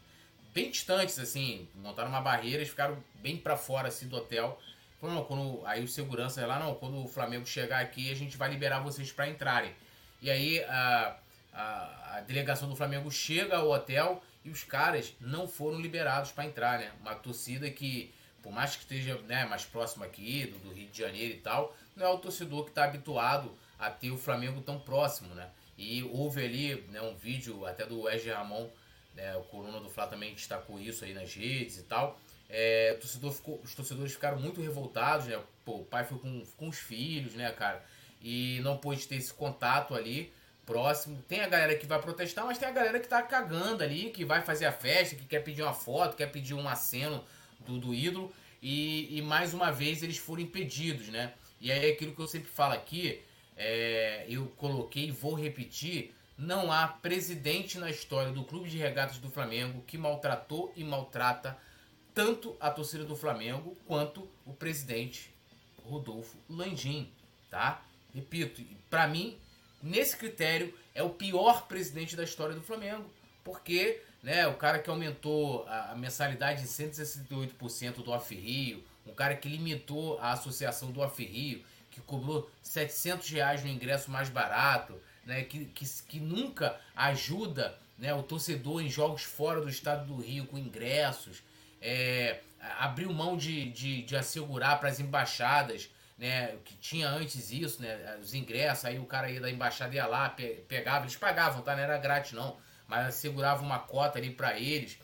bem 0.54 0.70
distantes, 0.70 1.18
assim, 1.20 1.68
montaram 1.76 2.10
uma 2.10 2.22
barreira, 2.22 2.58
eles 2.58 2.70
ficaram 2.70 3.02
bem 3.16 3.38
para 3.38 3.56
fora, 3.56 3.88
assim, 3.88 4.08
do 4.08 4.18
hotel. 4.18 4.60
Falaram, 5.00 5.20
não, 5.20 5.26
quando, 5.26 5.66
aí 5.66 5.84
o 5.84 5.88
segurança 5.88 6.46
lá, 6.46 6.60
não, 6.60 6.76
quando 6.76 7.04
o 7.04 7.08
Flamengo 7.08 7.46
chegar 7.46 7.80
aqui 7.80 8.12
a 8.12 8.16
gente 8.16 8.36
vai 8.36 8.50
liberar 8.50 8.80
vocês 8.80 9.12
para 9.12 9.30
entrarem. 9.30 9.74
E 10.22 10.30
aí 10.30 10.62
a, 10.66 11.16
a, 11.54 12.18
a 12.18 12.22
delegação 12.22 12.68
do 12.68 12.76
Flamengo 12.76 13.10
chega 13.10 13.58
ao 13.58 13.70
hotel 13.70 14.22
e 14.44 14.50
os 14.50 14.64
caras 14.64 15.14
não 15.20 15.48
foram 15.48 15.80
liberados 15.80 16.32
para 16.32 16.46
entrar, 16.46 16.80
né? 16.80 16.92
Uma 17.02 17.16
torcida 17.16 17.70
que 17.70 18.14
por 18.42 18.52
mais 18.52 18.76
que 18.76 18.82
esteja 18.84 19.16
né, 19.22 19.46
mais 19.46 19.66
próximo 19.66 20.04
aqui 20.04 20.48
do, 20.48 20.70
do, 20.70 20.74
Rio 20.74 20.88
de 20.88 20.98
Janeiro 20.98 21.34
e 21.34 21.40
tal, 21.40 21.76
não 21.96 22.06
é 22.06 22.10
o 22.10 22.18
torcedor 22.18 22.64
que 22.64 22.72
está 22.72 22.86
habituado 22.86 23.52
a 23.78 23.90
ter 23.90 24.12
o 24.12 24.18
Flamengo 24.18 24.62
tão 24.62 24.80
próximo, 24.80 25.34
né? 25.36 25.50
E 25.78 26.04
houve 26.04 26.44
ali 26.44 26.76
né, 26.90 27.02
um 27.02 27.16
vídeo 27.16 27.66
até 27.66 27.86
do 27.86 28.02
Wesley 28.02 28.34
Ramon, 28.34 28.70
né, 29.16 29.36
o 29.38 29.42
coluna 29.44 29.80
do 29.80 29.90
Fla 29.90 30.08
também 30.08 30.34
destacou 30.34 30.80
isso 30.80 31.06
aí 31.06 31.14
nas 31.14 31.34
redes 31.34 31.78
e 31.78 31.84
tal. 31.84 32.20
É, 32.50 32.96
torcedor 32.96 33.32
ficou, 33.32 33.62
os 33.64 33.76
torcedores 33.76 34.12
ficaram 34.12 34.40
muito 34.40 34.62
revoltados, 34.62 35.28
né? 35.28 35.40
Pô, 35.64 35.78
o 35.78 35.86
pai 35.86 36.04
foi 36.04 36.18
com, 36.18 36.44
com 36.58 36.68
os 36.68 36.78
filhos, 36.78 37.34
né, 37.36 37.52
cara? 37.52 37.84
E 38.22 38.60
não 38.64 38.78
pôde 38.78 39.08
ter 39.08 39.16
esse 39.16 39.34
contato 39.34 39.94
ali 39.94 40.34
próximo. 40.66 41.24
Tem 41.28 41.42
a 41.42 41.48
galera 41.48 41.76
que 41.76 41.86
vai 41.86 42.00
protestar, 42.00 42.46
mas 42.46 42.58
tem 42.58 42.68
a 42.68 42.72
galera 42.72 43.00
que 43.00 43.08
tá 43.08 43.22
cagando 43.22 43.84
ali, 43.84 44.10
que 44.12 44.26
vai 44.26 44.42
fazer 44.42 44.66
a 44.66 44.72
festa, 44.72 45.16
que 45.16 45.26
quer 45.26 45.40
pedir 45.40 45.62
uma 45.64 45.74
foto, 45.74 46.16
quer 46.16 46.32
pedir 46.32 46.54
um 46.54 46.68
aceno 46.68 47.24
do, 47.66 47.80
do 47.80 47.94
ídolo. 47.94 48.32
E, 48.62 49.18
e, 49.18 49.22
mais 49.22 49.54
uma 49.54 49.72
vez 49.72 50.04
eles 50.04 50.18
foram 50.18 50.42
impedidos, 50.42 51.08
né? 51.08 51.34
E 51.62 51.72
aí 51.72 51.90
é 51.90 51.92
aquilo 51.92 52.14
que 52.14 52.22
eu 52.22 52.28
sempre 52.28 52.50
falo 52.50 52.74
aqui, 52.74 53.22
é, 53.56 54.26
eu 54.28 54.48
coloquei 54.58 55.08
e 55.08 55.12
vou 55.12 55.34
repetir, 55.34 56.14
não 56.38 56.72
há 56.72 56.88
presidente 56.88 57.78
na 57.78 57.90
história 57.90 58.32
do 58.32 58.44
Clube 58.44 58.70
de 58.70 58.78
Regatas 58.78 59.18
do 59.18 59.30
Flamengo 59.30 59.84
que 59.86 59.98
maltratou 59.98 60.72
e 60.76 60.84
maltrata 60.84 61.58
tanto 62.14 62.56
a 62.60 62.72
torcida 62.72 63.04
do 63.04 63.16
Flamengo 63.16 63.78
quanto 63.86 64.28
o 64.46 64.54
presidente 64.54 65.34
Rodolfo 65.84 66.38
Landim, 66.50 67.12
tá? 67.50 67.82
Repito, 68.14 68.62
para 68.90 69.08
mim, 69.08 69.38
nesse 69.82 70.18
critério, 70.18 70.74
é 70.94 71.04
o 71.04 71.10
pior 71.10 71.68
presidente 71.68 72.16
da 72.16 72.24
história 72.24 72.56
do 72.56 72.62
Flamengo, 72.62 73.10
porque 73.44 74.02
né? 74.22 74.48
O 74.48 74.56
cara 74.56 74.80
que 74.80 74.90
aumentou 74.90 75.66
a, 75.68 75.96
mensalidade 75.96 76.62
em 76.62 76.66
168% 76.66 78.04
do 78.04 78.12
Off-Rio, 78.12 78.84
um 79.06 79.14
cara 79.14 79.36
que 79.36 79.48
limitou 79.48 80.20
a 80.20 80.34
associação 80.34 80.92
do 80.92 81.02
Off-Rio, 81.02 81.64
que 81.90 82.02
cobrou 82.02 82.50
700 82.62 83.30
reais 83.30 83.64
no 83.64 83.70
ingresso 83.70 84.12
mais 84.12 84.30
barato, 84.30 85.00
né? 85.26 85.44
Que, 85.44 85.66
que, 85.66 85.86
que 86.08 86.20
nunca 86.20 86.80
ajuda 86.96 87.78
né, 87.98 88.14
o 88.14 88.24
torcedor 88.24 88.82
em 88.82 88.90
jogos 88.90 89.24
fora 89.24 89.62
do 89.62 89.70
estado 89.70 90.06
do 90.06 90.22
Rio 90.22 90.46
com 90.46 90.58
ingressos, 90.58 91.44
é, 91.82 92.40
abriu 92.80 93.12
mão 93.12 93.36
de, 93.36 93.70
de, 93.72 94.04
de 94.04 94.16
assegurar 94.16 94.80
para 94.80 94.90
as 94.90 95.00
embaixadas, 95.00 95.90
né, 96.18 96.56
que 96.64 96.76
tinha 96.76 97.10
antes 97.10 97.52
isso, 97.52 97.82
né, 97.82 98.18
os 98.22 98.34
ingressos, 98.34 98.86
aí 98.86 99.00
o 99.00 99.06
cara 99.06 99.30
ia 99.30 99.42
da 99.42 99.50
embaixada 99.50 99.96
ia 99.96 100.06
lá, 100.06 100.30
pe, 100.30 100.64
pegava, 100.68 101.06
eles 101.06 101.16
pagavam, 101.16 101.62
tá? 101.62 101.76
Não 101.76 101.84
era 101.84 101.98
grátis 101.98 102.34
não 102.34 102.58
mas 102.90 103.08
assegurava 103.08 103.62
uma 103.62 103.80
cota 103.80 104.18
ali 104.18 104.32
para 104.32 104.60
eles. 104.60 104.98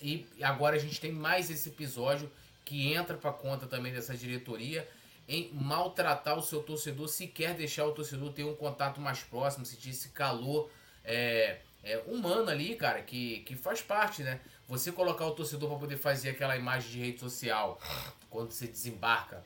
E 0.00 0.26
agora 0.42 0.74
a 0.74 0.78
gente 0.78 0.98
tem 0.98 1.12
mais 1.12 1.50
esse 1.50 1.68
episódio 1.68 2.32
que 2.64 2.92
entra 2.92 3.16
para 3.16 3.30
conta 3.30 3.66
também 3.66 3.92
dessa 3.92 4.16
diretoria 4.16 4.88
em 5.28 5.52
maltratar 5.52 6.36
o 6.36 6.42
seu 6.42 6.62
torcedor, 6.62 7.08
se 7.08 7.28
quer 7.28 7.54
deixar 7.54 7.86
o 7.86 7.92
torcedor 7.92 8.32
ter 8.32 8.44
um 8.44 8.56
contato 8.56 9.00
mais 9.00 9.20
próximo, 9.20 9.64
sentir 9.64 9.90
esse 9.90 10.08
calor 10.08 10.68
é, 11.04 11.60
é, 11.84 11.98
humano 12.06 12.50
ali, 12.50 12.74
cara, 12.74 13.02
que, 13.02 13.40
que 13.40 13.54
faz 13.54 13.80
parte, 13.80 14.22
né? 14.22 14.40
Você 14.66 14.90
colocar 14.90 15.26
o 15.26 15.32
torcedor 15.32 15.68
para 15.68 15.78
poder 15.78 15.96
fazer 15.96 16.30
aquela 16.30 16.56
imagem 16.56 16.90
de 16.90 16.98
rede 16.98 17.20
social 17.20 17.78
quando 18.30 18.50
você 18.50 18.66
desembarca 18.66 19.44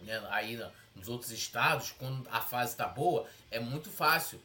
né, 0.00 0.22
aí 0.30 0.62
nos 0.94 1.08
outros 1.08 1.30
estados, 1.30 1.92
quando 1.92 2.28
a 2.30 2.40
fase 2.40 2.76
tá 2.76 2.86
boa, 2.86 3.26
é 3.50 3.58
muito 3.58 3.90
fácil, 3.90 4.40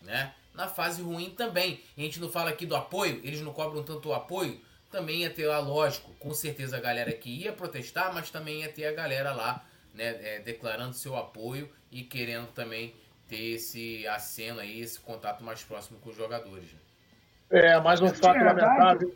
né? 0.00 0.34
Na 0.54 0.68
fase 0.68 1.02
ruim 1.02 1.30
também. 1.30 1.80
E 1.96 2.02
a 2.02 2.04
gente 2.04 2.20
não 2.20 2.28
fala 2.28 2.50
aqui 2.50 2.66
do 2.66 2.76
apoio, 2.76 3.20
eles 3.24 3.40
não 3.40 3.52
cobram 3.52 3.82
tanto 3.82 4.10
o 4.10 4.14
apoio, 4.14 4.60
também 4.90 5.22
ia 5.22 5.30
ter 5.30 5.46
lá, 5.46 5.58
lógico, 5.58 6.12
com 6.20 6.34
certeza 6.34 6.76
a 6.76 6.80
galera 6.80 7.10
que 7.12 7.30
ia 7.30 7.52
protestar, 7.52 8.12
mas 8.12 8.30
também 8.30 8.60
ia 8.60 8.68
ter 8.70 8.86
a 8.86 8.92
galera 8.92 9.32
lá, 9.32 9.64
né, 9.94 10.08
é, 10.22 10.40
declarando 10.40 10.92
seu 10.92 11.16
apoio 11.16 11.70
e 11.90 12.02
querendo 12.02 12.48
também 12.48 12.94
ter 13.26 13.54
esse 13.54 14.06
aceno 14.06 14.60
aí, 14.60 14.80
esse 14.80 15.00
contato 15.00 15.42
mais 15.42 15.62
próximo 15.62 15.98
com 16.00 16.10
os 16.10 16.16
jogadores. 16.16 16.68
É, 17.50 17.80
mais 17.80 18.00
um 18.00 18.08
fato 18.08 18.38
lamentável. 18.38 19.14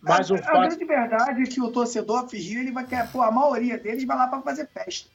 Mais 0.00 0.30
um 0.30 0.36
a, 0.36 0.38
fato. 0.38 0.56
A 0.56 0.68
grande 0.68 0.84
verdade 0.84 1.42
é 1.42 1.46
que 1.46 1.60
o 1.60 1.70
torcedor 1.70 2.26
Rio, 2.32 2.60
ele 2.60 2.72
vai 2.72 2.86
querer, 2.86 3.08
pô, 3.10 3.22
a 3.22 3.30
maioria 3.30 3.76
deles 3.76 4.04
vai 4.04 4.16
lá 4.16 4.28
para 4.28 4.40
fazer 4.42 4.68
festa. 4.68 5.10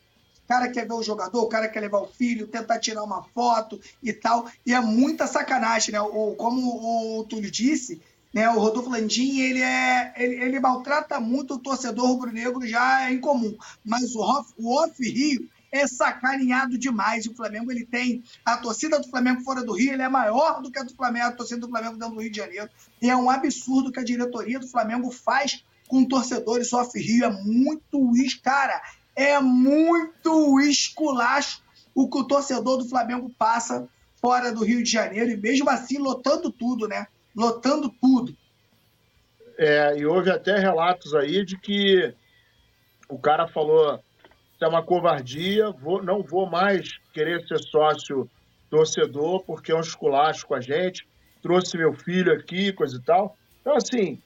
Cara 0.50 0.68
quer 0.68 0.88
ver 0.88 0.96
o 0.96 1.04
jogador, 1.04 1.44
o 1.44 1.48
cara 1.48 1.70
quer 1.70 1.80
levar 1.80 2.00
o 2.00 2.08
filho, 2.08 2.48
tentar 2.48 2.80
tirar 2.80 3.04
uma 3.04 3.22
foto 3.22 3.80
e 4.02 4.12
tal. 4.12 4.50
E 4.66 4.74
é 4.74 4.82
muita 4.82 5.28
sacanagem, 5.28 5.92
né? 5.92 6.02
O, 6.02 6.34
como 6.36 7.20
o 7.20 7.24
Túlio 7.26 7.52
disse, 7.52 8.02
né? 8.34 8.50
O 8.50 8.60
Rodolfo 8.60 8.90
Landim, 8.90 9.42
ele, 9.42 9.62
é, 9.62 10.12
ele, 10.18 10.44
ele 10.44 10.60
maltrata 10.60 11.20
muito 11.20 11.54
o 11.54 11.60
torcedor 11.60 12.08
rubro-negro, 12.08 12.66
já 12.66 13.08
é 13.08 13.14
incomum. 13.14 13.56
Mas 13.86 14.16
o 14.16 14.22
Off, 14.22 14.52
o 14.58 14.76
Off 14.76 15.08
Rio 15.08 15.48
é 15.72 15.86
sacaneado 15.86 16.80
demais. 16.80 17.28
O 17.28 17.36
Flamengo 17.36 17.72
ele 17.72 17.86
tem 17.86 18.24
a 18.44 18.58
torcida 18.58 19.00
do 19.00 19.08
Flamengo 19.08 19.42
fora 19.42 19.64
do 19.64 19.74
Rio, 19.74 19.94
ele 19.94 20.02
é 20.02 20.10
maior 20.10 20.64
do 20.64 20.72
que 20.72 20.80
a 20.80 20.84
do 20.84 20.96
Flamengo, 20.96 21.28
a 21.28 21.32
torcida 21.32 21.62
do 21.62 21.70
Flamengo 21.70 21.96
dentro 21.96 22.16
do 22.16 22.22
Rio 22.22 22.32
de 22.32 22.38
Janeiro. 22.38 22.70
E 23.00 23.08
é 23.08 23.16
um 23.16 23.30
absurdo 23.30 23.92
que 23.92 24.00
a 24.00 24.04
diretoria 24.04 24.60
do 24.60 24.68
Flamengo 24.68 25.12
faz 25.12 25.64
com 25.88 26.06
torcedores 26.06 26.74
off 26.74 26.98
Rio. 27.00 27.26
É 27.26 27.30
muito 27.44 28.10
cara, 28.42 28.82
é 29.24 29.40
muito 29.42 30.60
esculacho 30.62 31.62
o 31.94 32.10
que 32.10 32.20
o 32.20 32.24
torcedor 32.24 32.78
do 32.78 32.88
Flamengo 32.88 33.30
passa 33.38 33.88
fora 34.22 34.52
do 34.52 34.64
Rio 34.64 34.82
de 34.82 34.90
Janeiro 34.90 35.32
e 35.32 35.38
mesmo 35.38 35.70
assim 35.70 35.98
lotando 35.98 36.52
tudo, 36.52 36.88
né? 36.88 37.08
Lotando 37.36 37.90
tudo. 37.90 38.36
É, 39.58 39.98
e 39.98 40.06
houve 40.06 40.32
até 40.32 40.58
relatos 40.58 41.14
aí 41.14 41.44
de 41.44 41.58
que 41.58 42.14
o 43.10 43.20
cara 43.20 43.48
falou 43.48 44.02
é 44.62 44.68
uma 44.68 44.84
covardia, 44.84 45.72
vou, 45.72 46.04
não 46.04 46.22
vou 46.22 46.46
mais 46.46 46.98
querer 47.14 47.46
ser 47.48 47.60
sócio 47.60 48.30
torcedor, 48.70 49.44
porque 49.46 49.72
é 49.72 49.76
um 49.76 49.80
esculacho 49.80 50.46
com 50.46 50.54
a 50.54 50.62
gente, 50.62 51.08
trouxe 51.42 51.78
meu 51.78 51.94
filho 51.94 52.34
aqui, 52.34 52.74
coisa 52.74 52.98
e 52.98 53.02
tal. 53.02 53.38
Então, 53.62 53.76
assim, 53.76 54.22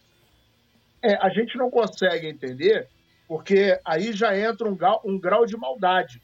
é, 1.03 1.15
a 1.15 1.30
gente 1.30 1.56
não 1.56 1.70
consegue 1.70 2.28
entender, 2.28 2.88
porque 3.34 3.80
aí 3.84 4.14
já 4.14 4.38
entra 4.38 4.69
um 4.69 4.76
grau, 4.76 5.01
um 5.03 5.19
grau 5.19 5.43
de 5.43 5.57
maldade. 5.57 6.22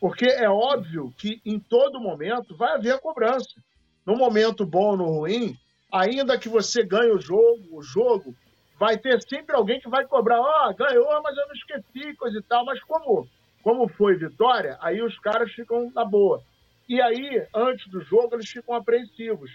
Porque 0.00 0.24
é 0.24 0.48
óbvio 0.48 1.12
que 1.18 1.42
em 1.44 1.60
todo 1.60 2.00
momento 2.00 2.56
vai 2.56 2.72
haver 2.72 2.98
cobrança. 3.00 3.60
No 4.06 4.16
momento 4.16 4.64
bom 4.64 4.92
ou 4.92 4.96
no 4.96 5.04
ruim, 5.04 5.54
ainda 5.92 6.38
que 6.38 6.48
você 6.48 6.82
ganhe 6.82 7.12
o 7.12 7.20
jogo, 7.20 7.68
o 7.70 7.82
jogo, 7.82 8.34
vai 8.80 8.96
ter 8.96 9.20
sempre 9.20 9.54
alguém 9.54 9.78
que 9.78 9.90
vai 9.90 10.06
cobrar, 10.06 10.40
ó, 10.40 10.70
oh, 10.70 10.74
ganhou, 10.74 11.22
mas 11.22 11.36
eu 11.36 11.46
não 11.48 11.52
esqueci, 11.52 12.16
coisa 12.16 12.38
e 12.38 12.42
tal. 12.44 12.64
Mas 12.64 12.82
como 12.84 13.28
como 13.62 13.86
foi 13.86 14.16
vitória, 14.16 14.78
aí 14.80 15.02
os 15.02 15.18
caras 15.18 15.52
ficam 15.52 15.92
na 15.94 16.02
boa. 16.02 16.42
E 16.88 16.98
aí, 16.98 17.46
antes 17.54 17.86
do 17.88 18.00
jogo, 18.00 18.36
eles 18.36 18.48
ficam 18.48 18.74
apreensivos. 18.74 19.50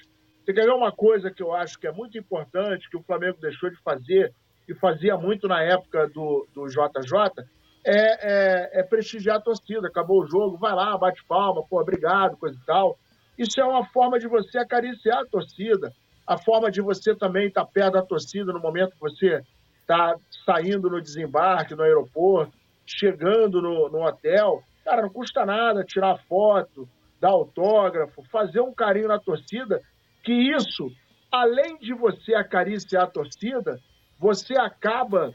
Você 0.46 0.54
quer 0.54 0.66
ver 0.66 0.74
uma 0.74 0.92
coisa 0.92 1.32
que 1.32 1.42
eu 1.42 1.56
acho 1.56 1.80
que 1.80 1.88
é 1.88 1.92
muito 1.92 2.16
importante, 2.20 2.88
que 2.88 2.98
o 2.98 3.04
Flamengo 3.04 3.42
deixou 3.42 3.72
de 3.72 3.78
fazer, 3.78 4.32
e 4.68 4.74
fazia 4.74 5.18
muito 5.18 5.48
na 5.48 5.62
época 5.62 6.08
do, 6.08 6.48
do 6.54 6.68
JJ, 6.68 7.44
é, 7.86 7.96
é, 7.96 8.80
é, 8.80 8.84
prestigiar 8.84 9.38
a 9.38 9.42
torcida. 9.42 9.88
Acabou 9.88 10.22
o 10.22 10.28
jogo, 10.28 10.58
vai 10.58 10.74
lá, 10.74 10.98
bate 10.98 11.24
palma, 11.26 11.64
pô, 11.70 11.82
obrigado, 11.82 12.38
coisa 12.38 12.58
e 12.58 12.66
tal. 12.66 12.98
Isso 13.38 13.60
é 13.60 13.66
uma 13.66 13.86
forma 13.86 14.20
de 14.20 14.28
você 14.28 14.58
acariciar 14.58 15.20
a 15.20 15.26
torcida, 15.26 15.92
a 16.26 16.38
forma 16.38 16.72
de 16.72 16.82
você 16.82 17.16
também 17.16 17.48
estar 17.48 17.66
perto 17.66 17.94
da 17.94 18.02
torcida 18.02 18.54
no 18.54 18.60
momento 18.60 18.92
que 18.92 19.00
você 19.00 19.42
está 19.82 20.16
saindo 20.46 20.90
no 20.90 21.02
desembarque, 21.02 21.76
no 21.76 21.84
aeroporto 21.84 22.54
chegando 22.86 23.62
no, 23.62 23.90
no 23.90 24.06
hotel. 24.06 24.62
Cara, 24.84 25.04
não 25.04 25.10
custa 25.10 25.46
nada 25.46 25.84
tirar 25.84 26.18
foto, 26.28 26.88
dar 27.20 27.30
autógrafo, 27.30 28.24
fazer 28.32 28.62
um 28.62 28.74
carinho 28.74 29.08
na 29.08 29.20
torcida, 29.20 29.80
que 30.24 30.34
isso, 30.34 30.92
além 31.32 31.78
de 31.78 31.94
você 31.94 32.36
acariciar 32.36 33.04
a 33.04 33.08
torcida, 33.08 33.80
você 34.20 34.58
acaba 34.58 35.34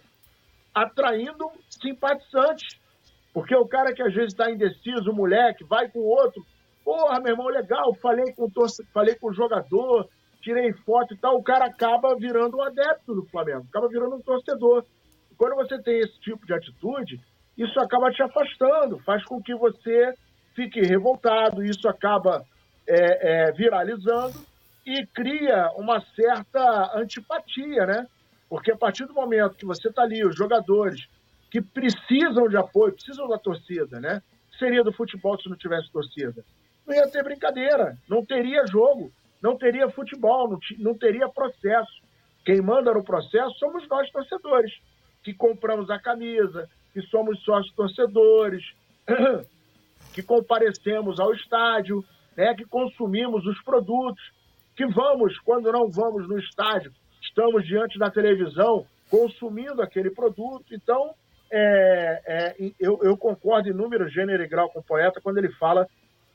atraindo 0.74 1.50
simpatizantes. 1.70 2.78
Porque 3.32 3.54
o 3.54 3.66
cara 3.66 3.92
que 3.92 4.02
às 4.02 4.12
vezes 4.12 4.32
está 4.32 4.50
indeciso, 4.50 5.10
o 5.10 5.14
moleque, 5.14 5.64
vai 5.64 5.88
com 5.88 6.00
o 6.00 6.08
outro, 6.08 6.42
porra, 6.84 7.20
meu 7.20 7.32
irmão, 7.32 7.48
legal, 7.48 7.94
falei 7.96 8.32
com, 8.34 8.48
torce... 8.50 8.84
falei 8.92 9.14
com 9.14 9.28
o 9.28 9.34
jogador, 9.34 10.08
tirei 10.40 10.72
foto 10.72 11.14
e 11.14 11.18
tal, 11.18 11.36
o 11.36 11.42
cara 11.42 11.66
acaba 11.66 12.16
virando 12.16 12.56
um 12.56 12.62
adepto 12.62 13.14
do 13.14 13.26
Flamengo, 13.26 13.66
acaba 13.68 13.88
virando 13.88 14.16
um 14.16 14.22
torcedor. 14.22 14.84
Quando 15.36 15.54
você 15.54 15.80
tem 15.82 16.00
esse 16.00 16.18
tipo 16.20 16.44
de 16.46 16.54
atitude, 16.54 17.20
isso 17.56 17.78
acaba 17.78 18.10
te 18.10 18.22
afastando, 18.22 18.98
faz 19.00 19.24
com 19.24 19.42
que 19.42 19.54
você 19.54 20.14
fique 20.54 20.80
revoltado, 20.80 21.62
isso 21.62 21.88
acaba 21.88 22.42
é, 22.88 23.48
é, 23.48 23.52
viralizando 23.52 24.34
e 24.86 25.06
cria 25.06 25.70
uma 25.76 26.00
certa 26.16 26.98
antipatia, 26.98 27.86
né? 27.86 28.06
Porque 28.48 28.72
a 28.72 28.76
partir 28.76 29.06
do 29.06 29.14
momento 29.14 29.56
que 29.56 29.66
você 29.66 29.88
está 29.88 30.02
ali, 30.02 30.24
os 30.24 30.36
jogadores 30.36 31.08
que 31.50 31.60
precisam 31.60 32.48
de 32.48 32.56
apoio, 32.56 32.92
precisam 32.92 33.28
da 33.28 33.38
torcida, 33.38 34.00
né? 34.00 34.22
Seria 34.58 34.82
do 34.82 34.92
futebol 34.92 35.38
se 35.40 35.48
não 35.48 35.56
tivesse 35.56 35.90
torcida. 35.90 36.44
Não 36.86 36.94
ia 36.94 37.08
ter 37.08 37.22
brincadeira, 37.22 37.96
não 38.08 38.24
teria 38.24 38.66
jogo, 38.66 39.12
não 39.42 39.56
teria 39.56 39.90
futebol, 39.90 40.48
não, 40.48 40.58
não 40.78 40.94
teria 40.94 41.28
processo. 41.28 42.02
Quem 42.44 42.60
manda 42.60 42.92
no 42.92 43.04
processo 43.04 43.54
somos 43.58 43.86
nós, 43.88 44.10
torcedores, 44.10 44.72
que 45.22 45.34
compramos 45.34 45.90
a 45.90 45.98
camisa, 45.98 46.68
que 46.92 47.02
somos 47.02 47.42
sócios 47.42 47.74
torcedores, 47.74 48.64
que 50.14 50.22
comparecemos 50.22 51.20
ao 51.20 51.34
estádio, 51.34 52.04
né, 52.36 52.54
que 52.54 52.64
consumimos 52.64 53.44
os 53.46 53.60
produtos, 53.62 54.22
que 54.74 54.86
vamos, 54.86 55.38
quando 55.40 55.70
não 55.72 55.90
vamos 55.90 56.28
no 56.28 56.38
estádio, 56.38 56.92
estamos 57.28 57.66
diante 57.66 57.98
da 57.98 58.10
televisão 58.10 58.86
consumindo 59.10 59.82
aquele 59.82 60.10
produto. 60.10 60.74
Então, 60.74 61.14
é, 61.50 62.22
é, 62.26 62.72
eu, 62.78 62.98
eu, 63.02 63.16
concordo 63.16 63.68
em 63.68 63.72
número, 63.72 64.08
gênero 64.08 64.42
e 64.42 64.48
grau 64.48 64.68
com 64.70 64.80
o 64.80 64.84
poeta 64.84 65.20
quando 65.20 65.38
ele 65.38 65.50
fala 65.52 65.86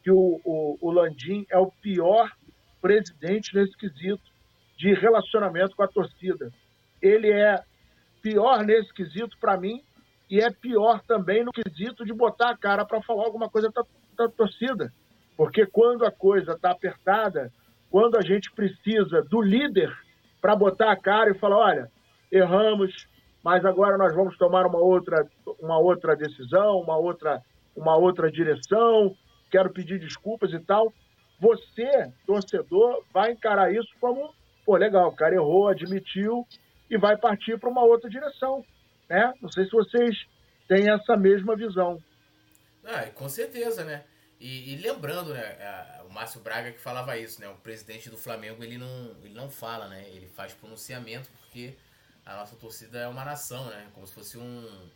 que 0.03 0.11
o, 0.11 0.39
o, 0.43 0.77
o 0.81 0.91
Landim 0.91 1.45
é 1.49 1.57
o 1.57 1.71
pior 1.81 2.31
presidente 2.81 3.55
nesse 3.55 3.77
quesito 3.77 4.23
de 4.77 4.93
relacionamento 4.93 5.75
com 5.75 5.83
a 5.83 5.87
torcida. 5.87 6.51
Ele 7.01 7.31
é 7.31 7.61
pior 8.21 8.63
nesse 8.63 8.93
quesito, 8.93 9.37
para 9.39 9.57
mim, 9.57 9.81
e 10.29 10.39
é 10.39 10.49
pior 10.49 11.01
também 11.07 11.43
no 11.43 11.51
quesito 11.51 12.05
de 12.05 12.13
botar 12.13 12.49
a 12.49 12.57
cara 12.57 12.85
para 12.85 13.01
falar 13.01 13.25
alguma 13.25 13.49
coisa 13.49 13.69
da, 13.69 13.83
da 14.17 14.27
torcida. 14.29 14.91
Porque 15.37 15.65
quando 15.65 16.05
a 16.05 16.11
coisa 16.11 16.53
está 16.53 16.71
apertada, 16.71 17.51
quando 17.89 18.17
a 18.17 18.21
gente 18.21 18.51
precisa 18.51 19.21
do 19.21 19.41
líder 19.41 19.95
para 20.43 20.57
botar 20.57 20.91
a 20.91 20.97
cara 20.97 21.31
e 21.31 21.39
falar: 21.39 21.57
olha, 21.57 21.91
erramos, 22.29 23.07
mas 23.41 23.63
agora 23.63 23.97
nós 23.97 24.13
vamos 24.13 24.37
tomar 24.37 24.65
uma 24.65 24.77
outra, 24.77 25.25
uma 25.57 25.79
outra 25.79 26.17
decisão, 26.17 26.81
uma 26.81 26.97
outra, 26.97 27.41
uma 27.73 27.95
outra 27.95 28.29
direção, 28.29 29.15
quero 29.49 29.71
pedir 29.71 29.99
desculpas 29.99 30.51
e 30.51 30.59
tal. 30.59 30.91
Você, 31.39 32.11
torcedor, 32.27 33.05
vai 33.13 33.31
encarar 33.31 33.73
isso 33.73 33.87
como: 34.01 34.33
pô, 34.65 34.75
legal, 34.75 35.07
o 35.07 35.15
cara 35.15 35.33
errou, 35.33 35.69
admitiu 35.69 36.45
e 36.89 36.97
vai 36.97 37.15
partir 37.15 37.57
para 37.57 37.69
uma 37.69 37.85
outra 37.85 38.09
direção. 38.09 38.65
Né? 39.09 39.33
Não 39.41 39.49
sei 39.49 39.63
se 39.63 39.71
vocês 39.71 40.25
têm 40.67 40.89
essa 40.89 41.15
mesma 41.15 41.55
visão. 41.55 41.97
Ah, 42.83 43.05
com 43.15 43.29
certeza, 43.29 43.85
né? 43.85 44.03
E, 44.39 44.73
e 44.73 44.75
lembrando, 44.77 45.33
né, 45.33 45.41
a, 45.41 46.03
o 46.03 46.11
Márcio 46.11 46.41
Braga 46.41 46.71
que 46.71 46.79
falava 46.79 47.17
isso, 47.17 47.39
né? 47.39 47.47
O 47.47 47.55
presidente 47.55 48.09
do 48.09 48.17
Flamengo 48.17 48.63
ele 48.63 48.77
não, 48.77 49.15
ele 49.23 49.33
não 49.33 49.49
fala, 49.49 49.87
né? 49.87 50.05
Ele 50.09 50.27
faz 50.27 50.53
pronunciamento 50.53 51.29
porque 51.39 51.75
a 52.25 52.35
nossa 52.35 52.55
torcida 52.55 52.99
é 52.99 53.07
uma 53.07 53.23
nação, 53.23 53.65
né? 53.65 53.89
Como 53.93 54.05
se 54.05 54.13
fosse 54.13 54.37
um, 54.37 54.89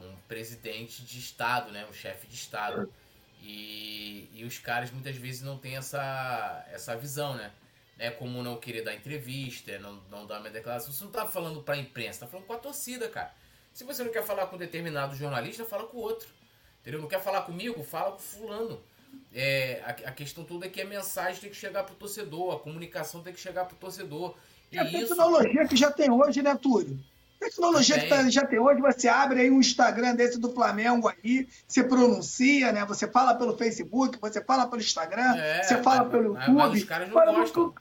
um 0.00 0.16
presidente 0.26 1.02
de 1.04 1.18
Estado, 1.18 1.70
né? 1.70 1.86
Um 1.88 1.92
chefe 1.92 2.26
de 2.26 2.34
Estado. 2.34 2.92
E, 3.40 4.28
e 4.32 4.44
os 4.44 4.58
caras 4.58 4.90
muitas 4.90 5.16
vezes 5.16 5.42
não 5.42 5.58
têm 5.58 5.76
essa, 5.76 6.66
essa 6.70 6.96
visão, 6.96 7.34
né? 7.36 7.52
É 7.98 8.10
como 8.10 8.42
não 8.42 8.56
querer 8.58 8.82
dar 8.82 8.94
entrevista, 8.94 9.78
não, 9.78 9.94
não 10.10 10.26
dar 10.26 10.40
uma 10.40 10.50
declaração. 10.50 10.92
Você 10.92 11.04
não 11.04 11.10
tá 11.10 11.26
falando 11.26 11.62
pra 11.62 11.76
imprensa, 11.76 12.20
tá 12.20 12.26
falando 12.26 12.46
com 12.46 12.52
a 12.52 12.58
torcida, 12.58 13.08
cara. 13.08 13.32
Se 13.72 13.84
você 13.84 14.02
não 14.02 14.12
quer 14.12 14.24
falar 14.24 14.46
com 14.46 14.56
determinado 14.56 15.16
jornalista, 15.16 15.64
fala 15.64 15.86
com 15.86 15.98
outro. 15.98 16.28
Entendeu? 16.88 17.02
Não 17.02 17.08
quer 17.08 17.20
falar 17.20 17.42
comigo? 17.42 17.84
Fala 17.84 18.12
com 18.12 18.18
fulano. 18.18 18.80
É, 19.34 19.82
a, 19.84 19.90
a, 20.08 20.12
questão 20.12 20.42
toda 20.42 20.64
é 20.64 20.70
que 20.70 20.80
a 20.80 20.86
mensagem 20.86 21.38
tem 21.38 21.50
que 21.50 21.56
chegar 21.56 21.84
pro 21.84 21.94
torcedor, 21.94 22.54
a 22.54 22.58
comunicação 22.58 23.22
tem 23.22 23.34
que 23.34 23.38
chegar 23.38 23.66
pro 23.66 23.76
torcedor. 23.76 24.34
E 24.72 24.78
a 24.78 24.84
isso... 24.84 25.08
tecnologia 25.08 25.68
que 25.68 25.76
já 25.76 25.90
tem 25.90 26.10
hoje, 26.10 26.40
né, 26.40 26.56
Túlio? 26.56 26.98
Tecnologia 27.38 28.00
que 28.00 28.06
tá, 28.06 28.28
já 28.30 28.46
tem 28.46 28.58
hoje, 28.58 28.80
você 28.80 29.06
abre 29.06 29.42
aí 29.42 29.50
um 29.50 29.60
Instagram 29.60 30.14
desse 30.14 30.40
do 30.40 30.50
Flamengo 30.50 31.08
aí, 31.08 31.46
você 31.66 31.84
pronuncia, 31.84 32.72
né? 32.72 32.84
Você 32.86 33.06
fala 33.06 33.34
pelo 33.34 33.56
Facebook, 33.56 34.18
você 34.18 34.42
fala 34.42 34.66
pelo 34.66 34.80
Instagram, 34.80 35.36
é, 35.36 35.62
você 35.62 35.82
fala 35.82 36.04
mas, 36.04 36.10
pelo 36.10 36.24
YouTube. 36.24 36.54
Mas 36.54 36.72
os 36.72 36.84
caras 36.84 37.08
não 37.10 37.14
gostam. 37.14 37.74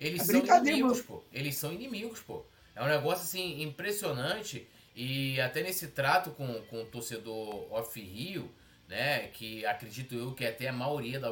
Eles 0.00 0.22
é 0.22 0.24
são 0.24 0.56
inimigos, 0.56 1.02
pô. 1.02 1.22
Eles 1.30 1.56
são 1.56 1.70
inimigos, 1.70 2.20
pô. 2.20 2.42
É 2.74 2.82
um 2.82 2.88
negócio 2.88 3.24
assim 3.24 3.62
impressionante. 3.62 4.66
E 4.94 5.40
até 5.40 5.62
nesse 5.62 5.88
trato 5.88 6.30
com, 6.30 6.62
com 6.62 6.82
o 6.82 6.86
torcedor 6.86 7.72
off-Rio, 7.72 8.50
né? 8.88 9.28
Que 9.28 9.66
acredito 9.66 10.14
eu 10.14 10.32
que 10.32 10.46
até 10.46 10.68
a 10.68 10.72
maioria 10.72 11.18
da, 11.18 11.30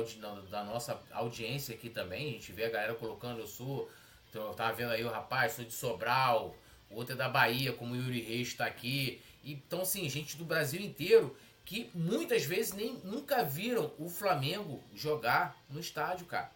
da 0.51 0.65
nossa 0.65 1.01
audiência 1.13 1.75
aqui 1.75 1.89
também, 1.89 2.29
a 2.29 2.33
gente 2.33 2.53
vê 2.53 2.65
a 2.65 2.71
galera 2.71 2.95
colocando, 2.95 3.41
eu 3.41 3.47
sou. 3.47 3.91
Eu 4.35 4.55
tava 4.55 4.73
vendo 4.73 4.91
aí 4.91 5.05
o 5.05 5.11
rapaz, 5.11 5.53
sou 5.53 5.65
de 5.65 5.75
Sobral, 5.75 6.57
o 6.91 6.97
outro 6.97 7.13
é 7.13 7.17
da 7.17 7.29
Bahia, 7.29 7.73
como 7.75 7.93
o 7.93 7.97
Yuri 7.97 8.23
Reis 8.23 8.49
está 8.49 8.65
aqui. 8.65 9.21
Então, 9.45 9.83
assim, 9.83 10.09
gente 10.09 10.37
do 10.37 10.45
Brasil 10.45 10.81
inteiro 10.81 11.37
que 11.65 11.91
muitas 11.95 12.45
vezes 12.45 12.73
nem 12.73 12.95
nunca 13.05 13.45
viram 13.45 13.93
o 13.99 14.09
Flamengo 14.09 14.83
jogar 14.95 15.57
no 15.71 15.79
estádio, 15.79 16.27
cara. 16.27 16.51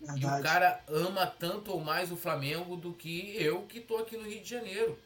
Verdade. 0.00 0.22
E 0.22 0.26
o 0.26 0.42
cara 0.42 0.80
ama 0.88 1.26
tanto 1.26 1.72
ou 1.72 1.80
mais 1.80 2.12
o 2.12 2.16
Flamengo 2.16 2.76
do 2.76 2.92
que 2.92 3.36
eu 3.42 3.62
que 3.62 3.80
tô 3.80 3.96
aqui 3.98 4.16
no 4.16 4.28
Rio 4.28 4.42
de 4.42 4.48
Janeiro. 4.48 4.98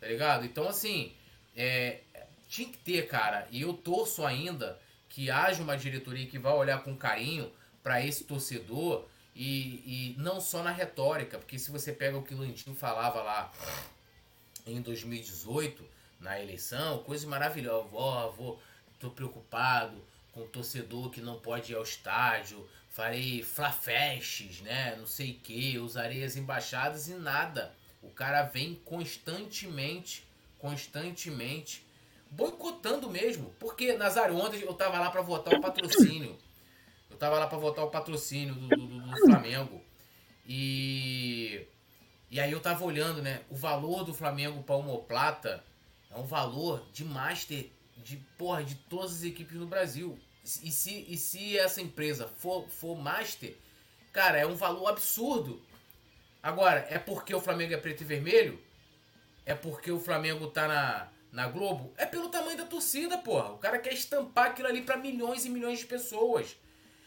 Tá 0.00 0.06
ligado? 0.06 0.44
Então, 0.44 0.68
assim, 0.68 1.12
é, 1.56 2.00
tinha 2.48 2.68
que 2.68 2.78
ter, 2.78 3.06
cara. 3.08 3.46
E 3.50 3.62
eu 3.62 3.72
torço 3.74 4.24
ainda 4.24 4.78
que 5.08 5.30
haja 5.30 5.62
uma 5.62 5.76
diretoria 5.76 6.26
que 6.26 6.38
vá 6.38 6.52
olhar 6.54 6.82
com 6.82 6.96
carinho 6.96 7.52
para 7.82 8.04
esse 8.04 8.24
torcedor 8.24 9.06
e, 9.34 10.14
e 10.14 10.14
não 10.18 10.40
só 10.40 10.62
na 10.62 10.70
retórica, 10.70 11.38
porque 11.38 11.58
se 11.58 11.70
você 11.70 11.92
pega 11.92 12.16
o 12.16 12.22
que 12.22 12.34
o 12.34 12.38
Lantinho 12.38 12.74
falava 12.74 13.22
lá 13.22 13.52
em 14.66 14.80
2018, 14.80 15.84
na 16.20 16.40
eleição, 16.40 16.98
coisa 17.04 17.26
maravilhosa, 17.26 17.88
ó, 17.92 18.26
oh, 18.26 18.32
vou, 18.32 18.62
tô 18.98 19.10
preocupado 19.10 19.96
com 20.32 20.40
o 20.40 20.48
torcedor 20.48 21.10
que 21.10 21.20
não 21.20 21.38
pode 21.38 21.72
ir 21.72 21.76
ao 21.76 21.82
estádio, 21.82 22.68
farei 22.90 23.42
flafestes, 23.42 24.60
né, 24.60 24.96
não 24.96 25.06
sei 25.06 25.32
o 25.32 25.38
que, 25.38 25.78
usarei 25.78 26.24
as 26.24 26.36
embaixadas 26.36 27.08
e 27.08 27.14
nada. 27.14 27.74
O 28.08 28.10
cara 28.10 28.42
vem 28.42 28.74
constantemente, 28.86 30.26
constantemente 30.58 31.86
boicotando 32.30 33.10
mesmo. 33.10 33.50
Porque, 33.58 33.92
Nazário, 33.92 34.34
ontem 34.34 34.60
eu 34.60 34.72
tava 34.72 34.98
lá 34.98 35.10
para 35.10 35.20
votar 35.20 35.52
o 35.54 35.60
patrocínio. 35.60 36.38
Eu 37.10 37.18
tava 37.18 37.38
lá 37.38 37.46
para 37.46 37.58
votar 37.58 37.84
o 37.84 37.90
patrocínio 37.90 38.54
do, 38.54 38.68
do, 38.68 38.86
do, 38.86 39.16
Flamengo. 39.26 39.82
E. 40.46 41.66
E 42.30 42.40
aí 42.40 42.50
eu 42.50 42.60
tava 42.60 42.82
olhando, 42.84 43.22
né? 43.22 43.42
O 43.50 43.56
valor 43.56 44.04
do 44.04 44.14
Flamengo 44.14 44.62
para 44.62 44.76
homoplata 44.76 45.62
é 46.10 46.18
um 46.18 46.24
valor 46.24 46.86
de 46.92 47.04
master 47.04 47.70
de, 47.96 48.16
porra, 48.38 48.64
de 48.64 48.74
todas 48.74 49.16
as 49.16 49.22
equipes 49.22 49.54
no 49.54 49.66
Brasil. 49.66 50.18
E 50.44 50.70
se, 50.70 51.04
e 51.08 51.16
se 51.16 51.58
essa 51.58 51.80
empresa 51.80 52.26
for, 52.26 52.68
for 52.68 52.96
master, 52.96 53.54
cara, 54.12 54.38
é 54.38 54.46
um 54.46 54.54
valor 54.54 54.88
absurdo. 54.88 55.62
Agora, 56.42 56.86
é 56.88 56.98
porque 56.98 57.34
o 57.34 57.40
Flamengo 57.40 57.74
é 57.74 57.76
preto 57.76 58.02
e 58.02 58.06
vermelho? 58.06 58.62
É 59.44 59.54
porque 59.54 59.90
o 59.90 59.98
Flamengo 59.98 60.48
tá 60.48 60.68
na, 60.68 61.08
na 61.32 61.48
Globo, 61.48 61.92
é 61.96 62.06
pelo 62.06 62.28
tamanho 62.28 62.56
da 62.56 62.64
torcida, 62.64 63.18
porra. 63.18 63.52
O 63.52 63.58
cara 63.58 63.78
quer 63.78 63.92
estampar 63.92 64.50
aquilo 64.50 64.68
ali 64.68 64.82
para 64.82 64.96
milhões 64.96 65.44
e 65.44 65.50
milhões 65.50 65.80
de 65.80 65.86
pessoas. 65.86 66.56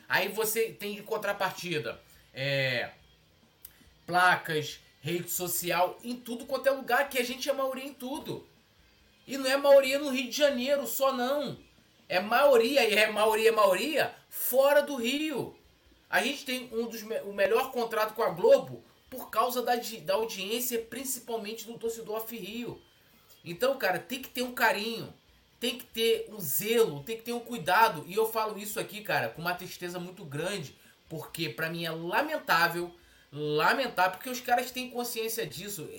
Aí 0.07 0.27
você 0.27 0.71
tem 0.71 0.95
de 0.95 1.03
contrapartida 1.03 1.99
é, 2.33 2.91
placas, 4.05 4.79
rede 5.01 5.29
social, 5.29 5.97
em 6.03 6.15
tudo 6.15 6.45
quanto 6.45 6.67
é 6.67 6.71
lugar, 6.71 7.09
que 7.09 7.17
a 7.17 7.23
gente 7.23 7.49
é 7.49 7.53
maioria 7.53 7.85
em 7.85 7.93
tudo. 7.93 8.47
E 9.25 9.37
não 9.37 9.49
é 9.49 9.55
maioria 9.55 9.99
no 9.99 10.09
Rio 10.09 10.29
de 10.29 10.35
Janeiro 10.35 10.85
só 10.85 11.13
não. 11.13 11.57
É 12.09 12.19
maioria, 12.19 12.83
e 12.87 12.95
é 12.95 13.09
maioria, 13.09 13.51
maioria, 13.53 14.13
fora 14.29 14.81
do 14.81 14.95
Rio. 14.95 15.57
A 16.09 16.21
gente 16.21 16.43
tem 16.43 16.69
um 16.73 16.87
dos 16.87 17.01
o 17.23 17.31
melhor 17.31 17.71
contrato 17.71 18.13
com 18.13 18.21
a 18.21 18.29
Globo 18.29 18.83
por 19.11 19.29
causa 19.29 19.61
da, 19.61 19.73
da 19.75 20.13
audiência, 20.13 20.79
principalmente 20.79 21.67
do 21.67 21.77
torcedor 21.77 22.25
Rio. 22.27 22.81
Então, 23.43 23.77
cara, 23.77 23.99
tem 23.99 24.21
que 24.21 24.29
ter 24.29 24.41
um 24.41 24.53
carinho, 24.53 25.13
tem 25.59 25.77
que 25.77 25.83
ter 25.83 26.29
um 26.29 26.39
zelo, 26.39 27.03
tem 27.03 27.17
que 27.17 27.23
ter 27.23 27.33
um 27.33 27.41
cuidado. 27.41 28.05
E 28.07 28.13
eu 28.13 28.31
falo 28.31 28.57
isso 28.57 28.79
aqui, 28.79 29.01
cara, 29.01 29.27
com 29.27 29.41
uma 29.41 29.53
tristeza 29.53 29.99
muito 29.99 30.23
grande, 30.23 30.73
porque 31.09 31.49
para 31.49 31.69
mim 31.69 31.83
é 31.83 31.91
lamentável, 31.91 32.95
lamentável, 33.33 34.11
porque 34.11 34.29
os 34.29 34.39
caras 34.39 34.71
têm 34.71 34.89
consciência 34.89 35.45
disso. 35.45 35.89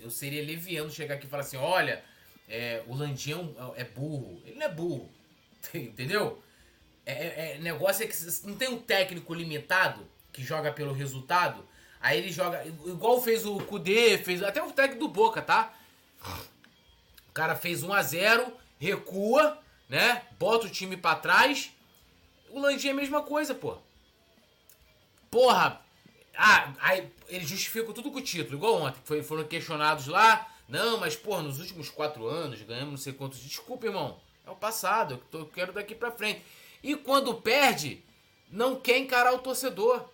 Eu 0.00 0.08
seria 0.08 0.42
leviano 0.42 0.90
chegar 0.90 1.16
aqui 1.16 1.26
e 1.26 1.28
falar 1.28 1.42
assim: 1.42 1.58
olha, 1.58 2.02
é, 2.48 2.82
o 2.86 2.94
Landinho 2.94 3.54
é, 3.76 3.82
é 3.82 3.84
burro. 3.84 4.40
Ele 4.46 4.56
não 4.56 4.66
é 4.66 4.70
burro, 4.70 5.10
entendeu? 5.74 6.42
É, 7.04 7.12
é, 7.12 7.56
é, 7.56 7.58
negócio 7.58 8.02
é 8.02 8.06
que 8.06 8.46
não 8.46 8.56
tem 8.56 8.68
um 8.68 8.78
técnico 8.78 9.34
limitado 9.34 10.08
que 10.32 10.42
joga 10.42 10.72
pelo 10.72 10.94
resultado. 10.94 11.73
Aí 12.04 12.18
ele 12.18 12.30
joga, 12.30 12.62
igual 12.66 13.22
fez 13.22 13.46
o 13.46 13.56
Kudê, 13.60 14.18
fez 14.18 14.42
até 14.42 14.62
o 14.62 14.70
técnico 14.70 15.06
do 15.06 15.08
Boca, 15.08 15.40
tá? 15.40 15.72
O 17.30 17.32
cara 17.32 17.56
fez 17.56 17.82
1 17.82 17.94
a 17.94 18.02
0 18.02 18.52
recua, 18.78 19.58
né? 19.88 20.22
Bota 20.38 20.66
o 20.66 20.70
time 20.70 20.98
para 20.98 21.16
trás. 21.16 21.72
O 22.50 22.60
Landim 22.60 22.88
é 22.88 22.90
a 22.90 22.94
mesma 22.94 23.22
coisa, 23.22 23.54
pô. 23.54 23.78
Porra, 25.30 25.80
ah, 26.36 26.74
aí 26.78 27.10
ele 27.26 27.46
justifica 27.46 27.90
tudo 27.94 28.10
com 28.10 28.18
o 28.18 28.22
título, 28.22 28.58
igual 28.58 28.82
ontem, 28.82 29.00
foi, 29.02 29.22
foram 29.22 29.44
questionados 29.44 30.06
lá. 30.06 30.46
Não, 30.68 30.98
mas, 30.98 31.16
porra, 31.16 31.40
nos 31.40 31.58
últimos 31.58 31.88
quatro 31.88 32.26
anos 32.26 32.60
ganhamos 32.60 32.90
não 32.90 32.98
sei 32.98 33.14
quantos. 33.14 33.40
Desculpa, 33.40 33.86
irmão. 33.86 34.20
É 34.46 34.50
o 34.50 34.56
passado, 34.56 35.14
eu, 35.14 35.18
tô, 35.30 35.38
eu 35.38 35.46
quero 35.46 35.72
daqui 35.72 35.94
pra 35.94 36.10
frente. 36.10 36.42
E 36.82 36.94
quando 36.96 37.32
perde, 37.32 38.04
não 38.50 38.78
quer 38.78 38.98
encarar 38.98 39.32
o 39.32 39.38
torcedor. 39.38 40.12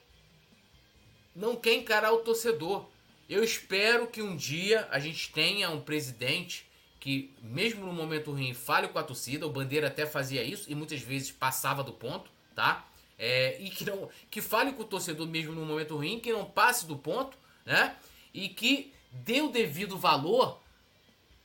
Não 1.34 1.56
quer 1.56 1.74
encarar 1.74 2.12
o 2.12 2.18
torcedor. 2.18 2.86
Eu 3.28 3.44
espero 3.44 4.06
que 4.06 4.20
um 4.20 4.36
dia 4.36 4.88
a 4.90 4.98
gente 4.98 5.30
tenha 5.32 5.70
um 5.70 5.80
presidente 5.80 6.66
que, 6.98 7.32
mesmo 7.42 7.86
no 7.86 7.92
momento 7.92 8.30
ruim, 8.30 8.52
fale 8.52 8.88
com 8.88 8.98
a 8.98 9.02
torcida. 9.02 9.46
O 9.46 9.50
Bandeira 9.50 9.86
até 9.86 10.04
fazia 10.04 10.42
isso 10.42 10.70
e 10.70 10.74
muitas 10.74 11.00
vezes 11.00 11.30
passava 11.30 11.82
do 11.82 11.92
ponto, 11.92 12.30
tá? 12.54 12.86
É, 13.18 13.60
e 13.60 13.70
que, 13.70 13.84
não, 13.84 14.08
que 14.30 14.40
fale 14.40 14.72
com 14.72 14.82
o 14.82 14.86
torcedor 14.86 15.26
mesmo 15.26 15.52
no 15.52 15.64
momento 15.64 15.96
ruim, 15.96 16.18
que 16.18 16.32
não 16.32 16.44
passe 16.44 16.86
do 16.86 16.96
ponto, 16.96 17.36
né? 17.64 17.96
E 18.32 18.48
que 18.48 18.92
dê 19.12 19.40
o 19.40 19.48
devido 19.48 19.96
valor 19.96 20.60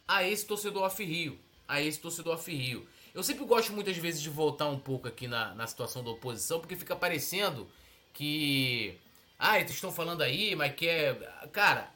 a 0.08 0.24
esse 0.28 0.46
torcedor 0.46 0.84
off-rio. 0.84 1.40
A 1.68 1.82
esse 1.82 2.00
torcedor 2.00 2.36
off-rio. 2.36 2.88
Eu 3.14 3.24
sempre 3.24 3.46
gosto 3.46 3.72
muitas 3.72 3.98
vezes 3.98 4.22
de 4.22 4.30
voltar 4.30 4.68
um 4.68 4.78
pouco 4.78 5.08
aqui 5.08 5.28
na, 5.28 5.56
na 5.56 5.66
situação 5.66 6.04
da 6.04 6.12
oposição, 6.12 6.60
porque 6.60 6.76
fica 6.76 6.96
parecendo 6.96 7.68
que. 8.14 8.98
Ah, 9.38 9.60
eles 9.60 9.72
estão 9.72 9.92
falando 9.92 10.22
aí, 10.22 10.56
mas 10.56 10.74
que 10.76 10.88
é. 10.88 11.14
Cara, 11.52 11.90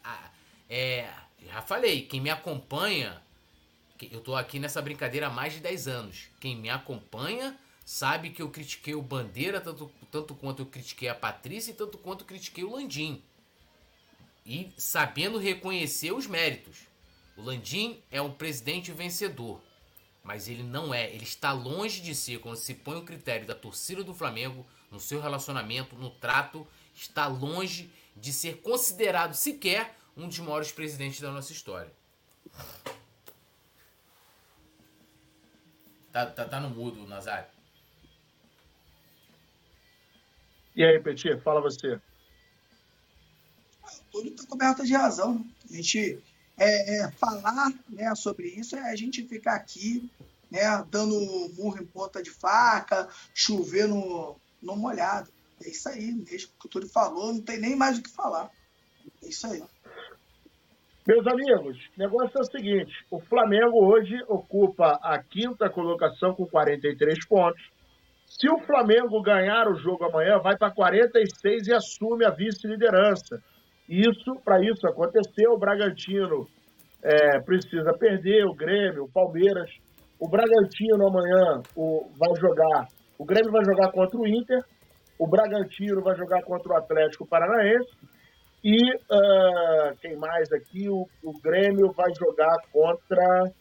é. 0.69 1.09
Já 1.45 1.61
falei, 1.61 2.01
quem 2.03 2.19
me 2.19 2.29
acompanha 2.29 3.21
eu 4.07 4.21
tô 4.21 4.35
aqui 4.35 4.59
nessa 4.59 4.81
brincadeira 4.81 5.27
há 5.27 5.29
mais 5.29 5.53
de 5.53 5.59
10 5.59 5.87
anos. 5.87 6.27
Quem 6.39 6.55
me 6.55 6.69
acompanha 6.69 7.57
sabe 7.85 8.29
que 8.29 8.41
eu 8.41 8.49
critiquei 8.49 8.95
o 8.95 9.01
Bandeira 9.01 9.59
tanto, 9.59 9.91
tanto 10.11 10.35
quanto 10.35 10.61
eu 10.61 10.65
critiquei 10.65 11.09
a 11.09 11.15
Patrícia 11.15 11.71
e 11.71 11.75
tanto 11.75 11.97
quanto 11.97 12.21
eu 12.21 12.27
critiquei 12.27 12.63
o 12.63 12.71
Landim. 12.71 13.21
E 14.45 14.71
sabendo 14.77 15.37
reconhecer 15.37 16.11
os 16.11 16.27
méritos. 16.27 16.77
O 17.35 17.41
Landim 17.41 18.01
é 18.09 18.21
um 18.21 18.31
presidente 18.31 18.91
vencedor. 18.91 19.61
Mas 20.23 20.47
ele 20.47 20.63
não 20.63 20.93
é. 20.93 21.09
Ele 21.09 21.23
está 21.23 21.51
longe 21.51 22.01
de 22.01 22.15
ser, 22.15 22.39
quando 22.39 22.57
se 22.57 22.73
põe 22.73 22.97
o 22.97 23.05
critério 23.05 23.45
da 23.45 23.55
torcida 23.55 24.03
do 24.03 24.13
Flamengo, 24.13 24.65
no 24.91 24.99
seu 24.99 25.21
relacionamento, 25.21 25.95
no 25.95 26.09
trato, 26.09 26.65
está 27.01 27.27
longe 27.27 27.91
de 28.15 28.33
ser 28.33 28.61
considerado 28.61 29.33
sequer 29.33 29.95
um 30.15 30.27
dos 30.27 30.39
maiores 30.39 30.71
presidentes 30.71 31.21
da 31.21 31.31
nossa 31.31 31.51
história. 31.51 31.91
Tá, 36.11 36.25
tá, 36.25 36.45
tá 36.45 36.59
no 36.59 36.69
mudo, 36.69 37.07
Nazário. 37.07 37.47
E 40.75 40.83
aí, 40.83 40.99
Petit, 40.99 41.39
fala 41.41 41.61
você. 41.61 41.99
Tudo 44.11 44.29
está 44.29 44.45
coberto 44.45 44.85
de 44.85 44.93
razão. 44.93 45.45
A 45.69 45.73
gente 45.75 46.21
é, 46.57 46.97
é, 46.97 47.11
falar 47.11 47.71
né, 47.87 48.13
sobre 48.15 48.47
isso 48.47 48.75
é 48.75 48.91
a 48.91 48.95
gente 48.95 49.25
ficar 49.27 49.55
aqui 49.55 50.11
né, 50.49 50.61
dando 50.89 51.15
murro 51.55 51.81
em 51.81 51.85
ponta 51.85 52.21
de 52.21 52.31
faca, 52.31 53.07
chover 53.33 53.87
no, 53.87 54.35
no 54.61 54.75
molhado. 54.75 55.31
É 55.63 55.69
isso 55.69 55.89
aí, 55.89 56.11
mesmo 56.11 56.51
que 56.59 56.65
o 56.65 56.69
Túlio 56.69 56.89
falou, 56.89 57.33
não 57.33 57.41
tem 57.41 57.59
nem 57.59 57.75
mais 57.75 57.97
o 57.97 58.03
que 58.03 58.09
falar. 58.09 58.49
É 59.23 59.27
isso 59.27 59.47
aí. 59.47 59.61
Meus 61.07 61.25
amigos, 61.25 61.77
o 61.97 61.99
negócio 61.99 62.37
é 62.37 62.41
o 62.41 62.51
seguinte: 62.51 62.93
o 63.09 63.19
Flamengo 63.19 63.83
hoje 63.83 64.15
ocupa 64.27 64.99
a 65.01 65.21
quinta 65.21 65.69
colocação 65.69 66.35
com 66.35 66.45
43 66.45 67.25
pontos. 67.27 67.61
Se 68.27 68.47
o 68.47 68.59
Flamengo 68.59 69.21
ganhar 69.21 69.67
o 69.67 69.75
jogo 69.75 70.05
amanhã, 70.05 70.37
vai 70.37 70.55
para 70.55 70.71
46 70.71 71.67
e 71.67 71.73
assume 71.73 72.25
a 72.25 72.29
vice-liderança. 72.29 73.41
Isso, 73.89 74.35
para 74.45 74.61
isso 74.63 74.87
acontecer, 74.87 75.47
o 75.47 75.57
Bragantino 75.57 76.47
é, 77.01 77.39
precisa 77.39 77.91
perder, 77.97 78.45
o 78.45 78.53
Grêmio, 78.53 79.05
o 79.05 79.11
Palmeiras. 79.11 79.71
O 80.19 80.29
Bragantino 80.29 81.07
amanhã 81.07 81.63
o, 81.75 82.07
vai 82.15 82.39
jogar. 82.39 82.87
O 83.17 83.25
Grêmio 83.25 83.51
vai 83.51 83.65
jogar 83.65 83.91
contra 83.91 84.17
o 84.17 84.27
Inter, 84.27 84.63
o 85.19 85.27
Bragantino 85.27 86.01
vai 86.01 86.15
jogar 86.15 86.41
contra 86.43 86.71
o 86.71 86.77
Atlético 86.77 87.27
Paranaense 87.27 87.89
e 88.63 88.77
uh, 88.95 89.95
quem 90.01 90.15
mais 90.15 90.51
aqui? 90.51 90.89
O, 90.89 91.07
o 91.23 91.39
Grêmio 91.41 91.91
vai 91.91 92.13
jogar 92.15 92.57
contra 92.71 93.51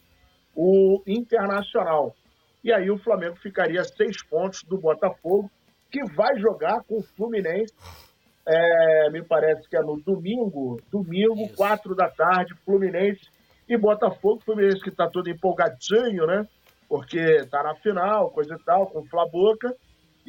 o 0.55 1.01
Internacional. 1.05 2.15
E 2.63 2.71
aí 2.71 2.89
o 2.89 2.97
Flamengo 2.97 3.35
ficaria 3.35 3.83
seis 3.83 4.23
pontos 4.23 4.63
do 4.63 4.77
Botafogo, 4.77 5.51
que 5.91 6.03
vai 6.13 6.37
jogar 6.39 6.81
com 6.83 6.97
o 6.99 7.03
Fluminense. 7.03 7.73
É, 8.47 9.09
me 9.11 9.23
parece 9.23 9.69
que 9.69 9.77
é 9.77 9.81
no 9.81 9.99
domingo, 10.01 10.81
domingo, 10.91 11.45
Isso. 11.45 11.55
quatro 11.55 11.93
da 11.93 12.09
tarde, 12.09 12.55
Fluminense 12.65 13.21
e 13.67 13.77
Botafogo. 13.77 14.41
Fluminense 14.43 14.81
que 14.81 14.89
está 14.89 15.09
todo 15.09 15.29
empolgadinho, 15.29 16.25
né? 16.25 16.45
Porque 16.87 17.19
está 17.19 17.63
na 17.63 17.75
final, 17.75 18.31
coisa 18.31 18.55
e 18.55 18.63
tal, 18.63 18.87
com 18.87 18.99
o 18.99 19.05
Flaboca. 19.05 19.75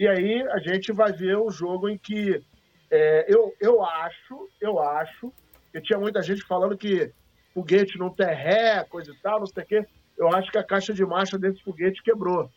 E 0.00 0.08
aí 0.08 0.42
a 0.48 0.58
gente 0.60 0.92
vai 0.92 1.12
ver 1.12 1.36
um 1.36 1.50
jogo 1.50 1.86
em 1.86 1.98
que 1.98 2.42
é, 2.90 3.26
eu, 3.28 3.54
eu 3.60 3.84
acho, 3.84 4.48
eu 4.58 4.78
acho, 4.80 5.30
que 5.70 5.78
tinha 5.82 5.98
muita 5.98 6.22
gente 6.22 6.42
falando 6.44 6.74
que 6.74 7.12
foguete 7.52 7.98
não 7.98 8.08
tem 8.08 8.34
ré, 8.34 8.82
coisa 8.84 9.12
e 9.12 9.16
tal, 9.16 9.40
não 9.40 9.46
sei 9.46 9.62
o 9.62 9.66
quê. 9.66 9.86
Eu 10.16 10.28
acho 10.34 10.50
que 10.50 10.56
a 10.56 10.64
caixa 10.64 10.94
de 10.94 11.04
marcha 11.04 11.38
desse 11.38 11.62
foguete 11.62 12.02
quebrou. 12.02 12.50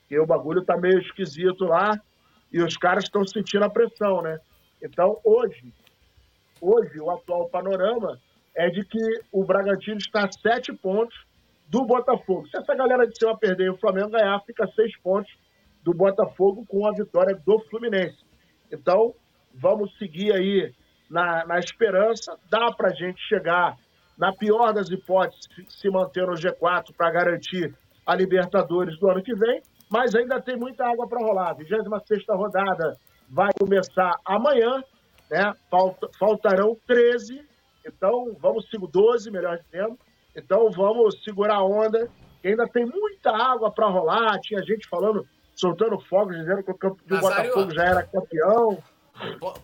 Porque 0.00 0.18
o 0.18 0.26
bagulho 0.26 0.64
tá 0.64 0.76
meio 0.76 0.98
esquisito 0.98 1.66
lá 1.66 2.00
e 2.52 2.60
os 2.60 2.76
caras 2.76 3.04
estão 3.04 3.24
sentindo 3.24 3.64
a 3.64 3.70
pressão, 3.70 4.20
né? 4.20 4.40
Então, 4.82 5.20
hoje, 5.22 5.72
hoje, 6.60 6.98
o 6.98 7.12
atual 7.12 7.48
panorama 7.48 8.18
é 8.56 8.70
de 8.70 8.84
que 8.84 9.20
o 9.30 9.44
Bragantino 9.44 9.98
está 9.98 10.24
a 10.24 10.32
sete 10.32 10.72
pontos 10.72 11.16
do 11.68 11.84
Botafogo. 11.84 12.48
Se 12.48 12.56
essa 12.56 12.74
galera 12.74 13.06
de 13.06 13.16
cima 13.16 13.38
perder 13.38 13.66
e 13.66 13.70
o 13.70 13.78
Flamengo 13.78 14.10
ganhar, 14.10 14.40
fica 14.40 14.66
seis 14.74 14.98
pontos 14.98 15.32
do 15.88 15.94
Botafogo 15.94 16.66
com 16.68 16.86
a 16.86 16.92
vitória 16.92 17.34
do 17.46 17.58
Fluminense. 17.70 18.18
Então, 18.70 19.14
vamos 19.54 19.96
seguir 19.96 20.34
aí 20.34 20.70
na, 21.08 21.46
na 21.46 21.58
esperança. 21.58 22.36
Dá 22.50 22.70
para 22.72 22.90
a 22.90 22.94
gente 22.94 23.18
chegar, 23.26 23.74
na 24.18 24.30
pior 24.34 24.74
das 24.74 24.90
hipóteses, 24.90 25.48
se 25.68 25.88
manter 25.88 26.26
no 26.26 26.34
G4 26.34 26.94
para 26.94 27.10
garantir 27.10 27.74
a 28.04 28.14
Libertadores 28.14 28.98
do 28.98 29.08
ano 29.08 29.22
que 29.22 29.34
vem, 29.34 29.62
mas 29.90 30.14
ainda 30.14 30.42
tem 30.42 30.58
muita 30.58 30.84
água 30.84 31.08
para 31.08 31.24
rolar. 31.24 31.54
26 31.54 32.24
rodada 32.28 32.94
vai 33.30 33.48
começar 33.58 34.12
amanhã, 34.26 34.82
né? 35.30 35.54
Falta, 35.70 36.06
faltarão 36.18 36.76
13, 36.86 37.40
então 37.86 38.36
vamos 38.38 38.68
seguir 38.68 38.88
12, 38.88 39.30
melhor 39.30 39.58
dizendo. 39.58 39.96
Então 40.36 40.70
vamos 40.70 41.22
segurar 41.24 41.56
a 41.56 41.64
onda, 41.64 42.10
ainda 42.44 42.66
tem 42.66 42.84
muita 42.84 43.30
água 43.30 43.70
para 43.70 43.88
rolar. 43.88 44.38
Tinha 44.40 44.62
gente 44.62 44.86
falando, 44.88 45.24
soltando 45.58 45.98
fogos, 45.98 46.36
dizendo 46.36 46.62
que 46.62 46.70
o, 46.70 46.74
campo, 46.74 47.02
Botafogo 47.04 47.74
já 47.74 47.84
era 47.84 48.02
campeão. 48.04 48.82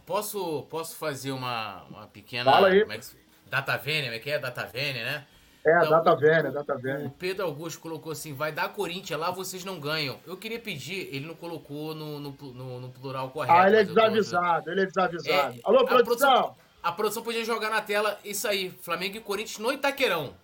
Posso, 0.04 0.66
posso 0.68 0.96
fazer 0.96 1.30
uma, 1.30 1.84
uma 1.84 2.06
pequena. 2.08 2.50
Fala 2.50 2.68
aí. 2.68 2.82
É 2.82 3.00
data 3.48 3.76
Vênia, 3.76 4.04
como 4.04 4.16
é 4.16 4.18
que 4.18 4.30
é? 4.30 4.38
Data 4.38 4.66
Vênia, 4.66 5.04
né? 5.04 5.26
É, 5.64 5.78
então, 5.78 5.90
data 5.90 6.16
Vênia, 6.16 6.50
data 6.50 6.76
Vênia. 6.76 7.06
O 7.06 7.10
Pedro 7.10 7.46
Augusto 7.46 7.80
colocou 7.80 8.10
assim: 8.10 8.34
vai 8.34 8.50
dar 8.50 8.70
Corinthians 8.70 9.18
lá, 9.18 9.30
vocês 9.30 9.64
não 9.64 9.78
ganham. 9.78 10.18
Eu 10.26 10.36
queria 10.36 10.58
pedir, 10.58 11.08
ele 11.14 11.26
não 11.26 11.36
colocou 11.36 11.94
no, 11.94 12.18
no, 12.18 12.30
no, 12.32 12.80
no 12.80 12.88
plural 12.88 13.30
correto. 13.30 13.56
Ah, 13.56 13.68
ele 13.68 13.76
é 13.76 13.84
desavisado, 13.84 14.70
ele 14.70 14.82
é 14.82 14.86
desavisado. 14.86 15.56
É, 15.56 15.60
Alô, 15.62 15.84
produção? 15.84 16.28
A 16.28 16.32
produção! 16.32 16.56
A 16.82 16.92
produção 16.92 17.22
podia 17.22 17.44
jogar 17.44 17.70
na 17.70 17.80
tela 17.80 18.18
isso 18.24 18.48
aí: 18.48 18.70
Flamengo 18.82 19.16
e 19.16 19.20
Corinthians 19.20 19.58
no 19.58 19.72
Itaquerão. 19.72 20.34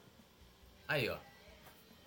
Aí, 0.86 1.10
ó. 1.10 1.16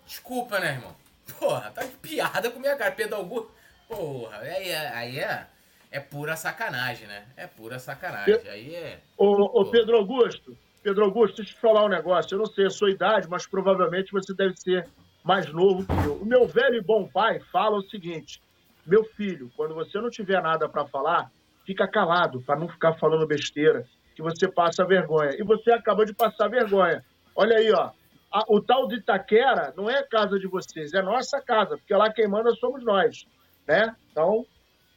Desculpa, 0.06 0.58
né, 0.58 0.72
irmão? 0.72 1.03
Porra, 1.38 1.70
tá 1.70 1.82
de 1.82 1.92
piada 1.96 2.50
com 2.50 2.60
minha 2.60 2.76
cara. 2.76 2.92
Pedro 2.92 3.16
Augusto. 3.16 3.50
Porra, 3.88 4.38
aí 4.38 4.68
é. 4.70 4.88
Aí 4.88 5.18
é 5.18 5.46
é 5.94 6.00
pura 6.00 6.34
sacanagem, 6.34 7.06
né? 7.06 7.24
É 7.36 7.46
pura 7.46 7.78
sacanagem. 7.78 8.40
Aí 8.48 8.74
é. 8.74 8.98
Ô, 9.16 9.60
ô 9.60 9.70
Pedro 9.70 9.96
Augusto, 9.96 10.58
Pedro 10.82 11.04
Augusto, 11.04 11.36
deixa 11.36 11.52
eu 11.52 11.54
te 11.54 11.60
falar 11.60 11.84
um 11.84 11.88
negócio. 11.88 12.34
Eu 12.34 12.40
não 12.40 12.46
sei 12.46 12.66
a 12.66 12.70
sua 12.70 12.90
idade, 12.90 13.28
mas 13.28 13.46
provavelmente 13.46 14.10
você 14.10 14.34
deve 14.34 14.56
ser 14.56 14.88
mais 15.22 15.52
novo 15.52 15.86
que 15.86 16.08
eu. 16.08 16.16
O 16.16 16.26
meu 16.26 16.48
velho 16.48 16.74
e 16.74 16.80
bom 16.80 17.06
pai 17.06 17.38
fala 17.52 17.76
o 17.76 17.88
seguinte: 17.88 18.42
meu 18.84 19.04
filho, 19.04 19.52
quando 19.56 19.72
você 19.72 20.00
não 20.00 20.10
tiver 20.10 20.42
nada 20.42 20.68
para 20.68 20.84
falar, 20.84 21.30
fica 21.64 21.86
calado, 21.86 22.42
para 22.42 22.58
não 22.58 22.68
ficar 22.68 22.94
falando 22.94 23.24
besteira, 23.24 23.86
que 24.16 24.22
você 24.22 24.48
passa 24.48 24.84
vergonha. 24.84 25.36
E 25.38 25.44
você 25.44 25.70
acabou 25.70 26.04
de 26.04 26.12
passar 26.12 26.48
vergonha. 26.48 27.04
Olha 27.36 27.56
aí, 27.56 27.70
ó. 27.70 27.90
A, 28.34 28.42
o 28.48 28.60
tal 28.60 28.88
de 28.88 28.96
Itaquera 28.96 29.72
não 29.76 29.88
é 29.88 30.02
casa 30.02 30.40
de 30.40 30.48
vocês, 30.48 30.92
é 30.92 31.00
nossa 31.00 31.40
casa, 31.40 31.78
porque 31.78 31.94
lá 31.94 32.12
quem 32.12 32.26
manda 32.26 32.50
somos 32.56 32.84
nós, 32.84 33.24
né? 33.64 33.94
Então, 34.10 34.44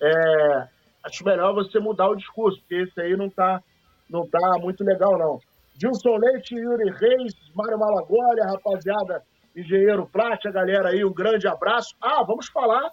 é, 0.01 0.68
acho 1.03 1.23
melhor 1.23 1.53
você 1.53 1.80
mudar 1.80 2.09
o 2.09 2.15
discurso, 2.15 2.59
porque 2.61 2.81
esse 2.81 2.99
aí 2.99 3.15
não 3.15 3.30
tá, 3.30 3.61
não 4.09 4.27
tá 4.27 4.57
muito 4.59 4.84
legal, 4.84 5.19
não. 5.19 5.39
Gilson 5.80 6.18
Leite, 6.18 6.55
Yuri 6.55 6.89
Reis, 6.89 7.35
Mário 7.53 7.77
Malagólia, 7.77 8.43
rapaziada, 8.45 9.22
engenheiro 9.55 10.07
Plate, 10.07 10.47
a 10.47 10.51
galera 10.51 10.89
aí, 10.89 11.05
um 11.05 11.14
grande 11.14 11.47
abraço. 11.47 11.95
Ah, 12.01 12.23
vamos 12.23 12.47
falar 12.47 12.91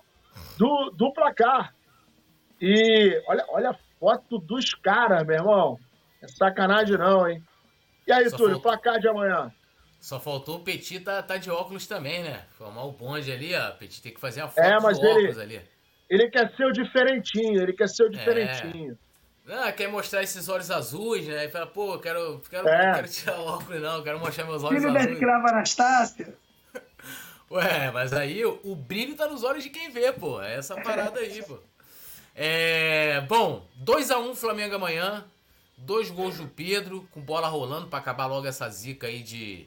do, 0.58 0.90
do 0.90 1.10
placar. 1.14 1.74
E 2.60 3.22
olha, 3.26 3.44
olha 3.48 3.70
a 3.70 3.78
foto 3.98 4.38
dos 4.38 4.74
caras, 4.74 5.26
meu 5.26 5.36
irmão. 5.36 5.78
É 6.22 6.28
sacanagem 6.28 6.98
não, 6.98 7.26
hein? 7.26 7.42
E 8.06 8.12
aí, 8.12 8.28
Só 8.28 8.36
Túlio, 8.36 8.60
placar 8.60 9.00
de 9.00 9.08
amanhã? 9.08 9.50
Só 10.04 10.20
faltou 10.20 10.56
o 10.56 10.60
Petit 10.60 11.00
tá, 11.00 11.22
tá 11.22 11.38
de 11.38 11.50
óculos 11.50 11.86
também, 11.86 12.22
né? 12.22 12.42
Formar 12.58 12.84
o 12.84 12.92
bonde 12.92 13.32
ali, 13.32 13.54
ó. 13.54 13.70
Petit 13.70 14.02
tem 14.02 14.12
que 14.12 14.20
fazer 14.20 14.42
a 14.42 14.48
foto 14.48 14.62
é, 14.62 14.78
mas 14.78 14.98
ele, 14.98 15.08
óculos 15.08 15.38
ali. 15.38 15.62
Ele 16.10 16.28
quer 16.28 16.54
ser 16.54 16.66
o 16.66 16.72
diferentinho, 16.72 17.62
ele 17.62 17.72
quer 17.72 17.88
ser 17.88 18.02
o 18.02 18.06
é. 18.08 18.10
diferentinho. 18.10 18.98
É. 19.48 19.54
Ah, 19.54 19.72
quer 19.72 19.88
mostrar 19.88 20.22
esses 20.22 20.46
olhos 20.46 20.70
azuis, 20.70 21.26
né? 21.26 21.46
E 21.46 21.48
fala, 21.48 21.66
pô, 21.66 21.98
quero, 21.98 22.38
quero, 22.50 22.68
é. 22.68 22.92
quero 22.96 23.08
tirar 23.08 23.40
o 23.40 23.46
óculos, 23.46 23.80
não, 23.80 24.02
quero 24.02 24.20
mostrar 24.20 24.44
meus 24.44 24.62
olhos 24.62 24.82
Filho 24.82 24.90
azuis. 24.90 25.04
Filho 25.04 25.20
da 25.20 25.26
escrava 25.26 25.48
Anastácia. 25.48 26.34
Ué, 27.50 27.90
mas 27.90 28.12
aí 28.12 28.44
o, 28.44 28.60
o, 28.62 28.76
brilho 28.76 29.16
tá 29.16 29.26
nos 29.26 29.42
olhos 29.42 29.64
de 29.64 29.70
quem 29.70 29.88
vê, 29.88 30.12
pô. 30.12 30.38
É 30.42 30.56
essa 30.56 30.74
parada 30.82 31.18
aí, 31.18 31.42
pô. 31.42 31.58
É, 32.36 33.22
bom, 33.22 33.66
2x1 33.82 34.18
um 34.18 34.34
Flamengo 34.34 34.74
amanhã. 34.74 35.24
Dois 35.78 36.10
gols 36.10 36.36
do 36.36 36.46
Pedro, 36.46 37.08
com 37.10 37.22
bola 37.22 37.48
rolando 37.48 37.86
para 37.86 38.00
acabar 38.00 38.26
logo 38.26 38.46
essa 38.46 38.68
zica 38.68 39.06
aí 39.06 39.22
de, 39.22 39.66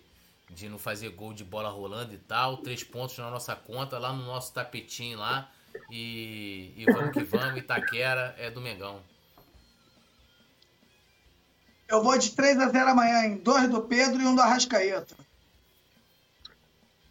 de 0.49 0.69
não 0.69 0.78
fazer 0.78 1.10
gol 1.10 1.34
de 1.34 1.44
bola 1.44 1.69
rolando 1.69 2.14
e 2.14 2.18
tal. 2.18 2.57
Três 2.57 2.84
pontos 2.84 3.18
na 3.18 3.30
nossa 3.30 3.56
conta, 3.56 3.98
lá 3.99 4.14
no 4.14 4.26
nosso 4.26 4.53
tapetinho 4.53 5.18
lá. 5.18 5.49
E, 5.91 6.74
e 6.76 6.86
vamos 6.91 7.11
que 7.11 7.24
vamos, 7.24 7.57
Itaquera 7.60 8.36
é 8.38 8.49
do 8.49 8.61
Mengão. 8.61 9.02
Eu 11.88 12.03
vou 12.03 12.18
de 12.18 12.32
3 12.32 12.60
a 12.60 12.69
0 12.69 12.90
amanhã, 12.90 13.26
em 13.26 13.38
dois 13.38 13.69
do 13.69 13.82
Pedro 13.82 14.22
e 14.22 14.26
um 14.26 14.36
do 14.36 14.41
Arrascaeta. 14.41 15.15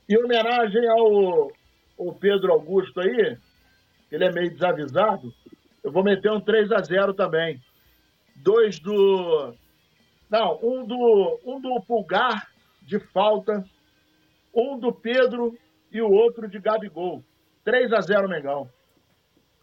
Em 0.09 0.23
homenagem 0.23 0.87
ao, 0.89 1.51
ao 1.99 2.15
Pedro 2.15 2.53
Augusto 2.53 3.01
aí, 3.01 3.39
ele 4.13 4.25
é 4.25 4.33
meio 4.33 4.51
desavisado, 4.51 5.35
eu 5.83 5.91
vou 5.91 6.05
meter 6.05 6.31
um 6.31 6.41
3 6.41 6.73
a 6.73 6.83
0 6.83 7.15
também. 7.15 7.63
Dois 8.35 8.79
do. 8.79 9.55
Não, 10.29 10.59
um 10.63 10.85
do, 10.85 11.41
um 11.45 11.61
do 11.61 11.81
Pulgar 11.83 12.51
de 12.87 12.99
falta, 12.99 13.69
um 14.55 14.79
do 14.79 14.93
Pedro 14.93 15.59
e 15.91 16.01
o 16.01 16.11
outro 16.11 16.49
de 16.49 16.59
Gabigol. 16.59 17.23
3 17.65 17.93
a 17.93 18.01
0 18.01 18.29
Mengão. 18.29 18.71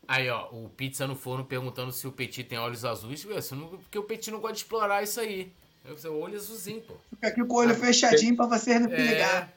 Aí, 0.05 0.29
ó, 0.29 0.49
o 0.51 0.69
Pizza 0.69 1.07
no 1.07 1.15
Forno 1.15 1.45
perguntando 1.45 1.91
se 1.91 2.05
o 2.05 2.11
Petit 2.11 2.43
tem 2.43 2.59
olhos 2.59 2.83
azuis. 2.83 3.25
Porque 3.25 3.97
o 3.97 4.03
Petit 4.03 4.29
não 4.29 4.39
gosta 4.39 4.55
de 4.55 4.59
explorar 4.59 5.01
isso 5.01 5.19
aí. 5.21 5.51
O 5.85 6.19
olho 6.19 6.35
azulzinho, 6.35 6.81
pô. 6.81 6.95
Fica 7.09 7.27
aqui 7.27 7.45
com 7.45 7.55
o 7.55 7.57
olho 7.57 7.71
ah, 7.71 7.75
fechadinho 7.75 8.35
pra 8.35 8.45
você 8.45 8.77
não 8.77 8.91
é... 8.91 8.95
ligar. 8.97 9.53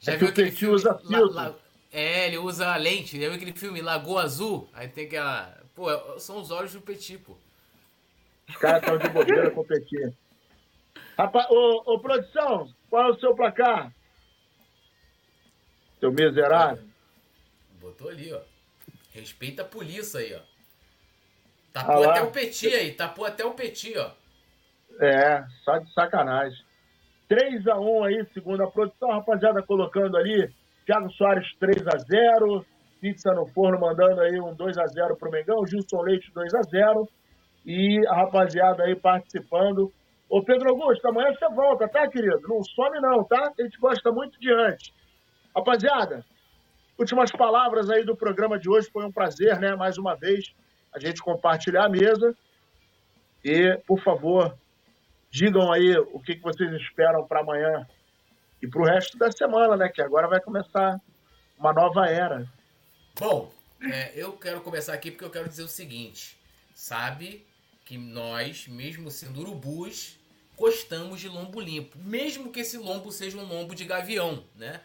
Já 0.00 0.12
é 0.12 0.16
viu 0.16 0.32
que 0.32 0.40
o 0.40 0.44
Petit 0.44 0.66
usa 0.66 0.94
filtro. 0.98 1.32
La, 1.32 1.48
la... 1.48 1.54
É, 1.92 2.26
ele 2.26 2.38
usa 2.38 2.76
lente. 2.76 3.20
Já 3.20 3.28
viu 3.28 3.36
aquele 3.36 3.52
filme 3.52 3.80
Lagoa 3.80 4.22
Azul? 4.22 4.68
Aí 4.72 4.88
tem 4.88 5.06
aquela... 5.06 5.56
Pô, 5.74 5.90
é, 5.90 6.18
são 6.18 6.40
os 6.40 6.50
olhos 6.50 6.72
do 6.72 6.80
Petit, 6.80 7.18
pô. 7.18 7.36
Os 8.48 8.56
caras 8.56 8.82
estão 8.82 8.98
de 8.98 9.08
bobeira 9.08 9.50
com 9.50 9.60
o 9.60 9.64
Petit. 9.64 10.12
Rapaz, 11.18 11.46
ô, 11.50 11.82
ô, 11.84 11.98
produção, 11.98 12.68
qual 12.88 13.08
é 13.08 13.10
o 13.10 13.18
seu 13.18 13.34
placar? 13.34 13.92
Seu 15.98 16.12
miserável. 16.12 16.84
Botou 17.80 18.08
ali, 18.08 18.32
ó. 18.32 18.40
Respeita 19.12 19.62
a 19.62 19.64
polícia 19.64 20.20
aí, 20.20 20.34
ó. 20.34 20.40
Tapou 21.72 22.04
ah, 22.04 22.10
até 22.10 22.22
o 22.22 22.30
Petit 22.30 22.72
aí, 22.72 22.92
tapou 22.92 23.26
até 23.26 23.44
o 23.44 23.52
Petit, 23.52 23.98
ó. 23.98 24.12
É, 25.00 25.44
só 25.64 25.78
de 25.78 25.92
sacanagem. 25.92 26.64
3 27.28 27.66
a 27.66 27.78
1 27.78 28.04
aí, 28.04 28.26
segundo 28.32 28.62
a 28.62 28.70
produção. 28.70 29.10
Rapaziada 29.10 29.62
colocando 29.62 30.16
ali, 30.16 30.48
Thiago 30.86 31.10
Soares 31.12 31.46
3 31.58 31.86
a 31.88 31.98
0 31.98 32.64
Pizza 33.00 33.32
no 33.32 33.46
forno 33.46 33.78
mandando 33.80 34.20
aí 34.20 34.40
um 34.40 34.54
2 34.54 34.76
a 34.76 34.86
0 34.86 35.16
pro 35.16 35.30
Mengão, 35.30 35.64
Gilson 35.66 36.02
Leite 36.02 36.32
2 36.32 36.54
a 36.54 36.62
0 36.62 37.08
e 37.64 38.04
a 38.08 38.14
rapaziada 38.14 38.82
aí 38.82 38.96
participando. 38.96 39.92
Ô 40.28 40.42
Pedro 40.42 40.68
Augusto, 40.68 41.06
amanhã 41.08 41.32
você 41.32 41.48
volta, 41.48 41.88
tá, 41.88 42.06
querido? 42.06 42.40
Não 42.46 42.62
some 42.62 43.00
não, 43.00 43.24
tá? 43.24 43.50
A 43.58 43.62
gente 43.62 43.78
gosta 43.78 44.12
muito 44.12 44.38
de 44.38 44.52
antes. 44.52 44.92
Rapaziada, 45.56 46.24
últimas 46.98 47.32
palavras 47.32 47.88
aí 47.88 48.04
do 48.04 48.14
programa 48.14 48.58
de 48.58 48.68
hoje. 48.68 48.90
Foi 48.90 49.06
um 49.06 49.12
prazer, 49.12 49.58
né? 49.58 49.74
Mais 49.74 49.96
uma 49.96 50.14
vez, 50.14 50.54
a 50.92 51.00
gente 51.00 51.22
compartilhar 51.22 51.86
a 51.86 51.88
mesa. 51.88 52.36
E, 53.42 53.78
por 53.86 54.00
favor, 54.00 54.54
digam 55.30 55.72
aí 55.72 55.96
o 55.96 56.20
que, 56.20 56.34
vocês 56.36 56.70
esperam 56.74 57.26
para 57.26 57.40
amanhã 57.40 57.86
e 58.60 58.66
para 58.66 58.82
o 58.82 58.84
resto 58.84 59.16
da 59.16 59.32
semana, 59.32 59.76
né? 59.76 59.88
Que 59.88 60.02
agora 60.02 60.28
vai 60.28 60.40
começar 60.40 61.00
uma 61.58 61.72
nova 61.72 62.06
era. 62.06 62.46
Bom, 63.18 63.50
é, 63.80 64.12
eu 64.14 64.32
quero 64.32 64.60
começar 64.60 64.92
aqui 64.92 65.10
porque 65.10 65.24
eu 65.24 65.30
quero 65.30 65.48
dizer 65.48 65.62
o 65.62 65.68
seguinte. 65.68 66.38
Sabe 66.74 67.46
que 67.86 67.96
nós, 67.96 68.68
mesmo 68.68 69.10
sendo 69.10 69.40
urubus, 69.40 70.17
gostamos 70.58 71.20
de 71.20 71.28
lombo 71.28 71.60
limpo. 71.60 71.96
Mesmo 71.98 72.50
que 72.50 72.60
esse 72.60 72.76
lombo 72.76 73.12
seja 73.12 73.38
um 73.38 73.44
lombo 73.44 73.74
de 73.74 73.84
gavião, 73.84 74.44
né? 74.56 74.80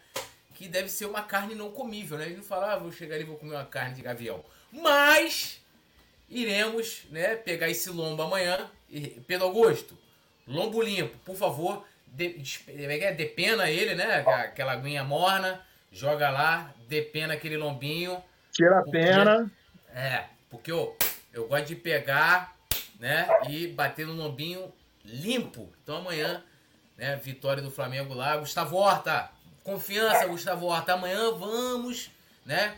Que 0.54 0.68
deve 0.68 0.88
ser 0.88 1.06
uma 1.06 1.22
carne 1.22 1.54
não 1.54 1.70
comível, 1.70 2.16
né? 2.16 2.26
Eles 2.26 2.36
não 2.38 2.44
falam, 2.44 2.70
ah, 2.70 2.76
vou 2.76 2.92
chegar 2.92 3.16
ali 3.16 3.24
e 3.24 3.26
vou 3.26 3.36
comer 3.36 3.56
uma 3.56 3.64
carne 3.64 3.96
de 3.96 4.02
gavião. 4.02 4.44
Mas 4.72 5.60
iremos, 6.30 7.02
né, 7.10 7.34
pegar 7.34 7.68
esse 7.68 7.90
lombo 7.90 8.22
amanhã. 8.22 8.70
Pedro 9.26 9.46
Augusto, 9.46 9.98
lombo 10.46 10.80
limpo, 10.80 11.18
por 11.24 11.34
favor, 11.34 11.84
de, 12.06 12.40
é 12.68 12.98
é? 12.98 13.12
depena 13.12 13.68
ele, 13.68 13.96
né? 13.96 14.24
Aquela 14.26 14.72
aguinha 14.72 15.02
morna, 15.02 15.60
joga 15.90 16.30
lá, 16.30 16.72
depena 16.88 17.34
aquele 17.34 17.56
lombinho. 17.56 18.22
Tira 18.52 18.78
a 18.78 18.82
pena. 18.84 19.50
É, 19.92 20.24
porque 20.48 20.70
eu, 20.70 20.96
eu 21.32 21.48
gosto 21.48 21.66
de 21.66 21.76
pegar, 21.76 22.56
né, 23.00 23.26
e 23.48 23.66
bater 23.66 24.06
no 24.06 24.12
lombinho 24.12 24.72
limpo. 25.04 25.72
Então 25.82 25.98
amanhã, 25.98 26.42
né, 26.96 27.16
vitória 27.16 27.62
do 27.62 27.70
Flamengo 27.70 28.14
lá. 28.14 28.36
Gustavo 28.36 28.76
Horta, 28.76 29.30
confiança, 29.62 30.26
Gustavo 30.26 30.66
Horta. 30.66 30.94
Amanhã 30.94 31.32
vamos, 31.32 32.10
né, 32.44 32.76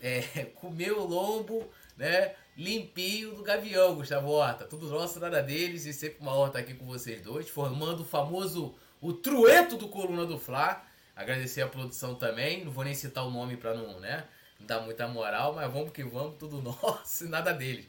é, 0.00 0.20
comer 0.56 0.92
o 0.92 1.04
lombo, 1.04 1.68
né, 1.96 2.34
limpinho 2.56 3.34
do 3.34 3.42
Gavião, 3.42 3.94
Gustavo 3.94 4.28
Horta. 4.28 4.64
Tudo 4.64 4.88
nosso, 4.88 5.18
nada 5.20 5.42
deles. 5.42 5.86
E 5.86 5.92
sempre 5.92 6.18
uma 6.20 6.36
honra 6.36 6.48
estar 6.48 6.58
aqui 6.60 6.74
com 6.74 6.84
vocês 6.84 7.22
dois, 7.22 7.48
formando 7.48 8.00
o 8.00 8.06
famoso, 8.06 8.74
o 9.00 9.12
trueto 9.12 9.76
do 9.76 9.88
Coluna 9.88 10.26
do 10.26 10.38
Fla. 10.38 10.84
Agradecer 11.14 11.62
a 11.62 11.66
produção 11.66 12.14
também. 12.14 12.64
Não 12.64 12.70
vou 12.70 12.84
nem 12.84 12.94
citar 12.94 13.26
o 13.26 13.30
nome 13.30 13.56
para 13.56 13.74
não, 13.74 13.98
né, 14.00 14.24
não 14.60 14.66
dar 14.66 14.80
muita 14.80 15.08
moral, 15.08 15.54
mas 15.54 15.72
vamos 15.72 15.92
que 15.92 16.04
vamos, 16.04 16.36
tudo 16.38 16.60
nosso 16.62 17.24
e 17.24 17.28
nada 17.28 17.52
deles. 17.52 17.86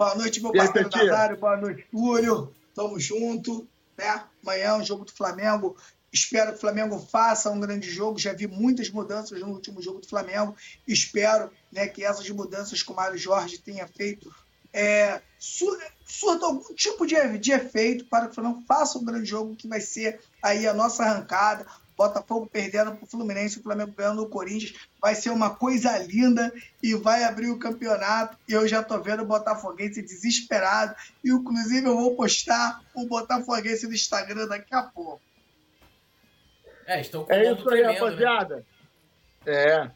Boa 0.00 0.14
noite, 0.14 0.40
meu 0.40 0.50
parceiro 0.50 0.88
Nazário. 0.88 1.36
Boa 1.36 1.58
noite, 1.58 1.86
Túlio. 1.90 2.54
Tamo 2.74 2.98
junto. 2.98 3.68
Né? 3.98 4.24
Amanhã 4.42 4.68
é 4.68 4.74
um 4.76 4.82
jogo 4.82 5.04
do 5.04 5.12
Flamengo. 5.12 5.76
Espero 6.10 6.52
que 6.52 6.56
o 6.56 6.60
Flamengo 6.60 6.98
faça 6.98 7.50
um 7.50 7.60
grande 7.60 7.90
jogo. 7.90 8.18
Já 8.18 8.32
vi 8.32 8.46
muitas 8.46 8.88
mudanças 8.88 9.38
no 9.38 9.48
último 9.48 9.82
jogo 9.82 10.00
do 10.00 10.08
Flamengo. 10.08 10.56
Espero 10.88 11.50
né, 11.70 11.86
que 11.86 12.02
essas 12.02 12.26
mudanças 12.30 12.82
que 12.82 12.90
o 12.90 12.96
Mário 12.96 13.18
Jorge 13.18 13.58
tenha 13.58 13.86
feito 13.86 14.34
é, 14.72 15.20
surta 15.38 16.46
algum 16.46 16.74
tipo 16.74 17.06
de, 17.06 17.36
de 17.36 17.52
efeito 17.52 18.06
para 18.06 18.24
que 18.24 18.32
o 18.32 18.34
Flamengo 18.36 18.64
faça 18.66 18.98
um 18.98 19.04
grande 19.04 19.28
jogo 19.28 19.54
que 19.54 19.68
vai 19.68 19.82
ser 19.82 20.18
aí 20.42 20.66
a 20.66 20.72
nossa 20.72 21.04
arrancada. 21.04 21.66
Botafogo 22.00 22.48
perdendo 22.50 22.92
para 22.92 23.04
o 23.04 23.06
Fluminense, 23.06 23.58
o 23.58 23.62
Flamengo 23.62 23.92
ganhando 23.92 24.22
o 24.22 24.28
Corinthians. 24.28 24.72
Vai 24.98 25.14
ser 25.14 25.28
uma 25.28 25.54
coisa 25.54 25.98
linda 25.98 26.50
e 26.82 26.94
vai 26.94 27.24
abrir 27.24 27.50
o 27.50 27.58
campeonato. 27.58 28.38
E 28.48 28.54
eu 28.54 28.66
já 28.66 28.80
estou 28.80 29.02
vendo 29.02 29.22
o 29.22 29.26
Botafoguense 29.26 30.00
desesperado. 30.00 30.94
E 31.22 31.28
inclusive 31.28 31.86
eu 31.86 31.94
vou 31.94 32.16
postar 32.16 32.80
o 32.94 33.06
Botafoguense 33.06 33.86
no 33.86 33.92
Instagram 33.92 34.46
daqui 34.46 34.74
a 34.74 34.82
pouco. 34.82 35.20
É, 36.86 37.02
estão 37.02 37.24
com 37.24 37.32
é 37.34 37.52
isso 37.52 37.68
aí, 37.68 37.82
tremendo, 37.82 37.86
né? 37.86 37.98
rapaziada. 37.98 38.56
Né? 39.44 39.52
É. 39.52 39.90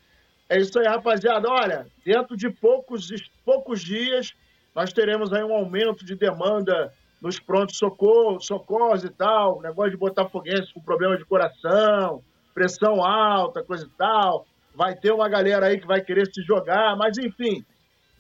É 0.47 0.61
isso 0.61 0.79
aí, 0.79 0.87
rapaziada. 0.87 1.49
Olha, 1.49 1.87
dentro 2.05 2.37
de 2.37 2.51
poucos, 2.51 3.09
poucos 3.47 3.81
dias, 3.81 4.35
nós 4.75 4.93
teremos 4.93 5.33
aí 5.33 5.43
um 5.43 5.55
aumento 5.55 6.05
de 6.05 6.15
demanda 6.15 6.93
nos 7.25 7.41
prontos 7.41 7.79
socorro, 7.79 8.39
socorros 8.39 9.03
e 9.03 9.09
tal, 9.09 9.63
negócio 9.63 9.93
de 9.93 9.97
botafoguense 9.97 10.75
com 10.75 10.83
problema 10.83 11.17
de 11.17 11.25
coração, 11.25 12.23
pressão 12.53 13.03
alta, 13.03 13.65
coisa 13.65 13.87
e 13.87 13.97
tal. 13.97 14.47
Vai 14.75 14.95
ter 14.95 15.11
uma 15.11 15.27
galera 15.27 15.67
aí 15.67 15.81
que 15.81 15.87
vai 15.87 16.03
querer 16.03 16.27
se 16.31 16.43
jogar, 16.43 16.95
mas 16.99 17.17
enfim, 17.17 17.65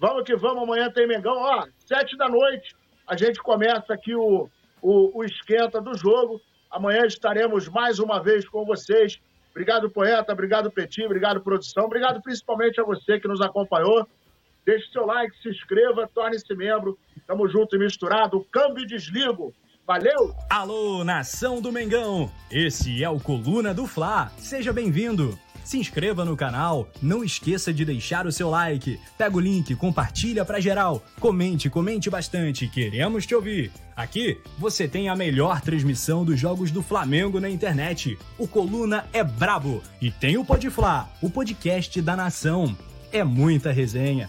vamos 0.00 0.24
que 0.24 0.34
vamos. 0.34 0.62
Amanhã 0.62 0.90
tem 0.90 1.06
Mengão, 1.06 1.36
ó, 1.36 1.66
sete 1.84 2.16
da 2.16 2.30
noite, 2.30 2.74
a 3.06 3.14
gente 3.14 3.42
começa 3.42 3.92
aqui 3.92 4.14
o, 4.14 4.48
o, 4.80 5.18
o 5.18 5.22
esquenta 5.22 5.82
do 5.82 5.94
jogo. 5.94 6.40
Amanhã 6.70 7.04
estaremos 7.04 7.68
mais 7.68 7.98
uma 7.98 8.22
vez 8.22 8.48
com 8.48 8.64
vocês. 8.64 9.20
Obrigado, 9.50 9.90
poeta. 9.90 10.32
Obrigado, 10.32 10.70
Petit. 10.70 11.04
Obrigado, 11.04 11.42
produção. 11.42 11.84
Obrigado 11.84 12.22
principalmente 12.22 12.80
a 12.80 12.84
você 12.84 13.20
que 13.20 13.28
nos 13.28 13.42
acompanhou. 13.42 14.08
Deixe 14.64 14.90
seu 14.90 15.04
like, 15.04 15.36
se 15.42 15.48
inscreva, 15.48 16.08
torne-se 16.14 16.54
membro. 16.54 16.98
Tamo 17.26 17.48
junto 17.48 17.76
e 17.76 17.78
misturado. 17.78 18.46
Câmbio 18.50 18.84
e 18.84 18.86
desligo. 18.86 19.52
Valeu! 19.86 20.34
Alô, 20.48 21.04
nação 21.04 21.60
do 21.60 21.70
Mengão! 21.70 22.32
Esse 22.50 23.04
é 23.04 23.08
o 23.10 23.20
Coluna 23.20 23.74
do 23.74 23.86
Fla. 23.86 24.32
Seja 24.38 24.72
bem-vindo! 24.72 25.38
Se 25.62 25.78
inscreva 25.78 26.26
no 26.26 26.36
canal, 26.36 26.88
não 27.02 27.24
esqueça 27.24 27.72
de 27.72 27.84
deixar 27.86 28.26
o 28.26 28.32
seu 28.32 28.50
like. 28.50 29.00
Pega 29.16 29.36
o 29.36 29.40
link, 29.40 29.74
compartilha 29.74 30.44
para 30.44 30.60
geral. 30.60 31.02
Comente, 31.18 31.70
comente 31.70 32.10
bastante, 32.10 32.68
queremos 32.68 33.26
te 33.26 33.34
ouvir. 33.34 33.72
Aqui 33.96 34.38
você 34.58 34.86
tem 34.86 35.08
a 35.08 35.16
melhor 35.16 35.62
transmissão 35.62 36.22
dos 36.24 36.38
jogos 36.38 36.70
do 36.70 36.82
Flamengo 36.82 37.40
na 37.40 37.48
internet. 37.48 38.18
O 38.38 38.46
Coluna 38.46 39.06
é 39.12 39.24
brabo 39.24 39.82
e 40.00 40.10
tem 40.10 40.36
o 40.36 40.44
Podfla, 40.44 41.08
o 41.22 41.30
podcast 41.30 42.00
da 42.02 42.14
nação. 42.14 42.76
É 43.10 43.22
muita 43.22 43.70
resenha 43.70 44.28